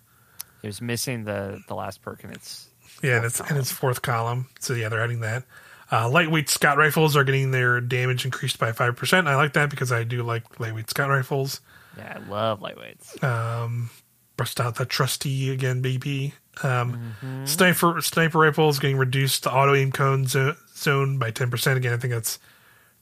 It 0.63 0.67
was 0.69 0.81
missing 0.81 1.25
the 1.25 1.61
the 1.69 1.75
last 1.75 2.03
perk, 2.03 2.23
and 2.25 2.33
it's 2.35 2.69
Yeah, 3.03 3.17
and 3.17 3.25
it's 3.25 3.41
in 3.51 3.57
its 3.57 3.73
fourth 3.73 4.03
column. 4.03 4.49
So 4.61 4.75
yeah, 4.75 4.89
they're 4.89 5.03
adding 5.03 5.21
that. 5.21 5.45
Uh, 5.91 6.09
lightweight 6.09 6.51
scout 6.51 6.77
rifles 6.77 7.17
are 7.17 7.25
getting 7.25 7.51
their 7.51 7.81
damage 7.81 8.25
increased 8.27 8.59
by 8.59 8.73
five 8.73 8.95
percent. 8.97 9.27
I 9.27 9.37
like 9.37 9.55
that 9.55 9.71
because 9.71 9.91
I 9.91 10.05
do 10.05 10.23
like 10.23 10.61
lightweight 10.61 10.91
scout 10.91 11.09
rifles. 11.11 11.61
yeah, 11.97 12.19
I 12.23 12.29
love 12.29 12.61
lightweights. 12.61 13.23
Um, 13.25 13.89
bust 14.37 14.61
out 14.61 14.75
that 14.77 14.89
trusty 14.91 15.51
again, 15.51 15.81
baby. 15.81 16.35
Um, 16.63 17.15
Mm-hmm. 17.23 17.47
Sniper 17.47 18.01
sniper 18.03 18.39
rifles 18.41 18.79
getting 18.81 18.99
reduced 18.99 19.45
to 19.45 19.53
auto 19.53 19.75
aim 19.75 19.91
cone 19.93 20.27
zo- 20.27 20.57
zone 20.77 21.19
by 21.19 21.31
ten 21.31 21.51
percent. 21.51 21.79
Again, 21.79 21.95
I 21.95 21.97
think 21.97 22.13
that's 22.13 22.39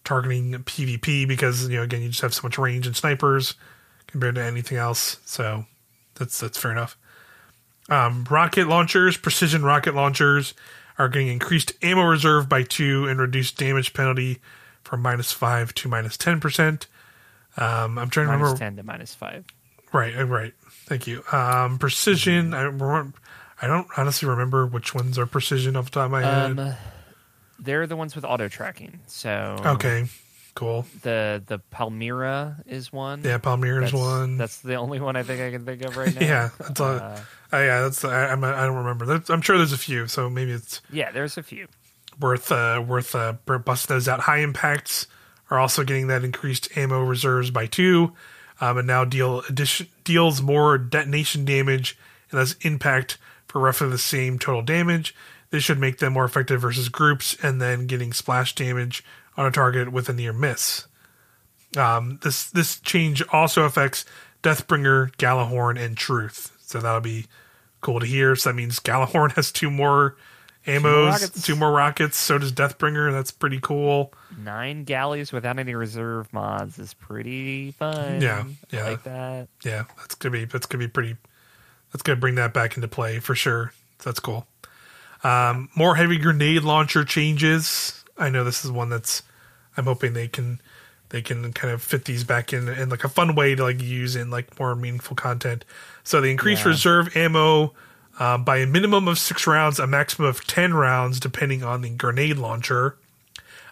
targeting 0.06 0.52
PvP 0.52 1.28
because 1.28 1.68
you 1.68 1.76
know 1.76 1.82
again 1.82 2.00
you 2.00 2.08
just 2.08 2.22
have 2.22 2.32
so 2.32 2.42
much 2.44 2.56
range 2.56 2.86
and 2.86 2.96
snipers 2.96 3.54
compared 4.06 4.36
to 4.36 4.42
anything 4.42 4.78
else. 4.78 5.18
So 5.26 5.66
that's 6.14 6.40
that's 6.40 6.56
fair 6.56 6.72
enough. 6.72 6.96
Um, 7.90 8.26
rocket 8.30 8.66
launchers, 8.66 9.16
precision 9.16 9.62
rocket 9.62 9.94
launchers, 9.94 10.54
are 10.98 11.08
getting 11.08 11.28
increased 11.28 11.72
ammo 11.82 12.04
reserve 12.04 12.48
by 12.48 12.62
two 12.62 13.06
and 13.06 13.20
reduced 13.20 13.58
damage 13.58 13.92
penalty 13.92 14.40
from 14.82 15.02
minus 15.02 15.32
five 15.32 15.74
to 15.74 15.88
minus 15.88 16.16
ten 16.16 16.40
percent. 16.40 16.86
Um, 17.58 17.98
I'm 17.98 18.08
trying 18.08 18.26
to 18.26 18.32
remember. 18.32 18.56
ten 18.56 18.76
to 18.76 18.82
minus 18.82 19.14
five. 19.14 19.44
Right, 19.92 20.16
uh, 20.16 20.24
right. 20.24 20.54
Thank 20.86 21.06
you. 21.06 21.22
Um, 21.32 21.78
precision. 21.78 22.54
I 22.54 22.62
remember, 22.62 23.12
I 23.60 23.66
don't 23.66 23.86
honestly 23.96 24.28
remember 24.28 24.66
which 24.66 24.94
ones 24.94 25.18
are 25.18 25.26
precision 25.26 25.76
off 25.76 25.86
the 25.86 25.90
top 25.92 26.06
of 26.06 26.10
my 26.12 26.22
head. 26.22 26.76
They're 27.58 27.86
the 27.86 27.96
ones 27.96 28.14
with 28.14 28.24
auto 28.24 28.48
tracking. 28.48 29.00
So 29.06 29.56
okay, 29.64 30.06
cool. 30.54 30.86
the 31.02 31.42
the 31.46 31.58
Palmyra 31.58 32.62
is 32.66 32.92
one. 32.92 33.22
Yeah, 33.24 33.38
Palmyra's 33.38 33.92
that's, 33.92 34.02
one. 34.02 34.36
That's 34.38 34.60
the 34.60 34.74
only 34.74 35.00
one 35.00 35.16
I 35.16 35.22
think 35.22 35.40
I 35.40 35.50
can 35.50 35.64
think 35.64 35.82
of 35.82 35.96
right 35.96 36.14
now. 36.20 36.26
yeah, 36.26 36.50
that's 36.58 36.80
all. 36.80 36.96
Uh, 36.96 37.20
uh, 37.52 37.58
yeah, 37.58 37.82
that's. 37.82 38.04
I, 38.04 38.26
I'm, 38.28 38.42
I 38.44 38.66
don't 38.66 38.76
remember. 38.76 39.06
That's, 39.06 39.30
I'm 39.30 39.40
sure 39.40 39.56
there's 39.56 39.72
a 39.72 39.78
few, 39.78 40.06
so 40.08 40.28
maybe 40.28 40.52
it's 40.52 40.80
yeah, 40.90 41.10
there's 41.12 41.38
a 41.38 41.42
few. 41.42 41.68
worth 42.20 42.50
uh, 42.50 42.82
worth 42.86 43.14
uh, 43.14 43.34
busting 43.46 43.94
those 43.94 44.08
out. 44.08 44.20
High 44.20 44.38
impacts 44.38 45.06
are 45.50 45.58
also 45.58 45.84
getting 45.84 46.08
that 46.08 46.24
increased 46.24 46.76
ammo 46.76 47.02
reserves 47.02 47.50
by 47.50 47.66
two, 47.66 48.12
um, 48.60 48.78
and 48.78 48.86
now 48.86 49.04
deal 49.04 49.40
addition 49.48 49.86
deals 50.04 50.42
more 50.42 50.76
detonation 50.76 51.44
damage 51.44 51.96
and 52.30 52.38
less 52.38 52.54
impact 52.62 53.18
for 53.48 53.60
roughly 53.60 53.88
the 53.88 53.98
same 53.98 54.38
total 54.38 54.62
damage. 54.62 55.14
This 55.50 55.62
should 55.62 55.78
make 55.78 55.98
them 55.98 56.14
more 56.14 56.24
effective 56.24 56.60
versus 56.60 56.88
groups, 56.88 57.36
and 57.42 57.60
then 57.60 57.86
getting 57.86 58.12
splash 58.12 58.54
damage 58.54 59.04
on 59.36 59.46
a 59.46 59.50
target 59.50 59.92
with 59.92 60.08
a 60.08 60.12
near 60.12 60.32
miss. 60.32 60.86
Um, 61.76 62.18
this 62.22 62.50
this 62.50 62.80
change 62.80 63.22
also 63.32 63.64
affects 63.64 64.04
Deathbringer, 64.42 65.14
Gjallarhorn, 65.16 65.78
and 65.78 65.96
Truth. 65.96 66.56
So 66.60 66.80
that'll 66.80 67.00
be 67.00 67.26
cool 67.80 68.00
to 68.00 68.06
hear. 68.06 68.34
So 68.36 68.50
that 68.50 68.54
means 68.54 68.80
Gjallarhorn 68.80 69.32
has 69.36 69.52
two 69.52 69.70
more 69.70 70.16
ammos, 70.66 71.10
rockets. 71.12 71.42
two 71.42 71.56
more 71.56 71.70
rockets. 71.70 72.16
So 72.16 72.38
does 72.38 72.52
Deathbringer. 72.52 73.12
That's 73.12 73.30
pretty 73.30 73.60
cool. 73.60 74.12
Nine 74.38 74.84
galleys 74.84 75.32
without 75.32 75.58
any 75.58 75.74
reserve 75.74 76.32
mods 76.32 76.78
is 76.78 76.94
pretty 76.94 77.70
fun. 77.72 78.20
Yeah, 78.20 78.44
I 78.72 78.76
yeah. 78.76 78.84
like 78.84 79.02
that. 79.04 79.48
Yeah, 79.64 79.84
that's 79.98 80.14
gonna 80.16 80.32
be 80.32 80.44
that's 80.44 80.66
gonna 80.66 80.84
be 80.84 80.88
pretty. 80.88 81.16
That's 81.96 82.02
gonna 82.02 82.20
bring 82.20 82.34
that 82.34 82.52
back 82.52 82.76
into 82.76 82.88
play 82.88 83.20
for 83.20 83.34
sure. 83.34 83.72
That's 84.04 84.20
cool. 84.20 84.46
Um, 85.24 85.70
more 85.74 85.96
heavy 85.96 86.18
grenade 86.18 86.60
launcher 86.62 87.06
changes. 87.06 88.04
I 88.18 88.28
know 88.28 88.44
this 88.44 88.66
is 88.66 88.70
one 88.70 88.90
that's. 88.90 89.22
I'm 89.78 89.84
hoping 89.84 90.12
they 90.12 90.28
can 90.28 90.60
they 91.08 91.22
can 91.22 91.54
kind 91.54 91.72
of 91.72 91.80
fit 91.82 92.04
these 92.04 92.22
back 92.22 92.52
in 92.52 92.68
in 92.68 92.90
like 92.90 93.02
a 93.02 93.08
fun 93.08 93.34
way 93.34 93.54
to 93.54 93.62
like 93.62 93.80
use 93.80 94.14
in 94.14 94.28
like 94.30 94.58
more 94.60 94.74
meaningful 94.74 95.16
content. 95.16 95.64
So 96.04 96.20
they 96.20 96.30
increase 96.30 96.58
Yeah. 96.66 96.68
reserve 96.68 97.16
ammo 97.16 97.72
uh, 98.18 98.36
by 98.36 98.58
a 98.58 98.66
minimum 98.66 99.08
of 99.08 99.18
six 99.18 99.46
rounds, 99.46 99.78
a 99.78 99.86
maximum 99.86 100.28
of 100.28 100.46
ten 100.46 100.74
rounds, 100.74 101.18
depending 101.18 101.62
on 101.64 101.80
the 101.80 101.88
grenade 101.88 102.36
launcher. 102.36 102.98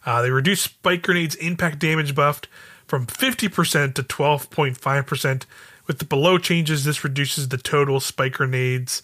Uh, 0.07 0.23
they 0.23 0.31
reduce 0.31 0.63
spike 0.63 1.03
grenades 1.03 1.35
impact 1.35 1.79
damage 1.79 2.15
buffed 2.15 2.49
from 2.87 3.07
50% 3.07 3.95
to 3.95 4.03
12.5%. 4.03 5.43
With 5.87 5.99
the 5.99 6.05
below 6.05 6.39
changes, 6.39 6.85
this 6.85 7.05
reduces 7.05 7.49
the 7.49 7.59
total 7.59 8.01
spike 8.01 8.35
grenades 8.35 9.03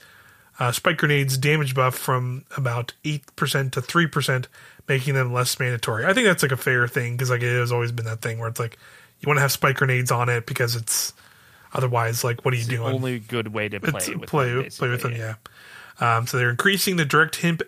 uh, 0.59 0.73
spike 0.73 0.99
grenades 0.99 1.39
damage 1.39 1.75
buff 1.75 1.95
from 1.95 2.45
about 2.55 2.93
8% 3.05 3.25
to 3.73 3.81
3%, 3.81 4.47
making 4.89 5.15
them 5.15 5.33
less 5.33 5.59
mandatory. 5.59 6.05
I 6.05 6.13
think 6.13 6.27
that's 6.27 6.43
like 6.43 6.53
a 6.53 6.57
fair 6.59 6.87
thing 6.87 7.17
because 7.17 7.31
like 7.31 7.41
it 7.43 7.59
has 7.59 7.73
always 7.73 7.93
been 7.93 8.05
that 8.05 8.21
thing 8.21 8.39
where 8.39 8.49
it's 8.49 8.61
like 8.61 8.77
you 9.21 9.27
want 9.27 9.39
to 9.39 9.41
have 9.43 9.53
spike 9.53 9.77
grenades 9.77 10.11
on 10.11 10.29
it 10.29 10.45
because 10.45 10.77
it's 10.77 11.15
otherwise 11.73 12.25
like 12.25 12.45
what 12.45 12.53
are 12.53 12.59
you 12.59 12.65
The 12.65 12.77
doing? 12.77 12.95
only 12.95 13.19
good 13.21 13.49
way 13.55 13.69
to 13.71 13.81
play 13.81 13.89
It's- 13.89 14.09
with 14.09 14.29
play 14.29 14.49
them, 14.53 14.55
play 14.71 14.89
with 14.91 15.03
them, 15.03 15.13
basically. 15.13 15.19
yeah. 15.19 15.35
Um, 16.19 16.27
so 16.27 16.37
they're 16.39 16.51
increasing 16.51 16.97
the 16.97 17.05
direct 17.07 17.37
hit, 17.37 17.63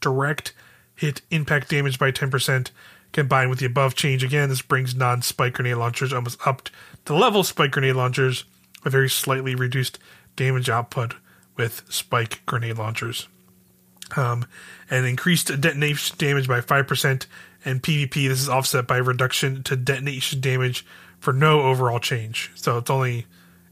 direct 0.00 0.52
hit 0.94 1.22
impact 1.30 1.68
damage 1.70 1.98
by 1.98 2.10
ten 2.10 2.30
percent. 2.30 2.70
Combined 3.12 3.48
with 3.48 3.60
the 3.60 3.66
above 3.66 3.94
change 3.94 4.24
again, 4.24 4.48
this 4.48 4.60
brings 4.60 4.94
non-spike 4.94 5.52
grenade 5.54 5.76
launchers 5.76 6.12
almost 6.12 6.44
up 6.46 6.68
to 7.04 7.14
level 7.14 7.44
spike 7.44 7.70
grenade 7.70 7.94
launchers, 7.94 8.44
a 8.84 8.90
very 8.90 9.08
slightly 9.08 9.54
reduced 9.54 9.98
damage 10.36 10.68
output 10.68 11.14
with 11.56 11.82
spike 11.88 12.44
grenade 12.46 12.78
launchers. 12.78 13.28
Um, 14.16 14.46
and 14.90 15.06
increased 15.06 15.48
detonation 15.60 16.16
damage 16.18 16.46
by 16.46 16.60
five 16.60 16.86
percent. 16.86 17.26
And 17.64 17.82
PvP, 17.82 18.28
this 18.28 18.40
is 18.40 18.48
offset 18.48 18.86
by 18.86 18.98
reduction 18.98 19.62
to 19.64 19.76
detonation 19.76 20.40
damage 20.40 20.84
for 21.18 21.32
no 21.32 21.62
overall 21.62 21.98
change. 21.98 22.50
So 22.54 22.76
it's 22.76 22.90
only 22.90 23.26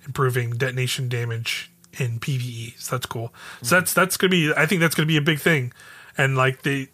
improving 0.07 0.51
detonation 0.51 1.09
damage 1.09 1.71
in 1.99 2.19
PVE. 2.19 2.79
So 2.79 2.97
that's 2.97 3.07
cool. 3.07 3.33
So 3.63 3.77
that's 3.77 3.93
that's 3.93 4.17
gonna 4.17 4.31
be. 4.31 4.53
I 4.57 4.67
think 4.67 4.81
that's 4.81 4.95
gonna 4.95 5.07
be 5.07 5.19
a 5.19 5.23
big 5.23 5.39
thing. 5.39 5.73
And 6.17 6.37
like 6.37 6.63
they, 6.63 6.89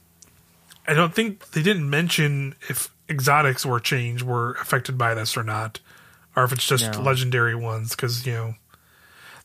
I 0.87 0.95
don't 0.95 1.15
think 1.15 1.51
they 1.53 1.63
didn't 1.63 1.89
mention 1.89 2.55
if 2.69 2.93
exotics 3.09 3.65
were 3.65 3.81
changed 3.81 4.25
were 4.25 4.53
affected 4.55 4.99
by 4.99 5.15
this 5.15 5.37
or 5.37 5.43
not, 5.43 5.81
or 6.41 6.45
if 6.45 6.53
it's 6.53 6.67
just 6.67 6.93
No. 6.93 7.01
legendary 7.03 7.55
ones. 7.55 7.91
Because 7.97 8.27
you 8.27 8.33
know 8.33 8.55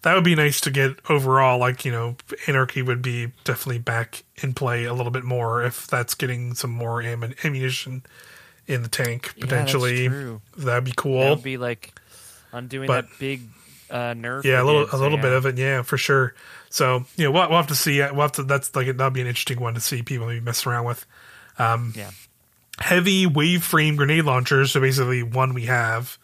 that 0.03 0.15
would 0.15 0.23
be 0.23 0.35
nice 0.35 0.59
to 0.61 0.71
get 0.71 0.97
overall. 1.09 1.57
Like 1.59 1.85
you 1.85 1.91
know, 1.91 2.15
anarchy 2.47 2.81
would 2.81 3.01
be 3.01 3.31
definitely 3.43 3.79
back 3.79 4.23
in 4.37 4.53
play 4.53 4.85
a 4.85 4.93
little 4.93 5.11
bit 5.11 5.23
more 5.23 5.63
if 5.63 5.87
that's 5.87 6.13
getting 6.13 6.53
some 6.55 6.71
more 6.71 7.01
ammun- 7.01 7.35
ammunition 7.45 8.03
in 8.67 8.81
the 8.83 8.89
tank 8.89 9.33
Yeah, 9.35 9.45
that's 9.47 9.71
potentially. 9.71 10.07
true. 10.07 10.41
That'd 10.57 10.83
be 10.85 10.93
cool. 10.95 11.19
That 11.21 11.29
would 11.31 11.43
be 11.43 11.57
like 11.57 11.97
undoing 12.51 12.87
But- 12.87 13.09
that 13.09 13.19
big 13.19 13.41
uh, 13.89 14.13
nerf. 14.13 14.43
yeah, 14.43 14.61
a 14.61 14.63
little 14.63 14.87
a 14.91 14.97
little 14.97 15.17
yeah. 15.17 15.21
bit 15.21 15.31
of 15.33 15.45
it, 15.45 15.57
yeah, 15.57 15.81
for 15.83 15.97
sure. 15.97 16.33
So 16.69 17.05
you 17.17 17.25
know, 17.25 17.31
we'll, 17.31 17.47
we'll 17.49 17.57
have 17.57 17.67
to 17.67 17.75
see. 17.75 17.99
We'll 17.99 18.21
have 18.21 18.31
to. 18.33 18.43
That's 18.43 18.75
like 18.75 18.87
that'll 18.87 19.11
be 19.11 19.21
an 19.21 19.27
interesting 19.27 19.59
one 19.59 19.73
to 19.75 19.79
see 19.79 20.01
people 20.01 20.25
maybe 20.27 20.39
mess 20.39 20.65
around 20.65 20.85
with. 20.85 21.05
um, 21.59 21.93
Yeah, 21.95 22.09
Heavy 22.79 23.27
wave 23.27 23.63
frame 23.63 23.95
grenade 23.95 24.25
launchers. 24.25 24.71
So 24.71 24.81
basically, 24.81 25.21
one 25.23 25.53
we 25.53 25.65
have. 25.67 26.17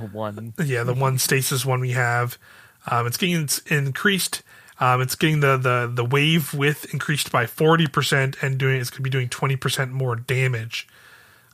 The 0.00 0.06
one. 0.06 0.54
Yeah, 0.64 0.84
the 0.84 0.94
one 0.94 1.18
stasis 1.18 1.64
one 1.64 1.80
we 1.80 1.92
have. 1.92 2.38
Um, 2.86 3.06
it's 3.06 3.16
getting 3.16 3.42
it's 3.42 3.58
increased. 3.60 4.42
Um, 4.78 5.02
it's 5.02 5.14
getting 5.14 5.40
the, 5.40 5.56
the 5.58 5.90
the 5.92 6.04
wave 6.04 6.54
width 6.54 6.92
increased 6.92 7.30
by 7.30 7.46
forty 7.46 7.86
percent, 7.86 8.36
and 8.42 8.58
doing 8.58 8.80
it's 8.80 8.90
going 8.90 8.98
to 8.98 9.02
be 9.02 9.10
doing 9.10 9.28
twenty 9.28 9.56
percent 9.56 9.92
more 9.92 10.16
damage. 10.16 10.88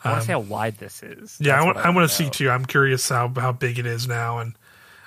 I 0.05 0.11
want 0.11 0.21
to 0.23 0.27
see 0.27 0.33
how 0.33 0.41
wide 0.41 0.79
this 0.79 1.03
is. 1.03 1.41
Um, 1.41 1.47
Yeah, 1.47 1.53
That's 1.57 1.63
I 1.63 1.67
want 1.67 1.79
I 1.79 1.91
want 1.91 2.09
to 2.09 2.15
see 2.15 2.31
too. 2.31 2.49
I'm 2.51 2.65
curious 2.65 3.09
how 3.09 3.33
how 3.35 3.53
big 3.53 3.79
it 3.79 3.87
is 3.87 4.07
now 4.07 4.39
and 4.39 4.55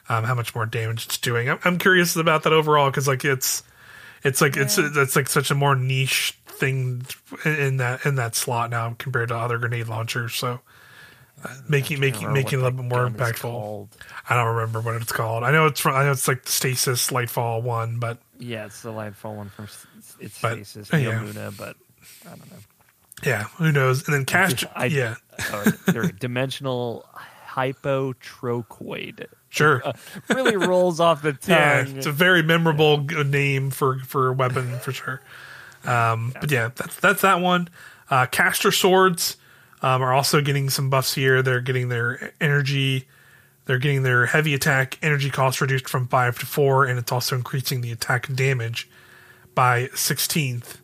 um, 0.09 0.25
how 0.25 0.35
much 0.35 0.53
more 0.53 0.65
damage 0.65 1.05
it's 1.05 1.17
doing. 1.17 1.49
I'm, 1.49 1.59
I'm 1.63 1.77
curious 1.77 2.15
about 2.17 2.43
that 2.43 2.51
overall 2.51 2.89
because 2.89 3.07
like 3.07 3.23
it's 3.23 3.63
it's 4.23 4.41
like 4.41 4.57
it's 4.57 4.77
it's 4.77 5.15
like 5.15 5.29
such 5.29 5.51
a 5.51 5.55
more 5.55 5.75
niche 5.75 6.37
thing 6.47 7.05
in- 7.45 7.77
that 7.77 8.05
in 8.05 8.15
that 8.15 8.35
slot 8.35 8.69
now 8.69 8.93
compared 8.99 9.29
to 9.29 9.35
other 9.37 9.57
grenade 9.57 9.87
launchers. 9.87 10.35
So 10.35 10.59
making 11.67 11.99
making 11.99 12.31
making 12.33 12.59
it 12.59 12.61
a 12.61 12.65
little 12.65 12.83
bit 12.83 12.85
more 12.89 13.09
impactful. 13.09 13.87
I 14.29 14.35
don't 14.35 14.55
remember 14.55 14.81
what 14.81 14.95
it's 15.01 15.11
called. 15.11 15.43
I 15.43 15.51
know 15.51 15.65
it's 15.67 15.79
from 15.79 15.95
I 15.95 16.03
know 16.03 16.11
it's 16.11 16.27
like 16.27 16.47
Stasis 16.47 17.09
Lightfall 17.11 17.61
one, 17.63 17.99
but 17.99 18.19
Yeah, 18.37 18.65
it's 18.65 18.81
the 18.81 18.91
Lightfall 18.91 19.35
one 19.35 19.49
from 19.49 19.65
it's 20.19 20.39
But, 20.41 20.53
Stasis, 20.65 20.89
yeah. 20.93 21.21
Luna, 21.21 21.51
but 21.57 21.75
I 22.25 22.29
don't 22.29 22.51
know. 22.51 22.57
yeah, 23.23 23.43
who 23.57 23.71
knows? 23.71 24.05
And 24.07 24.13
then 24.15 24.25
cast 24.25 24.63
yeah, 24.89 25.15
dimensional 26.19 27.05
hypotrochoid. 27.47 29.25
sure. 29.49 29.81
Uh, 29.85 29.93
really 30.29 30.55
rolls 30.57 30.99
off 30.99 31.21
the 31.21 31.37
Yeah, 31.47 31.83
tongue. 31.83 31.97
it's 31.97 32.05
a 32.05 32.11
very 32.11 32.43
memorable 32.43 32.99
g- 32.99 33.23
name 33.23 33.69
for 33.71 33.99
for 33.99 34.29
a 34.29 34.33
weapon 34.33 34.79
for 34.79 34.91
sure. 34.91 35.21
Um, 35.85 36.33
But 36.39 36.51
yeah, 36.51 36.71
that's 36.75 36.95
that's 36.97 37.21
that 37.21 37.39
one. 37.39 37.69
Uh, 38.09 38.25
caster 38.25 38.69
swords 38.69 39.37
um, 39.82 40.01
are 40.01 40.13
also 40.13 40.41
getting 40.41 40.69
some 40.69 40.89
buffs 40.89 41.13
here. 41.13 41.41
They're 41.41 41.61
getting 41.61 41.89
their 41.89 42.34
energy. 42.39 43.07
They're 43.65 43.77
getting 43.77 44.03
their 44.03 44.25
heavy 44.25 44.53
attack 44.53 44.97
energy 45.01 45.30
cost 45.30 45.61
reduced 45.61 45.88
from 45.88 46.07
five 46.07 46.39
to 46.39 46.45
four, 46.45 46.86
and 46.86 46.97
it's 46.97 47.11
also 47.11 47.36
increasing 47.36 47.82
the 47.82 47.91
attack 47.91 48.34
damage 48.34 48.89
by 49.53 49.89
sixteenth. 49.93 50.80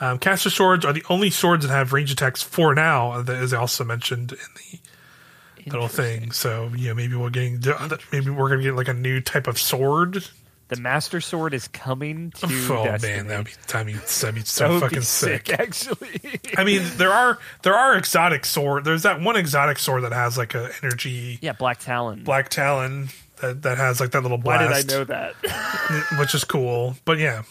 Um, 0.00 0.18
caster 0.18 0.50
swords 0.50 0.84
are 0.84 0.92
the 0.92 1.04
only 1.08 1.30
swords 1.30 1.66
that 1.66 1.72
have 1.72 1.92
range 1.92 2.12
attacks 2.12 2.42
for 2.42 2.74
now, 2.74 3.22
that 3.22 3.42
is 3.42 3.52
also 3.52 3.84
mentioned 3.84 4.32
in 4.32 4.38
the 4.56 5.70
little 5.70 5.88
thing. 5.88 6.32
So 6.32 6.70
yeah, 6.76 6.92
maybe 6.94 7.16
we're 7.16 7.30
getting 7.30 7.62
maybe 8.12 8.30
we're 8.30 8.48
gonna 8.48 8.62
get 8.62 8.74
like 8.74 8.88
a 8.88 8.94
new 8.94 9.20
type 9.20 9.46
of 9.46 9.58
sword. 9.58 10.24
The 10.68 10.76
Master 10.76 11.20
Sword 11.20 11.54
is 11.54 11.66
coming 11.68 12.30
to 12.36 12.46
oh 12.46 12.84
Destiny. 12.84 13.14
man, 13.14 13.26
that 13.28 13.36
would 13.38 13.46
be 13.46 13.52
be, 13.86 13.92
that'd 13.94 14.34
be 14.34 14.40
That 14.42 14.48
so 14.48 14.80
fucking 14.80 14.98
be 14.98 15.04
sick. 15.04 15.48
Actually, 15.58 16.40
I 16.56 16.64
mean, 16.64 16.82
there 16.96 17.10
are 17.12 17.38
there 17.62 17.74
are 17.74 17.96
exotic 17.96 18.44
sword. 18.44 18.84
There's 18.84 19.02
that 19.04 19.20
one 19.20 19.36
exotic 19.36 19.78
sword 19.78 20.02
that 20.04 20.12
has 20.12 20.36
like 20.36 20.54
a 20.54 20.70
energy 20.82 21.38
yeah, 21.40 21.52
Black 21.52 21.78
Talon. 21.78 22.22
black 22.24 22.48
talon 22.50 23.08
that 23.40 23.62
that 23.62 23.78
has 23.78 23.98
like 24.00 24.10
that 24.10 24.22
little 24.22 24.36
blast. 24.38 24.70
Why 24.70 24.82
did 24.82 24.90
I 24.92 24.94
know 24.98 25.04
that? 25.04 25.34
which 26.18 26.34
is 26.34 26.44
cool. 26.44 26.96
But 27.06 27.18
yeah, 27.18 27.42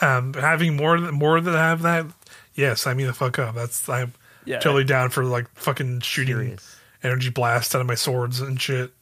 um, 0.00 0.34
having 0.34 0.76
more 0.76 0.98
more 0.98 1.40
than 1.40 1.54
have 1.54 1.82
that, 1.82 2.06
yes, 2.54 2.86
I 2.86 2.94
mean 2.94 3.06
the 3.06 3.12
fuck 3.14 3.38
up. 3.38 3.54
That's 3.54 3.88
I'm 3.88 4.12
Yeah. 4.44 4.58
totally 4.58 4.84
down 4.84 5.10
for 5.10 5.24
like 5.24 5.48
fucking 5.54 6.00
shooting 6.00 6.36
Curious. 6.36 6.76
energy 7.02 7.30
blast 7.30 7.74
out 7.74 7.80
of 7.80 7.86
my 7.86 7.94
swords 7.94 8.40
and 8.40 8.60
shit. 8.60 8.92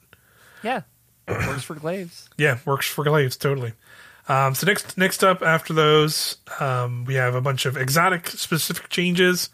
yeah, 0.62 0.82
works 1.30 1.62
for 1.62 1.74
glaives. 1.74 2.28
Yeah, 2.36 2.58
works 2.64 2.86
for 2.86 3.04
glaives 3.04 3.36
totally. 3.36 3.72
Um, 4.28 4.54
so 4.54 4.66
next 4.66 4.96
next 4.96 5.24
up 5.24 5.42
after 5.42 5.72
those, 5.72 6.36
um, 6.60 7.04
we 7.04 7.14
have 7.14 7.34
a 7.34 7.40
bunch 7.40 7.66
of 7.66 7.76
exotic 7.76 8.28
specific 8.28 8.88
changes. 8.88 9.50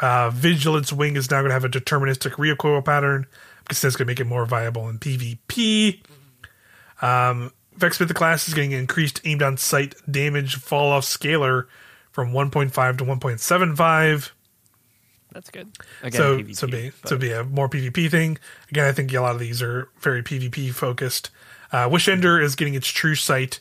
Uh, 0.00 0.30
Vigilance 0.30 0.92
Wing 0.92 1.16
is 1.16 1.30
now 1.30 1.40
going 1.40 1.50
to 1.50 1.54
have 1.54 1.64
a 1.64 1.68
deterministic 1.68 2.38
recoil 2.38 2.80
pattern 2.80 3.26
because 3.62 3.82
that's 3.82 3.96
going 3.96 4.06
to 4.06 4.10
make 4.10 4.20
it 4.20 4.24
more 4.24 4.46
viable 4.46 4.88
in 4.88 4.98
PvP. 4.98 6.00
Um, 7.02 7.52
Vex 7.76 7.98
Mythoclast 7.98 8.48
is 8.48 8.54
getting 8.54 8.72
increased 8.72 9.20
aimed 9.24 9.42
on 9.42 9.56
sight 9.56 9.94
damage 10.10 10.56
fall 10.56 10.92
off 10.92 11.04
scalar 11.04 11.66
from 12.10 12.32
1.5 12.32 12.98
to 12.98 13.04
1.75. 13.04 14.30
That's 15.32 15.50
good. 15.50 15.68
Again, 16.02 16.18
so 16.20 16.38
PvP, 16.38 16.56
so 16.56 16.66
be 16.66 16.90
but- 17.02 17.08
so 17.08 17.16
be 17.16 17.32
a 17.32 17.44
more 17.44 17.68
PvP 17.68 18.10
thing. 18.10 18.38
Again, 18.70 18.84
I 18.86 18.92
think 18.92 19.12
a 19.12 19.20
lot 19.20 19.34
of 19.34 19.40
these 19.40 19.62
are 19.62 19.88
very 20.00 20.22
PvP 20.22 20.72
focused. 20.72 21.30
Uh, 21.72 21.88
Wish 21.90 22.08
Ender 22.08 22.40
is 22.40 22.56
getting 22.56 22.74
its 22.74 22.88
true 22.88 23.14
sight. 23.14 23.60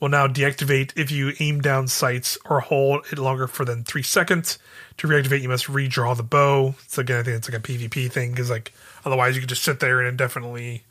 Will 0.00 0.08
now 0.08 0.26
deactivate 0.26 0.92
if 0.96 1.10
you 1.10 1.34
aim 1.40 1.60
down 1.60 1.86
sights 1.86 2.38
or 2.48 2.60
hold 2.60 3.04
it 3.12 3.18
longer 3.18 3.46
for 3.46 3.66
than 3.66 3.84
three 3.84 4.02
seconds. 4.02 4.58
To 4.96 5.06
reactivate, 5.06 5.42
you 5.42 5.48
must 5.50 5.66
redraw 5.66 6.16
the 6.16 6.22
bow. 6.22 6.74
So 6.86 7.02
again, 7.02 7.20
I 7.20 7.22
think 7.22 7.36
it's 7.36 7.50
like 7.50 7.58
a 7.58 7.62
PvP 7.62 8.10
thing 8.10 8.30
because 8.30 8.48
like 8.48 8.72
otherwise 9.04 9.34
you 9.34 9.42
could 9.42 9.50
just 9.50 9.62
sit 9.62 9.80
there 9.80 9.98
and 9.98 10.08
indefinitely 10.08 10.84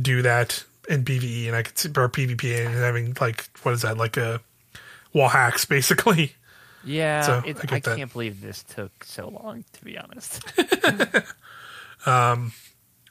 do 0.00 0.20
that 0.22 0.64
in 0.88 1.02
PvE, 1.04 1.46
and 1.46 1.56
I 1.56 1.62
could 1.62 1.78
see 1.78 1.88
or 1.88 2.08
PvP 2.10 2.66
and 2.66 2.74
having 2.74 3.16
like 3.20 3.44
what 3.62 3.72
is 3.72 3.82
that 3.82 3.96
like 3.96 4.18
a 4.18 4.40
wall 5.14 5.28
hacks 5.30 5.64
basically. 5.64 6.34
Yeah, 6.84 7.22
So, 7.22 7.42
it, 7.44 7.72
I 7.72 7.76
I, 7.76 7.80
can't 7.80 8.12
believe 8.12 8.40
this 8.40 8.62
took 8.62 9.04
so 9.04 9.28
long. 9.28 9.64
To 9.72 9.84
be 9.84 9.98
honest, 9.98 10.42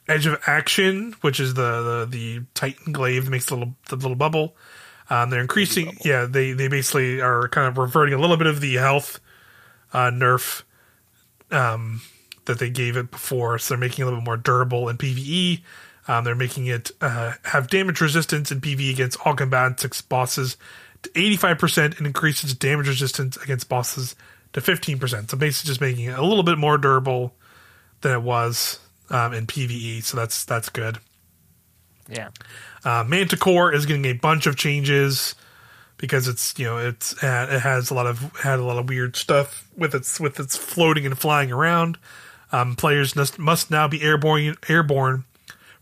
Edge 0.06 0.26
of 0.26 0.40
Action, 0.46 1.14
which 1.22 1.40
is 1.40 1.54
the 1.54 2.06
the, 2.10 2.16
the 2.16 2.42
Titan 2.54 2.92
glaive 2.92 3.24
that 3.24 3.30
makes 3.30 3.46
the 3.46 3.54
little 3.56 3.74
the 3.88 3.96
little 3.96 4.16
bubble. 4.16 4.56
Um, 5.10 5.30
they're 5.30 5.40
increasing. 5.40 5.96
Yeah, 6.04 6.26
they 6.26 6.52
they 6.52 6.68
basically 6.68 7.20
are 7.20 7.48
kind 7.48 7.68
of 7.68 7.78
reverting 7.78 8.14
a 8.14 8.18
little 8.18 8.36
bit 8.36 8.46
of 8.46 8.60
the 8.60 8.74
health 8.74 9.20
uh, 9.92 10.10
nerf 10.10 10.62
um, 11.50 12.02
that 12.44 12.58
they 12.58 12.70
gave 12.70 12.96
it 12.96 13.10
before. 13.10 13.58
So 13.58 13.74
they're 13.74 13.80
making 13.80 14.02
it 14.02 14.02
a 14.02 14.06
little 14.06 14.20
bit 14.20 14.26
more 14.26 14.36
durable 14.36 14.88
in 14.88 14.98
PVE. 14.98 15.62
Um, 16.06 16.24
they're 16.24 16.34
making 16.34 16.66
it 16.66 16.90
uh, 17.00 17.34
have 17.44 17.68
damage 17.68 18.00
resistance 18.00 18.52
in 18.52 18.60
PvE 18.60 18.90
against 18.90 19.18
all 19.24 19.34
combatants, 19.34 19.82
six 19.82 20.02
bosses 20.02 20.56
85% 21.14 21.98
and 21.98 22.06
increases 22.06 22.54
damage 22.54 22.88
resistance 22.88 23.36
against 23.36 23.68
bosses 23.68 24.16
to 24.52 24.60
15%. 24.60 25.30
So 25.30 25.36
basically 25.36 25.68
just 25.68 25.80
making 25.80 26.06
it 26.06 26.18
a 26.18 26.24
little 26.24 26.42
bit 26.42 26.58
more 26.58 26.78
durable 26.78 27.34
than 28.00 28.12
it 28.12 28.22
was 28.22 28.78
um, 29.10 29.32
in 29.32 29.46
PVE. 29.46 30.02
So 30.02 30.16
that's 30.16 30.44
that's 30.44 30.68
good. 30.68 30.98
yeah, 32.08 32.28
Uh, 32.84 33.04
Manticore 33.06 33.72
is 33.72 33.86
getting 33.86 34.04
a 34.06 34.12
bunch 34.12 34.46
of 34.46 34.56
changes 34.56 35.34
because 35.96 36.28
it's 36.28 36.58
you 36.58 36.66
know 36.66 36.78
it's 36.78 37.22
uh, 37.22 37.48
it 37.50 37.60
has 37.60 37.90
a 37.90 37.94
lot 37.94 38.06
of 38.06 38.36
had 38.38 38.58
a 38.58 38.64
lot 38.64 38.78
of 38.78 38.88
weird 38.88 39.16
stuff 39.16 39.68
with 39.76 39.94
its 39.94 40.20
with 40.20 40.38
its 40.38 40.56
floating 40.56 41.06
and 41.06 41.18
flying 41.18 41.50
around. 41.52 41.98
Um, 42.52 42.76
players 42.76 43.16
must, 43.16 43.38
must 43.38 43.70
now 43.70 43.88
be 43.88 44.02
airborne 44.02 44.56
airborne 44.68 45.24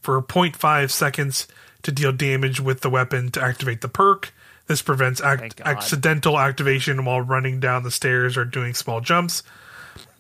for 0.01 0.21
0.5 0.23 0.91
seconds 0.91 1.47
to 1.83 1.93
deal 1.93 2.13
damage 2.13 2.61
with 2.61 2.81
the 2.81 2.91
weapon 2.91 3.31
to 3.33 3.43
activate 3.43 3.81
the 3.83 3.89
perk. 3.89 4.33
This 4.67 4.83
prevents 4.83 5.21
act- 5.21 5.61
accidental 5.65 6.39
activation 6.39 7.05
while 7.05 7.21
running 7.21 7.61
down 7.61 7.83
the 7.83 7.91
stairs 7.91 8.37
or 8.37 8.45
doing 8.45 8.75
small 8.75 9.01
jumps. 9.01 9.43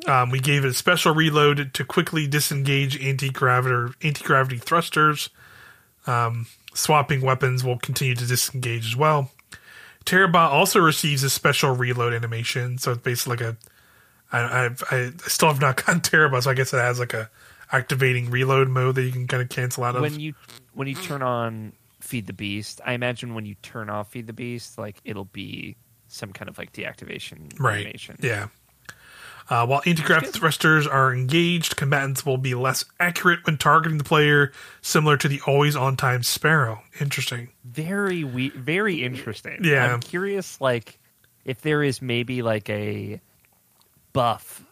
Um, 0.06 0.30
we 0.30 0.40
gave 0.40 0.64
it 0.64 0.68
a 0.68 0.74
special 0.74 1.14
reload 1.14 1.72
to 1.74 1.84
quickly 1.84 2.26
disengage 2.26 3.00
anti 3.00 3.30
gravity 3.30 3.94
anti 4.02 4.24
gravity 4.24 4.58
thrusters. 4.58 5.30
Um, 6.06 6.46
swapping 6.74 7.20
weapons 7.20 7.62
will 7.62 7.78
continue 7.78 8.16
to 8.16 8.26
disengage 8.26 8.86
as 8.86 8.96
well. 8.96 9.30
Tarrabah 10.04 10.50
also 10.50 10.80
receives 10.80 11.22
a 11.22 11.30
special 11.30 11.76
reload 11.76 12.12
animation, 12.12 12.78
so 12.78 12.92
it's 12.92 13.02
basically 13.02 13.36
like 13.36 13.40
a. 13.40 13.56
I, 14.32 14.64
I've, 14.64 14.82
I 14.90 15.12
still 15.28 15.48
have 15.48 15.60
not 15.60 15.76
gotten 15.84 16.00
Tarrabah, 16.00 16.42
so 16.42 16.50
I 16.50 16.54
guess 16.54 16.72
it 16.72 16.78
has 16.78 16.98
like 16.98 17.14
a 17.14 17.30
activating 17.70 18.30
reload 18.30 18.68
mode 18.68 18.96
that 18.96 19.02
you 19.02 19.12
can 19.12 19.26
kind 19.26 19.42
of 19.42 19.48
cancel 19.48 19.84
out 19.84 19.94
of. 19.94 20.02
When 20.02 20.18
you 20.18 20.34
when 20.74 20.88
you 20.88 20.96
turn 20.96 21.22
on 21.22 21.72
Feed 22.02 22.26
the 22.26 22.32
Beast, 22.32 22.80
I 22.84 22.92
imagine 22.94 23.34
when 23.34 23.46
you 23.46 23.54
turn 23.62 23.88
off 23.88 24.10
Feed 24.10 24.26
the 24.26 24.32
Beast, 24.32 24.78
like 24.78 25.00
it'll 25.04 25.24
be 25.24 25.76
some 26.08 26.32
kind 26.32 26.48
of 26.48 26.58
like 26.58 26.72
deactivation 26.72 27.58
right. 27.58 27.80
animation. 27.80 28.16
Yeah. 28.20 28.48
Uh, 29.50 29.66
while 29.66 29.82
anti-gravity 29.84 30.30
thrusters 30.30 30.86
are 30.86 31.12
engaged, 31.12 31.76
combatants 31.76 32.24
will 32.24 32.38
be 32.38 32.54
less 32.54 32.84
accurate 33.00 33.44
when 33.44 33.58
targeting 33.58 33.98
the 33.98 34.04
player, 34.04 34.52
similar 34.82 35.16
to 35.16 35.28
the 35.28 35.40
always-on 35.46 35.96
time 35.96 36.22
Sparrow. 36.22 36.82
Interesting. 37.00 37.48
Very 37.64 38.24
we- 38.24 38.50
very 38.50 39.02
interesting. 39.02 39.60
Yeah. 39.62 39.92
I'm 39.92 40.00
curious, 40.00 40.60
like 40.60 40.98
if 41.44 41.60
there 41.62 41.82
is 41.82 42.00
maybe 42.00 42.42
like 42.42 42.70
a 42.70 43.20
buff 44.12 44.64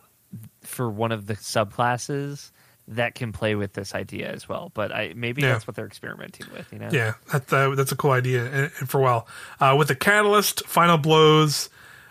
for 0.63 0.89
one 0.89 1.11
of 1.13 1.27
the 1.27 1.35
subclasses 1.35 2.53
that 2.91 3.15
can 3.15 3.33
play 3.33 3.55
with 3.55 3.73
this 3.73 3.95
idea 3.95 4.31
as 4.31 4.49
well. 4.49 4.71
But 4.75 4.93
I 4.93 5.13
maybe 5.17 5.43
Yeah. 5.43 5.53
that's 5.53 5.67
what 5.67 5.77
they're 5.77 5.87
experimenting 5.87 6.47
with. 6.53 6.71
You 6.73 6.79
know. 6.81 6.89
Yeah, 6.93 7.15
that, 7.33 7.53
uh, 7.53 7.75
that's 7.75 7.93
a 7.93 7.97
cool 7.97 8.11
idea, 8.11 8.45
and, 8.45 8.71
and 8.79 8.91
for 8.91 8.99
a 8.99 9.03
while. 9.03 9.29
Uh, 9.61 9.75
with 9.79 9.89
the 9.89 9.95
catalyst, 9.95 10.67
final 10.67 10.99
blows, 10.99 11.71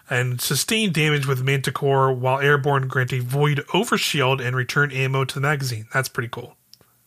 and 0.09 0.41
sustained 0.41 0.93
damage 0.93 1.27
with 1.27 1.43
Manticore 1.43 2.11
while 2.13 2.39
airborne 2.39 2.87
grant 2.87 3.13
a 3.13 3.19
void 3.19 3.59
overshield 3.73 4.43
and 4.43 4.55
return 4.55 4.91
ammo 4.91 5.23
to 5.25 5.35
the 5.35 5.41
magazine. 5.41 5.85
That's 5.93 6.09
pretty 6.09 6.29
cool. 6.29 6.55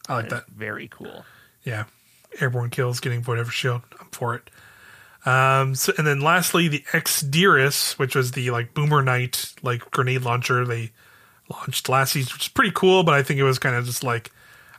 I 0.08 0.14
like 0.16 0.28
that. 0.28 0.46
Very 0.48 0.88
cool. 0.88 1.24
Yeah, 1.64 1.84
airborne 2.40 2.70
kills, 2.70 3.00
getting 3.00 3.22
void 3.22 3.38
overshield. 3.38 3.82
I'm 4.00 4.08
for 4.12 4.34
it. 4.34 4.50
Um, 5.24 5.74
so, 5.76 5.92
and 5.96 6.06
then 6.06 6.20
lastly, 6.20 6.66
the 6.68 6.84
Ex 6.92 7.22
Diris, 7.22 7.92
which 7.98 8.14
was 8.16 8.32
the 8.32 8.50
like 8.50 8.74
Boomer 8.74 9.02
Knight 9.02 9.52
like 9.62 9.88
grenade 9.92 10.22
launcher 10.22 10.64
they 10.64 10.90
launched 11.52 11.88
last 11.88 12.12
season, 12.12 12.32
which 12.34 12.46
is 12.46 12.48
pretty 12.48 12.72
cool. 12.74 13.02
But 13.04 13.14
I 13.14 13.22
think 13.22 13.38
it 13.38 13.44
was 13.44 13.58
kind 13.58 13.76
of 13.76 13.84
just 13.84 14.02
like 14.02 14.30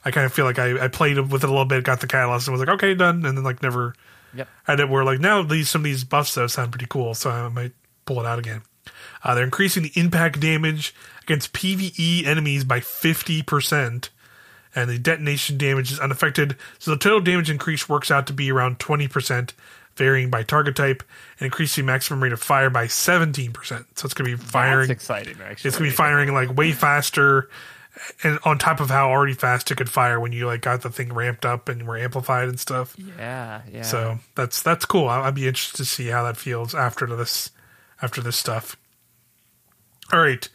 I 0.06 0.12
kind 0.12 0.26
of 0.26 0.34
feel 0.34 0.46
like 0.46 0.60
I, 0.60 0.86
I 0.86 0.88
played 0.90 1.18
with 1.18 1.44
it 1.44 1.48
a 1.48 1.52
little 1.52 1.66
bit, 1.66 1.84
got 1.84 2.02
the 2.02 2.08
catalyst, 2.08 2.48
and 2.48 2.54
was 2.54 2.60
like, 2.60 2.76
okay, 2.76 2.94
done, 2.94 3.26
and 3.26 3.38
then 3.38 3.44
like 3.44 3.62
never 3.62 3.96
Yep. 4.36 4.48
had 4.64 4.80
it 4.80 4.90
where 4.90 5.04
like 5.04 5.20
now 5.20 5.44
these 5.44 5.70
some 5.70 5.82
of 5.82 5.86
these 5.86 6.04
buffs 6.04 6.34
though 6.34 6.48
sound 6.48 6.72
pretty 6.72 6.88
cool, 6.90 7.14
so 7.14 7.30
I 7.30 7.48
might 7.50 7.74
pull 8.06 8.20
it 8.20 8.26
out 8.26 8.40
again. 8.40 8.64
Uh, 9.24 9.36
they're 9.36 9.44
increasing 9.44 9.84
the 9.84 9.92
impact 9.96 10.40
damage 10.40 10.94
against 11.22 11.54
PVE 11.54 12.26
enemies 12.26 12.64
by 12.64 12.80
fifty 12.80 13.44
percent, 13.44 14.10
and 14.76 14.90
the 14.90 14.98
detonation 14.98 15.58
damage 15.60 15.92
is 15.92 16.00
unaffected. 16.00 16.58
So 16.80 16.90
the 16.92 16.98
total 16.98 17.20
damage 17.22 17.50
increase 17.52 17.88
works 17.88 18.10
out 18.10 18.26
to 18.28 18.34
be 18.34 18.52
around 18.52 18.80
twenty 18.80 19.08
percent, 19.08 19.54
varying 19.96 20.30
by 20.30 20.44
target 20.44 20.76
type, 20.76 21.04
and 21.40 21.46
increasing 21.46 21.86
maximum 21.86 22.22
rate 22.24 22.34
of 22.34 22.42
fire 22.42 22.70
by 22.70 22.88
seventeen 22.88 23.52
percent. 23.52 23.86
So 23.98 24.06
it's 24.06 24.14
going 24.14 24.30
to 24.32 24.38
be 24.38 24.44
firing. 24.44 24.88
That's 24.88 25.02
exciting. 25.04 25.38
Actually, 25.42 25.68
It's 25.68 25.78
gonna 25.78 25.90
be 25.90 25.96
firing 25.96 26.34
like 26.34 26.56
way 26.56 26.72
faster, 26.72 27.50
and 28.24 28.40
on 28.44 28.58
top 28.58 28.80
of 28.80 28.90
how 28.90 29.10
already 29.10 29.34
fast 29.34 29.70
it 29.72 29.76
could 29.76 29.90
fire 29.90 30.20
when 30.20 30.32
you 30.32 30.46
like 30.48 30.62
got 30.62 30.82
the 30.82 30.90
thing 30.90 31.14
ramped 31.14 31.46
up 31.46 31.70
and 31.70 31.88
were 31.88 31.98
amplified 31.98 32.50
and 32.50 32.60
stuff. 32.60 32.96
Yeah, 33.18 33.62
yeah. 33.72 33.82
So 33.84 34.20
that's 34.36 34.62
that's 34.64 34.86
cool. 34.86 35.08
I'd 35.10 35.36
be 35.36 35.48
interested 35.48 35.78
to 35.78 35.86
see 35.86 36.08
how 36.08 36.24
that 36.24 36.38
feels 36.38 36.74
after 36.74 37.06
this 37.08 37.52
after 38.02 38.20
this 38.22 38.36
stuff. 38.36 38.76
All 40.12 40.20
right, 40.20 40.48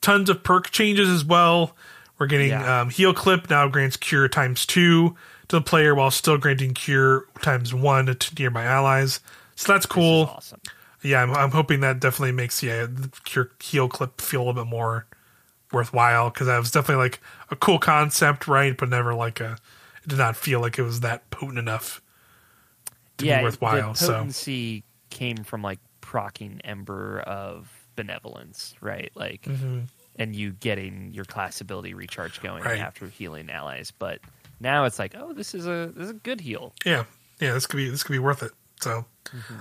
tons 0.00 0.30
of 0.30 0.42
perk 0.42 0.70
changes 0.70 1.08
as 1.08 1.24
well. 1.24 1.76
We're 2.18 2.26
getting 2.26 2.50
Yeah. 2.50 2.80
um, 2.82 2.90
heal 2.90 3.12
clip 3.12 3.50
now 3.50 3.66
grants 3.68 3.96
cure 3.96 4.28
times 4.28 4.64
two 4.66 5.16
to 5.48 5.56
the 5.56 5.62
player 5.62 5.94
while 5.94 6.10
still 6.10 6.38
granting 6.38 6.74
cure 6.74 7.26
times 7.42 7.72
one 7.74 8.06
to 8.06 8.34
nearby 8.38 8.64
allies. 8.64 9.20
So 9.56 9.72
that's 9.72 9.86
cool. 9.86 10.24
awesome. 10.34 10.60
Yeah, 11.02 11.22
I'm, 11.22 11.32
I'm 11.32 11.50
hoping 11.50 11.80
that 11.80 12.00
definitely 12.00 12.32
makes 12.32 12.62
yeah 12.62 12.86
the 12.86 13.10
cure 13.24 13.50
heal 13.62 13.88
clip 13.88 14.20
feel 14.20 14.40
a 14.40 14.44
little 14.46 14.64
bit 14.64 14.70
more 14.70 15.06
worthwhile 15.72 16.30
because 16.30 16.46
that 16.46 16.58
was 16.58 16.70
definitely 16.70 17.04
like 17.04 17.20
a 17.50 17.56
cool 17.56 17.78
concept, 17.78 18.48
right? 18.48 18.76
But 18.76 18.88
never 18.88 19.14
like 19.14 19.40
a 19.40 19.58
it 20.02 20.08
did 20.08 20.18
not 20.18 20.36
feel 20.36 20.60
like 20.60 20.78
it 20.78 20.82
was 20.82 21.00
that 21.00 21.28
potent 21.30 21.58
enough 21.58 22.00
to 23.18 23.26
yeah, 23.26 23.38
be 23.38 23.44
worthwhile. 23.44 23.94
So 23.94 24.06
the 24.06 24.12
So 24.12 24.18
potency 24.18 24.84
came 25.10 25.36
from 25.44 25.62
like 25.62 25.78
procking 26.00 26.60
Ember 26.64 27.20
of 27.20 27.70
Benevolence, 27.96 28.74
right? 28.80 29.10
Like, 29.14 29.46
and 30.16 30.34
you 30.34 30.52
getting 30.52 31.12
your 31.12 31.24
class 31.24 31.60
ability 31.60 31.94
recharge 31.94 32.40
going 32.40 32.62
Mm-hmm. 32.62 32.68
Right. 32.72 32.80
after 32.80 33.06
healing 33.08 33.50
allies. 33.50 33.90
But 33.90 34.20
now 34.60 34.84
it's 34.84 34.98
like, 34.98 35.14
oh, 35.16 35.32
this 35.32 35.54
is 35.54 35.66
a 35.66 35.90
this 35.94 36.04
is 36.04 36.10
a 36.10 36.14
good 36.14 36.40
heal. 36.40 36.72
yeah, 36.84 37.04
yeah, 37.40 37.52
this 37.54 37.66
could 37.66 37.76
be 37.78 37.88
this 37.90 38.02
could 38.02 38.12
be 38.12 38.18
worth 38.18 38.42
it. 38.42 38.52
So 38.80 39.04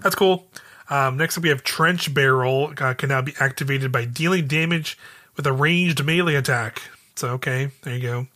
that's 0.01 0.15
cool. 0.15 0.47
Um, 0.89 1.17
next 1.17 1.37
up, 1.37 1.43
we 1.43 1.49
have 1.49 1.63
Trench 1.63 2.13
Barrel 2.13 2.73
uh, 2.77 2.93
can 2.93 3.09
now 3.09 3.21
be 3.21 3.33
activated 3.39 3.91
by 3.91 4.05
dealing 4.05 4.47
damage 4.47 4.97
with 5.37 5.47
a 5.47 5.53
ranged 5.53 6.03
melee 6.03 6.35
attack. 6.35 6.81
So 7.15 7.29
okay, 7.29 7.69
there 7.83 7.95
you 7.95 8.01
go. 8.01 8.27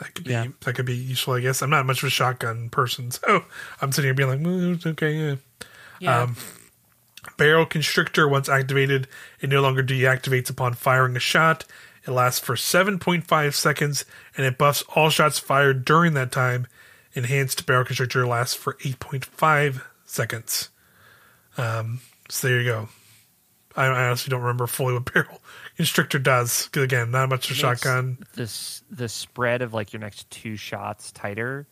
That 0.00 0.14
could 0.14 0.24
be 0.24 0.30
Yeah. 0.32 0.46
that 0.60 0.74
could 0.74 0.86
be 0.86 0.96
useful, 0.96 1.34
I 1.34 1.40
guess. 1.40 1.62
I'm 1.62 1.70
not 1.70 1.86
much 1.86 2.02
of 2.02 2.08
a 2.08 2.10
shotgun 2.10 2.68
person, 2.68 3.10
so 3.10 3.44
I'm 3.80 3.92
sitting 3.92 4.08
here 4.08 4.14
being 4.14 4.28
like, 4.28 4.40
"Mm, 4.40 4.84
okay, 4.86 5.12
yeah. 5.14 5.34
Yeah, 6.00 6.22
Um, 6.22 6.36
Barrel 7.38 7.64
Constrictor, 7.64 8.28
once 8.28 8.48
activated, 8.48 9.08
it 9.40 9.48
no 9.48 9.62
longer 9.62 9.82
deactivates 9.82 10.50
upon 10.50 10.74
firing 10.74 11.16
a 11.16 11.20
shot. 11.20 11.64
It 12.06 12.10
lasts 12.10 12.40
for 12.40 12.54
7.5 12.54 13.54
seconds, 13.54 14.04
and 14.36 14.44
it 14.44 14.58
buffs 14.58 14.82
all 14.94 15.08
shots 15.10 15.38
fired 15.38 15.84
during 15.84 16.14
that 16.14 16.30
time. 16.32 16.66
Enhanced 17.14 17.64
Barrel 17.66 17.84
Constrictor 17.84 18.26
lasts 18.26 18.54
for 18.54 18.74
8.5 18.74 19.82
seconds. 20.04 20.68
Um, 21.56 22.00
so 22.28 22.48
there 22.48 22.60
you 22.60 22.64
go. 22.68 22.88
I, 23.76 23.86
I 23.86 24.06
honestly 24.08 24.30
don't 24.30 24.40
remember 24.42 24.66
fully 24.66 24.94
what 24.94 25.04
Barrel 25.12 25.40
Constrictor 25.76 26.18
does. 26.18 26.68
again, 26.76 27.10
not 27.10 27.28
much 27.28 27.50
of 27.50 27.56
shotgun. 27.56 28.18
This 28.34 28.82
the 28.90 29.08
spread 29.08 29.62
of 29.62 29.72
like 29.72 29.92
your 29.92 30.00
next 30.00 30.28
two 30.30 30.56
shots 30.56 31.10
tighter. 31.12 31.66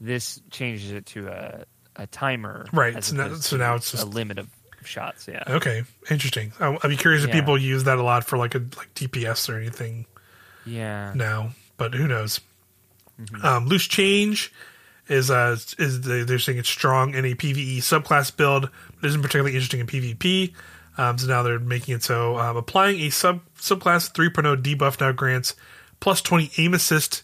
This 0.00 0.40
changes 0.50 0.92
it 0.92 1.06
to 1.06 1.28
a 1.28 1.64
a 1.94 2.06
timer, 2.06 2.66
Right, 2.72 3.02
so 3.04 3.14
now- 3.16 3.34
so 3.34 3.56
now 3.58 3.74
it's 3.74 3.90
just- 3.90 4.02
a 4.02 4.06
limit 4.06 4.38
of 4.38 4.48
shots. 4.86 5.28
Yeah, 5.28 5.42
Okay, 5.46 5.82
interesting. 6.10 6.52
I, 6.60 6.76
I'd 6.82 6.88
be 6.88 6.96
curious 6.96 7.22
if 7.24 7.28
Yeah. 7.30 7.40
people 7.40 7.58
use 7.58 7.84
that 7.84 7.98
a 7.98 8.02
lot 8.02 8.24
for 8.24 8.36
like 8.38 8.54
a 8.54 8.58
like 8.58 8.92
DPS 8.94 9.48
or 9.48 9.56
anything. 9.58 10.06
yeah. 10.66 11.12
now, 11.14 11.50
but 11.76 11.94
who 11.94 12.06
knows? 12.08 12.40
Mm-hmm. 13.20 13.44
Um, 13.46 13.66
Loose 13.66 13.86
Change 13.86 14.52
is 15.08 15.30
uh 15.30 15.56
is 15.78 16.00
the, 16.02 16.24
they're 16.24 16.38
saying 16.38 16.58
it's 16.58 16.68
strong 16.68 17.14
in 17.14 17.24
a 17.24 17.34
PVE 17.34 17.78
subclass 17.78 18.34
build, 18.36 18.70
but 19.00 19.08
isn't 19.08 19.20
particularly 19.22 19.54
interesting 19.54 19.80
in 19.80 19.86
PvP. 19.86 20.54
Um, 20.98 21.16
so 21.18 21.26
now 21.26 21.42
they're 21.42 21.58
making 21.58 21.94
it 21.94 22.02
so 22.02 22.36
um, 22.38 22.56
applying 22.56 23.00
a 23.00 23.10
sub 23.10 23.40
subclass 23.56 24.12
3.0 24.12 24.62
debuff 24.62 25.00
now 25.00 25.10
grants 25.12 25.54
plus 26.00 26.20
20 26.20 26.50
aim 26.58 26.74
assist 26.74 27.22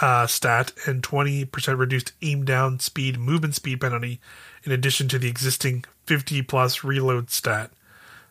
uh, 0.00 0.26
stat 0.26 0.72
and 0.86 1.02
20% 1.02 1.78
reduced 1.78 2.12
aim 2.22 2.44
down 2.44 2.78
speed 2.78 3.18
movement 3.18 3.54
speed 3.54 3.80
penalty 3.82 4.18
in 4.64 4.72
addition 4.72 5.08
to 5.08 5.18
the 5.18 5.28
existing 5.28 5.84
50 6.06 6.42
plus 6.42 6.84
reload 6.84 7.30
stat. 7.30 7.70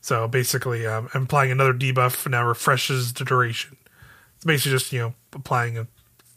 So 0.01 0.27
basically, 0.27 0.85
um, 0.87 1.09
applying 1.13 1.51
another 1.51 1.73
debuff 1.73 2.29
now 2.29 2.45
refreshes 2.45 3.13
the 3.13 3.23
duration. 3.23 3.77
It's 4.35 4.45
basically 4.45 4.71
just 4.71 4.91
you 4.91 4.99
know 4.99 5.13
applying 5.33 5.77
a 5.77 5.87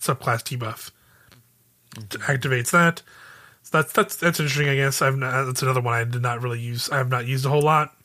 subclass 0.00 0.42
debuff 0.42 0.90
activates 1.94 2.70
that. 2.72 3.02
So 3.62 3.78
that's 3.78 3.92
that's 3.92 4.16
that's 4.16 4.38
interesting. 4.38 4.68
I 4.68 4.76
guess 4.76 5.00
I've 5.00 5.16
not, 5.16 5.44
that's 5.46 5.62
another 5.62 5.80
one 5.80 5.94
I 5.94 6.04
did 6.04 6.22
not 6.22 6.42
really 6.42 6.60
use. 6.60 6.90
I 6.90 6.98
have 6.98 7.08
not 7.08 7.26
used 7.26 7.46
a 7.46 7.48
whole 7.48 7.62
lot. 7.62 7.96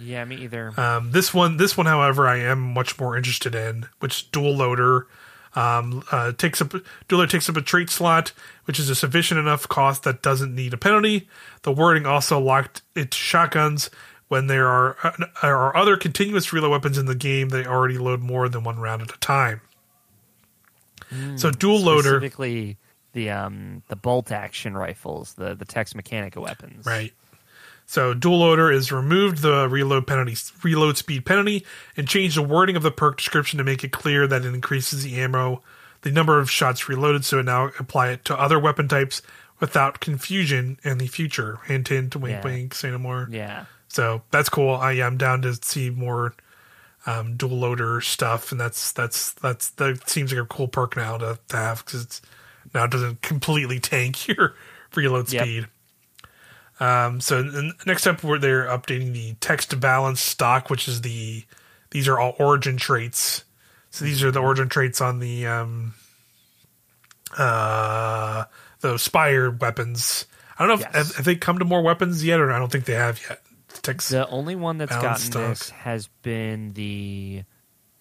Yeah, 0.00 0.24
me 0.24 0.36
either. 0.36 0.72
Um, 0.80 1.10
this 1.12 1.34
one, 1.34 1.58
this 1.58 1.76
one, 1.76 1.84
however, 1.84 2.26
I 2.26 2.38
am 2.38 2.60
much 2.60 2.98
more 2.98 3.14
interested 3.14 3.54
in, 3.54 3.86
which 3.98 4.32
dual 4.32 4.56
loader 4.56 5.06
um, 5.54 6.02
uh, 6.10 6.32
takes 6.32 6.60
up 6.60 6.70
dual 6.70 7.20
loader 7.20 7.30
takes 7.30 7.48
up 7.48 7.56
a 7.56 7.62
trait 7.62 7.90
slot, 7.90 8.32
which 8.64 8.78
is 8.78 8.88
a 8.88 8.94
sufficient 8.94 9.38
enough 9.38 9.68
cost 9.68 10.02
that 10.04 10.22
doesn't 10.22 10.54
need 10.54 10.72
a 10.72 10.78
penalty. 10.78 11.28
The 11.62 11.72
wording 11.72 12.06
also 12.06 12.38
locked 12.38 12.82
its 12.94 13.16
shotguns. 13.16 13.90
When 14.28 14.46
there 14.46 14.66
are 14.66 14.96
uh, 15.04 15.12
are 15.42 15.76
other 15.76 15.98
continuous 15.98 16.52
reload 16.54 16.70
weapons 16.70 16.96
in 16.96 17.04
the 17.04 17.14
game, 17.14 17.50
they 17.50 17.66
already 17.66 17.98
load 17.98 18.20
more 18.20 18.48
than 18.48 18.64
one 18.64 18.78
round 18.78 19.02
at 19.02 19.14
a 19.14 19.18
time. 19.18 19.60
so 21.36 21.50
dual 21.50 21.80
loader, 21.80 22.08
Specifically, 22.08 22.78
the 23.12 23.28
um 23.28 23.82
the 23.88 23.96
bolt 23.96 24.32
action 24.32 24.74
rifles, 24.74 25.34
the 25.34 25.54
the 25.54 25.66
Tex 25.66 25.92
Mechanica 25.92 26.38
weapons. 26.38 26.86
Right. 26.86 27.12
So 27.92 28.14
dual 28.14 28.38
loader 28.38 28.72
is 28.72 28.90
removed 28.90 29.42
the 29.42 29.68
reload 29.68 30.06
penalty, 30.06 30.34
reload 30.62 30.96
speed 30.96 31.26
penalty, 31.26 31.62
and 31.94 32.08
changed 32.08 32.38
the 32.38 32.42
wording 32.42 32.74
of 32.74 32.82
the 32.82 32.90
perk 32.90 33.18
description 33.18 33.58
to 33.58 33.64
make 33.64 33.84
it 33.84 33.92
clear 33.92 34.26
that 34.26 34.46
it 34.46 34.54
increases 34.54 35.02
the 35.04 35.20
ammo, 35.20 35.60
the 36.00 36.10
number 36.10 36.38
of 36.40 36.50
shots 36.50 36.88
reloaded. 36.88 37.26
So 37.26 37.40
it 37.40 37.42
now 37.42 37.66
apply 37.78 38.12
it 38.12 38.24
to 38.24 38.40
other 38.40 38.58
weapon 38.58 38.88
types 38.88 39.20
without 39.60 40.00
confusion 40.00 40.78
in 40.82 40.96
the 40.96 41.06
future. 41.06 41.58
Hint, 41.66 41.88
hint, 41.88 42.16
wink, 42.16 42.38
Yeah. 42.38 42.42
wink, 42.42 42.72
say 42.72 42.90
no 42.90 42.96
more. 42.96 43.28
Yeah. 43.30 43.66
So 43.88 44.22
that's 44.30 44.48
cool. 44.48 44.74
I 44.74 44.92
am 44.92 45.18
down 45.18 45.42
to 45.42 45.52
see 45.60 45.90
more 45.90 46.32
um, 47.04 47.36
dual 47.36 47.58
loader 47.58 48.00
stuff, 48.00 48.52
and 48.52 48.58
that's 48.58 48.92
that's 48.92 49.32
that's 49.34 49.68
that 49.72 50.08
seems 50.08 50.32
like 50.32 50.42
a 50.42 50.46
cool 50.46 50.66
perk 50.66 50.96
now 50.96 51.18
to, 51.18 51.38
to 51.48 51.56
have 51.58 51.84
because 51.84 52.04
it's 52.04 52.22
now 52.72 52.84
it 52.84 52.90
doesn't 52.90 53.20
completely 53.20 53.78
tank 53.80 54.28
your 54.28 54.54
reload 54.94 55.30
Yep. 55.30 55.44
Um, 56.82 57.20
so 57.20 57.70
next 57.86 58.06
up, 58.06 58.24
where 58.24 58.38
they're 58.38 58.66
updating 58.66 59.12
the 59.12 59.34
Tex 59.34 59.66
balance 59.66 60.20
stock, 60.20 60.68
which 60.68 60.88
is 60.88 61.02
the 61.02 61.44
these 61.90 62.08
are 62.08 62.18
all 62.18 62.34
origin 62.38 62.76
traits. 62.76 63.44
So 63.90 64.04
these 64.04 64.24
are 64.24 64.30
the 64.30 64.40
origin 64.40 64.68
traits 64.68 65.00
on 65.00 65.18
the 65.20 65.46
um, 65.46 65.94
uh, 67.38 68.44
the 68.80 68.98
Spire 68.98 69.50
weapons. 69.50 70.26
I 70.58 70.66
don't 70.66 70.68
know 70.68 70.74
if 70.74 70.80
Yes. 70.80 70.94
have, 71.08 71.16
have 71.16 71.24
they 71.24 71.36
come 71.36 71.58
to 71.58 71.64
more 71.64 71.82
weapons 71.82 72.24
yet, 72.24 72.40
or 72.40 72.52
I 72.52 72.58
don't 72.58 72.70
think 72.72 72.84
they 72.84 72.94
have 72.94 73.20
yet. 73.28 73.42
Tex, 73.82 74.08
The 74.10 74.28
only 74.28 74.54
one 74.54 74.78
that's 74.78 74.94
gotten 74.96 75.30
this 75.30 75.70
has 75.70 76.08
been 76.22 76.72
the 76.74 77.44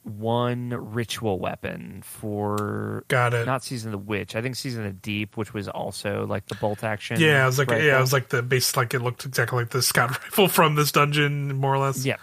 one 0.04 0.70
ritual 0.94 1.38
weapon 1.40 2.02
for 2.04 3.04
got 3.08 3.34
it. 3.34 3.46
not 3.46 3.64
season 3.64 3.94
of 3.94 4.00
the 4.00 4.06
witch. 4.06 4.36
I 4.36 4.42
think 4.42 4.56
season 4.56 4.86
of 4.86 4.94
the 4.94 5.00
deep, 5.00 5.38
which 5.38 5.54
was 5.54 5.68
also 5.68 6.26
like 6.26 6.48
the 6.48 6.56
bolt 6.56 6.84
action. 6.84 7.20
yeah, 7.20 7.44
I 7.44 7.46
was 7.46 7.60
like, 7.60 7.70
yeah, 7.70 7.76
rifle. 7.76 7.98
I 7.98 8.02
was 8.02 8.14
like 8.14 8.30
the 8.30 8.42
base, 8.42 8.76
like 8.76 8.94
it 8.94 9.00
looked 9.00 9.26
exactly 9.26 9.60
like 9.60 9.70
the 9.70 9.82
scout 9.82 10.10
rifle 10.24 10.48
from 10.48 10.76
this 10.76 10.92
dungeon, 10.92 11.56
more 11.56 11.76
or 11.76 11.80
less. 11.80 12.04
yeah, 12.06 12.16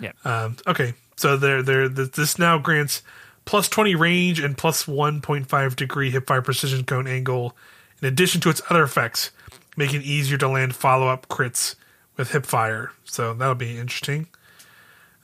yeah. 0.00 0.12
Um, 0.24 0.56
okay, 0.66 0.94
so 1.16 1.36
there, 1.36 1.62
there. 1.62 1.88
This 1.88 2.38
now 2.38 2.58
grants 2.58 3.02
plus 3.44 3.68
twenty 3.68 3.94
range 3.96 4.38
and 4.38 4.56
plus 4.56 4.86
one 4.86 5.20
point 5.20 5.48
five 5.48 5.74
degree 5.74 6.12
hipfire 6.12 6.44
precision 6.44 6.84
cone 6.84 7.08
angle, 7.08 7.56
in 8.00 8.08
addition 8.08 8.40
to 8.42 8.50
its 8.50 8.62
other 8.70 8.84
effects, 8.84 9.32
making 9.76 10.00
it 10.00 10.06
easier 10.06 10.38
to 10.38 10.48
land 10.48 10.76
follow 10.76 11.08
up 11.08 11.28
crits 11.28 11.74
with 12.16 12.30
hipfire. 12.30 12.90
So 13.04 13.34
that'll 13.34 13.56
be 13.56 13.78
interesting. 13.78 14.28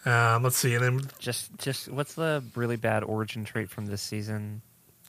Um, 0.05 0.43
let's 0.43 0.57
see, 0.57 0.75
and 0.75 0.83
then 0.85 1.01
Just, 1.19 1.57
just 1.59 1.89
what's 1.91 2.15
the 2.15 2.43
really 2.57 2.77
bad 2.77 3.05
origin 3.05 3.45
trait 3.45 3.71
from 3.71 3.87
this 3.87 4.03
season? 4.03 4.63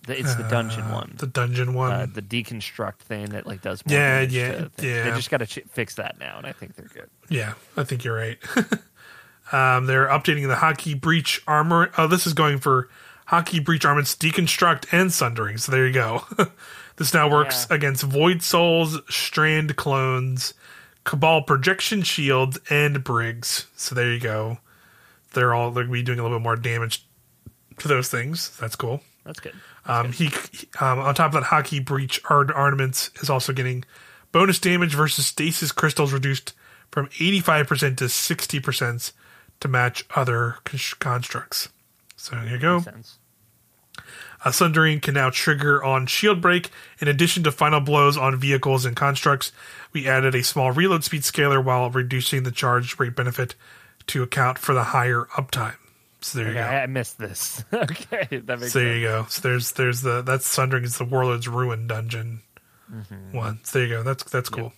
The, 0.06 0.20
it's 0.20 0.36
the 0.36 0.44
dungeon 0.44 0.82
uh, 0.82 0.94
one. 0.96 1.16
the 1.18 1.28
dungeon 1.28 1.74
one. 1.74 1.91
uh, 1.91 2.06
the 2.14 2.22
deconstruct 2.22 2.98
thing 2.98 3.28
that 3.28 3.48
like 3.48 3.62
does 3.62 3.86
more 3.86 3.98
Yeah, 3.98 4.22
yeah, 4.22 4.66
yeah. 4.82 5.04
They 5.06 5.12
just 5.16 5.30
got 5.32 5.38
to 5.38 5.48
ch- 5.48 5.64
fix 5.70 5.96
that 5.96 6.20
now, 6.20 6.38
and 6.38 6.46
I 6.46 6.52
think 6.52 6.76
they're 6.76 6.89
good. 6.94 7.10
Yeah, 7.30 7.54
I 7.78 7.84
think 7.86 8.04
you're 8.04 8.16
right. 8.16 8.38
um, 9.52 9.86
they're 9.86 10.08
updating 10.08 10.48
the 10.48 10.56
Häkke 10.56 11.00
breach 11.00 11.41
armor. 11.48 11.89
Oh, 11.98 12.08
this 12.08 12.28
is 12.28 12.34
going 12.34 12.60
for 12.60 12.89
Häkke 13.30 13.64
breach 13.64 13.86
armaments 13.86 14.16
deconstruct 14.16 14.88
and 14.91 15.12
sundering. 15.12 15.58
So 15.58 15.72
there 15.72 15.88
you 15.88 15.94
go. 15.94 16.26
this 16.98 17.14
now 17.14 17.30
works 17.30 17.66
Yeah. 17.70 17.78
against 17.78 18.04
void 18.04 18.41
souls, 18.41 19.00
strand 19.10 19.76
clones, 19.78 20.54
cabal 21.06 21.44
projection 21.44 22.02
shields, 22.04 22.60
and 22.70 23.04
brigs. 23.04 23.68
So 23.76 23.96
there 23.96 24.12
you 24.12 24.20
go. 24.20 24.58
They're 25.34 25.53
all 25.53 25.71
they're 25.71 25.84
gonna 25.84 25.93
be 25.93 26.03
doing 26.03 26.19
a 26.19 26.23
little 26.23 26.38
bit 26.38 26.43
more 26.43 26.55
damage 26.55 27.05
to 27.79 27.88
those 27.88 28.09
things. 28.09 28.55
That's 28.59 28.75
cool. 28.75 29.01
That's 29.25 29.39
good. 29.39 29.53
Um, 29.86 30.11
he 30.11 30.27
um, 30.79 30.99
on 30.99 31.15
top 31.15 31.34
of 31.34 31.41
that, 31.41 31.49
Häkke 31.49 31.84
breach 31.86 32.21
art 32.29 32.51
ornaments 32.55 33.11
is 33.21 33.29
also 33.29 33.53
getting 33.53 33.84
bonus 34.31 34.59
damage 34.59 34.93
versus 34.95 35.25
stasis 35.25 35.71
crystals 35.71 36.13
reduced 36.13 36.53
from 36.91 37.09
eighty 37.19 37.39
five 37.39 37.67
percent 37.67 37.97
to 37.99 38.09
sixty 38.09 38.59
percent 38.59 39.11
to 39.59 39.67
match 39.67 40.05
other 40.15 40.57
constructs. 40.63 41.69
So 42.15 42.36
here 42.38 42.51
you 42.55 42.57
go. 42.59 42.75
Makes 42.75 42.86
sense. 42.86 43.17
A 44.45 44.51
Sundering 44.51 44.99
can 44.99 45.13
now 45.13 45.29
trigger 45.29 45.81
on 45.81 46.05
shield 46.05 46.41
break. 46.41 46.69
In 46.99 47.07
addition 47.07 47.43
to 47.43 47.51
final 47.51 47.79
blows 47.79 48.17
on 48.17 48.38
vehicles 48.38 48.84
and 48.84 48.95
constructs, 48.95 49.53
we 49.93 50.07
added 50.07 50.36
a 50.36 50.43
small 50.43 50.71
reload 50.71 51.05
speed 51.05 51.23
scaler 51.23 51.61
while 51.61 51.89
reducing 51.89 52.43
the 52.43 52.51
charge 52.51 52.99
rate 52.99 53.15
benefit 53.15 53.55
to 54.08 54.24
account 54.24 54.58
for 54.58 54.74
the 54.74 54.84
higher 54.84 55.28
uptime. 55.36 55.76
So 56.22 56.39
there 56.39 56.47
you 56.49 56.54
go. 56.54 56.62
I, 56.62 56.86
missed 56.86 57.18
this. 57.20 57.64
okay, 57.74 58.28
that 58.45 58.60
makes 58.60 58.72
So 58.74 58.80
there 58.80 58.95
you 58.97 59.06
go. 59.06 59.26
So 59.30 59.41
there's 59.47 59.72
there's 59.74 60.01
the 60.01 60.22
that's 60.22 60.47
Sundering 60.47 60.84
is 60.86 60.97
the 60.97 61.06
Warlord's 61.06 61.47
Ruin 61.47 61.88
dungeon 61.88 62.41
Mm-hmm. 62.91 63.36
one. 63.36 63.60
So 63.64 63.80
there 63.80 63.88
you 63.88 63.93
go. 63.95 64.04
That's 64.04 64.24
that's 64.26 64.49
cool. 64.49 64.72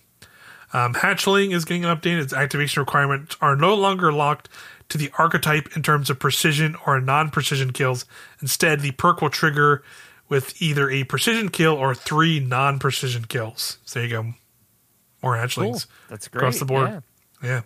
Um, 0.72 0.94
Hatchling 0.94 1.52
is 1.52 1.64
getting 1.64 1.84
an 1.84 1.94
update. 1.96 2.20
Its 2.20 2.32
activation 2.32 2.80
requirements 2.80 3.36
are 3.40 3.56
no 3.56 3.74
longer 3.74 4.12
locked 4.12 4.48
to 4.88 4.96
the 4.98 5.10
archetype 5.18 5.76
in 5.76 5.82
terms 5.82 6.08
of 6.08 6.18
precision 6.18 6.76
or 6.86 7.00
non-precision 7.00 7.72
kills. 7.72 8.04
Instead, 8.40 8.80
the 8.80 8.92
perk 8.92 9.20
will 9.20 9.30
trigger 9.30 9.82
with 10.28 10.60
either 10.62 10.88
a 10.90 11.04
precision 11.04 11.48
kill 11.50 11.74
or 11.74 11.94
three 11.94 12.40
non-precision 12.40 13.24
kills. 13.26 13.78
So 13.84 13.98
there 14.00 14.08
you 14.08 14.14
go. 14.14 14.34
More 15.22 15.34
hatchlings 15.36 15.86
Cool. 15.86 15.92
That's 16.08 16.28
great. 16.28 16.38
across 16.40 16.58
the 16.58 16.64
board. 16.64 16.88
Yeah. 16.88 17.00
Yeah. 17.42 17.62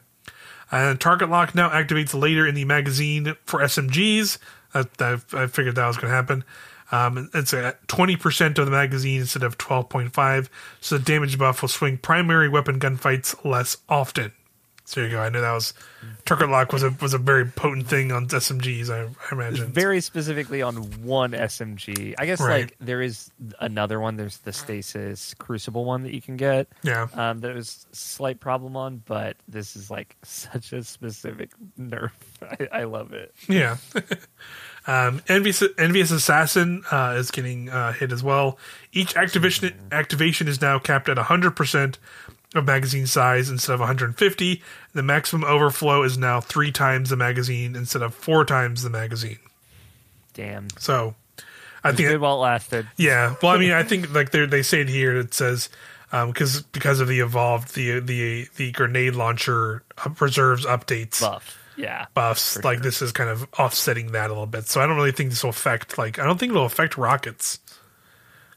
And 0.70 1.00
target 1.00 1.28
lock 1.28 1.54
now 1.54 1.70
activates 1.70 2.18
later 2.18 2.46
in 2.46 2.54
the 2.54 2.64
magazine 2.64 3.36
for 3.44 3.60
SMGs. 3.60 4.38
I, 4.74 4.84
I, 5.00 5.18
I 5.32 5.46
figured 5.46 5.74
that 5.74 5.86
was 5.86 5.96
going 5.96 6.10
to 6.10 6.14
happen. 6.14 6.44
Um, 6.92 7.30
it's 7.34 7.54
at 7.54 7.86
20% 7.86 8.58
of 8.58 8.64
the 8.66 8.70
magazine 8.70 9.20
instead 9.20 9.42
of 9.42 9.58
12.5. 9.58 10.48
So 10.80 10.98
the 10.98 11.04
damage 11.04 11.38
buff 11.38 11.62
will 11.62 11.68
swing 11.68 11.98
primary 11.98 12.48
weapon 12.48 12.78
gunfights 12.78 13.44
less 13.44 13.76
often. 13.88 14.32
So 14.90 15.00
there 15.02 15.08
you 15.08 15.14
go. 15.14 15.22
I 15.22 15.28
knew 15.28 15.40
that 15.40 15.52
was 15.52 15.72
target 16.24 16.48
lock 16.50 16.72
was 16.72 16.82
a 16.82 16.90
was 17.00 17.14
a 17.14 17.18
very 17.18 17.44
potent 17.46 17.86
thing 17.86 18.10
on 18.10 18.26
SMGs. 18.26 18.90
I, 18.90 19.02
I 19.04 19.08
imagine. 19.30 19.70
Very 19.72 20.00
specifically 20.00 20.62
on 20.62 20.74
one 21.04 21.30
SMG. 21.30 22.16
I 22.18 22.26
guess 22.26 22.40
Right. 22.40 22.62
like 22.62 22.76
there 22.80 23.00
is 23.00 23.30
another 23.60 24.00
one. 24.00 24.16
There's 24.16 24.38
the 24.38 24.52
Stasis 24.52 25.32
Crucible 25.34 25.84
one 25.84 26.02
that 26.02 26.12
you 26.12 26.20
can 26.20 26.36
get. 26.36 26.66
yeah. 26.82 27.06
Um, 27.14 27.38
that 27.38 27.54
was 27.54 27.86
a 27.92 27.94
slight 27.94 28.40
problem 28.40 28.76
on, 28.76 29.00
but 29.06 29.36
this 29.46 29.76
is 29.76 29.92
like 29.92 30.16
such 30.24 30.72
a 30.72 30.82
specific 30.82 31.50
nerf. 31.78 32.10
I, 32.42 32.80
I 32.80 32.82
love 32.84 33.12
it. 33.12 33.32
Yeah. 33.48 33.76
um, 34.88 35.22
Envious, 35.28 35.62
Envious 35.78 36.10
Assassin 36.10 36.82
uh, 36.90 37.14
is 37.16 37.30
getting 37.30 37.68
uh, 37.68 37.92
hit 37.92 38.10
as 38.10 38.24
well. 38.24 38.58
Each 38.92 39.14
activation 39.16 39.72
activation 39.92 40.48
is 40.48 40.60
now 40.60 40.80
capped 40.80 41.08
at 41.08 41.16
100% 41.16 41.94
of 42.54 42.64
magazine 42.66 43.06
size 43.06 43.48
instead 43.48 43.74
of 43.74 43.80
150. 43.80 44.62
The 44.92 45.02
maximum 45.02 45.44
overflow 45.48 46.02
is 46.02 46.18
now 46.18 46.40
three 46.40 46.72
times 46.72 47.10
the 47.10 47.16
magazine 47.16 47.76
instead 47.76 48.02
of 48.02 48.14
four 48.14 48.44
times 48.44 48.82
the 48.82 48.90
magazine. 48.90 49.38
Damn. 50.34 50.68
So, 50.78 51.14
I 51.82 51.92
think 51.92 52.08
Good 52.08 52.20
while 52.20 52.36
it 52.36 52.40
lasted. 52.40 52.88
yeah. 52.96 53.34
Well, 53.42 53.52
I 53.52 53.58
mean, 53.58 53.72
I 53.72 53.82
think 53.82 54.12
like 54.12 54.30
they 54.30 54.46
they 54.46 54.62
say 54.62 54.80
it 54.82 54.88
here. 54.88 55.16
It 55.16 55.32
says 55.34 55.68
because 56.10 56.62
because 56.62 57.00
of 57.00 57.08
the 57.08 57.20
evolved 57.20 57.74
the 57.74 58.00
the 58.00 58.48
the 58.56 58.72
grenade 58.72 59.14
launcher 59.14 59.82
uh, 60.04 60.10
reserves 60.20 60.66
updates 60.66 61.20
Buff. 61.20 61.56
Yeah. 61.76 62.06
buffs. 62.14 62.62
Like 62.62 62.78
sure. 62.78 62.82
this 62.82 63.00
is 63.00 63.12
kind 63.12 63.30
of 63.30 63.46
offsetting 63.58 64.12
that 64.12 64.26
a 64.26 64.32
little 64.32 64.46
bit. 64.46 64.66
So 64.66 64.80
I 64.80 64.86
don't 64.86 64.96
really 64.96 65.12
think 65.12 65.30
this 65.30 65.42
will 65.42 65.50
affect. 65.50 65.96
Like 65.98 66.18
I 66.18 66.24
don't 66.24 66.38
think 66.38 66.50
it'll 66.50 66.66
affect 66.66 66.98
rockets 66.98 67.58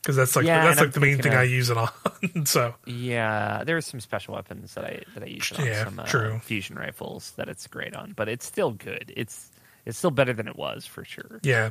because 0.03 0.15
that's 0.17 0.35
like 0.35 0.45
Yeah, 0.45 0.63
that's 0.65 0.77
like 0.79 0.87
I'm 0.87 0.91
the 0.91 0.99
main 0.99 1.21
thing 1.21 1.33
I 1.33 1.43
use 1.43 1.69
it 1.71 1.77
on. 1.77 1.89
so 2.45 2.75
Yeah, 2.85 3.63
there 3.65 3.77
are 3.77 3.81
some 3.81 3.99
special 4.01 4.35
weapons 4.35 4.73
that 4.75 4.83
I 4.83 5.01
that 5.15 5.23
I 5.23 5.27
use 5.27 5.51
on 5.53 5.65
Yeah, 5.65 5.85
some 5.85 5.99
uh, 5.99 6.05
true. 6.05 6.39
fusion 6.43 6.75
rifles 6.75 7.31
that 7.37 7.47
it's 7.49 7.65
great 7.67 7.95
on, 7.95 8.11
but 8.15 8.27
it's 8.29 8.45
still 8.45 8.71
good. 8.71 9.11
It's 9.15 9.49
it's 9.85 9.97
still 9.97 10.11
better 10.11 10.33
than 10.33 10.47
it 10.47 10.55
was 10.55 10.85
for 10.85 11.03
sure. 11.03 11.39
yeah, 11.43 11.65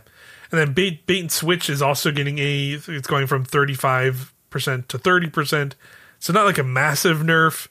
and 0.50 0.60
then 0.60 0.72
bait 0.74 1.06
bait 1.06 1.20
and 1.20 1.32
switch 1.32 1.70
is 1.70 1.80
also 1.80 2.10
getting 2.10 2.38
a. 2.38 2.72
It's 2.88 3.06
going 3.06 3.26
from 3.26 3.44
thirty 3.44 3.74
five 3.74 4.34
percent 4.50 4.88
to 4.90 4.98
thirty 4.98 5.30
percent. 5.30 5.76
So 6.18 6.32
not 6.32 6.44
like 6.46 6.58
a 6.58 6.62
massive 6.64 7.18
nerf. 7.18 7.68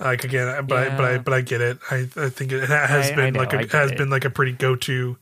Like 0.00 0.24
again, 0.24 0.66
but 0.66 0.78
I, 0.92 0.96
but 0.96 1.04
I 1.04 1.18
but 1.18 1.34
I 1.34 1.40
get 1.42 1.60
it. 1.60 1.78
I 1.90 2.08
I 2.16 2.28
think 2.28 2.50
it 2.52 2.68
has 2.68 3.10
I- 3.10 3.12
I 3.12 3.16
been 3.16 3.34
know, 3.34 3.40
like 3.40 3.52
a 3.52 3.58
I 3.58 3.78
has 3.80 3.90
it. 3.92 3.98
been 3.98 4.08
like 4.10 4.24
a 4.24 4.30
pretty 4.30 4.52
go 4.52 4.74
to 4.76 5.16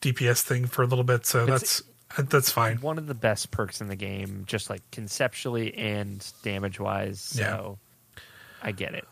DPS 0.00 0.42
thing 0.42 0.66
for 0.66 0.82
a 0.82 0.86
little 0.86 1.04
bit. 1.04 1.24
So 1.26 1.44
It's- 1.44 1.60
that's 1.60 1.82
that's 2.18 2.50
fine. 2.50 2.76
One 2.78 2.98
of 2.98 3.06
the 3.06 3.14
best 3.14 3.50
perks 3.50 3.80
in 3.80 3.88
the 3.88 3.96
game, 3.96 4.44
just 4.46 4.70
like 4.70 4.82
conceptually 4.90 5.74
and 5.74 6.24
damage 6.42 6.78
wise. 6.80 7.34
Yeah. 7.38 7.56
So 7.56 7.78
I 8.62 8.72
get 8.72 8.94
it. 8.94 9.04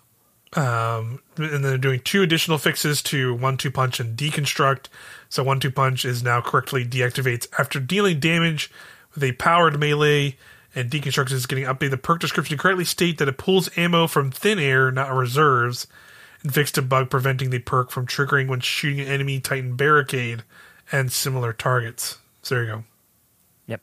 um, 0.56 1.20
and 1.36 1.52
then 1.52 1.62
they're 1.62 1.78
doing 1.78 2.00
two 2.00 2.22
additional 2.22 2.58
fixes 2.58 3.02
to 3.02 3.34
one 3.34 3.56
two 3.56 3.70
punch 3.70 4.00
and 4.00 4.16
deconstruct. 4.16 4.86
So 5.28 5.42
one 5.42 5.60
two 5.60 5.70
punch 5.70 6.04
is 6.04 6.22
now 6.22 6.40
correctly 6.40 6.84
deactivates 6.84 7.46
after 7.58 7.80
dealing 7.80 8.20
damage 8.20 8.70
with 9.14 9.24
a 9.24 9.32
powered 9.32 9.78
melee, 9.78 10.36
and 10.74 10.90
deconstruct 10.90 11.32
is 11.32 11.46
getting 11.46 11.64
updated. 11.64 11.90
The 11.90 11.98
perk 11.98 12.20
description 12.20 12.56
correctly 12.58 12.84
state 12.84 13.18
that 13.18 13.28
it 13.28 13.38
pulls 13.38 13.68
ammo 13.76 14.06
from 14.06 14.30
thin 14.30 14.58
air, 14.58 14.90
not 14.90 15.12
reserves, 15.12 15.86
and 16.42 16.54
fixed 16.54 16.78
a 16.78 16.82
bug 16.82 17.10
preventing 17.10 17.50
the 17.50 17.58
perk 17.58 17.90
from 17.90 18.06
triggering 18.06 18.48
when 18.48 18.60
shooting 18.60 19.00
an 19.00 19.08
enemy 19.08 19.40
Titan 19.40 19.76
barricade 19.76 20.42
and 20.92 21.10
similar 21.12 21.52
targets. 21.52 22.18
So 22.44 22.54
there 22.54 22.64
you 22.64 22.70
go. 22.70 23.80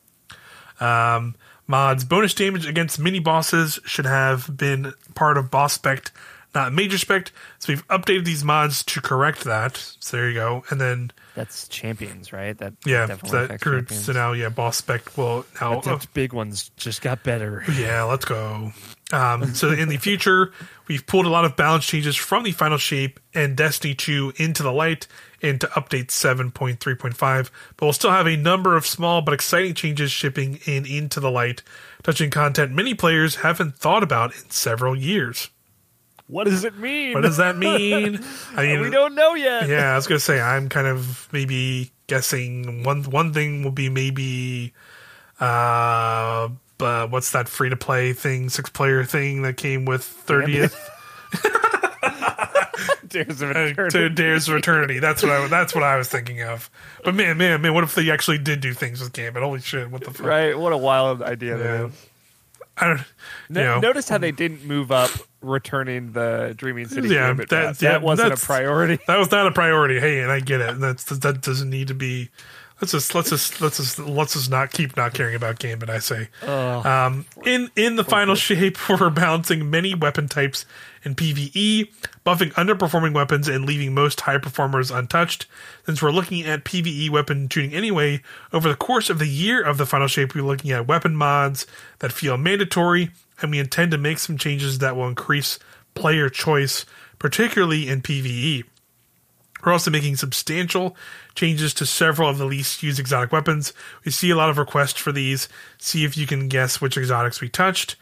Yep. 0.80 1.34
Mods 1.68 2.04
bonus 2.04 2.34
damage 2.34 2.66
against 2.66 3.00
mini 3.00 3.20
bosses 3.20 3.80
should 3.86 4.06
have 4.06 4.58
been 4.58 4.94
part 5.16 5.38
of 5.38 5.50
boss 5.50 5.74
spec 5.74 6.12
not 6.54 6.74
major 6.74 6.98
spec. 6.98 7.32
So 7.60 7.74
we've 7.74 7.88
updated 7.88 8.26
these 8.26 8.44
mods 8.44 8.84
to 8.86 9.02
correct 9.02 9.44
that. 9.46 9.78
So 10.00 10.18
there 10.18 10.30
you 10.30 10.36
go. 10.36 10.64
And 10.70 10.82
then 10.82 11.12
That's 11.36 11.68
champions, 11.68 12.34
right? 12.34 12.58
That 12.58 12.74
yeah, 12.86 13.08
definitely 13.08 13.48
that 13.48 13.62
champions. 13.62 14.06
so 14.06 14.14
now 14.14 14.34
yeah, 14.34 14.50
boss 14.50 14.78
spec 14.78 15.18
will 15.18 15.46
now 15.60 15.80
those 15.82 16.06
big 16.08 16.34
ones 16.34 16.70
just 16.76 17.02
got 17.02 17.24
better. 17.24 17.64
yeah, 17.74 18.04
let's 18.04 18.26
go. 18.26 18.72
Um, 19.14 19.54
so 19.56 19.70
in 19.72 19.90
the 19.90 19.98
future, 19.98 20.52
we've 20.88 21.06
pulled 21.06 21.26
a 21.26 21.30
lot 21.30 21.46
of 21.46 21.56
balance 21.56 21.86
changes 21.86 22.16
from 22.16 22.44
the 22.44 22.52
final 22.52 22.78
shape 22.78 23.20
and 23.34 23.58
Destiny 23.58 23.94
2 23.94 24.34
into 24.38 24.64
the 24.64 24.72
light 24.72 25.08
into 25.42 25.68
update 25.68 26.08
7.3.5, 26.08 27.50
but 27.78 27.86
we'll 27.86 27.94
still 27.94 28.12
have 28.12 28.28
a 28.28 28.38
number 28.38 28.76
of 28.76 28.86
small 28.86 29.22
but 29.22 29.34
exciting 29.34 29.74
changes 29.74 30.12
shipping 30.12 30.60
in 30.66 30.86
into 30.86 31.20
the 31.20 31.32
light, 31.32 31.64
touching 32.04 32.30
content 32.30 32.72
many 32.72 32.94
players 32.94 33.38
haven't 33.38 33.76
thought 33.76 34.04
about 34.04 34.34
in 34.36 34.50
several 34.50 34.96
years. 34.96 35.50
What 36.28 36.46
does 36.46 36.64
it 36.64 36.78
mean? 36.78 37.14
What 37.14 37.24
does 37.24 37.38
that 37.38 37.58
mean? 37.58 38.24
I 38.56 38.64
mean, 38.68 38.82
we 38.82 38.90
don't 38.90 39.16
know 39.16 39.34
yet. 39.34 39.68
yeah, 39.68 39.92
I 39.92 39.96
was 39.96 40.08
gonna 40.08 40.20
say 40.20 40.40
I'm 40.40 40.70
kind 40.70 40.88
of 40.88 41.28
maybe 41.34 41.92
guessing 42.08 42.84
one 42.84 43.04
one 43.04 43.34
thing 43.34 43.64
will 43.64 43.72
be 43.72 43.90
maybe 43.90 44.74
uh, 45.42 46.50
uh 46.80 47.08
what's 47.08 47.32
that 47.32 47.50
free 47.50 47.70
to 47.70 47.76
play 47.76 48.14
thing 48.14 48.50
six 48.50 48.70
player 48.70 49.04
thing 49.04 49.42
that 49.42 49.58
came 49.58 49.86
with 49.86 50.04
thirtieth 50.04 50.76
Dares 53.08 53.42
of 53.42 53.50
uh, 53.56 53.60
Eternity. 53.60 53.98
to 54.00 54.10
Dares 54.10 54.48
of 54.50 54.56
Eternity. 54.56 55.00
That's 55.00 55.22
what 55.24 55.32
I 55.32 55.48
that's 55.48 55.74
what 55.76 55.84
I 55.84 55.98
was 55.98 56.08
thinking 56.08 56.42
of. 56.42 56.70
But 57.04 57.16
man, 57.16 57.38
man, 57.38 57.62
man, 57.62 57.74
what 57.74 57.84
if 57.84 57.96
they 57.96 58.10
actually 58.12 58.38
did 58.38 58.62
do 58.62 58.74
things 58.74 59.02
with 59.02 59.14
Gambit? 59.14 59.44
Holy 59.44 59.60
shit! 59.62 59.90
What 59.92 60.04
the 60.04 60.12
fuck? 60.12 60.26
Right? 60.26 60.58
What 60.58 60.74
a 60.74 60.78
wild 60.78 61.22
idea 61.22 61.58
that 61.58 61.64
Yeah. 61.64 61.86
is. 61.88 62.08
I 62.78 62.88
don't. 62.88 63.02
No- 63.50 63.64
know, 63.76 63.80
Notice 63.82 64.08
how 64.10 64.18
they 64.18 64.32
didn't 64.32 64.66
move 64.66 64.92
up 64.92 65.12
returning 65.42 66.14
the 66.14 66.54
Dreaming 66.58 66.88
City 66.88 67.10
Yeah, 67.10 67.28
Gambit 67.28 67.50
that- 67.50 67.82
yeah, 67.82 67.92
that 67.92 68.02
wasn't 68.02 68.34
a 68.34 68.38
priority. 68.38 68.98
that 69.08 69.18
was 69.20 69.30
not 69.32 69.46
a 69.46 69.52
priority. 69.52 70.00
Hey, 70.00 70.22
and 70.22 70.32
I 70.32 70.40
get 70.40 70.62
it. 70.62 70.80
That's 70.80 71.04
that 71.04 71.42
doesn't 71.42 71.70
need 71.70 71.90
to 71.90 71.94
be. 71.94 72.30
Let's 72.82 72.94
just 72.94 73.14
let's 73.14 73.30
just 73.30 73.62
let's 73.62 73.78
just 73.78 74.00
let's 74.00 74.34
just 74.34 74.50
not 74.50 74.72
keep 74.72 74.98
not 74.98 75.14
caring 75.14 75.36
about 75.36 75.60
Gambit. 75.60 75.90
I 75.92 76.00
say. 76.00 76.30
Um, 76.82 77.26
in 77.46 77.70
in 77.76 77.96
the 77.96 78.04
final 78.04 78.34
shape, 78.34 78.90
we're 78.90 79.12
balancing 79.12 79.70
many 79.70 79.94
weapon 79.94 80.28
types 80.28 80.66
in 81.04 81.14
PVE, 81.14 81.92
buffing 82.26 82.52
underperforming 82.54 83.14
weapons 83.14 83.48
and 83.48 83.66
leaving 83.66 83.94
most 83.94 84.22
high 84.22 84.40
performers 84.40 84.90
untouched. 84.90 85.46
Since 85.86 86.02
we're 86.02 86.12
looking 86.12 86.44
at 86.44 86.66
PVE 86.66 87.12
weapon 87.12 87.48
tuning 87.48 87.76
anyway, 87.76 88.22
over 88.52 88.68
the 88.68 88.76
course 88.76 89.12
of 89.12 89.20
the 89.20 89.28
year 89.28 89.62
of 89.62 89.78
the 89.78 89.86
final 89.86 90.08
shape, 90.08 90.34
we're 90.34 90.42
looking 90.42 90.72
at 90.72 90.88
weapon 90.88 91.16
mods 91.16 91.68
that 92.00 92.12
feel 92.12 92.36
mandatory, 92.36 93.12
and 93.44 93.52
we 93.52 93.60
intend 93.60 93.92
to 93.92 94.00
make 94.00 94.18
some 94.18 94.38
changes 94.40 94.80
that 94.80 94.96
will 94.96 95.08
increase 95.08 95.60
player 95.94 96.30
choice, 96.30 96.86
particularly 97.20 97.88
in 97.88 98.02
PVE. 98.02 98.64
We're 99.64 99.72
also 99.74 99.92
making 99.92 100.16
substantial 100.18 100.96
changes 101.36 101.74
to 101.76 101.86
several 101.86 102.30
of 102.30 102.38
the 102.38 102.46
least 102.46 102.84
used 102.84 103.00
exotic 103.00 103.32
weapons. 103.32 103.74
We 104.06 104.12
see 104.12 104.30
a 104.30 104.36
lot 104.36 104.50
of 104.50 104.58
requests 104.58 105.00
for 105.00 105.12
these. 105.12 105.48
See 105.78 106.04
if 106.04 106.18
you 106.18 106.26
can 106.28 106.48
guess 106.48 106.82
which 106.82 106.98
exotics 106.98 107.42
we 107.42 107.50
touched, 107.50 107.96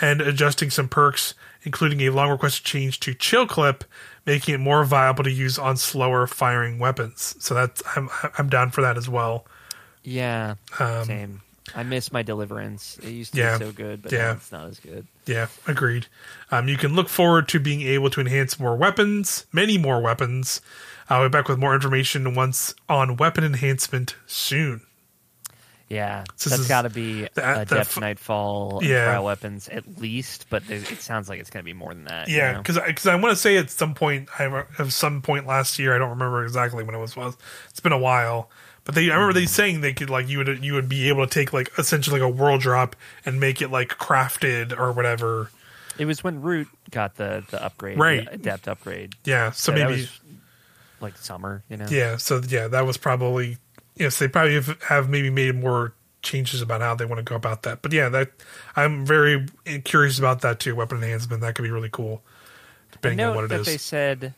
and 0.00 0.20
adjusting 0.20 0.70
some 0.70 0.88
perks, 0.88 1.34
including 1.62 2.00
a 2.02 2.10
long 2.10 2.30
requested 2.30 2.64
change 2.64 3.00
to 3.00 3.14
chill 3.14 3.46
clip, 3.46 3.84
making 4.26 4.54
it 4.54 4.58
more 4.58 4.84
viable 4.84 5.24
to 5.24 5.30
use 5.32 5.58
on 5.58 5.76
slower 5.76 6.26
firing 6.26 6.78
weapons. 6.78 7.34
So 7.38 7.54
that's 7.54 7.82
I'm 7.96 8.08
I'm 8.38 8.48
down 8.48 8.70
for 8.70 8.82
that 8.82 8.96
as 8.96 9.08
well. 9.08 9.46
Yeah, 10.02 10.54
Um, 10.78 11.04
same. 11.04 11.42
I 11.74 11.82
miss 11.82 12.12
my 12.12 12.22
Deliverance. 12.22 12.96
It 13.02 13.10
used 13.10 13.32
to 13.34 13.40
Yeah, 13.40 13.58
be 13.58 13.64
so 13.64 13.72
good, 13.72 14.00
but 14.02 14.12
yeah. 14.12 14.34
it's 14.34 14.52
not 14.52 14.68
as 14.68 14.78
good. 14.78 15.04
Yeah, 15.26 15.48
agreed. 15.66 16.06
Um, 16.52 16.68
you 16.68 16.76
can 16.76 16.94
look 16.94 17.08
forward 17.08 17.48
to 17.48 17.58
being 17.58 17.80
able 17.82 18.08
to 18.10 18.20
enhance 18.20 18.60
more 18.60 18.76
weapons, 18.76 19.46
many 19.52 19.76
more 19.76 20.00
weapons. 20.00 20.60
I'll 21.08 21.22
be 21.24 21.28
back 21.28 21.48
with 21.48 21.58
more 21.58 21.74
information 21.74 22.34
once 22.34 22.74
on 22.88 23.16
weapon 23.16 23.44
enhancement 23.44 24.16
soon. 24.26 24.80
Yeah, 25.88 26.24
This 26.36 26.46
that's 26.52 26.66
got 26.66 26.82
to 26.82 26.90
be 26.90 27.28
that- 27.34 27.70
Adept 27.70 28.00
Nightfall 28.00 28.80
Yeah. 28.82 29.04
trial 29.04 29.24
weapons 29.24 29.68
at 29.68 29.98
least, 30.00 30.46
but 30.50 30.64
it 30.68 30.84
sounds 31.00 31.28
like 31.28 31.38
it's 31.38 31.48
going 31.48 31.62
to 31.62 31.64
be 31.64 31.72
more 31.74 31.94
than 31.94 32.04
that. 32.06 32.26
you 32.28 32.38
Yeah, 32.38 32.52
know? 32.52 32.58
because 32.58 32.76
because 32.84 33.06
I, 33.06 33.14
want 33.14 33.30
to 33.32 33.36
say 33.40 33.56
at 33.56 33.70
some 33.70 33.94
point, 33.94 34.28
I 34.36 34.64
at 34.80 34.90
some 34.90 35.22
point 35.22 35.46
last 35.46 35.78
year, 35.78 35.94
I 35.94 35.98
don't 35.98 36.10
remember 36.10 36.42
exactly 36.42 36.82
when 36.82 36.96
it 36.96 36.98
was. 36.98 37.14
Was 37.14 37.36
it's 37.70 37.78
been 37.78 37.92
a 37.92 37.98
while, 37.98 38.50
but 38.82 38.96
they 38.96 39.02
I 39.02 39.14
remember 39.14 39.28
Mm-hmm. 39.34 39.38
they 39.38 39.46
saying 39.46 39.80
they 39.82 39.92
could 39.92 40.10
like 40.10 40.28
you 40.28 40.38
would 40.38 40.64
you 40.64 40.74
would 40.74 40.88
be 40.88 41.08
able 41.08 41.24
to 41.24 41.32
take 41.32 41.52
like 41.52 41.70
essentially 41.78 42.18
like 42.20 42.28
a 42.28 42.34
world 42.34 42.62
drop 42.62 42.96
and 43.24 43.38
make 43.38 43.62
it 43.62 43.70
like 43.70 43.90
crafted 43.90 44.76
or 44.76 44.90
whatever. 44.90 45.52
it 45.98 46.06
was 46.06 46.24
when 46.24 46.42
Root 46.42 46.66
got 46.90 47.14
the 47.14 47.44
the 47.52 47.62
upgrade, 47.64 47.96
Right. 47.96 48.24
the 48.26 48.32
Adept 48.34 48.66
upgrade. 48.66 49.14
Yeah, 49.24 49.52
so 49.52 49.70
that 49.70 49.88
maybe 49.88 50.08
like 51.00 51.16
summer, 51.16 51.62
you 51.68 51.76
know. 51.76 51.86
yeah, 51.90 52.16
so 52.16 52.40
yeah, 52.48 52.68
that 52.68 52.86
was 52.86 52.96
probably 52.96 53.58
yes. 53.96 54.18
They 54.18 54.28
probably 54.28 54.54
have, 54.54 54.82
have 54.82 55.08
maybe 55.08 55.30
made 55.30 55.54
more 55.54 55.94
changes 56.22 56.60
about 56.60 56.80
how 56.80 56.94
they 56.94 57.04
want 57.04 57.18
to 57.18 57.22
go 57.22 57.36
about 57.36 57.62
that. 57.62 57.82
But 57.82 57.92
yeah, 57.92 58.08
that 58.08 58.32
I'm 58.74 59.06
very 59.06 59.46
curious 59.84 60.18
about 60.18 60.40
that 60.42 60.60
too. 60.60 60.74
Weapon 60.74 60.98
enhancement 60.98 61.40
that 61.42 61.54
could 61.54 61.62
be 61.62 61.70
really 61.70 61.90
cool, 61.90 62.22
depending 62.92 63.24
on 63.26 63.34
what 63.34 63.44
it 63.44 63.48
that 63.48 63.60
is. 63.60 63.66
they 63.66 63.78
said 63.78 64.34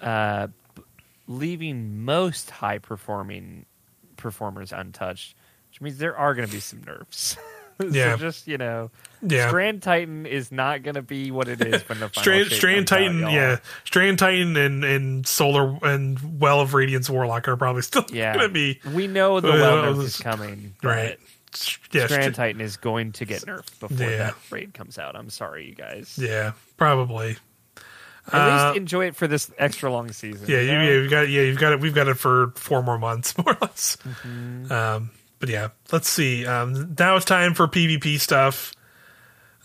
uh, 0.00 0.48
leaving 1.26 2.04
most 2.04 2.50
high 2.50 2.78
performing 2.78 3.66
performers 4.16 4.72
untouched, 4.72 5.34
which 5.70 5.80
means 5.80 5.98
there 5.98 6.16
are 6.16 6.34
going 6.34 6.46
to 6.46 6.52
be 6.52 6.60
some 6.60 6.82
nerfs. 6.84 7.36
Yeah. 7.90 8.12
so 8.16 8.20
just 8.20 8.46
you 8.46 8.58
know, 8.58 8.90
Yeah. 9.22 9.48
Strand 9.48 9.82
Titan 9.82 10.26
is 10.26 10.50
not 10.52 10.82
going 10.82 10.94
to 10.96 11.02
be 11.02 11.30
what 11.30 11.48
it 11.48 11.60
is 11.60 11.86
when 11.88 12.00
the 12.00 12.08
final 12.08 12.22
Strand, 12.22 12.50
Strand 12.52 12.86
comes 12.88 12.92
out, 12.92 12.98
Titan, 12.98 13.20
yeah, 13.30 13.56
Strand 13.84 14.18
Titan 14.18 14.56
and 14.56 14.84
and 14.84 15.26
Solar 15.26 15.78
and 15.82 16.40
Well 16.40 16.60
of 16.60 16.74
Radiance 16.74 17.08
Warlock 17.10 17.48
are 17.48 17.56
probably 17.56 17.82
still 17.82 18.04
yeah. 18.12 18.34
gonna 18.34 18.48
be 18.48 18.80
We 18.94 19.06
know 19.06 19.40
the 19.40 19.52
Uh, 19.52 19.56
well 19.56 19.94
nerf 19.94 20.02
is 20.04 20.16
coming, 20.18 20.74
right. 20.82 21.18
Yeah, 21.92 22.06
Strand 22.06 22.34
Titan 22.34 22.60
is 22.62 22.76
going 22.78 23.12
to 23.12 23.24
get 23.26 23.42
nerfed 23.42 23.78
before 23.78 23.96
Yeah. 24.08 24.16
that 24.16 24.34
raid 24.50 24.72
comes 24.74 24.98
out. 24.98 25.16
I'm 25.16 25.28
sorry, 25.30 25.66
you 25.68 25.74
guys. 25.74 26.18
yeah, 26.20 26.52
probably. 26.78 27.36
At 28.28 28.34
Uh, 28.34 28.66
least 28.68 28.76
enjoy 28.78 29.06
it 29.08 29.16
for 29.16 29.26
this 29.26 29.50
extra 29.58 29.90
long 29.92 30.12
season. 30.12 30.46
Yeah, 30.48 30.60
you 30.60 30.66
you, 30.66 30.72
know? 30.72 30.82
yeah, 30.84 30.90
you've 30.92 31.10
got 31.10 31.28
yeah, 31.28 31.42
you've 31.42 31.58
got 31.58 31.72
it. 31.72 31.80
We've 31.80 31.94
got 31.94 32.06
it 32.08 32.14
for 32.14 32.52
four 32.54 32.80
more 32.82 32.96
months, 32.98 33.36
more 33.44 33.48
or 33.54 33.58
less. 33.60 33.96
Mm-hmm. 34.06 34.70
Um, 34.72 35.10
but 35.42 35.48
yeah, 35.48 35.70
let's 35.90 36.08
see. 36.08 36.46
Um, 36.46 36.94
now 36.96 37.16
it's 37.16 37.24
time 37.24 37.52
for 37.52 37.66
PvP 37.66 38.20
stuff. 38.20 38.72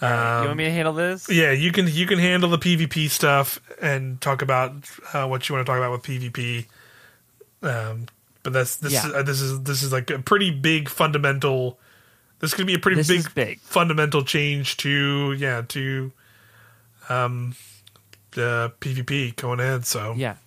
you 0.01 0.07
want 0.07 0.57
me 0.57 0.63
to 0.63 0.71
handle 0.71 0.91
this? 0.95 1.29
Yeah, 1.29 1.51
you 1.51 1.71
can 1.71 1.85
you 1.87 2.07
can 2.07 2.17
handle 2.17 2.49
the 2.49 2.57
PvP 2.57 3.11
stuff 3.11 3.61
and 3.79 4.19
talk 4.19 4.41
about 4.41 4.71
uh, 5.13 5.27
what 5.27 5.47
you 5.47 5.53
want 5.53 5.67
to 5.67 5.71
talk 5.71 5.77
about 5.77 5.91
with 5.91 6.01
PvP. 6.01 6.65
Um, 7.61 8.07
but 8.41 8.53
that's 8.53 8.77
this 8.77 8.93
Yeah. 8.93 9.05
is, 9.07 9.13
uh, 9.13 9.21
this 9.21 9.39
is 9.39 9.61
this 9.61 9.83
is 9.83 9.91
like 9.93 10.09
a 10.09 10.17
pretty 10.17 10.49
big 10.49 10.89
fundamental. 10.89 11.77
This 12.39 12.55
could 12.55 12.65
be 12.65 12.73
a 12.73 12.79
pretty 12.79 13.03
big, 13.03 13.31
big. 13.35 13.59
fundamental 13.59 14.23
change 14.23 14.77
to 14.77 15.33
yeah 15.37 15.61
to 15.67 16.11
um 17.07 17.53
the 18.31 18.73
PvP 18.81 19.35
going 19.35 19.59
ahead. 19.59 19.85
So 19.85 20.15
Yeah. 20.17 20.37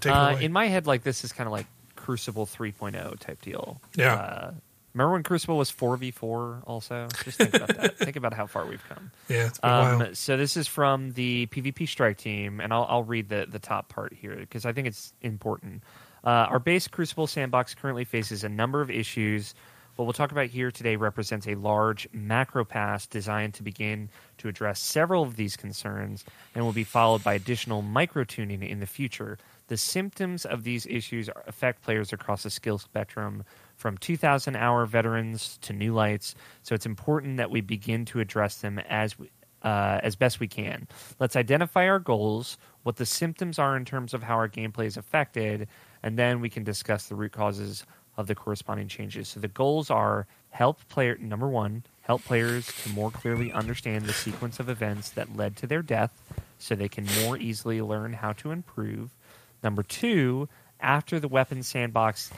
take 0.00 0.10
it 0.12 0.16
Uh, 0.16 0.36
in 0.40 0.52
my 0.52 0.66
head, 0.66 0.88
like 0.88 1.04
this 1.04 1.22
is 1.22 1.32
kind 1.32 1.46
of 1.46 1.52
like 1.52 1.66
Crucible 1.96 2.46
3.0 2.46 3.16
type 3.20 3.40
deal. 3.42 3.80
Yeah. 3.94 4.50
Remember 4.94 5.12
when 5.12 5.22
Crucible 5.22 5.56
was 5.56 5.72
4v4 5.72 6.64
also? 6.66 7.08
Just 7.24 7.38
think 7.38 7.54
about 7.54 7.68
that. 7.68 7.98
think 7.98 8.16
about 8.16 8.34
how 8.34 8.46
far 8.46 8.66
we've 8.66 8.86
come. 8.88 9.10
yeah, 9.28 9.46
it's 9.46 9.58
been 9.58 9.70
a 9.70 9.72
while. 9.72 10.02
Um, 10.02 10.14
so 10.14 10.36
this 10.36 10.56
is 10.56 10.68
from 10.68 11.12
the 11.12 11.46
PvP 11.46 11.88
Strike 11.88 12.18
team, 12.18 12.60
and 12.60 12.72
I'll, 12.72 12.86
I'll 12.88 13.04
read 13.04 13.28
the, 13.28 13.46
the 13.48 13.58
top 13.58 13.88
part 13.88 14.12
here 14.12 14.36
because 14.36 14.66
I 14.66 14.72
think 14.72 14.86
it's 14.86 15.14
important. 15.22 15.82
Uh, 16.24 16.46
our 16.50 16.58
base 16.58 16.88
Crucible 16.88 17.26
sandbox 17.26 17.74
currently 17.74 18.04
faces 18.04 18.44
a 18.44 18.48
number 18.48 18.80
of 18.80 18.90
issues. 18.90 19.54
What 19.96 20.06
we'll 20.06 20.12
talk 20.14 20.32
about 20.32 20.46
here 20.46 20.70
today 20.70 20.96
represents 20.96 21.46
a 21.46 21.54
large 21.54 22.08
macro 22.12 22.64
pass 22.64 23.06
designed 23.06 23.54
to 23.54 23.62
begin 23.62 24.08
to 24.38 24.48
address 24.48 24.80
several 24.80 25.22
of 25.22 25.36
these 25.36 25.56
concerns 25.56 26.24
and 26.54 26.64
will 26.64 26.72
be 26.72 26.84
followed 26.84 27.22
by 27.22 27.34
additional 27.34 27.82
micro 27.82 28.24
tuning 28.24 28.62
in 28.62 28.80
the 28.80 28.86
future. 28.86 29.38
The 29.68 29.76
symptoms 29.76 30.44
of 30.46 30.64
these 30.64 30.86
issues 30.86 31.28
affect 31.46 31.82
players 31.82 32.12
across 32.12 32.42
the 32.42 32.50
skill 32.50 32.78
spectrum 32.78 33.44
from 33.82 33.98
2,000 33.98 34.54
hour 34.54 34.86
veterans 34.86 35.58
to 35.62 35.72
new 35.72 35.92
lights, 35.92 36.36
so 36.62 36.72
it's 36.72 36.86
important 36.86 37.38
that 37.38 37.50
we 37.50 37.60
begin 37.60 38.04
to 38.04 38.20
address 38.20 38.58
them 38.58 38.78
as 38.78 39.18
we, 39.18 39.28
uh, 39.62 39.98
as 40.04 40.14
best 40.14 40.38
we 40.38 40.46
can. 40.46 40.86
Let's 41.18 41.34
identify 41.34 41.88
our 41.88 41.98
goals, 41.98 42.58
what 42.84 42.94
the 42.94 43.04
symptoms 43.04 43.58
are 43.58 43.76
in 43.76 43.84
terms 43.84 44.14
of 44.14 44.22
how 44.22 44.36
our 44.36 44.48
gameplay 44.48 44.86
is 44.86 44.96
affected, 44.96 45.66
and 46.00 46.16
then 46.16 46.40
we 46.40 46.48
can 46.48 46.62
discuss 46.62 47.06
the 47.06 47.16
root 47.16 47.32
causes 47.32 47.84
of 48.16 48.28
the 48.28 48.36
corresponding 48.36 48.86
changes. 48.86 49.28
So 49.28 49.40
the 49.40 49.48
goals 49.48 49.90
are 49.90 50.28
help 50.50 50.88
player 50.88 51.16
number 51.20 51.48
one, 51.48 51.82
help 52.02 52.22
players 52.24 52.70
to 52.84 52.88
more 52.90 53.10
clearly 53.10 53.52
understand 53.52 54.04
the 54.04 54.12
sequence 54.12 54.60
of 54.60 54.68
events 54.68 55.10
that 55.10 55.36
led 55.36 55.56
to 55.56 55.66
their 55.66 55.82
death, 55.82 56.22
so 56.58 56.76
they 56.76 56.88
can 56.88 57.06
more 57.24 57.36
easily 57.36 57.82
learn 57.82 58.12
how 58.12 58.32
to 58.34 58.52
improve. 58.52 59.10
Number 59.60 59.82
two, 59.82 60.48
after 60.78 61.18
the 61.18 61.26
weapon 61.26 61.64
sandbox 61.64 62.30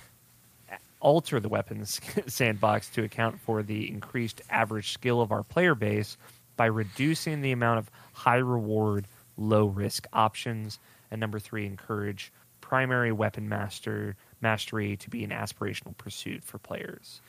alter 1.04 1.38
the 1.38 1.48
weapons 1.48 2.00
sandbox 2.26 2.88
to 2.88 3.04
account 3.04 3.38
for 3.38 3.62
the 3.62 3.88
increased 3.88 4.42
average 4.50 4.90
skill 4.92 5.20
of 5.20 5.30
our 5.30 5.44
player 5.44 5.76
base 5.76 6.16
by 6.56 6.66
reducing 6.66 7.42
the 7.42 7.52
amount 7.52 7.78
of 7.78 7.90
high 8.14 8.38
reward 8.38 9.06
low 9.36 9.66
risk 9.66 10.06
options. 10.12 10.78
And 11.10 11.20
number 11.20 11.38
three, 11.38 11.66
encourage 11.66 12.32
primary 12.60 13.12
weapon 13.12 13.48
master 13.48 14.16
mastery 14.40 14.96
to 14.96 15.10
be 15.10 15.22
an 15.22 15.30
aspirational 15.30 15.96
pursuit 15.96 16.42
for 16.42 16.58
players. 16.58 17.20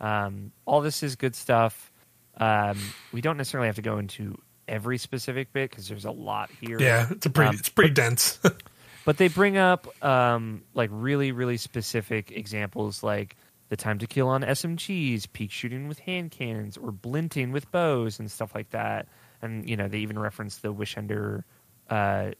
Um, 0.00 0.52
all 0.64 0.80
this 0.80 1.02
is 1.02 1.16
good 1.16 1.34
stuff. 1.34 1.92
Um, 2.36 2.78
we 3.12 3.20
don't 3.20 3.36
necessarily 3.36 3.68
have 3.68 3.76
to 3.76 3.82
go 3.82 3.98
into 3.98 4.38
every 4.66 4.98
specific 4.98 5.52
bit 5.52 5.70
because 5.70 5.88
there's 5.88 6.04
a 6.04 6.10
lot 6.10 6.50
here. 6.60 6.80
Yeah, 6.80 7.08
it's 7.10 7.26
a 7.26 7.30
pretty 7.30 7.50
Um, 7.50 7.56
it's 7.58 7.68
pretty 7.68 7.92
dense. 7.92 8.38
But 9.04 9.18
they 9.18 9.28
bring 9.28 9.56
up 9.56 9.86
um, 10.04 10.62
like 10.74 10.90
really, 10.92 11.32
really 11.32 11.56
specific 11.56 12.30
examples, 12.30 13.02
like 13.02 13.36
the 13.68 13.76
time 13.76 13.98
to 13.98 14.06
kill 14.06 14.28
on 14.28 14.42
SMGs, 14.42 15.30
peak 15.32 15.50
shooting 15.50 15.88
with 15.88 15.98
hand 16.00 16.30
cannons, 16.30 16.76
or 16.76 16.90
blinting 16.90 17.52
with 17.52 17.70
bows 17.70 18.18
and 18.18 18.30
stuff 18.30 18.54
like 18.54 18.70
that. 18.70 19.06
And 19.42 19.68
you 19.68 19.76
know, 19.76 19.88
they 19.88 19.98
even 19.98 20.18
reference 20.18 20.58
the 20.58 20.72
Wishender, 20.72 21.44
uh, 21.90 22.30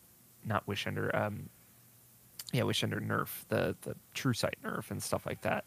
not 0.44 0.66
Wishender, 0.66 1.14
um, 1.14 1.50
yeah, 2.52 2.62
Wishender 2.62 3.04
nerf, 3.04 3.28
the 3.48 3.76
the 3.82 3.96
True 4.14 4.32
Sight 4.32 4.56
nerf 4.64 4.90
and 4.90 5.02
stuff 5.02 5.26
like 5.26 5.42
that. 5.42 5.64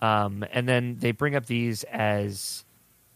Um, 0.00 0.44
and 0.52 0.68
then 0.68 0.96
they 0.98 1.12
bring 1.12 1.36
up 1.36 1.46
these 1.46 1.84
as 1.84 2.63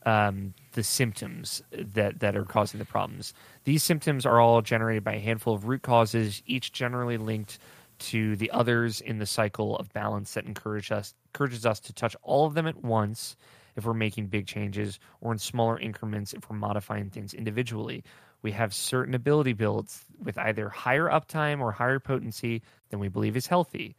um, 0.08 0.54
the 0.72 0.82
symptoms 0.82 1.62
that, 1.70 2.20
that 2.20 2.34
are 2.34 2.46
causing 2.46 2.78
the 2.78 2.86
problems. 2.86 3.34
These 3.64 3.82
symptoms 3.82 4.24
are 4.24 4.40
all 4.40 4.62
generated 4.62 5.04
by 5.04 5.16
a 5.16 5.20
handful 5.20 5.52
of 5.52 5.68
root 5.68 5.82
causes, 5.82 6.42
each 6.46 6.72
generally 6.72 7.18
linked 7.18 7.58
to 7.98 8.34
the 8.36 8.50
others 8.52 9.02
in 9.02 9.18
the 9.18 9.26
cycle 9.26 9.76
of 9.76 9.92
balance 9.92 10.32
that 10.32 10.46
encourage 10.46 10.90
us 10.90 11.14
encourages 11.34 11.66
us 11.66 11.80
to 11.80 11.92
touch 11.92 12.16
all 12.22 12.46
of 12.46 12.54
them 12.54 12.66
at 12.66 12.82
once 12.82 13.36
if 13.76 13.84
we're 13.84 13.92
making 13.92 14.28
big 14.28 14.46
changes, 14.46 14.98
or 15.20 15.30
in 15.30 15.38
smaller 15.38 15.78
increments 15.78 16.32
if 16.32 16.48
we're 16.48 16.56
modifying 16.56 17.10
things 17.10 17.34
individually. 17.34 18.02
We 18.40 18.52
have 18.52 18.72
certain 18.72 19.14
ability 19.14 19.52
builds 19.52 20.04
with 20.22 20.38
either 20.38 20.70
higher 20.70 21.08
uptime 21.08 21.60
or 21.60 21.70
higher 21.70 22.00
potency 22.00 22.62
than 22.88 22.98
we 22.98 23.08
believe 23.08 23.36
is 23.36 23.46
healthy. 23.46 23.94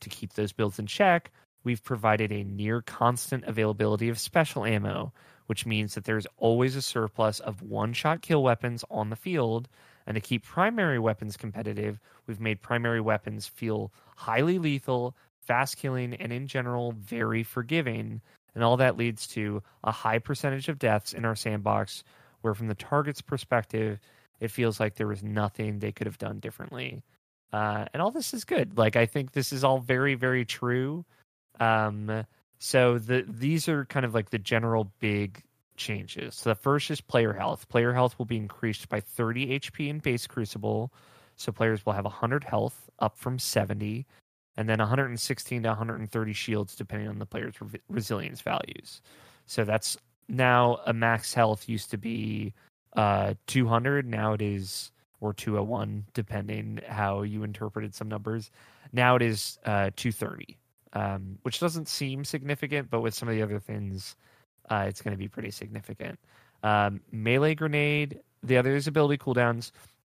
To 0.00 0.08
keep 0.08 0.32
those 0.32 0.52
builds 0.52 0.80
in 0.80 0.86
check, 0.86 1.30
we've 1.62 1.84
provided 1.84 2.32
a 2.32 2.42
near 2.42 2.82
constant 2.82 3.44
availability 3.44 4.08
of 4.08 4.18
special 4.18 4.64
ammo, 4.64 5.12
which 5.52 5.66
means 5.66 5.94
that 5.94 6.04
there's 6.04 6.26
always 6.38 6.76
a 6.76 6.80
surplus 6.80 7.38
of 7.40 7.60
one 7.60 7.92
shot 7.92 8.22
kill 8.22 8.42
weapons 8.42 8.86
on 8.90 9.10
the 9.10 9.16
field. 9.16 9.68
And 10.06 10.14
to 10.14 10.20
keep 10.22 10.42
primary 10.46 10.98
weapons 10.98 11.36
competitive, 11.36 12.00
we've 12.26 12.40
made 12.40 12.62
primary 12.62 13.02
weapons 13.02 13.46
feel 13.46 13.92
highly 14.16 14.58
lethal, 14.58 15.14
fast 15.42 15.76
killing, 15.76 16.14
and 16.14 16.32
in 16.32 16.46
general, 16.46 16.92
very 16.92 17.42
forgiving. 17.42 18.22
And 18.54 18.64
all 18.64 18.78
that 18.78 18.96
leads 18.96 19.26
to 19.26 19.62
a 19.84 19.92
high 19.92 20.20
percentage 20.20 20.70
of 20.70 20.78
deaths 20.78 21.12
in 21.12 21.26
our 21.26 21.36
sandbox, 21.36 22.02
where 22.40 22.54
from 22.54 22.68
the 22.68 22.74
target's 22.74 23.20
perspective, 23.20 24.00
it 24.40 24.50
feels 24.50 24.80
like 24.80 24.94
there 24.94 25.06
was 25.06 25.22
nothing 25.22 25.80
they 25.80 25.92
could 25.92 26.06
have 26.06 26.16
done 26.16 26.38
differently. 26.38 27.02
Uh, 27.52 27.84
and 27.92 28.00
all 28.00 28.10
this 28.10 28.32
is 28.32 28.44
good. 28.44 28.78
Like, 28.78 28.96
I 28.96 29.04
think 29.04 29.32
this 29.32 29.52
is 29.52 29.64
all 29.64 29.80
very, 29.80 30.14
very 30.14 30.46
true. 30.46 31.04
Um, 31.60 32.24
so 32.64 32.96
the 32.96 33.24
these 33.26 33.68
are 33.68 33.86
kind 33.86 34.06
of 34.06 34.14
like 34.14 34.30
the 34.30 34.38
general 34.38 34.92
big 35.00 35.42
changes. 35.76 36.36
So 36.36 36.50
the 36.50 36.54
first 36.54 36.92
is 36.92 37.00
player 37.00 37.32
health. 37.32 37.68
Player 37.68 37.92
health 37.92 38.16
will 38.20 38.24
be 38.24 38.36
increased 38.36 38.88
by 38.88 39.00
30 39.00 39.58
HP 39.58 39.88
in 39.88 39.98
base 39.98 40.28
Crucible, 40.28 40.92
so 41.34 41.50
players 41.50 41.84
will 41.84 41.94
have 41.94 42.04
100 42.04 42.44
health 42.44 42.88
up 43.00 43.18
from 43.18 43.40
70, 43.40 44.06
and 44.56 44.68
then 44.68 44.78
116 44.78 45.62
to 45.64 45.68
130 45.70 46.32
shields 46.32 46.76
depending 46.76 47.08
on 47.08 47.18
the 47.18 47.26
player's 47.26 47.60
re- 47.60 47.80
resilience 47.88 48.42
values. 48.42 49.02
So 49.46 49.64
that's 49.64 49.96
now 50.28 50.78
a 50.86 50.92
max 50.92 51.34
health 51.34 51.68
used 51.68 51.90
to 51.90 51.98
be 51.98 52.54
uh, 52.94 53.34
200. 53.48 54.06
Now 54.06 54.34
it 54.34 54.40
is 54.40 54.92
or 55.20 55.32
201 55.32 56.04
depending 56.14 56.78
how 56.86 57.22
you 57.22 57.42
interpreted 57.42 57.92
some 57.92 58.08
numbers. 58.08 58.52
Now 58.92 59.16
it 59.16 59.22
is 59.22 59.58
uh, 59.64 59.90
230 59.96 60.58
um, 60.92 61.38
which 61.42 61.60
doesn't 61.60 61.88
seem 61.88 62.24
significant, 62.24 62.90
but 62.90 63.00
with 63.00 63.14
some 63.14 63.28
of 63.28 63.34
the 63.34 63.42
other 63.42 63.58
things, 63.58 64.16
uh, 64.70 64.84
it's 64.88 65.02
going 65.02 65.12
to 65.12 65.18
be 65.18 65.28
pretty 65.28 65.50
significant. 65.50 66.18
Um, 66.62 67.00
melee 67.10 67.54
grenade, 67.54 68.20
the 68.42 68.58
other 68.58 68.76
ability 68.76 69.18
cooldowns, 69.18 69.72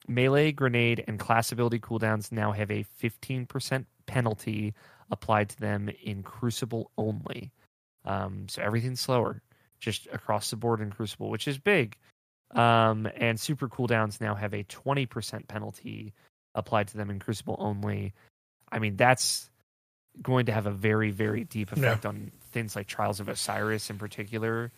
melee 0.08 0.52
grenade 0.52 1.04
and 1.06 1.18
class 1.18 1.52
ability 1.52 1.80
cooldowns 1.80 2.30
now 2.30 2.52
have 2.52 2.70
a 2.70 2.84
15% 3.02 3.84
penalty 4.06 4.74
applied 5.10 5.48
to 5.50 5.60
them 5.60 5.90
in 6.02 6.22
Crucible 6.22 6.90
only. 6.96 7.52
Um, 8.04 8.46
so 8.48 8.62
everything's 8.62 9.00
slower, 9.00 9.42
just 9.80 10.06
across 10.12 10.50
the 10.50 10.56
board 10.56 10.80
in 10.80 10.90
Crucible, 10.90 11.30
which 11.30 11.48
is 11.48 11.58
big. 11.58 11.96
Um, 12.52 13.08
and 13.16 13.38
super 13.38 13.68
cooldowns 13.68 14.20
now 14.20 14.34
have 14.34 14.54
a 14.54 14.64
20% 14.64 15.48
penalty 15.48 16.14
applied 16.54 16.88
to 16.88 16.96
them 16.96 17.10
in 17.10 17.18
Crucible 17.18 17.56
only. 17.58 18.14
I 18.70 18.78
mean, 18.78 18.96
that's 18.96 19.50
going 20.22 20.46
to 20.46 20.52
have 20.52 20.66
a 20.66 20.70
very, 20.70 21.10
very 21.10 21.44
deep 21.44 21.72
effect 21.72 22.06
on 22.06 22.32
things 22.52 22.74
like 22.74 22.86
Trials 22.86 23.20
of 23.20 23.28
Osiris 23.28 23.90
in 23.90 23.98
particular, 23.98 24.72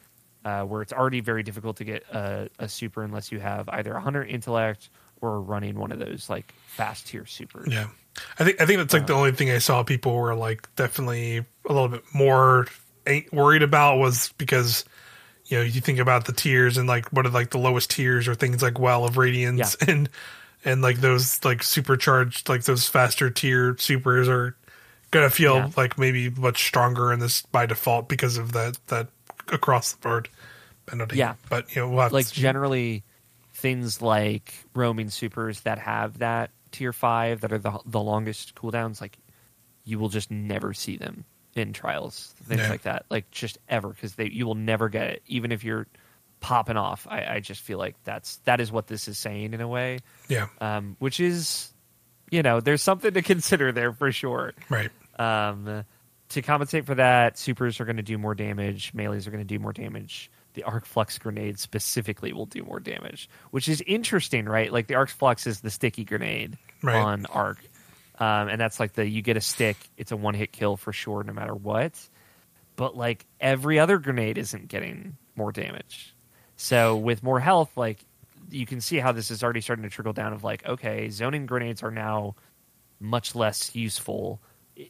uh, 0.44 0.62
where 0.62 0.82
it's 0.82 0.93
already 0.93 1.20
very 1.20 1.43
difficult 1.43 1.77
to 1.78 1.85
get 1.85 2.05
a, 2.12 2.48
a 2.59 2.69
super 2.69 3.02
unless 3.02 3.31
you 3.31 3.40
have 3.40 3.69
either 3.69 3.93
100 3.93 4.24
intellect 4.24 4.90
or 5.20 5.40
running 5.40 5.78
one 5.78 5.93
of 5.93 5.98
those 5.98 6.28
like 6.31 6.52
fast 6.66 7.09
tier 7.09 7.27
supers. 7.27 7.73
yeah, 7.73 7.89
I 8.39 8.44
think 8.44 8.60
I 8.60 8.66
think 8.66 8.78
that's 8.78 8.93
like 8.93 9.06
the 9.06 9.15
only 9.15 9.32
thing 9.32 9.51
I 9.51 9.59
saw 9.59 9.82
people 9.82 10.15
were 10.15 10.35
like 10.35 10.69
definitely 10.77 11.39
a 11.39 11.73
little 11.73 11.89
bit 11.89 12.05
more 12.12 12.66
ain't 13.06 13.32
worried 13.32 13.62
about 13.62 13.98
was 13.98 14.32
because 14.39 14.85
you 15.47 15.59
know 15.59 15.65
you 15.65 15.81
think 15.81 15.98
about 15.98 16.27
the 16.27 16.32
tiers 16.32 16.77
and 16.77 16.89
like 16.89 17.09
what 17.09 17.27
are 17.27 17.31
like 17.31 17.51
the 17.51 17.59
lowest 17.59 17.90
tiers 17.90 18.28
or 18.28 18.35
things 18.35 18.62
like 18.62 18.78
Well 18.78 19.05
of 19.05 19.16
Radiance 19.16 19.74
and 19.86 20.09
and 20.65 20.82
like 20.82 21.01
those 21.01 21.44
like 21.44 21.62
supercharged 21.62 22.48
like 22.48 22.65
those 22.65 22.86
faster 22.86 23.31
tier 23.31 23.77
supers 23.78 24.28
are 24.28 24.56
gonna 25.11 25.31
feel 25.31 25.57
Yeah. 25.57 25.71
like 25.77 25.99
maybe 25.99 26.31
much 26.31 26.65
stronger 26.67 27.13
in 27.13 27.21
this 27.21 27.43
by 27.43 27.67
default 27.67 28.09
because 28.09 28.37
of 28.39 28.53
that 28.53 28.79
that 28.89 29.09
across 29.49 29.93
the 29.93 29.99
board 29.99 30.29
penalty. 30.87 31.17
Yeah. 31.17 31.35
but 31.49 31.75
you 31.75 31.83
know 31.83 31.89
we'll 31.91 32.09
like 32.11 32.31
generally 32.31 33.05
things 33.55 34.01
like 34.03 34.55
roaming 34.75 35.11
supers 35.11 35.63
that 35.63 35.79
have 35.79 36.19
that 36.19 36.51
tier 36.71 36.93
five 36.93 37.41
that 37.41 37.53
are 37.53 37.59
the 37.59 37.79
the 37.87 38.01
longest 38.01 38.55
cooldowns 38.55 39.01
like 39.01 39.17
you 39.85 39.99
will 39.99 40.11
just 40.11 40.31
never 40.31 40.75
see 40.75 40.97
them 40.97 41.25
in 41.55 41.73
trials 41.73 42.35
things 42.45 42.61
Yeah. 42.61 42.69
like 42.71 42.83
that 42.83 43.07
like 43.11 43.31
just 43.31 43.59
ever 43.69 43.89
because 43.89 44.15
they 44.15 44.29
you 44.29 44.47
will 44.47 44.55
never 44.55 44.89
get 44.89 45.09
it 45.09 45.23
even 45.27 45.51
if 45.51 45.65
you're 45.65 45.87
popping 46.41 46.77
off 46.77 47.07
I, 47.11 47.25
I 47.37 47.41
just 47.41 47.63
feel 47.63 47.79
like 47.79 47.97
that's 48.05 48.37
that 48.45 48.61
is 48.61 48.71
what 48.71 48.87
this 48.87 49.09
is 49.09 49.19
saying 49.19 49.55
in 49.55 49.61
a 49.61 49.67
way 49.67 49.99
yeah 50.29 50.49
um, 50.61 50.97
which 51.01 51.19
is 51.21 51.73
you 52.31 52.43
know 52.43 52.61
there's 52.61 52.83
something 52.83 53.13
to 53.15 53.23
consider 53.23 53.73
there 53.73 53.93
for 53.93 54.13
sure 54.13 54.53
right 54.69 54.91
um, 55.19 55.85
to 56.31 56.43
compensate 56.43 56.85
for 56.85 56.95
that, 56.97 57.39
supers 57.39 57.81
are 57.81 57.87
going 57.87 57.97
to 57.97 58.03
do 58.03 58.19
more 58.19 58.35
damage. 58.35 58.93
Melees 58.93 59.27
are 59.27 59.31
going 59.31 59.43
to 59.43 59.47
do 59.49 59.59
more 59.59 59.73
damage. 59.73 60.31
The 60.55 60.63
arc 60.65 60.85
flux 60.85 61.17
grenade 61.19 61.59
specifically 61.59 62.33
will 62.35 62.45
do 62.45 62.63
more 62.63 62.81
damage, 62.81 63.31
which 63.51 63.67
is 63.69 63.81
interesting, 63.87 64.45
right? 64.45 64.71
Like 64.73 64.89
the 64.89 64.95
arc 64.97 65.09
flux 65.09 65.47
is 65.47 65.61
the 65.61 65.71
sticky 65.71 66.05
grenade 66.05 66.59
Right. 66.83 66.97
on 66.97 67.25
arc, 67.27 67.59
um, 68.19 68.49
and 68.49 68.61
that's 68.61 68.79
like 68.79 68.93
the 68.93 69.09
you 69.09 69.23
get 69.23 69.37
a 69.37 69.41
stick, 69.41 69.77
it's 69.97 70.13
a 70.13 70.17
one 70.17 70.35
hit 70.35 70.53
kill 70.53 70.77
for 70.77 70.93
sure, 70.93 71.25
no 71.25 71.33
matter 71.33 71.55
what. 71.55 71.93
But 72.77 72.97
like 72.97 73.25
every 73.41 73.79
other 73.79 73.99
grenade 73.99 74.37
isn't 74.39 74.69
getting 74.69 75.17
more 75.35 75.51
damage. 75.51 76.15
So 76.57 76.97
with 76.97 77.23
more 77.23 77.41
health, 77.41 77.71
like 77.77 77.99
you 78.51 78.66
can 78.66 78.81
see 78.81 78.99
how 78.99 79.12
this 79.12 79.31
is 79.31 79.43
already 79.43 79.61
starting 79.61 79.83
to 79.85 79.91
trickle 79.91 80.12
down. 80.12 80.33
Of 80.33 80.45
like, 80.45 80.66
okay, 80.66 81.11
zoning 81.11 81.47
grenades 81.47 81.83
are 81.83 81.91
now 81.91 82.35
much 83.01 83.35
less 83.35 83.75
useful 83.75 84.41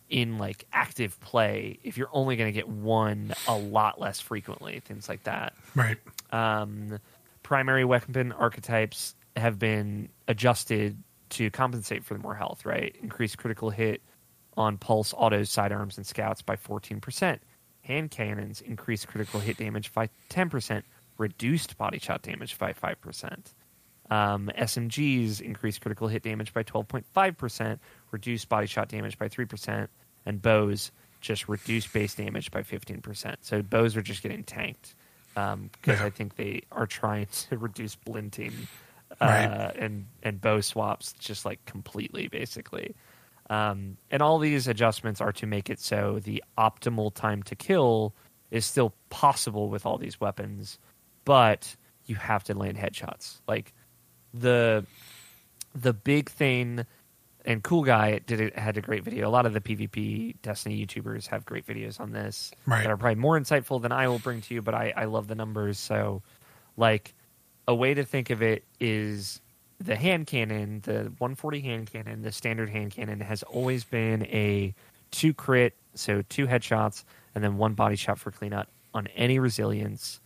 in 0.08 0.38
like 0.38 0.66
active 0.72 1.18
play 1.20 1.78
if 1.82 1.96
you're 1.96 2.10
only 2.12 2.36
going 2.36 2.48
to 2.48 2.52
get 2.52 2.68
one 2.68 3.32
a 3.46 3.56
lot 3.56 4.00
less 4.00 4.20
frequently 4.20 4.80
things 4.80 5.08
like 5.08 5.22
that. 5.24 5.54
Right. 5.74 5.96
Um, 6.30 6.98
primary 7.42 7.84
weapon 7.84 8.32
archetypes 8.32 9.14
have 9.36 9.58
been 9.58 10.10
adjusted 10.26 11.02
to 11.30 11.50
compensate 11.50 12.04
for 12.04 12.14
the 12.14 12.20
more 12.20 12.34
health 12.34 12.66
right? 12.66 12.94
Increase 13.02 13.34
critical 13.34 13.70
hit 13.70 14.02
on 14.56 14.76
pulse 14.76 15.14
autos 15.16 15.50
sidearms 15.50 15.96
and 15.96 16.06
scouts 16.06 16.42
by 16.42 16.56
14% 16.56 17.38
hand 17.82 18.10
cannons 18.10 18.60
increase 18.60 19.04
critical 19.06 19.40
hit 19.40 19.56
damage 19.56 19.92
by 19.94 20.10
10% 20.30 20.82
reduced 21.18 21.76
body 21.76 21.98
shot 21.98 22.22
damage 22.22 22.56
by 22.58 22.72
5% 22.72 23.54
um, 24.10 24.50
SMGs 24.56 25.40
increase 25.42 25.78
critical 25.78 26.08
hit 26.08 26.22
damage 26.22 26.54
by 26.54 26.62
12.5%, 26.62 27.78
reduced 28.10 28.48
body 28.48 28.66
shot 28.66 28.88
damage 28.88 29.18
by 29.18 29.28
3%, 29.28 29.88
and 30.24 30.40
bows 30.40 30.92
just 31.20 31.46
reduce 31.48 31.86
base 31.86 32.14
damage 32.14 32.50
by 32.50 32.62
15%. 32.62 33.34
So 33.42 33.60
bows 33.60 33.96
are 33.96 34.02
just 34.02 34.22
getting 34.22 34.44
tanked 34.44 34.94
because 35.34 36.00
Yeah. 36.00 36.04
I 36.06 36.10
think 36.10 36.36
they 36.36 36.62
are 36.72 36.86
trying 36.86 37.26
to 37.50 37.58
reduce 37.58 37.96
blinting 37.96 38.54
uh, 39.20 39.26
Right. 39.26 39.76
and, 39.78 40.06
and 40.22 40.40
bow 40.40 40.60
swaps 40.62 41.12
just 41.14 41.44
like 41.44 41.62
completely, 41.66 42.28
basically. 42.28 42.94
Um, 43.50 43.96
and 44.10 44.22
all 44.22 44.38
these 44.38 44.68
adjustments 44.68 45.20
are 45.20 45.32
to 45.32 45.46
make 45.46 45.68
it 45.68 45.80
so 45.80 46.18
the 46.22 46.42
optimal 46.56 47.12
time 47.12 47.42
to 47.44 47.54
kill 47.54 48.14
is 48.50 48.64
still 48.64 48.94
possible 49.10 49.68
with 49.68 49.84
all 49.84 49.98
these 49.98 50.18
weapons, 50.20 50.78
but 51.28 51.76
you 52.06 52.14
have 52.16 52.42
to 52.44 52.54
land 52.54 52.78
headshots. 52.78 53.42
Like 53.46 53.74
the 54.32 54.86
the 55.74 55.92
big 55.92 56.30
thing 56.30 56.86
and 57.44 57.62
cool 57.62 57.84
guy 57.84 58.18
did 58.20 58.40
it 58.40 58.58
had 58.58 58.78
a 58.78 58.80
great 58.80 59.04
video. 59.04 59.28
A 59.28 59.30
lot 59.30 59.44
of 59.44 59.52
the 59.52 59.60
PvP 59.60 60.36
Destiny 60.40 60.86
YouTubers 60.86 61.26
have 61.26 61.44
great 61.44 61.66
videos 61.66 62.00
on 62.00 62.12
this 62.12 62.50
Right. 62.64 62.82
that 62.82 62.90
are 62.90 62.96
probably 62.96 63.16
more 63.16 63.38
insightful 63.38 63.80
than 63.82 63.92
I 63.92 64.08
will 64.08 64.18
bring 64.20 64.40
to 64.40 64.54
you. 64.54 64.62
But 64.62 64.74
I, 64.74 64.94
I 64.96 65.04
love 65.04 65.28
the 65.28 65.34
numbers. 65.34 65.78
So, 65.78 66.22
like, 66.78 67.14
a 67.66 67.74
way 67.74 67.92
to 67.92 68.04
think 68.04 68.30
of 68.30 68.40
it 68.40 68.64
is 68.80 69.42
the 69.78 69.96
hand 69.96 70.28
cannon, 70.28 70.80
the 70.84 71.12
140 71.18 71.60
hand 71.60 71.92
cannon, 71.92 72.22
the 72.22 72.32
standard 72.32 72.70
hand 72.70 72.92
cannon 72.92 73.20
has 73.20 73.42
always 73.42 73.84
been 73.84 74.24
a 74.26 74.74
two 75.10 75.34
crit, 75.34 75.74
so 75.94 76.22
two 76.30 76.46
headshots, 76.46 77.04
and 77.34 77.44
then 77.44 77.58
one 77.58 77.74
body 77.74 77.96
shot 77.96 78.18
for 78.18 78.30
clean 78.30 78.50
cleanup 78.52 78.68
on 78.94 79.08
any 79.08 79.38
resilience. 79.38 80.20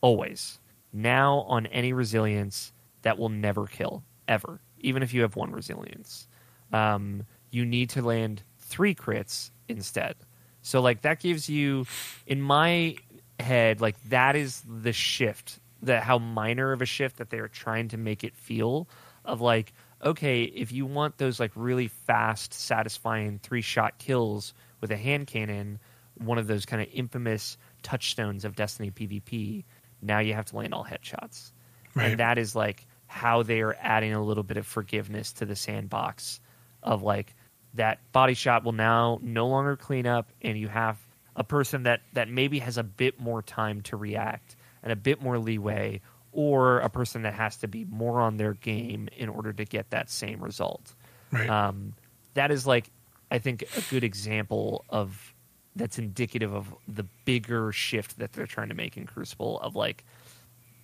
Always. 0.00 0.58
Now 0.92 1.40
on 1.48 1.66
any 1.66 1.92
resilience, 1.92 2.72
that 3.02 3.18
will 3.18 3.28
never 3.28 3.66
kill 3.66 4.02
ever, 4.26 4.60
even 4.80 5.02
if 5.02 5.14
you 5.14 5.22
have 5.22 5.36
one 5.36 5.52
resilience. 5.52 6.28
Um, 6.72 7.24
you 7.50 7.64
need 7.64 7.90
to 7.90 8.02
land 8.02 8.42
three 8.58 8.94
crits 8.94 9.50
instead. 9.68 10.16
So 10.62 10.80
like 10.80 11.02
that 11.02 11.20
gives 11.20 11.48
you, 11.48 11.86
in 12.26 12.42
my 12.42 12.96
head, 13.40 13.80
like 13.80 13.96
that 14.08 14.36
is 14.36 14.62
the 14.66 14.92
shift 14.92 15.60
that 15.82 16.02
how 16.02 16.18
minor 16.18 16.72
of 16.72 16.82
a 16.82 16.86
shift 16.86 17.18
that 17.18 17.30
they 17.30 17.38
are 17.38 17.48
trying 17.48 17.88
to 17.88 17.96
make 17.96 18.24
it 18.24 18.34
feel 18.34 18.88
of 19.24 19.40
like 19.40 19.72
okay 20.04 20.42
if 20.42 20.72
you 20.72 20.86
want 20.86 21.18
those 21.18 21.38
like 21.38 21.52
really 21.54 21.88
fast 21.88 22.52
satisfying 22.52 23.38
three 23.42 23.60
shot 23.60 23.98
kills 23.98 24.54
with 24.80 24.90
a 24.90 24.96
hand 24.96 25.26
cannon 25.26 25.78
one 26.16 26.38
of 26.38 26.46
those 26.46 26.66
kind 26.66 26.82
of 26.82 26.88
infamous 26.92 27.56
touchstones 27.82 28.44
of 28.44 28.56
destiny 28.56 28.90
pvp 28.90 29.64
now 30.02 30.18
you 30.20 30.34
have 30.34 30.46
to 30.46 30.56
land 30.56 30.74
all 30.74 30.84
headshots 30.84 31.52
Right. 31.94 32.10
and 32.12 32.20
that 32.20 32.38
is 32.38 32.54
like 32.54 32.86
how 33.06 33.42
they 33.42 33.60
are 33.62 33.74
adding 33.80 34.12
a 34.12 34.22
little 34.22 34.42
bit 34.44 34.56
of 34.58 34.66
forgiveness 34.66 35.32
to 35.34 35.46
the 35.46 35.56
sandbox 35.56 36.40
of 36.82 37.02
like 37.02 37.34
that 37.74 37.98
body 38.12 38.34
shot 38.34 38.64
will 38.64 38.72
now 38.72 39.18
no 39.22 39.46
longer 39.48 39.76
clean 39.76 40.06
up 40.06 40.30
and 40.42 40.58
you 40.58 40.68
have 40.68 40.98
a 41.36 41.44
person 41.44 41.84
that 41.84 42.00
that 42.12 42.28
maybe 42.28 42.58
has 42.58 42.76
a 42.78 42.82
bit 42.82 43.18
more 43.20 43.42
time 43.42 43.80
to 43.82 43.96
react 43.96 44.56
and 44.82 44.92
a 44.92 44.96
bit 44.96 45.22
more 45.22 45.38
leeway 45.38 46.00
or 46.32 46.78
a 46.80 46.88
person 46.90 47.22
that 47.22 47.34
has 47.34 47.56
to 47.56 47.68
be 47.68 47.84
more 47.84 48.20
on 48.20 48.36
their 48.36 48.52
game 48.54 49.08
in 49.16 49.28
order 49.28 49.52
to 49.52 49.64
get 49.64 49.90
that 49.90 50.10
same 50.10 50.40
result 50.42 50.94
Right. 51.30 51.48
um, 51.48 51.94
that 52.34 52.50
is 52.50 52.66
like 52.66 52.90
I 53.30 53.38
think 53.38 53.64
a 53.76 53.80
good 53.90 54.04
example 54.04 54.84
of 54.88 55.34
that's 55.78 55.98
indicative 55.98 56.52
of 56.52 56.74
the 56.86 57.04
bigger 57.24 57.72
shift 57.72 58.18
that 58.18 58.32
they're 58.32 58.46
trying 58.46 58.68
to 58.68 58.74
make 58.74 58.96
in 58.96 59.06
Crucible 59.06 59.60
of 59.60 59.74
like 59.76 60.04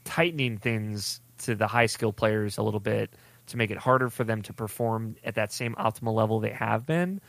tightening 0.05 0.57
things 0.57 1.21
to 1.39 1.55
the 1.55 1.67
high 1.67 1.87
skill 1.87 2.13
players 2.13 2.57
a 2.59 2.63
little 2.63 2.81
bit 2.81 3.11
to 3.47 3.57
make 3.57 3.71
it 3.71 3.77
harder 3.77 4.09
for 4.09 4.25
them 4.25 4.41
to 4.43 4.53
perform 4.53 5.17
at 5.25 5.35
that 5.35 5.53
same 5.53 5.75
optimal 5.75 6.15
level 6.15 6.41
they 6.41 6.51
have 6.51 6.87
been 6.87 7.21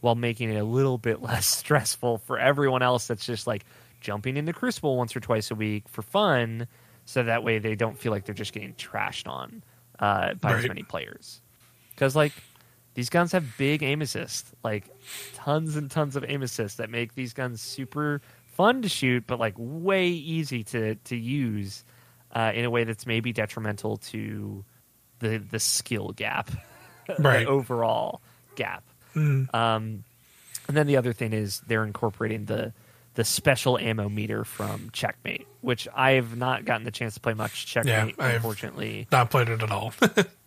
while 0.00 0.14
making 0.14 0.50
it 0.50 0.58
a 0.58 0.64
little 0.64 0.98
bit 0.98 1.22
less 1.22 1.46
stressful 1.46 2.18
for 2.18 2.38
everyone 2.38 2.82
else 2.82 3.06
that's 3.06 3.26
just 3.26 3.46
like 3.46 3.64
jumping 4.00 4.36
into 4.36 4.52
Crucible 4.52 4.96
once 4.96 5.16
or 5.16 5.20
twice 5.20 5.50
a 5.50 5.54
week 5.54 5.88
for 5.88 6.02
fun 6.02 6.68
so 7.06 7.22
that 7.22 7.42
way 7.42 7.58
they 7.58 7.74
don't 7.74 7.98
feel 7.98 8.12
like 8.12 8.24
they're 8.24 8.34
just 8.34 8.52
getting 8.52 8.74
trashed 8.74 9.28
on 9.28 9.62
uh, 9.98 10.34
by 10.34 10.52
as 10.58 10.68
many 10.68 10.82
players. 10.82 11.40
Because 11.90 12.14
like 12.14 12.32
these 12.94 13.10
guns 13.10 13.32
have 13.32 13.44
big 13.58 13.82
aim 13.82 14.00
assist 14.02 14.46
like 14.62 14.84
tons 15.34 15.76
and 15.76 15.90
tons 15.90 16.16
of 16.16 16.24
aim 16.28 16.42
assist 16.42 16.78
that 16.78 16.90
make 16.90 17.14
these 17.14 17.32
guns 17.32 17.60
super 17.60 18.20
fun 18.46 18.82
to 18.82 18.88
shoot 18.88 19.24
but 19.26 19.38
like 19.38 19.54
way 19.56 20.08
easy 20.08 20.62
to 20.64 20.94
to 20.96 21.16
use 21.16 21.84
uh, 22.34 22.52
in 22.54 22.64
a 22.64 22.70
way 22.70 22.84
that's 22.84 23.06
maybe 23.06 23.32
detrimental 23.32 23.96
to 23.98 24.64
the 25.20 25.38
the 25.38 25.58
skill 25.60 26.12
gap 26.16 26.50
Right. 27.18 27.44
the 27.44 27.50
overall 27.50 28.20
gap 28.56 28.82
Mm. 29.14 29.54
um, 29.54 30.02
and 30.66 30.76
then 30.76 30.86
the 30.88 30.96
other 30.96 31.12
thing 31.12 31.32
is 31.32 31.60
they're 31.68 31.84
incorporating 31.84 32.46
the 32.46 32.72
the 33.14 33.22
special 33.22 33.78
ammo 33.78 34.08
meter 34.08 34.42
from 34.44 34.90
Checkmate, 34.92 35.46
which 35.60 35.86
I 35.94 36.12
have 36.12 36.36
not 36.36 36.64
gotten 36.64 36.82
the 36.82 36.90
chance 36.90 37.14
to 37.14 37.20
play 37.20 37.34
much 37.34 37.64
Checkmate, 37.66 38.16
I've- 38.18 38.34
unfortunately. 38.36 39.06
Not 39.12 39.30
played 39.30 39.48
it 39.50 39.62
at 39.62 39.70
all. 39.70 39.92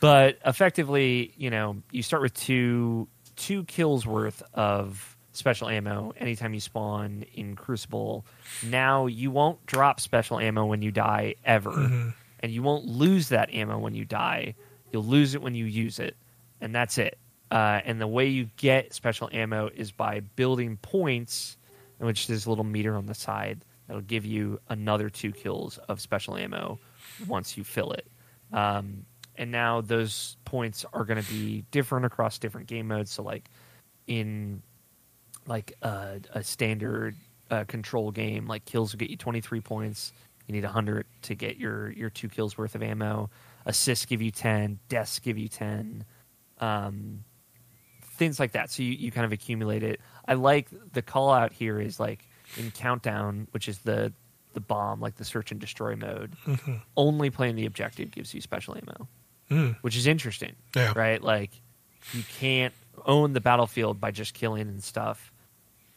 But 0.00 0.38
effectively, 0.44 1.32
you 1.36 1.50
know, 1.50 1.82
you 1.90 2.02
start 2.02 2.22
with 2.22 2.34
two 2.34 3.08
two 3.36 3.64
kills 3.64 4.06
worth 4.06 4.42
of 4.54 5.16
special 5.32 5.68
ammo 5.68 6.12
anytime 6.18 6.52
you 6.54 6.60
spawn 6.60 7.24
in 7.34 7.56
Crucible. 7.56 8.24
Now 8.66 9.06
you 9.06 9.30
won't 9.30 9.64
drop 9.66 10.00
special 10.00 10.38
ammo 10.38 10.66
when 10.66 10.82
you 10.82 10.90
die 10.90 11.36
ever, 11.44 11.70
and 12.40 12.52
you 12.52 12.62
won't 12.62 12.86
lose 12.86 13.28
that 13.28 13.52
ammo 13.52 13.78
when 13.78 13.94
you 13.94 14.04
die. 14.04 14.54
You'll 14.92 15.04
lose 15.04 15.34
it 15.34 15.42
when 15.42 15.54
you 15.54 15.66
use 15.66 15.98
it, 15.98 16.16
and 16.60 16.74
that's 16.74 16.98
it. 16.98 17.18
Uh, 17.50 17.80
and 17.84 18.00
the 18.00 18.06
way 18.06 18.26
you 18.26 18.48
get 18.56 18.94
special 18.94 19.28
ammo 19.32 19.70
is 19.74 19.90
by 19.90 20.20
building 20.20 20.76
points, 20.78 21.56
in 21.98 22.06
which 22.06 22.26
there's 22.26 22.46
a 22.46 22.48
little 22.48 22.64
meter 22.64 22.96
on 22.96 23.06
the 23.06 23.14
side 23.14 23.64
that'll 23.86 24.02
give 24.02 24.24
you 24.24 24.60
another 24.68 25.10
two 25.10 25.32
kills 25.32 25.78
of 25.88 26.00
special 26.00 26.36
ammo 26.36 26.78
once 27.26 27.56
you 27.56 27.64
fill 27.64 27.92
it. 27.92 28.06
Um, 28.52 29.04
and 29.40 29.50
now 29.50 29.80
those 29.80 30.36
points 30.44 30.84
are 30.92 31.04
going 31.04 31.20
to 31.20 31.28
be 31.28 31.64
different 31.70 32.04
across 32.04 32.38
different 32.38 32.66
game 32.66 32.86
modes. 32.86 33.10
So, 33.10 33.22
like 33.22 33.48
in 34.06 34.62
like 35.46 35.72
uh, 35.80 36.16
a 36.34 36.44
standard 36.44 37.16
uh, 37.50 37.64
control 37.64 38.10
game, 38.10 38.46
like 38.46 38.66
kills 38.66 38.92
will 38.92 38.98
get 38.98 39.08
you 39.08 39.16
23 39.16 39.62
points. 39.62 40.12
You 40.46 40.54
need 40.54 40.64
100 40.64 41.06
to 41.22 41.34
get 41.34 41.56
your 41.56 41.90
your 41.92 42.10
two 42.10 42.28
kills 42.28 42.58
worth 42.58 42.74
of 42.74 42.82
ammo. 42.82 43.30
Assists 43.64 44.04
give 44.04 44.20
you 44.20 44.30
10. 44.30 44.78
Deaths 44.90 45.18
give 45.18 45.38
you 45.38 45.48
10. 45.48 46.04
Um, 46.58 47.24
things 48.02 48.38
like 48.38 48.52
that. 48.52 48.70
So 48.70 48.82
you, 48.82 48.92
you 48.92 49.10
kind 49.10 49.24
of 49.24 49.32
accumulate 49.32 49.82
it. 49.82 50.00
I 50.28 50.34
like 50.34 50.68
the 50.92 51.00
call 51.00 51.32
out 51.32 51.50
here 51.52 51.80
is 51.80 51.98
like 51.98 52.28
in 52.58 52.70
countdown, 52.72 53.48
which 53.52 53.68
is 53.68 53.78
the 53.78 54.12
the 54.52 54.60
bomb, 54.60 55.00
like 55.00 55.14
the 55.16 55.24
search 55.24 55.50
and 55.50 55.58
destroy 55.58 55.96
mode. 55.96 56.34
Only 56.96 57.30
playing 57.30 57.56
the 57.56 57.64
objective 57.64 58.10
gives 58.10 58.34
you 58.34 58.42
special 58.42 58.76
ammo, 58.76 59.08
Mm. 59.50 59.76
which 59.82 59.96
is 59.96 60.06
interesting, 60.06 60.54
Yeah. 60.76 60.92
right? 60.94 61.20
Like 61.22 61.50
you 62.12 62.22
can't 62.38 62.72
own 63.04 63.32
the 63.32 63.40
battlefield 63.40 64.00
by 64.00 64.10
just 64.12 64.32
killing 64.34 64.68
and 64.68 64.82
stuff. 64.82 65.32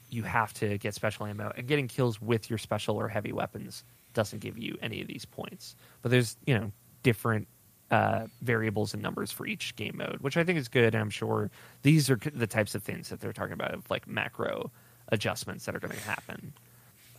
You 0.10 0.24
have 0.24 0.54
to 0.56 0.78
get 0.78 0.94
special 0.96 1.26
ammo, 1.26 1.52
and 1.56 1.68
getting 1.68 1.88
kills 1.88 2.22
with 2.22 2.50
your 2.50 2.58
special 2.60 2.98
or 2.98 3.08
heavy 3.08 3.32
weapons 3.32 3.84
doesn't 4.14 4.40
give 4.40 4.58
you 4.58 4.78
any 4.82 5.02
of 5.02 5.08
these 5.08 5.26
points. 5.26 5.76
But 6.02 6.12
there's 6.12 6.36
you 6.46 6.58
know 6.58 6.72
different 7.04 7.48
uh, 7.92 8.26
variables 8.42 8.94
and 8.94 9.04
numbers 9.04 9.32
for 9.32 9.46
each 9.46 9.76
game 9.76 9.98
mode, 9.98 10.18
which 10.22 10.36
I 10.38 10.44
think 10.44 10.58
is 10.58 10.68
good. 10.68 10.96
And 10.96 11.02
I'm 11.02 11.10
sure 11.12 11.52
these 11.84 12.10
are 12.10 12.16
the 12.34 12.48
types 12.48 12.74
of 12.76 12.82
things 12.84 13.10
that 13.10 13.20
they're 13.20 13.34
talking 13.34 13.54
about 13.54 13.74
of 13.74 13.90
like 13.92 14.08
macro 14.08 14.72
adjustments 15.10 15.66
that 15.66 15.76
are 15.76 15.80
going 15.80 15.94
to 15.96 16.00
happen. 16.04 16.54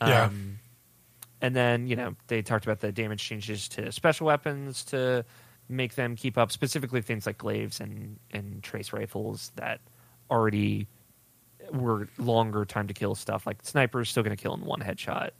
Yeah. 0.01 0.25
Um, 0.25 0.59
and 1.41 1.55
then 1.55 1.87
you 1.87 1.95
know 1.97 2.17
they 2.29 2.43
talked 2.43 2.65
about 2.65 2.81
the 2.81 2.91
damage 2.93 3.23
changes 3.23 3.69
to 3.71 3.93
special 3.93 4.27
weapons 4.27 4.85
to 4.87 5.25
make 5.69 5.95
them 5.95 6.17
keep 6.17 6.37
up, 6.39 6.53
specifically 6.53 7.01
things 7.03 7.27
like 7.27 7.39
glaives 7.39 7.81
and 7.81 8.19
and 8.31 8.63
trace 8.63 8.93
rifles 8.93 9.53
that 9.57 9.81
already 10.31 10.87
were 11.73 12.09
longer 12.19 12.65
time 12.65 12.87
to 12.89 12.95
kill 12.95 13.15
stuff. 13.15 13.47
Like 13.47 13.59
snipers 13.63 14.11
still 14.11 14.23
going 14.23 14.37
to 14.37 14.43
kill 14.43 14.55
in 14.55 14.65
one 14.65 14.81
headshot. 14.81 15.31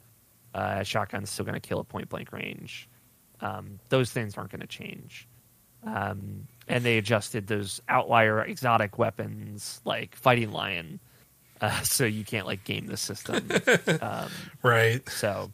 Uh, 0.53 0.83
shotgun's 0.83 1.29
still 1.29 1.45
going 1.45 1.59
to 1.59 1.59
kill 1.67 1.79
at 1.79 1.87
point 1.89 2.09
blank 2.09 2.31
range. 2.31 2.89
Um, 3.41 3.79
those 3.89 4.11
things 4.11 4.37
aren't 4.37 4.51
going 4.51 4.61
to 4.61 4.67
change. 4.67 5.27
Um, 5.85 6.47
and 6.67 6.83
they 6.83 6.97
adjusted 6.97 7.45
those 7.47 7.79
outlier 7.89 8.41
exotic 8.43 8.97
weapons 8.97 9.81
like 9.85 10.15
fighting 10.15 10.51
lion, 10.51 10.99
uh, 11.61 11.79
so 11.83 12.05
you 12.05 12.23
can't 12.23 12.47
like 12.47 12.63
game 12.63 12.87
the 12.87 12.97
system. 12.97 13.47
um, 14.01 14.29
Right. 14.63 15.07
so 15.09 15.51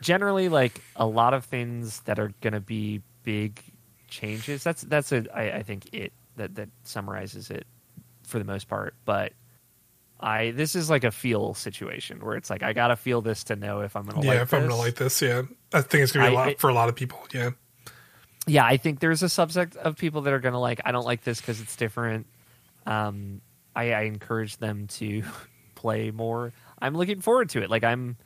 generally, 0.00 0.48
like 0.48 0.80
a 0.94 1.06
lot 1.06 1.34
of 1.34 1.44
things 1.44 2.00
that 2.02 2.20
are 2.20 2.32
going 2.40 2.52
to 2.52 2.60
be 2.60 3.02
big 3.24 3.60
changes. 4.08 4.62
That's 4.64 4.82
that's 4.82 5.12
a 5.12 5.24
I, 5.36 5.58
I 5.58 5.62
think 5.62 5.88
it 5.92 6.12
that 6.36 6.54
that 6.56 6.68
summarizes 6.84 7.50
it 7.50 7.66
for 8.24 8.38
the 8.38 8.44
most 8.44 8.68
part. 8.68 8.94
But 9.04 9.32
I 10.20 10.50
this 10.50 10.74
is 10.74 10.90
like 10.90 11.04
a 11.04 11.10
feel 11.10 11.54
situation 11.54 12.18
where 12.20 12.36
it's 12.36 12.50
like 12.50 12.62
I 12.62 12.72
gotta 12.72 12.96
feel 12.96 13.20
this 13.22 13.44
to 13.44 13.56
know 13.56 13.80
if 13.80 13.94
I'm 13.96 14.04
gonna 14.06 14.24
yeah, 14.24 14.32
like 14.32 14.40
if 14.42 14.54
I'm 14.54 14.62
gonna 14.62 14.76
like 14.76 14.96
this, 14.96 15.22
yeah. 15.22 15.42
I 15.72 15.82
think 15.82 16.02
it's 16.02 16.12
gonna 16.12 16.28
be 16.30 16.34
a 16.34 16.38
I- 16.38 16.40
lot 16.40 16.48
it- 16.50 16.58
for 16.60 16.70
a 16.70 16.74
lot 16.74 16.88
of 16.88 16.94
people. 16.96 17.20
Yeah. 17.32 17.50
yeah, 18.46 18.64
I 18.64 18.76
think 18.78 19.00
there's 19.00 19.22
a 19.22 19.26
subset 19.26 19.76
of 19.76 19.96
people 19.96 20.22
that 20.22 20.32
are 20.32 20.40
to 20.40 20.58
like, 20.58 20.80
I 20.84 20.92
don't 20.92 21.04
like 21.04 21.22
this 21.22 21.40
because 21.40 21.60
it's 21.60 21.76
different. 21.76 22.26
Um, 22.86 23.42
I, 23.76 23.92
I 23.92 24.00
encourage 24.02 24.56
them 24.56 24.86
to 24.88 25.22
play 25.74 26.10
more. 26.10 26.52
I'm 26.80 26.96
looking 26.96 27.20
forward 27.20 27.50
to 27.50 27.62
it. 27.62 27.68
Like 27.70 27.84
I'm, 27.84 28.16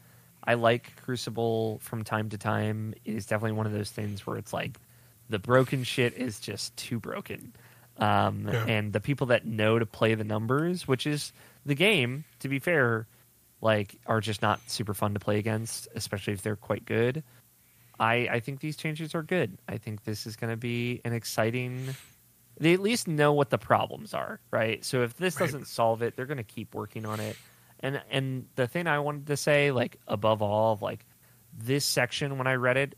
I 0.45 0.55
like 0.55 0.95
Crucible 1.05 1.79
from 1.83 2.05
time 2.05 2.29
to 2.31 2.39
time. 2.39 2.95
It 3.05 3.15
is 3.17 3.27
definitely 3.27 3.57
one 3.57 3.67
of 3.67 3.73
those 3.73 3.91
things 3.91 4.25
where 4.27 4.37
it's 4.39 4.53
like 4.53 4.79
the 5.29 5.39
broken 5.39 5.83
shit 5.85 6.15
is 6.15 6.41
just 6.41 6.77
too 6.77 6.99
broken. 7.01 7.55
Um, 7.99 8.49
Yeah. 8.49 8.65
and 8.67 8.93
the 8.93 9.01
people 9.01 9.29
that 9.29 9.47
know 9.47 9.79
to 9.79 9.87
play 9.87 10.15
the 10.15 10.25
numbers, 10.25 10.89
which 10.89 11.07
is 11.07 11.33
the 11.67 11.75
game, 11.75 12.25
to 12.41 12.49
be 12.49 12.59
fair, 12.59 13.07
like 13.61 13.97
are 14.07 14.21
just 14.21 14.43
not 14.43 14.69
super 14.71 14.95
fun 14.95 15.15
to 15.15 15.21
play 15.21 15.39
against, 15.39 15.89
especially 15.95 16.33
if 16.33 16.43
they're 16.43 16.57
quite 16.57 16.85
good. 16.85 17.23
I, 18.01 18.29
I 18.31 18.41
think 18.41 18.61
these 18.61 18.77
changes 18.77 19.15
are 19.15 19.23
good. 19.23 19.59
I 19.69 19.79
think 19.79 20.05
this 20.05 20.27
is 20.27 20.37
going 20.37 20.51
to 20.51 20.57
be 20.57 21.01
an 21.05 21.13
exciting 21.13 21.95
they 22.61 22.75
at 22.75 22.81
least 22.81 23.09
know 23.09 23.33
what 23.33 23.51
the 23.51 23.59
problems 23.59 24.13
are, 24.15 24.39
right? 24.51 24.85
So 24.85 25.03
if 25.03 25.15
this 25.17 25.37
Right. 25.37 25.47
doesn't 25.47 25.67
solve 25.69 26.03
it, 26.03 26.17
they're 26.17 26.27
going 26.27 26.37
to 26.37 26.43
keep 26.45 26.75
working 26.75 27.07
on 27.07 27.19
it. 27.19 27.37
And 27.81 28.01
and 28.11 28.47
the 28.57 28.67
thing 28.67 28.87
I 28.87 28.99
wanted 29.01 29.27
to 29.29 29.37
say, 29.37 29.71
like 29.73 29.97
above 30.07 30.43
all, 30.43 30.79
like 30.81 31.05
this 31.57 31.85
section 31.85 32.39
when 32.39 32.47
I 32.47 32.55
read 32.55 32.77
it, 32.77 32.95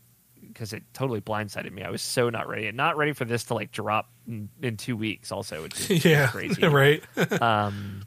because 0.47 0.73
it 0.73 0.83
totally 0.93 1.21
blindsided 1.21 1.71
me. 1.71 1.83
I 1.83 1.89
was 1.89 2.01
so 2.01 2.29
not 2.29 2.47
ready, 2.47 2.67
and 2.67 2.77
not 2.77 2.97
ready 2.97 3.13
for 3.13 3.25
this 3.25 3.45
to 3.45 3.53
like 3.53 3.71
drop 3.71 4.09
in, 4.27 4.49
in 4.61 4.77
two 4.77 4.97
weeks. 4.97 5.31
Also, 5.31 5.63
which 5.63 5.89
is 5.89 6.05
yeah, 6.05 6.27
crazy, 6.31 6.65
right. 6.65 7.03
um, 7.41 8.03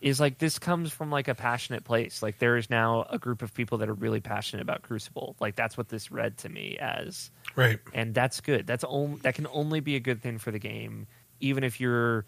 is 0.00 0.20
like 0.20 0.38
this 0.38 0.58
comes 0.58 0.92
from 0.92 1.10
like 1.10 1.28
a 1.28 1.34
passionate 1.34 1.84
place. 1.84 2.22
Like 2.22 2.38
there 2.38 2.56
is 2.56 2.68
now 2.68 3.06
a 3.08 3.18
group 3.18 3.42
of 3.42 3.54
people 3.54 3.78
that 3.78 3.88
are 3.88 3.94
really 3.94 4.20
passionate 4.20 4.62
about 4.62 4.82
Crucible. 4.82 5.36
Like 5.40 5.56
that's 5.56 5.76
what 5.76 5.88
this 5.88 6.10
read 6.10 6.38
to 6.38 6.48
me 6.48 6.76
as, 6.78 7.30
right. 7.56 7.78
and 7.92 8.14
that's 8.14 8.40
good. 8.40 8.66
That's 8.66 8.84
only 8.84 9.20
that 9.22 9.34
can 9.34 9.46
only 9.52 9.80
be 9.80 9.96
a 9.96 10.00
good 10.00 10.22
thing 10.22 10.38
for 10.38 10.50
the 10.50 10.58
game, 10.58 11.06
even 11.40 11.64
if 11.64 11.80
you're 11.80 12.24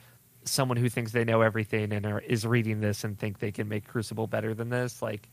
someone 0.49 0.77
who 0.77 0.89
thinks 0.89 1.13
they 1.13 1.25
know 1.25 1.41
everything 1.41 1.93
and 1.93 2.07
are, 2.07 2.21
is 2.21 2.47
reading 2.47 2.81
this 2.81 3.05
and 3.05 3.19
think 3.19 3.39
they 3.39 3.53
can 3.53 3.69
make 3.69 3.87
Crucible 3.87 4.27
better 4.27 4.55
than 4.55 4.69
this. 4.69 5.03
Like, 5.03 5.29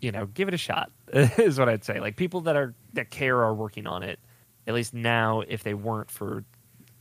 you 0.00 0.12
know, 0.12 0.26
give 0.26 0.48
it 0.48 0.54
a 0.54 0.58
shot 0.58 0.90
is 1.12 1.58
what 1.58 1.68
I'd 1.68 1.84
say. 1.84 2.00
Like 2.00 2.16
people 2.16 2.42
that 2.42 2.56
are 2.56 2.74
that 2.94 3.10
care 3.10 3.42
are 3.42 3.54
working 3.54 3.86
on 3.86 4.02
it. 4.02 4.18
At 4.66 4.74
least 4.74 4.92
now, 4.94 5.40
if 5.40 5.62
they 5.62 5.72
weren't 5.74 6.10
for 6.10 6.44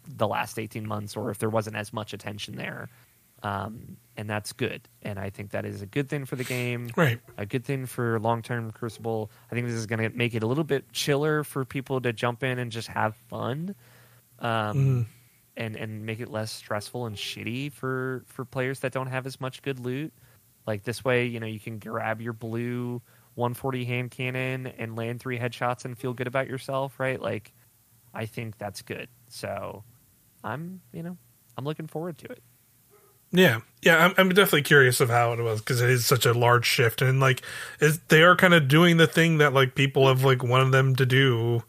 the 0.08 0.28
last 0.28 0.58
18 0.58 0.88
months 0.88 1.18
or 1.18 1.30
if 1.32 1.38
there 1.40 1.50
wasn't 1.50 1.76
as 1.76 1.92
much 1.92 2.14
attention 2.14 2.56
there 2.56 2.88
um, 3.44 3.98
and 4.16 4.30
that's 4.30 4.54
good 4.54 4.88
and 5.04 5.20
i 5.20 5.30
think 5.30 5.52
that 5.52 5.66
is 5.66 5.82
a 5.82 5.86
good 5.86 6.08
thing 6.08 6.24
for 6.24 6.38
the 6.38 6.46
game 6.46 6.90
Right. 6.96 7.20
a 7.38 7.46
good 7.46 7.66
thing 7.66 7.86
for 7.86 8.18
long-term 8.18 8.72
crucible 8.72 9.30
i 9.52 9.54
think 9.54 9.68
this 9.68 9.76
is 9.76 9.86
going 9.86 10.10
to 10.10 10.18
make 10.18 10.34
it 10.34 10.44
a 10.44 10.48
little 10.48 10.64
bit 10.64 10.94
chiller 10.94 11.44
for 11.44 11.66
people 11.66 12.00
to 12.00 12.14
jump 12.14 12.42
in 12.42 12.58
and 12.58 12.72
just 12.72 12.88
have 12.88 13.18
fun 13.28 13.76
um, 14.40 14.48
Mhm. 14.78 15.06
and 15.58 15.76
and 15.76 16.06
make 16.06 16.22
it 16.22 16.30
less 16.30 16.54
stressful 16.54 17.06
and 17.06 17.18
shitty 17.18 17.72
for 17.74 18.24
for 18.28 18.46
players 18.46 18.80
that 18.80 18.94
don't 18.94 19.08
have 19.08 19.26
as 19.26 19.42
much 19.42 19.62
good 19.62 19.78
loot 19.82 20.14
like 20.68 20.84
this 20.84 21.04
way 21.04 21.26
you 21.26 21.40
know 21.40 21.48
you 21.48 21.60
can 21.60 21.80
grab 21.80 22.22
your 22.22 22.34
blue 22.34 23.02
140 23.36 23.86
hand 23.86 24.12
cannon 24.12 24.68
and 24.68 24.96
land 24.96 25.20
three 25.20 25.40
headshots 25.40 25.86
and 25.86 25.98
feel 25.98 26.14
good 26.14 26.28
about 26.28 26.48
yourself 26.48 27.00
right 27.00 27.22
like 27.22 27.54
i 28.14 28.26
think 28.26 28.58
that's 28.58 28.82
good 28.84 29.08
so 29.30 29.84
i'm 30.44 30.82
you 30.92 31.02
know 31.02 31.18
i'm 31.58 31.66
looking 31.66 31.88
forward 31.88 32.18
to 32.20 32.26
it 32.28 32.44
Yeah, 33.32 33.60
yeah, 33.82 33.98
I'm, 34.06 34.14
I'm 34.18 34.30
definitely 34.30 34.62
curious 34.64 35.02
of 35.02 35.10
how 35.10 35.34
it 35.34 35.42
was 35.42 35.60
because 35.60 35.82
it 35.82 35.90
is 35.90 36.06
such 36.06 36.26
a 36.26 36.32
large 36.34 36.66
shift, 36.66 37.02
and 37.02 37.20
like 37.20 37.42
is, 37.82 38.00
they 38.08 38.24
are 38.24 38.38
kind 38.38 38.54
of 38.54 38.70
doing 38.70 38.96
the 38.96 39.06
thing 39.06 39.40
that 39.40 39.52
like 39.54 39.76
people 39.76 40.08
have 40.08 40.24
like 40.24 40.44
wanted 40.44 40.72
them 40.72 40.96
to 40.96 41.06
do, 41.06 41.62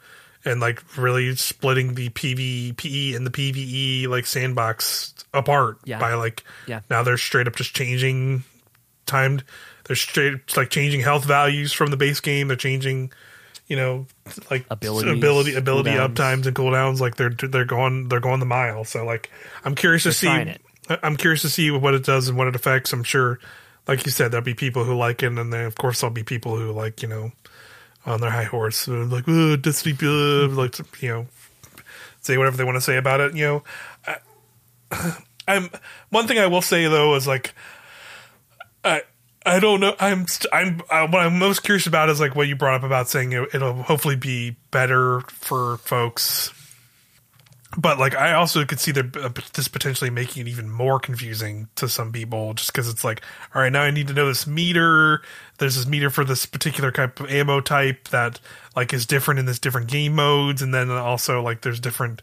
and 0.45 0.61
like 0.61 0.81
really 0.97 1.35
splitting 1.35 1.95
the 1.95 2.11
PvPe 2.11 3.17
and 3.17 3.27
the 3.27 3.33
PVE 3.33 4.07
like 4.07 4.25
sandbox 4.27 5.15
apart 5.35 5.79
Yeah. 5.85 5.99
by 5.99 6.15
like 6.15 6.45
Yeah. 6.69 6.81
now 6.91 7.03
they're 7.03 7.19
straight 7.19 7.49
up 7.49 7.57
just 7.57 7.75
changing 7.75 8.45
timed. 9.09 9.43
They're 9.85 9.97
straight 9.97 10.57
like 10.57 10.71
changing 10.71 11.01
health 11.01 11.25
values 11.25 11.73
from 11.73 11.91
the 11.91 11.97
base 11.97 12.21
game. 12.21 12.49
They're 12.49 12.57
changing, 12.57 13.11
you 13.67 13.77
know, 13.77 14.07
like 14.51 14.67
Abilities, 14.71 15.11
ability 15.17 15.55
ability 15.55 15.91
cooldowns. 15.91 16.15
uptimes 16.15 16.47
and 16.47 16.55
cooldowns. 16.55 17.01
Like 17.01 17.17
they're 17.17 17.31
they're 17.31 17.65
going 17.65 18.09
they're 18.09 18.21
going 18.21 18.39
the 18.41 18.47
mile. 18.47 18.85
So 18.85 19.05
like 19.05 19.31
I'm 19.65 19.75
curious 19.75 20.05
to 20.05 20.11
They're 20.11 20.13
see. 20.13 20.29
it. 20.29 20.61
I'm 21.03 21.17
curious 21.17 21.43
to 21.43 21.51
see 21.51 21.71
what 21.71 21.95
it 21.95 22.05
does 22.05 22.29
and 22.29 22.39
what 22.39 22.49
it 22.49 22.55
affects. 22.57 22.93
I'm 22.93 23.03
sure, 23.05 23.39
like 23.87 24.05
you 24.07 24.11
said, 24.13 24.31
there'll 24.31 24.45
be 24.45 24.55
people 24.55 24.85
who 24.85 24.95
like 24.95 25.23
it, 25.23 25.27
and 25.37 25.53
then 25.53 25.67
of 25.67 25.75
course 25.75 26.01
there'll 26.01 26.15
be 26.15 26.23
people 26.23 26.57
who 26.57 26.71
like 26.73 27.03
you 27.03 27.09
know 27.09 27.33
on 28.07 28.21
their 28.21 28.31
high 28.31 28.45
horse, 28.45 28.89
like 28.89 29.25
oh, 29.29 29.57
Destiny, 29.57 29.97
uh, 30.03 30.49
like 30.49 30.79
you 31.03 31.09
know, 31.09 31.27
say 32.21 32.39
whatever 32.39 32.57
they 32.57 32.65
want 32.65 32.77
to 32.77 32.81
say 32.81 32.97
about 32.97 33.21
it. 33.21 33.35
You 33.35 33.45
know, 33.45 33.65
I, 34.91 35.17
I'm 35.49 35.69
one 36.11 36.27
thing 36.27 36.39
I 36.39 36.47
will 36.47 36.63
say 36.63 36.87
though 36.87 37.15
is 37.17 37.27
like 37.27 37.55
I. 38.89 39.03
I 39.47 39.61
don't 39.61 39.81
know. 39.81 39.95
I'm 39.99 40.27
st- 40.27 40.53
I'm 40.53 40.83
uh, 40.91 41.07
what 41.07 41.23
I'm 41.23 41.39
most 41.39 41.63
curious 41.63 41.87
about 41.87 42.11
is 42.11 42.21
like 42.21 42.35
what 42.35 42.49
you 42.49 42.57
brought 42.57 42.75
up 42.75 42.83
about 42.83 43.09
saying 43.09 43.33
it, 43.33 43.49
it'll 43.55 43.83
hopefully 43.83 44.17
be 44.17 44.57
better 44.71 45.21
for 45.21 45.79
folks 45.79 46.53
but 47.77 47.99
like 47.99 48.17
I 48.17 48.33
also 48.33 48.65
could 48.65 48.81
see 48.81 48.93
the, 48.93 49.11
uh, 49.23 49.41
this 49.53 49.69
potentially 49.69 50.11
making 50.11 50.47
it 50.47 50.49
even 50.49 50.71
more 50.71 50.99
confusing 50.99 51.69
to 51.77 51.89
some 51.89 52.13
people, 52.13 52.55
just 52.55 52.73
because 52.73 52.89
it's 52.89 53.05
like, 53.05 53.23
all 53.55 53.63
right, 53.63 53.73
now 53.73 53.83
I 53.83 53.91
need 53.91 54.09
to 54.09 54.15
know 54.15 54.27
this 54.27 54.47
meter. 54.47 55.23
There's 55.59 55.77
this 55.77 55.87
meter 55.87 56.09
for 56.09 56.25
this 56.25 56.47
particular 56.47 56.91
type 56.91 57.21
of 57.21 57.31
ammo 57.31 57.61
type 57.61 58.09
that 58.09 58.41
like 58.75 58.93
is 58.93 59.05
different 59.05 59.39
in 59.39 59.47
this 59.47 59.59
different 59.59 59.89
game 59.89 60.15
modes, 60.15 60.63
and 60.63 60.73
then 60.73 60.91
also 60.91 61.43
like 61.43 61.61
there's 61.61 61.81
different 61.81 62.23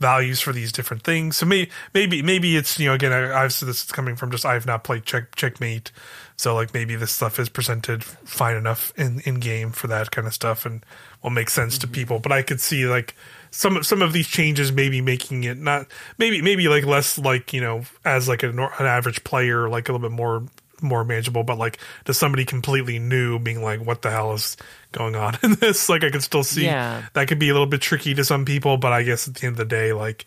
values 0.00 0.40
for 0.40 0.52
these 0.52 0.72
different 0.72 1.04
things. 1.04 1.36
So 1.36 1.46
maybe 1.46 1.70
maybe 1.94 2.22
maybe 2.22 2.56
it's 2.56 2.78
you 2.78 2.88
know 2.88 2.94
again 2.94 3.12
I, 3.12 3.44
I've 3.44 3.52
said 3.52 3.68
this 3.68 3.84
is 3.84 3.92
coming 3.92 4.16
from 4.16 4.30
just 4.30 4.44
I've 4.44 4.66
not 4.66 4.82
played 4.82 5.04
check 5.04 5.36
checkmate, 5.36 5.92
so 6.36 6.54
like 6.54 6.74
maybe 6.74 6.96
this 6.96 7.12
stuff 7.12 7.38
is 7.38 7.48
presented 7.48 8.02
fine 8.02 8.56
enough 8.56 8.92
in 8.96 9.20
in 9.20 9.38
game 9.38 9.70
for 9.70 9.86
that 9.86 10.10
kind 10.10 10.26
of 10.26 10.34
stuff 10.34 10.66
and 10.66 10.84
will 11.22 11.30
make 11.30 11.50
sense 11.50 11.78
to 11.78 11.86
mm-hmm. 11.86 11.94
people. 11.94 12.18
But 12.18 12.32
I 12.32 12.42
could 12.42 12.60
see 12.60 12.86
like 12.86 13.14
some 13.50 13.82
some 13.82 14.02
of 14.02 14.12
these 14.12 14.26
changes 14.26 14.72
maybe 14.72 15.00
making 15.00 15.44
it 15.44 15.58
not 15.58 15.86
maybe 16.18 16.40
maybe 16.42 16.68
like 16.68 16.84
less 16.84 17.18
like 17.18 17.52
you 17.52 17.60
know 17.60 17.84
as 18.04 18.28
like 18.28 18.42
an, 18.42 18.58
an 18.58 18.86
average 18.86 19.22
player 19.22 19.68
like 19.68 19.88
a 19.88 19.92
little 19.92 20.08
bit 20.08 20.14
more 20.14 20.44
more 20.82 21.04
manageable 21.04 21.42
but 21.42 21.58
like 21.58 21.78
to 22.04 22.14
somebody 22.14 22.44
completely 22.44 22.98
new 22.98 23.38
being 23.38 23.62
like 23.62 23.80
what 23.80 24.02
the 24.02 24.10
hell 24.10 24.32
is 24.32 24.56
going 24.92 25.14
on 25.14 25.36
in 25.42 25.54
this 25.56 25.88
like 25.88 26.04
i 26.04 26.10
could 26.10 26.22
still 26.22 26.44
see 26.44 26.64
Yeah. 26.64 27.04
that 27.14 27.28
could 27.28 27.38
be 27.38 27.48
a 27.48 27.52
little 27.52 27.66
bit 27.66 27.80
tricky 27.80 28.14
to 28.14 28.24
some 28.24 28.44
people 28.44 28.76
but 28.76 28.92
i 28.92 29.02
guess 29.02 29.28
at 29.28 29.34
the 29.34 29.46
end 29.46 29.54
of 29.54 29.58
the 29.58 29.64
day 29.76 29.92
like 29.92 30.24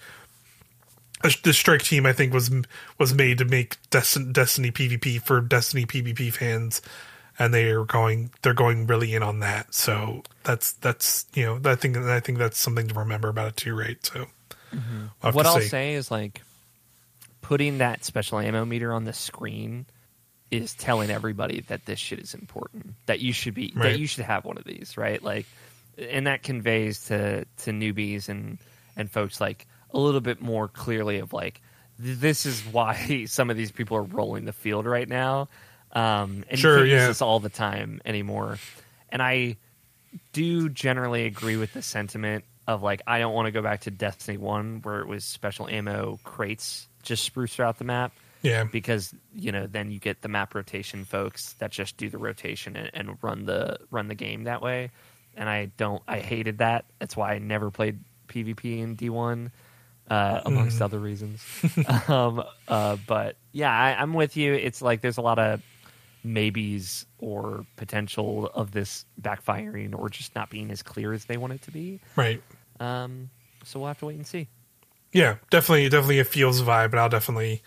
the 1.44 1.54
strike 1.54 1.82
team 1.82 2.06
i 2.06 2.14
think 2.14 2.34
was 2.34 2.52
was 2.98 3.14
made 3.14 3.38
to 3.38 3.46
make 3.46 3.78
destiny, 3.90 4.32
destiny 4.34 4.72
pvp 4.72 5.22
for 5.22 5.40
destiny 5.40 5.86
pvp 5.86 6.34
fans 6.34 6.82
and 7.40 7.54
they 7.54 7.70
are 7.70 7.86
going 7.86 8.30
they're 8.42 8.54
going 8.54 8.86
really 8.88 9.14
in 9.14 9.24
on 9.24 9.40
that 9.40 9.74
so 9.74 10.22
that's 10.44 10.74
that's 10.74 11.26
you 11.34 11.46
know 11.46 11.60
i 11.66 11.76
think 11.76 11.98
i 11.98 12.20
think 12.20 12.38
that's 12.38 12.60
something 12.60 12.88
to 12.88 12.94
remember 12.94 13.30
about 13.30 13.48
it 13.48 13.58
too 13.58 13.76
right 13.76 14.06
so 14.06 14.26
mm-hmm. 14.74 15.06
we'll 15.24 15.32
what 15.32 15.46
I'll 15.46 15.60
see. 15.60 15.68
say 15.68 15.94
is 15.94 16.12
like 16.12 16.42
putting 17.42 17.80
that 17.80 18.04
special 18.04 18.40
ammo 18.40 18.66
meter 18.66 18.94
on 18.94 19.06
the 19.06 19.14
screen 19.14 19.86
is 20.54 20.74
telling 20.74 21.10
everybody 21.10 21.62
that 21.68 21.86
this 21.86 22.00
shit 22.00 22.20
is 22.20 22.34
important. 22.34 22.94
That 23.08 23.20
you 23.20 23.34
should 23.34 23.54
be 23.54 23.74
Right. 23.76 23.92
that 23.94 24.00
you 24.00 24.08
should 24.08 24.26
have 24.26 24.46
one 24.46 24.58
of 24.58 24.64
these, 24.64 24.96
right? 24.98 25.22
Like 25.22 25.46
and 25.98 26.28
that 26.28 26.44
conveys 26.44 27.06
to 27.06 27.46
to 27.64 27.72
newbies 27.72 28.30
and 28.30 28.58
and 28.96 29.10
folks 29.12 29.40
like 29.42 29.66
a 29.94 30.00
little 30.00 30.22
bit 30.22 30.42
more 30.42 30.68
clearly 30.68 31.20
of 31.20 31.34
like 31.34 31.62
this 32.00 32.46
is 32.46 32.62
why 32.62 33.26
some 33.28 33.50
of 33.50 33.58
these 33.58 33.72
people 33.72 33.98
are 33.98 34.04
rolling 34.04 34.46
the 34.46 34.54
field 34.54 34.86
right 34.86 35.08
now. 35.10 35.50
Um 35.92 36.44
and 36.50 36.60
Sure, 36.60 36.74
you 36.74 36.78
can't 36.80 36.90
use 36.90 37.02
yeah. 37.02 37.08
this 37.08 37.22
all 37.22 37.40
the 37.40 37.50
time 37.50 38.02
anymore. 38.06 38.58
And 39.10 39.22
I 39.22 39.58
do 40.32 40.70
generally 40.70 41.26
agree 41.26 41.58
with 41.58 41.74
the 41.74 41.82
sentiment 41.82 42.44
of 42.68 42.82
like 42.82 43.02
I 43.08 43.20
don't 43.20 43.34
want 43.34 43.48
to 43.48 43.52
go 43.52 43.62
back 43.62 43.82
to 43.82 43.92
Destiny 43.92 44.38
One 44.38 44.82
where 44.84 45.00
it 45.02 45.08
was 45.08 45.26
special 45.26 45.68
ammo 45.68 46.20
crates 46.24 46.88
just 47.04 47.24
spruce 47.24 47.56
throughout 47.56 47.78
the 47.78 47.84
map 47.84 48.14
yeah 48.44 48.66
because 48.66 49.14
you 49.34 49.52
know 49.52 49.66
then 49.66 49.90
you 49.90 50.00
get 50.00 50.22
the 50.22 50.28
map 50.28 50.54
rotation 50.54 51.04
folks 51.06 51.54
that 51.54 51.72
just 51.72 51.98
do 51.98 52.10
the 52.10 52.18
rotation 52.20 52.76
and, 52.76 52.92
and 52.94 53.18
run 53.24 53.46
the 53.46 53.78
run 53.90 54.08
the 54.08 54.16
game 54.16 54.44
that 54.44 54.62
way. 54.62 54.92
And 55.36 55.50
I 55.50 55.72
don't 55.78 56.04
I 56.08 56.20
hated 56.20 56.60
that. 56.60 56.86
That's 57.00 57.18
why 57.18 57.34
I 57.34 57.40
never 57.40 57.72
played 57.72 57.98
PvP 58.28 58.80
in 58.80 58.96
D1 58.96 59.50
uh, 60.10 60.42
amongst 60.46 60.80
other 60.82 61.00
reasons. 61.00 61.42
um, 62.08 62.44
uh, 62.68 62.98
but 63.08 63.38
yeah, 63.52 63.72
I, 63.72 64.00
I'm 64.00 64.14
with 64.14 64.38
you. 64.38 64.54
It's 64.54 64.82
like 64.82 65.02
there's 65.02 65.18
a 65.18 65.22
lot 65.22 65.40
of 65.40 65.62
maybes 66.24 67.06
or 67.20 67.66
potential 67.76 68.48
of 68.54 68.72
this 68.72 69.06
backfiring 69.22 69.98
or 69.98 70.10
just 70.10 70.36
not 70.36 70.50
being 70.50 70.72
as 70.72 70.82
clear 70.84 71.14
as 71.14 71.26
they 71.26 71.38
want 71.38 71.54
it 71.54 71.62
to 71.64 71.72
be. 71.72 72.00
right 72.16 72.42
Um, 72.80 73.30
so 73.64 73.80
we'll 73.80 73.88
have 73.88 74.00
to 74.00 74.06
wait 74.06 74.16
and 74.18 74.28
see. 74.28 74.48
yeah 75.12 75.36
definitely 75.50 75.90
definitely 75.90 76.20
a 76.20 76.24
feels 76.26 76.62
vibe 76.62 76.92
but 76.92 77.00
i'll 77.00 77.10
definitely 77.10 77.62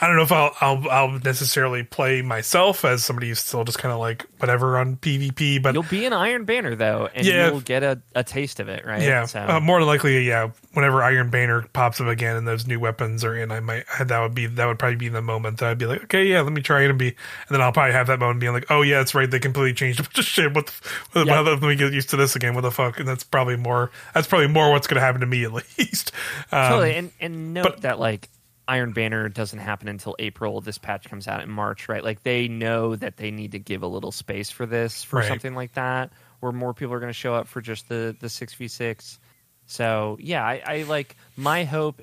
i 0.00 0.06
don't 0.06 0.16
know 0.16 0.22
if 0.22 0.32
i'll 0.32 0.54
i'll, 0.60 0.88
I'll 0.90 1.18
necessarily 1.20 1.82
play 1.82 2.22
myself 2.22 2.84
as 2.84 3.04
somebody 3.04 3.28
who's 3.28 3.38
still 3.40 3.64
just 3.64 3.78
kind 3.78 3.92
of 3.92 3.98
like 4.00 4.24
whatever 4.38 4.78
on 4.78 4.96
pvp 4.96 5.62
but 5.62 5.74
You'll 5.74 5.82
be 5.84 6.06
an 6.06 6.12
Iron 6.12 6.44
Banner 6.44 6.74
though, 6.74 7.08
and 7.14 7.26
Yeah. 7.26 7.48
you'll 7.50 7.60
get 7.60 7.82
a, 7.82 8.00
a 8.14 8.24
taste 8.24 8.58
of 8.60 8.68
it, 8.68 8.86
right? 8.86 9.02
Yeah, 9.02 9.26
So, 9.26 9.40
uh, 9.40 9.60
more 9.60 9.78
than 9.78 9.86
likely, 9.86 10.26
yeah. 10.26 10.50
Whenever 10.72 11.02
Iron 11.02 11.28
Banner 11.30 11.62
pops 11.72 12.00
up 12.00 12.06
again 12.06 12.36
and 12.36 12.46
those 12.48 12.66
new 12.66 12.78
weapons 12.80 13.24
are 13.24 13.36
in, 13.36 13.50
I 13.52 13.60
might 13.60 13.84
that 14.00 14.20
would 14.20 14.34
be 14.34 14.46
that 14.46 14.66
would 14.66 14.78
probably 14.78 14.96
be 14.96 15.08
the 15.08 15.20
moment 15.20 15.58
that 15.58 15.68
I'd 15.70 15.78
be 15.78 15.86
like, 15.86 16.04
okay, 16.04 16.24
yeah, 16.24 16.40
let 16.40 16.52
me 16.52 16.62
try 16.62 16.82
it 16.82 16.90
and 16.90 16.98
be, 16.98 17.08
and 17.08 17.16
then 17.50 17.60
I'll 17.60 17.72
probably 17.72 17.92
have 17.92 18.06
that 18.06 18.18
moment 18.18 18.40
being 18.40 18.52
like, 18.52 18.70
oh 18.70 18.80
yeah, 18.82 18.98
that's 18.98 19.14
right, 19.14 19.30
they 19.30 19.38
completely 19.38 19.74
changed 19.74 20.00
a 20.00 20.04
bunch 20.04 20.18
of 20.18 20.24
shit. 20.24 20.54
What? 20.54 20.66
The, 21.12 21.20
what 21.20 21.26
Yeah. 21.28 21.40
Let 21.40 21.60
me 21.62 21.76
get 21.76 21.92
used 21.92 22.10
to 22.10 22.16
this 22.16 22.34
again. 22.36 22.54
What 22.54 22.62
the 22.62 22.70
fuck? 22.70 22.98
And 22.98 23.06
that's 23.08 23.24
probably 23.24 23.56
more. 23.56 23.90
That's 24.14 24.26
probably 24.26 24.48
more 24.48 24.70
what's 24.70 24.86
going 24.86 24.96
to 24.96 25.00
happen 25.04 25.20
to 25.20 25.26
me 25.26 25.44
at 25.44 25.52
least. 25.78 26.12
Um, 26.52 26.68
totally. 26.70 26.94
And 26.96 27.10
and 27.20 27.52
note 27.54 27.64
but- 27.64 27.80
that 27.82 27.98
like 28.00 28.28
Iron 28.70 28.92
Banner 28.92 29.28
doesn't 29.28 29.58
happen 29.58 29.88
until 29.88 30.14
April. 30.18 30.60
This 30.60 30.78
patch 30.78 31.08
comes 31.10 31.26
out 31.26 31.42
in 31.42 31.50
March, 31.50 31.88
right? 31.88 32.04
Like 32.04 32.22
they 32.22 32.46
know 32.48 32.94
that 32.96 33.16
they 33.16 33.30
need 33.30 33.52
to 33.52 33.58
give 33.58 33.82
a 33.82 33.86
little 33.86 34.12
space 34.12 34.50
for 34.50 34.64
this 34.64 35.02
for 35.02 35.16
Right. 35.18 35.28
something 35.28 35.54
like 35.54 35.74
that, 35.74 36.10
where 36.38 36.52
more 36.52 36.72
people 36.72 36.94
are 36.94 37.00
going 37.00 37.10
to 37.10 37.18
show 37.18 37.34
up 37.34 37.48
for 37.48 37.60
just 37.60 37.88
the 37.88 38.16
the 38.20 38.28
six 38.28 38.54
v 38.54 38.68
six. 38.68 39.18
So 39.66 40.16
yeah, 40.20 40.44
I, 40.44 40.62
I 40.64 40.82
like 40.84 41.16
my 41.36 41.64
hope 41.64 42.00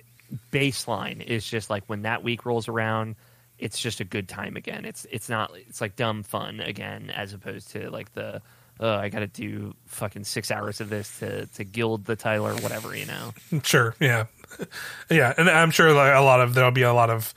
baseline 0.52 1.22
is 1.24 1.46
just 1.46 1.70
like 1.70 1.84
when 1.88 2.02
that 2.04 2.24
week 2.24 2.46
rolls 2.46 2.68
around, 2.68 3.16
it's 3.60 3.80
just 3.80 4.00
a 4.00 4.04
good 4.04 4.28
time 4.28 4.56
again. 4.56 4.86
It's 4.86 5.06
it's 5.12 5.30
not 5.30 5.52
it's 5.56 5.82
like 5.82 5.96
dumb 5.96 6.24
fun 6.24 6.60
again 6.60 7.10
as 7.16 7.34
opposed 7.34 7.72
to 7.72 7.90
like 7.90 8.14
the 8.14 8.42
oh, 8.80 8.94
I 8.94 9.10
got 9.10 9.20
to 9.20 9.28
do 9.28 9.74
fucking 9.88 10.24
six 10.24 10.52
hours 10.52 10.82
of 10.82 10.90
this 10.90 11.20
to 11.20 11.48
to 11.48 11.64
gild 11.64 12.06
the 12.06 12.16
title 12.16 12.48
or 12.48 12.56
whatever, 12.56 12.96
you 12.96 13.06
know. 13.06 13.34
Sure, 13.64 13.96
yeah, 14.00 14.26
yeah, 15.10 15.34
and 15.38 15.50
I'm 15.50 15.72
sure 15.72 15.94
like 15.94 16.16
a 16.16 16.22
lot 16.22 16.42
of 16.42 16.54
there'll 16.54 16.72
be 16.72 16.82
a 16.84 16.94
lot 16.94 17.10
of 17.10 17.34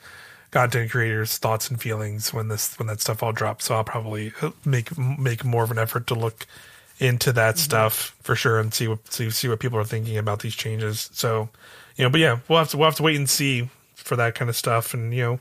content 0.51 0.91
creators' 0.91 1.39
thoughts 1.39 1.71
and 1.71 1.81
feelings 1.81 2.33
when 2.33 2.49
this 2.49 2.79
when 2.79 2.89
that 2.89 3.01
stuff 3.01 3.23
all 3.23 3.33
drops. 3.33 3.67
So 3.67 3.75
I'll 3.75 3.85
probably 3.85 4.33
uh, 4.43 4.51
make 4.65 4.97
make 4.99 5.45
more 5.45 5.65
of 5.65 5.71
an 5.71 5.79
effort 5.79 6.07
to 6.09 6.15
look 6.15 6.47
into 6.99 7.33
that 7.33 7.55
mm-hmm. 7.55 7.61
stuff 7.61 8.17
for 8.23 8.35
sure 8.35 8.59
and 8.59 8.73
see 8.73 8.89
what 8.89 9.13
see 9.13 9.31
see 9.31 9.49
what 9.49 9.61
people 9.61 9.79
are 9.79 9.85
thinking 9.85 10.19
about 10.19 10.41
these 10.41 10.55
changes. 10.55 11.11
So 11.13 11.49
you 11.97 12.05
know, 12.05 12.11
but 12.11 12.21
yeah, 12.21 12.39
we'll 12.49 12.59
have 12.59 12.71
to 12.71 12.77
we'll 12.77 12.89
have 12.89 12.97
to 12.97 13.03
wait 13.03 13.17
and 13.17 13.29
see 13.29 13.69
for 13.95 14.17
that 14.17 14.35
kind 14.35 14.49
of 14.49 14.57
stuff, 14.57 14.95
and 14.95 15.15
you 15.15 15.23
know. 15.23 15.41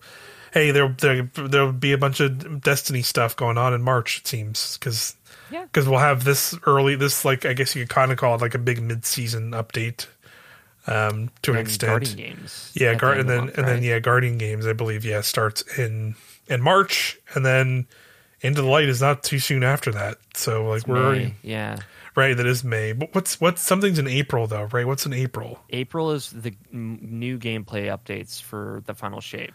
Hey, 0.52 0.72
there, 0.72 0.90
there 1.00 1.30
there'll 1.36 1.72
be 1.72 1.92
a 1.92 1.98
bunch 2.00 2.20
of 2.20 2.62
Destiny 2.64 3.04
stuff 3.04 3.36
going 3.36 3.60
on 3.60 3.72
in 3.72 3.84
March. 3.84 4.22
It 4.22 4.28
seems 4.28 4.80
because 4.80 5.16
yeah. 5.52 5.64
Because 5.64 5.88
we'll 5.88 6.00
have 6.00 6.24
this 6.24 6.56
early, 6.66 6.96
this 6.96 7.26
like 7.26 7.46
I 7.46 7.54
guess 7.54 7.76
you 7.76 7.84
could 7.84 7.90
kind 7.90 8.12
of 8.12 8.18
call 8.18 8.36
it 8.36 8.42
like 8.42 8.56
a 8.56 8.60
big 8.60 8.82
mid-season 8.82 9.52
update, 9.52 10.08
um, 10.90 11.30
to 11.44 11.52
an 11.52 11.58
extent. 11.60 11.92
Guardian 11.92 12.18
games. 12.18 12.72
Yeah, 12.76 12.96
Gar- 12.96 13.14
and 13.14 13.30
then 13.30 13.38
month, 13.46 13.58
and 13.58 13.68
right? 13.68 13.74
then 13.74 13.84
yeah, 13.84 14.00
Guardian 14.00 14.38
games 14.38 14.66
I 14.66 14.74
believe 14.74 15.06
yeah 15.06 15.22
starts 15.22 15.62
in 15.78 16.16
in 16.48 16.62
March, 16.62 17.18
and 17.36 17.46
then 17.46 17.88
Into 18.42 18.62
the 18.62 18.68
Light 18.68 18.90
is 18.90 19.02
not 19.02 19.24
too 19.24 19.40
soon 19.40 19.64
after 19.64 19.92
that. 19.92 20.18
So 20.34 20.66
like 20.68 20.78
it's 20.80 20.88
we're 20.88 20.96
May. 20.96 21.02
already 21.02 21.36
yeah. 21.44 21.78
Right, 22.16 22.36
that 22.36 22.46
is 22.46 22.64
May. 22.64 22.92
But 22.94 23.14
what's 23.14 23.40
what's 23.40 23.62
something's 23.62 24.00
in 24.00 24.08
April 24.08 24.48
though, 24.48 24.66
right? 24.72 24.86
What's 24.86 25.06
in 25.06 25.14
April? 25.14 25.60
April 25.70 26.12
is 26.12 26.32
the 26.32 26.54
new 26.72 27.38
gameplay 27.38 27.86
updates 27.86 28.42
for 28.42 28.82
the 28.86 28.94
final 28.94 29.22
shape. 29.22 29.54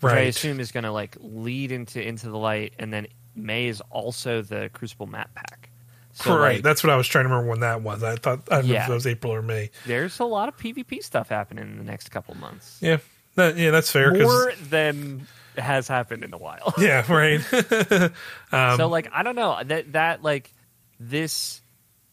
Which 0.00 0.12
right. 0.12 0.18
I 0.18 0.26
assume 0.28 0.60
is 0.60 0.72
going 0.72 0.84
to 0.84 0.92
like 0.92 1.16
lead 1.20 1.72
into 1.72 2.00
into 2.00 2.28
the 2.28 2.38
light, 2.38 2.74
and 2.78 2.92
then 2.92 3.06
May 3.34 3.66
is 3.66 3.80
also 3.90 4.42
the 4.42 4.70
Crucible 4.72 5.06
map 5.06 5.34
pack. 5.34 5.70
So 6.16 6.38
right, 6.38 6.54
like, 6.54 6.62
that's 6.62 6.82
what 6.82 6.90
I 6.90 6.96
was 6.96 7.06
trying 7.06 7.24
to 7.24 7.28
remember 7.28 7.50
when 7.50 7.60
that 7.60 7.82
was. 7.82 8.02
I 8.02 8.16
thought 8.16 8.48
I 8.50 8.60
yeah, 8.60 8.84
if 8.84 8.90
it 8.90 8.92
was 8.94 9.06
April 9.06 9.34
or 9.34 9.42
May. 9.42 9.70
There's 9.84 10.18
a 10.18 10.24
lot 10.24 10.48
of 10.48 10.56
PvP 10.56 11.02
stuff 11.02 11.28
happening 11.28 11.64
in 11.64 11.76
the 11.76 11.84
next 11.84 12.10
couple 12.10 12.34
months. 12.36 12.78
Yeah, 12.80 12.98
that, 13.34 13.58
yeah, 13.58 13.70
that's 13.70 13.90
fair. 13.90 14.14
More 14.14 14.50
than 14.70 15.26
has 15.58 15.88
happened 15.88 16.24
in 16.24 16.32
a 16.32 16.38
while. 16.38 16.72
Yeah, 16.78 17.10
right. 17.12 17.40
um, 18.52 18.76
so 18.78 18.88
like, 18.88 19.10
I 19.12 19.22
don't 19.22 19.36
know 19.36 19.60
that 19.62 19.92
that 19.92 20.22
like 20.22 20.50
this 20.98 21.60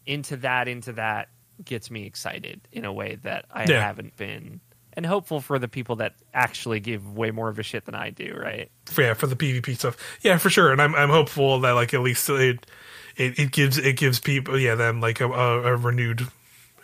into 0.05 0.35
that 0.37 0.67
into 0.67 0.93
that 0.93 1.29
gets 1.63 1.89
me 1.89 2.05
excited 2.05 2.59
in 2.73 2.83
a 2.83 2.91
way 2.91 3.15
that 3.23 3.45
I 3.51 3.65
yeah. 3.69 3.79
haven't 3.79 4.17
been 4.17 4.59
and 4.95 5.05
hopeful 5.05 5.41
for 5.41 5.59
the 5.59 5.67
people 5.67 5.97
that 5.97 6.13
actually 6.33 6.79
give 6.79 7.15
way 7.15 7.31
more 7.31 7.49
of 7.49 7.57
a 7.57 7.63
shit 7.63 7.85
than 7.85 7.95
I 7.95 8.09
do, 8.09 8.35
right? 8.37 8.69
Yeah, 8.97 9.13
for 9.13 9.27
the 9.27 9.35
PvP 9.35 9.77
stuff. 9.77 9.97
Yeah, 10.21 10.37
for 10.37 10.49
sure. 10.49 10.71
And 10.71 10.81
I'm 10.81 10.93
I'm 10.93 11.09
hopeful 11.09 11.61
that 11.61 11.71
like 11.71 11.93
at 11.93 12.01
least 12.01 12.29
it 12.29 12.65
it, 13.15 13.37
it 13.39 13.51
gives 13.51 13.77
it 13.77 13.97
gives 13.97 14.19
people 14.19 14.59
yeah 14.59 14.75
them 14.75 15.01
like 15.01 15.21
a, 15.21 15.29
a, 15.29 15.73
a 15.73 15.75
renewed 15.75 16.27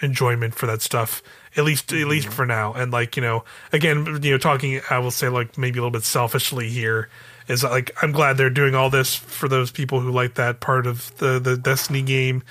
enjoyment 0.01 0.55
for 0.55 0.65
that 0.65 0.81
stuff 0.81 1.21
at 1.57 1.63
least 1.63 1.91
at 1.91 2.07
least 2.07 2.27
mm-hmm. 2.27 2.35
for 2.35 2.45
now. 2.45 2.73
And 2.73 2.91
like 2.91 3.15
you 3.15 3.21
know 3.21 3.43
again 3.71 4.19
you 4.21 4.31
know 4.31 4.37
talking 4.37 4.81
I 4.89 4.99
will 4.99 5.11
say 5.11 5.29
like 5.29 5.57
maybe 5.57 5.79
a 5.79 5.81
little 5.81 5.91
bit 5.91 6.03
selfishly 6.03 6.69
here 6.69 7.09
is 7.47 7.63
like 7.63 7.91
I'm 8.01 8.11
glad 8.11 8.37
they're 8.37 8.49
doing 8.49 8.75
all 8.75 8.89
this 8.89 9.15
for 9.15 9.47
those 9.47 9.71
people 9.71 9.99
who 9.99 10.11
like 10.11 10.35
that 10.35 10.59
part 10.59 10.87
of 10.87 11.15
the 11.17 11.39
the 11.39 11.57
Destiny 11.57 12.01
game 12.01 12.43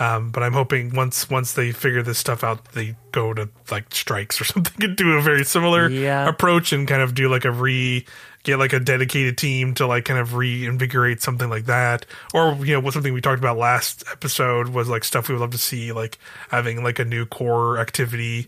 um, 0.00 0.30
but 0.30 0.42
I'm 0.42 0.52
hoping 0.52 0.94
once 0.94 1.30
once 1.30 1.52
they 1.52 1.70
figure 1.70 2.02
this 2.02 2.18
stuff 2.18 2.42
out, 2.42 2.64
they 2.72 2.96
go 3.12 3.32
to 3.32 3.48
like 3.70 3.94
strikes 3.94 4.40
or 4.40 4.44
something 4.44 4.82
and 4.82 4.96
do 4.96 5.12
a 5.12 5.22
very 5.22 5.44
similar 5.44 5.88
yeah. 5.88 6.28
approach 6.28 6.72
and 6.72 6.88
kind 6.88 7.02
of 7.02 7.14
do 7.14 7.28
like 7.28 7.44
a 7.44 7.52
re 7.52 8.04
get 8.44 8.58
like 8.58 8.72
a 8.72 8.80
dedicated 8.80 9.36
team 9.36 9.74
to 9.74 9.86
like 9.86 10.04
kind 10.04 10.20
of 10.20 10.34
reinvigorate 10.34 11.20
something 11.22 11.50
like 11.50 11.64
that. 11.64 12.06
Or 12.32 12.54
you 12.64 12.74
know, 12.74 12.80
what 12.80 12.94
something 12.94 13.12
we 13.12 13.20
talked 13.20 13.40
about 13.40 13.56
last 13.56 14.04
episode 14.12 14.68
was 14.68 14.88
like 14.88 15.02
stuff 15.02 15.28
we 15.28 15.34
would 15.34 15.40
love 15.40 15.50
to 15.50 15.58
see, 15.58 15.92
like 15.92 16.18
having 16.50 16.84
like 16.84 16.98
a 16.98 17.04
new 17.04 17.26
core 17.26 17.78
activity 17.78 18.46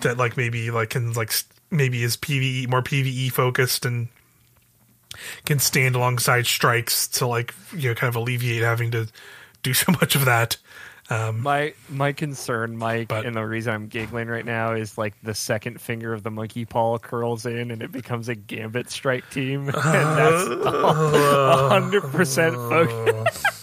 that 0.00 0.18
like 0.18 0.36
maybe 0.36 0.70
like 0.70 0.90
can 0.90 1.12
like 1.14 1.32
maybe 1.70 2.02
is 2.02 2.16
PVE 2.16 2.68
more 2.68 2.82
PVE 2.82 3.32
focused 3.32 3.86
and 3.86 4.08
can 5.44 5.58
stand 5.58 5.94
alongside 5.94 6.46
strikes 6.46 7.08
to 7.08 7.26
like 7.26 7.54
you 7.72 7.88
know 7.88 7.94
kind 7.94 8.08
of 8.08 8.16
alleviate 8.16 8.62
having 8.62 8.90
to 8.90 9.08
do 9.62 9.72
so 9.74 9.92
much 9.92 10.14
of 10.16 10.24
that. 10.24 10.56
Um, 11.10 11.40
my 11.40 11.72
my 11.88 12.12
concern, 12.12 12.76
Mike, 12.76 13.08
but, 13.08 13.24
and 13.24 13.34
the 13.34 13.42
reason 13.42 13.72
I'm 13.72 13.86
giggling 13.86 14.28
right 14.28 14.44
now 14.44 14.74
is 14.74 14.98
like 14.98 15.14
the 15.22 15.34
second 15.34 15.80
finger 15.80 16.12
of 16.12 16.22
the 16.22 16.30
monkey 16.30 16.66
paw 16.66 16.98
curls 16.98 17.46
in 17.46 17.70
and 17.70 17.82
it 17.82 17.90
becomes 17.90 18.28
a 18.28 18.34
gambit 18.34 18.90
strike 18.90 19.28
team, 19.30 19.68
and 19.68 19.74
that's 19.74 20.44
hundred 20.66 22.02
percent 22.02 22.54
focus. 22.56 23.58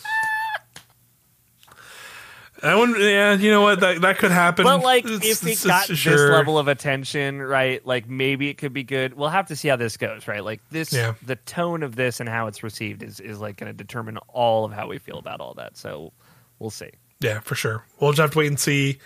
That 2.66 2.78
one, 2.78 3.00
yeah, 3.00 3.36
you 3.36 3.52
know 3.52 3.62
what? 3.62 3.82
That 3.82 4.02
that 4.02 4.18
could 4.18 4.32
happen. 4.32 4.64
But 4.64 4.82
like, 4.82 5.06
it's, 5.06 5.44
if 5.44 5.48
it 5.48 5.68
got 5.68 5.86
sure. 5.86 6.14
this 6.14 6.32
level 6.32 6.58
of 6.58 6.68
attention, 6.68 7.40
right? 7.40 7.86
Like, 7.86 8.10
maybe 8.10 8.50
it 8.50 8.58
could 8.58 8.74
be 8.74 8.82
good. 8.82 9.14
We'll 9.14 9.30
have 9.30 9.50
to 9.50 9.56
see 9.56 9.68
how 9.68 9.76
this 9.76 9.98
goes, 9.98 10.28
right? 10.28 10.44
Like 10.44 10.62
this, 10.72 10.92
yeah. 10.92 11.14
the 11.24 11.36
tone 11.36 11.84
of 11.84 11.96
this 11.96 12.20
and 12.20 12.28
how 12.28 12.48
it's 12.48 12.64
received 12.64 13.04
is 13.04 13.20
is 13.20 13.40
like 13.40 13.58
going 13.58 13.72
to 13.72 13.78
determine 13.78 14.18
all 14.30 14.66
of 14.66 14.72
how 14.72 14.88
we 14.88 14.98
feel 14.98 15.20
about 15.20 15.42
all 15.42 15.54
that. 15.56 15.78
So 15.78 16.12
we'll 16.58 16.72
see. 16.72 16.90
Yeah, 17.20 17.40
for 17.40 17.56
sure. 17.56 17.86
We'll 18.00 18.12
just 18.12 18.22
have 18.22 18.32
to 18.32 18.38
wait 18.38 18.48
and 18.48 18.60
see. 18.60 19.00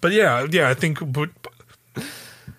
But 0.00 0.12
yeah, 0.12 0.46
yeah, 0.50 0.68
I 0.68 0.74
think 0.74 1.00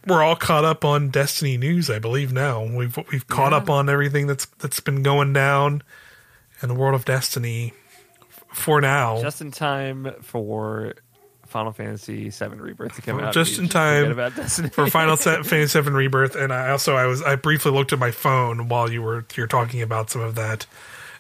we're 0.06 0.24
all 0.24 0.36
caught 0.36 0.66
up 0.66 0.84
on 0.84 1.10
Destiny 1.10 1.58
news. 1.58 1.90
I 1.90 2.00
believe 2.00 2.32
now 2.32 2.64
we've 2.64 2.98
we've 3.12 3.28
caught 3.28 3.52
yeah. 3.52 3.60
up 3.60 3.70
on 3.70 3.90
everything 3.90 4.28
that's 4.28 4.46
that's 4.60 4.80
been 4.80 5.04
going 5.04 5.34
down 5.34 5.84
in 6.62 6.70
the 6.70 6.76
world 6.76 6.96
of 6.96 7.06
Destiny 7.06 7.74
for 8.54 8.82
now. 8.82 9.22
Just 9.22 9.42
in 9.42 9.52
time 9.52 10.14
for 10.22 10.94
Final 11.46 11.72
Fantasy 11.72 12.30
VII 12.30 12.48
Rebirth 12.48 12.96
to 12.96 13.02
come 13.02 13.20
out. 13.20 13.34
Just 13.34 13.60
in 13.60 13.70
time 13.70 14.16
for 14.70 14.90
Final 14.90 15.16
Fantasy 15.44 15.82
VII 15.82 15.90
Rebirth, 15.92 16.36
and 16.36 16.52
I 16.52 16.72
also 16.72 16.96
I 16.96 17.06
was 17.06 17.22
I 17.22 17.36
briefly 17.36 17.72
looked 17.72 17.94
at 17.94 18.00
my 18.00 18.12
phone 18.12 18.68
while 18.68 18.92
you 18.92 19.02
were 19.02 19.26
you're 19.36 19.48
talking 19.48 19.82
about 19.82 20.10
some 20.10 20.22
of 20.22 20.36
that, 20.36 20.66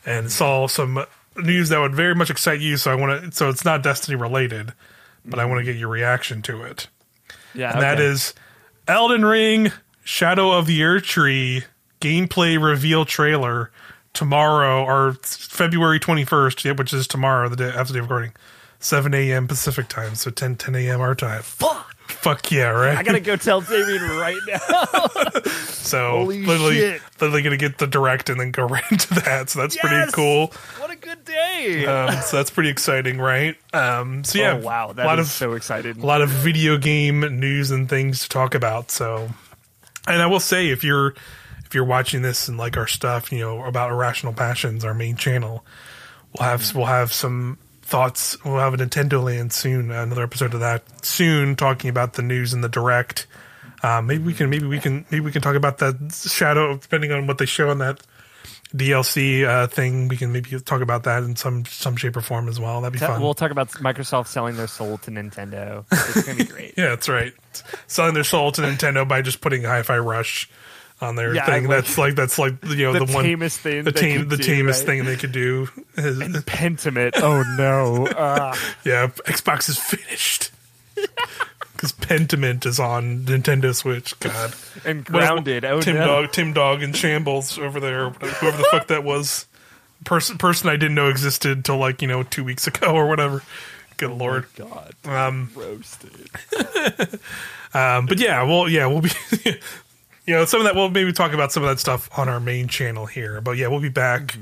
and 0.05 0.31
saw 0.31 0.67
some 0.67 1.05
news 1.37 1.69
that 1.69 1.79
would 1.79 1.95
very 1.95 2.15
much 2.15 2.29
excite 2.29 2.59
you. 2.59 2.77
So 2.77 2.91
I 2.91 2.95
want 2.95 3.23
to. 3.23 3.31
So 3.31 3.49
it's 3.49 3.65
not 3.65 3.83
Destiny 3.83 4.15
related, 4.15 4.73
but 5.25 5.39
I 5.39 5.45
want 5.45 5.59
to 5.59 5.63
get 5.63 5.77
your 5.77 5.89
reaction 5.89 6.41
to 6.43 6.63
it. 6.63 6.87
Yeah, 7.53 7.69
and 7.69 7.79
okay. 7.79 7.81
that 7.81 7.99
is 7.99 8.33
Elden 8.87 9.25
Ring: 9.25 9.71
Shadow 10.03 10.51
of 10.51 10.65
the 10.65 10.81
Erdtree 10.81 11.63
gameplay 12.01 12.61
reveal 12.61 13.05
trailer 13.05 13.71
tomorrow 14.13 14.83
or 14.83 15.13
February 15.23 15.99
twenty 15.99 16.25
first, 16.25 16.63
which 16.63 16.93
is 16.93 17.07
tomorrow, 17.07 17.49
the 17.49 17.55
day 17.55 17.69
after 17.69 17.93
the 17.93 18.01
recording, 18.01 18.33
seven 18.79 19.13
a.m. 19.13 19.47
Pacific 19.47 19.87
time, 19.87 20.15
so 20.15 20.29
10, 20.29 20.55
10 20.55 20.75
a.m. 20.75 21.01
our 21.01 21.15
time. 21.15 21.41
Fuck. 21.41 21.96
Fuck 22.21 22.51
yeah, 22.51 22.69
right? 22.69 22.97
I 22.97 23.03
gotta 23.03 23.19
go 23.19 23.35
tell 23.35 23.61
Damien 23.61 24.01
right 24.01 24.37
now. 24.47 25.41
so 25.69 26.09
Holy 26.11 26.45
literally, 26.45 26.75
shit. 26.77 27.01
literally 27.21 27.41
gonna 27.41 27.57
get 27.57 27.77
the 27.77 27.87
direct 27.87 28.29
and 28.29 28.39
then 28.39 28.51
go 28.51 28.63
right 28.67 28.83
into 28.91 29.13
that. 29.15 29.49
So 29.49 29.59
that's 29.61 29.75
yes! 29.75 29.85
pretty 29.85 30.11
cool. 30.11 30.51
What 30.79 30.91
a 30.91 30.95
good 30.95 31.23
day! 31.23 31.85
Um, 31.85 32.21
so 32.23 32.37
that's 32.37 32.49
pretty 32.49 32.69
exciting, 32.69 33.19
right? 33.19 33.55
Um, 33.71 34.23
so 34.23 34.39
yeah, 34.39 34.53
oh, 34.53 34.65
wow, 34.65 34.93
that 34.93 35.05
a 35.05 35.07
lot 35.07 35.19
of 35.19 35.27
so 35.27 35.53
excited. 35.53 35.97
A 35.97 36.05
lot 36.05 36.21
of 36.21 36.29
video 36.29 36.77
game 36.77 37.21
news 37.39 37.71
and 37.71 37.87
things 37.87 38.23
to 38.23 38.29
talk 38.29 38.55
about. 38.55 38.89
So, 38.91 39.29
and 40.07 40.21
I 40.21 40.25
will 40.25 40.39
say, 40.39 40.69
if 40.69 40.83
you're 40.83 41.13
if 41.65 41.75
you're 41.75 41.85
watching 41.85 42.23
this 42.23 42.47
and 42.47 42.57
like 42.57 42.77
our 42.77 42.87
stuff, 42.87 43.31
you 43.31 43.39
know 43.39 43.63
about 43.63 43.91
irrational 43.91 44.33
passions, 44.33 44.83
our 44.83 44.93
main 44.93 45.17
channel, 45.17 45.63
we'll 46.37 46.47
have 46.47 46.75
we'll 46.75 46.85
have 46.85 47.13
some 47.13 47.59
thoughts. 47.87 48.43
We'll 48.43 48.57
have 48.57 48.73
a 48.73 48.77
Nintendo 48.77 49.23
Land 49.23 49.53
soon, 49.53 49.91
another 49.91 50.23
episode 50.23 50.53
of 50.53 50.59
that 50.59 50.83
soon, 51.05 51.55
talking 51.55 51.89
about 51.89 52.13
the 52.13 52.21
news 52.21 52.53
and 52.53 52.63
the 52.63 52.69
direct. 52.69 53.27
Uh, 53.81 54.01
maybe 54.01 54.23
we 54.23 54.33
can, 54.33 54.49
maybe 54.49 54.65
we 54.65 54.79
can, 54.79 55.05
maybe 55.09 55.21
we 55.23 55.31
can 55.31 55.41
talk 55.41 55.55
about 55.55 55.77
that 55.77 55.95
shadow, 56.29 56.77
depending 56.77 57.11
on 57.11 57.27
what 57.27 57.37
they 57.37 57.45
show 57.45 57.69
on 57.69 57.77
that 57.77 58.01
DLC 58.75 59.47
uh, 59.47 59.67
thing. 59.67 60.09
We 60.09 60.17
can 60.17 60.33
maybe 60.33 60.59
talk 60.59 60.81
about 60.81 61.03
that 61.03 61.23
in 61.23 61.35
some 61.35 61.63
some 61.65 61.95
shape 61.95 62.17
or 62.17 62.21
form 62.21 62.49
as 62.49 62.59
well. 62.59 62.81
That'd 62.81 62.99
be 62.99 62.99
fun. 62.99 63.21
We'll 63.21 63.33
talk 63.33 63.51
about 63.51 63.69
Microsoft 63.71 64.27
selling 64.27 64.57
their 64.57 64.67
soul 64.67 64.97
to 64.99 65.11
Nintendo. 65.11 65.85
It's 65.91 66.25
gonna 66.25 66.37
be 66.37 66.43
great. 66.51 66.73
yeah, 66.75 66.89
that's 66.89 67.07
right. 67.07 67.33
Selling 67.87 68.13
their 68.13 68.25
soul 68.25 68.51
to 68.53 68.61
Nintendo 68.61 69.07
by 69.07 69.21
just 69.21 69.39
putting 69.39 69.63
Hi-Fi 69.63 69.97
Rush 69.99 70.49
on 71.01 71.15
their 71.15 71.35
yeah, 71.35 71.45
thing. 71.45 71.67
Like, 71.67 71.85
that's 71.85 71.97
like 71.97 72.15
that's 72.15 72.39
like 72.39 72.53
you 72.65 72.85
know 72.85 72.93
the, 72.99 73.05
the 73.05 73.13
one 73.13 73.23
tamest 73.23 73.59
thing 73.59 73.83
the 73.83 73.91
tame 73.91 74.27
the 74.27 74.37
do, 74.37 74.43
tamest 74.43 74.81
right? 74.81 74.85
thing 74.87 75.05
they 75.05 75.15
could 75.15 75.31
do. 75.31 75.67
Is, 75.95 76.19
and 76.19 76.35
Pentiment. 76.35 77.11
Oh 77.15 77.43
no. 77.57 78.07
Uh. 78.07 78.55
Yeah, 78.83 79.07
Xbox 79.07 79.69
is 79.69 79.77
finished. 79.77 80.51
Because 81.73 81.91
Pentiment 81.93 82.65
is 82.65 82.79
on 82.79 83.19
Nintendo 83.25 83.75
Switch. 83.75 84.19
God. 84.19 84.51
And 84.83 85.05
grounded. 85.05 85.63
Oh 85.63 85.79
Tim 85.79 85.93
no. 85.97 86.07
Dog, 86.07 86.31
Tim 86.31 86.51
Dog 86.51 86.81
in 86.81 86.91
shambles 86.91 87.59
over 87.59 87.79
there. 87.79 88.09
Whoever 88.09 88.57
the 88.57 88.67
fuck 88.71 88.87
that 88.87 89.03
was. 89.03 89.45
Person 90.03 90.39
person 90.39 90.69
I 90.69 90.75
didn't 90.77 90.95
know 90.95 91.07
existed 91.07 91.63
till 91.63 91.77
like 91.77 92.01
you 92.01 92.07
know 92.07 92.23
two 92.23 92.43
weeks 92.43 92.65
ago 92.65 92.95
or 92.95 93.07
whatever. 93.07 93.43
Good 93.97 94.09
lord. 94.09 94.47
God, 94.55 94.93
Um, 95.05 95.51
roasted. 95.53 96.29
um, 97.75 98.07
but 98.07 98.17
yeah, 98.19 98.41
well, 98.41 98.67
yeah, 98.67 98.87
we'll 98.87 99.01
be, 99.01 99.11
you 100.27 100.33
know, 100.33 100.45
some 100.45 100.59
of 100.59 100.65
that. 100.65 100.75
We'll 100.75 100.89
maybe 100.89 101.13
talk 101.13 101.33
about 101.33 101.51
some 101.51 101.63
of 101.63 101.69
that 101.69 101.79
stuff 101.79 102.09
on 102.17 102.29
our 102.29 102.39
main 102.39 102.67
channel 102.67 103.05
here. 103.05 103.41
But 103.41 103.57
yeah, 103.57 103.67
we'll 103.67 103.79
be 103.79 103.89
back. 103.89 104.37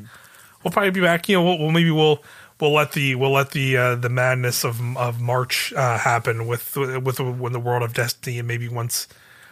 We'll 0.64 0.72
probably 0.72 0.91
be 0.91 1.02
back. 1.02 1.30
You 1.30 1.38
know, 1.38 1.44
we'll, 1.44 1.60
we'll 1.60 1.72
maybe 1.72 1.91
we'll 1.91 2.24
we'll 2.60 2.74
let 2.74 2.94
the 2.94 3.16
we'll 3.16 3.32
let 3.32 3.52
the 3.52 3.78
uh, 3.78 3.95
the 3.95 4.10
madness 4.10 4.66
of 4.66 4.82
of 4.98 5.22
March 5.22 5.72
uh, 5.74 5.99
happen 5.99 6.48
with 6.48 6.76
with 6.76 7.20
when 7.20 7.53
the 7.53 7.60
world 7.60 7.84
of 7.84 7.94
Destiny, 7.94 8.40
and 8.40 8.48
maybe 8.48 8.68
once. 8.68 9.07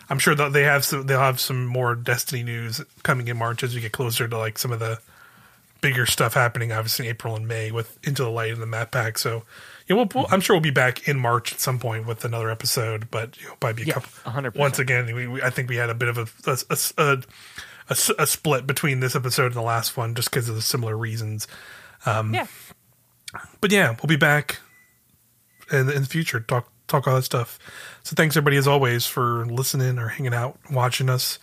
I'm 0.10 0.20
sure 0.20 0.36
that 0.36 0.52
they 0.52 0.64
have 0.64 0.84
some, 0.84 1.08
they'll 1.08 1.20
have 1.20 1.40
some 1.40 1.66
more 1.66 1.96
Destiny 1.96 2.44
news 2.44 2.82
coming 3.04 3.30
in 3.30 3.38
March 3.38 3.64
as 3.64 3.74
we 3.74 3.80
get 3.80 3.94
closer 3.94 4.28
to 4.28 4.38
like 4.38 4.58
some 4.58 4.74
of 4.74 4.80
the 4.80 5.00
bigger 5.80 6.06
stuff 6.06 6.34
happening, 6.34 6.72
obviously 6.72 7.06
in 7.08 7.12
April 7.12 7.36
and 7.36 7.48
May 7.48 7.72
with 7.72 7.98
Into 8.06 8.24
the 8.24 8.30
Light 8.30 8.52
and 8.52 8.62
the 8.62 8.66
map 8.66 8.92
pack. 8.92 9.18
So, 9.18 9.44
yeah, 9.88 9.96
we'll, 9.96 10.08
we'll- 10.14 10.28
I'm 10.32 10.42
sure 10.42 10.56
we'll 10.56 10.62
be 10.62 10.70
back 10.72 11.08
in 11.08 11.20
March 11.20 11.54
at 11.54 11.60
some 11.60 11.80
point 11.80 12.06
with 12.08 12.24
another 12.26 12.50
episode, 12.50 13.10
but 13.12 13.38
you 13.42 13.48
know, 13.48 13.56
probably 13.60 13.84
be 13.86 13.92
a 13.92 13.94
Yeah, 13.94 14.02
couple. 14.02 14.32
100%. 14.32 14.56
Once 14.58 14.80
again, 14.80 15.14
we, 15.14 15.28
we, 15.28 15.42
I 15.42 15.50
think 15.50 15.70
we 15.70 15.76
had 15.78 15.90
a 15.90 15.94
bit 15.96 16.10
of 16.10 16.18
a 16.18 17.24
a 18.18 18.26
split 18.26 18.66
between 18.66 19.02
this 19.02 19.16
episode 19.16 19.48
and 19.48 19.56
the 19.56 19.62
last 19.62 19.98
one, 19.98 20.16
just 20.16 20.30
because 20.32 20.48
of 20.48 20.56
the 20.56 20.62
similar 20.62 20.98
reasons. 20.98 21.48
Um, 22.06 22.34
yeah. 22.34 22.48
But 23.62 23.72
yeah, 23.72 23.90
we'll 24.02 24.08
be 24.08 24.16
back 24.16 24.60
in, 25.72 25.90
in 25.90 26.02
the 26.04 26.08
future. 26.08 26.40
Talk 26.40 26.70
talk 26.88 27.08
all 27.08 27.16
that 27.16 27.24
stuff. 27.24 27.60
So 28.04 28.14
thanks 28.16 28.38
everybody 28.38 28.56
as 28.58 28.68
always 28.68 29.06
for 29.06 29.46
listening 29.48 29.98
or 30.00 30.08
hanging 30.10 30.34
out, 30.34 30.58
watching 30.72 31.10
us 31.10 31.40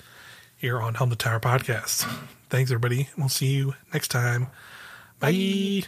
here 0.56 0.80
on 0.80 0.94
Helm 0.94 1.10
to 1.10 1.16
Tower 1.16 1.40
podcast. 1.40 2.04
Thanks 2.48 2.70
everybody. 2.70 3.08
We'll 3.18 3.28
see 3.28 3.52
you 3.54 3.74
next 3.92 4.08
time. 4.08 4.48
Bye. 5.18 5.84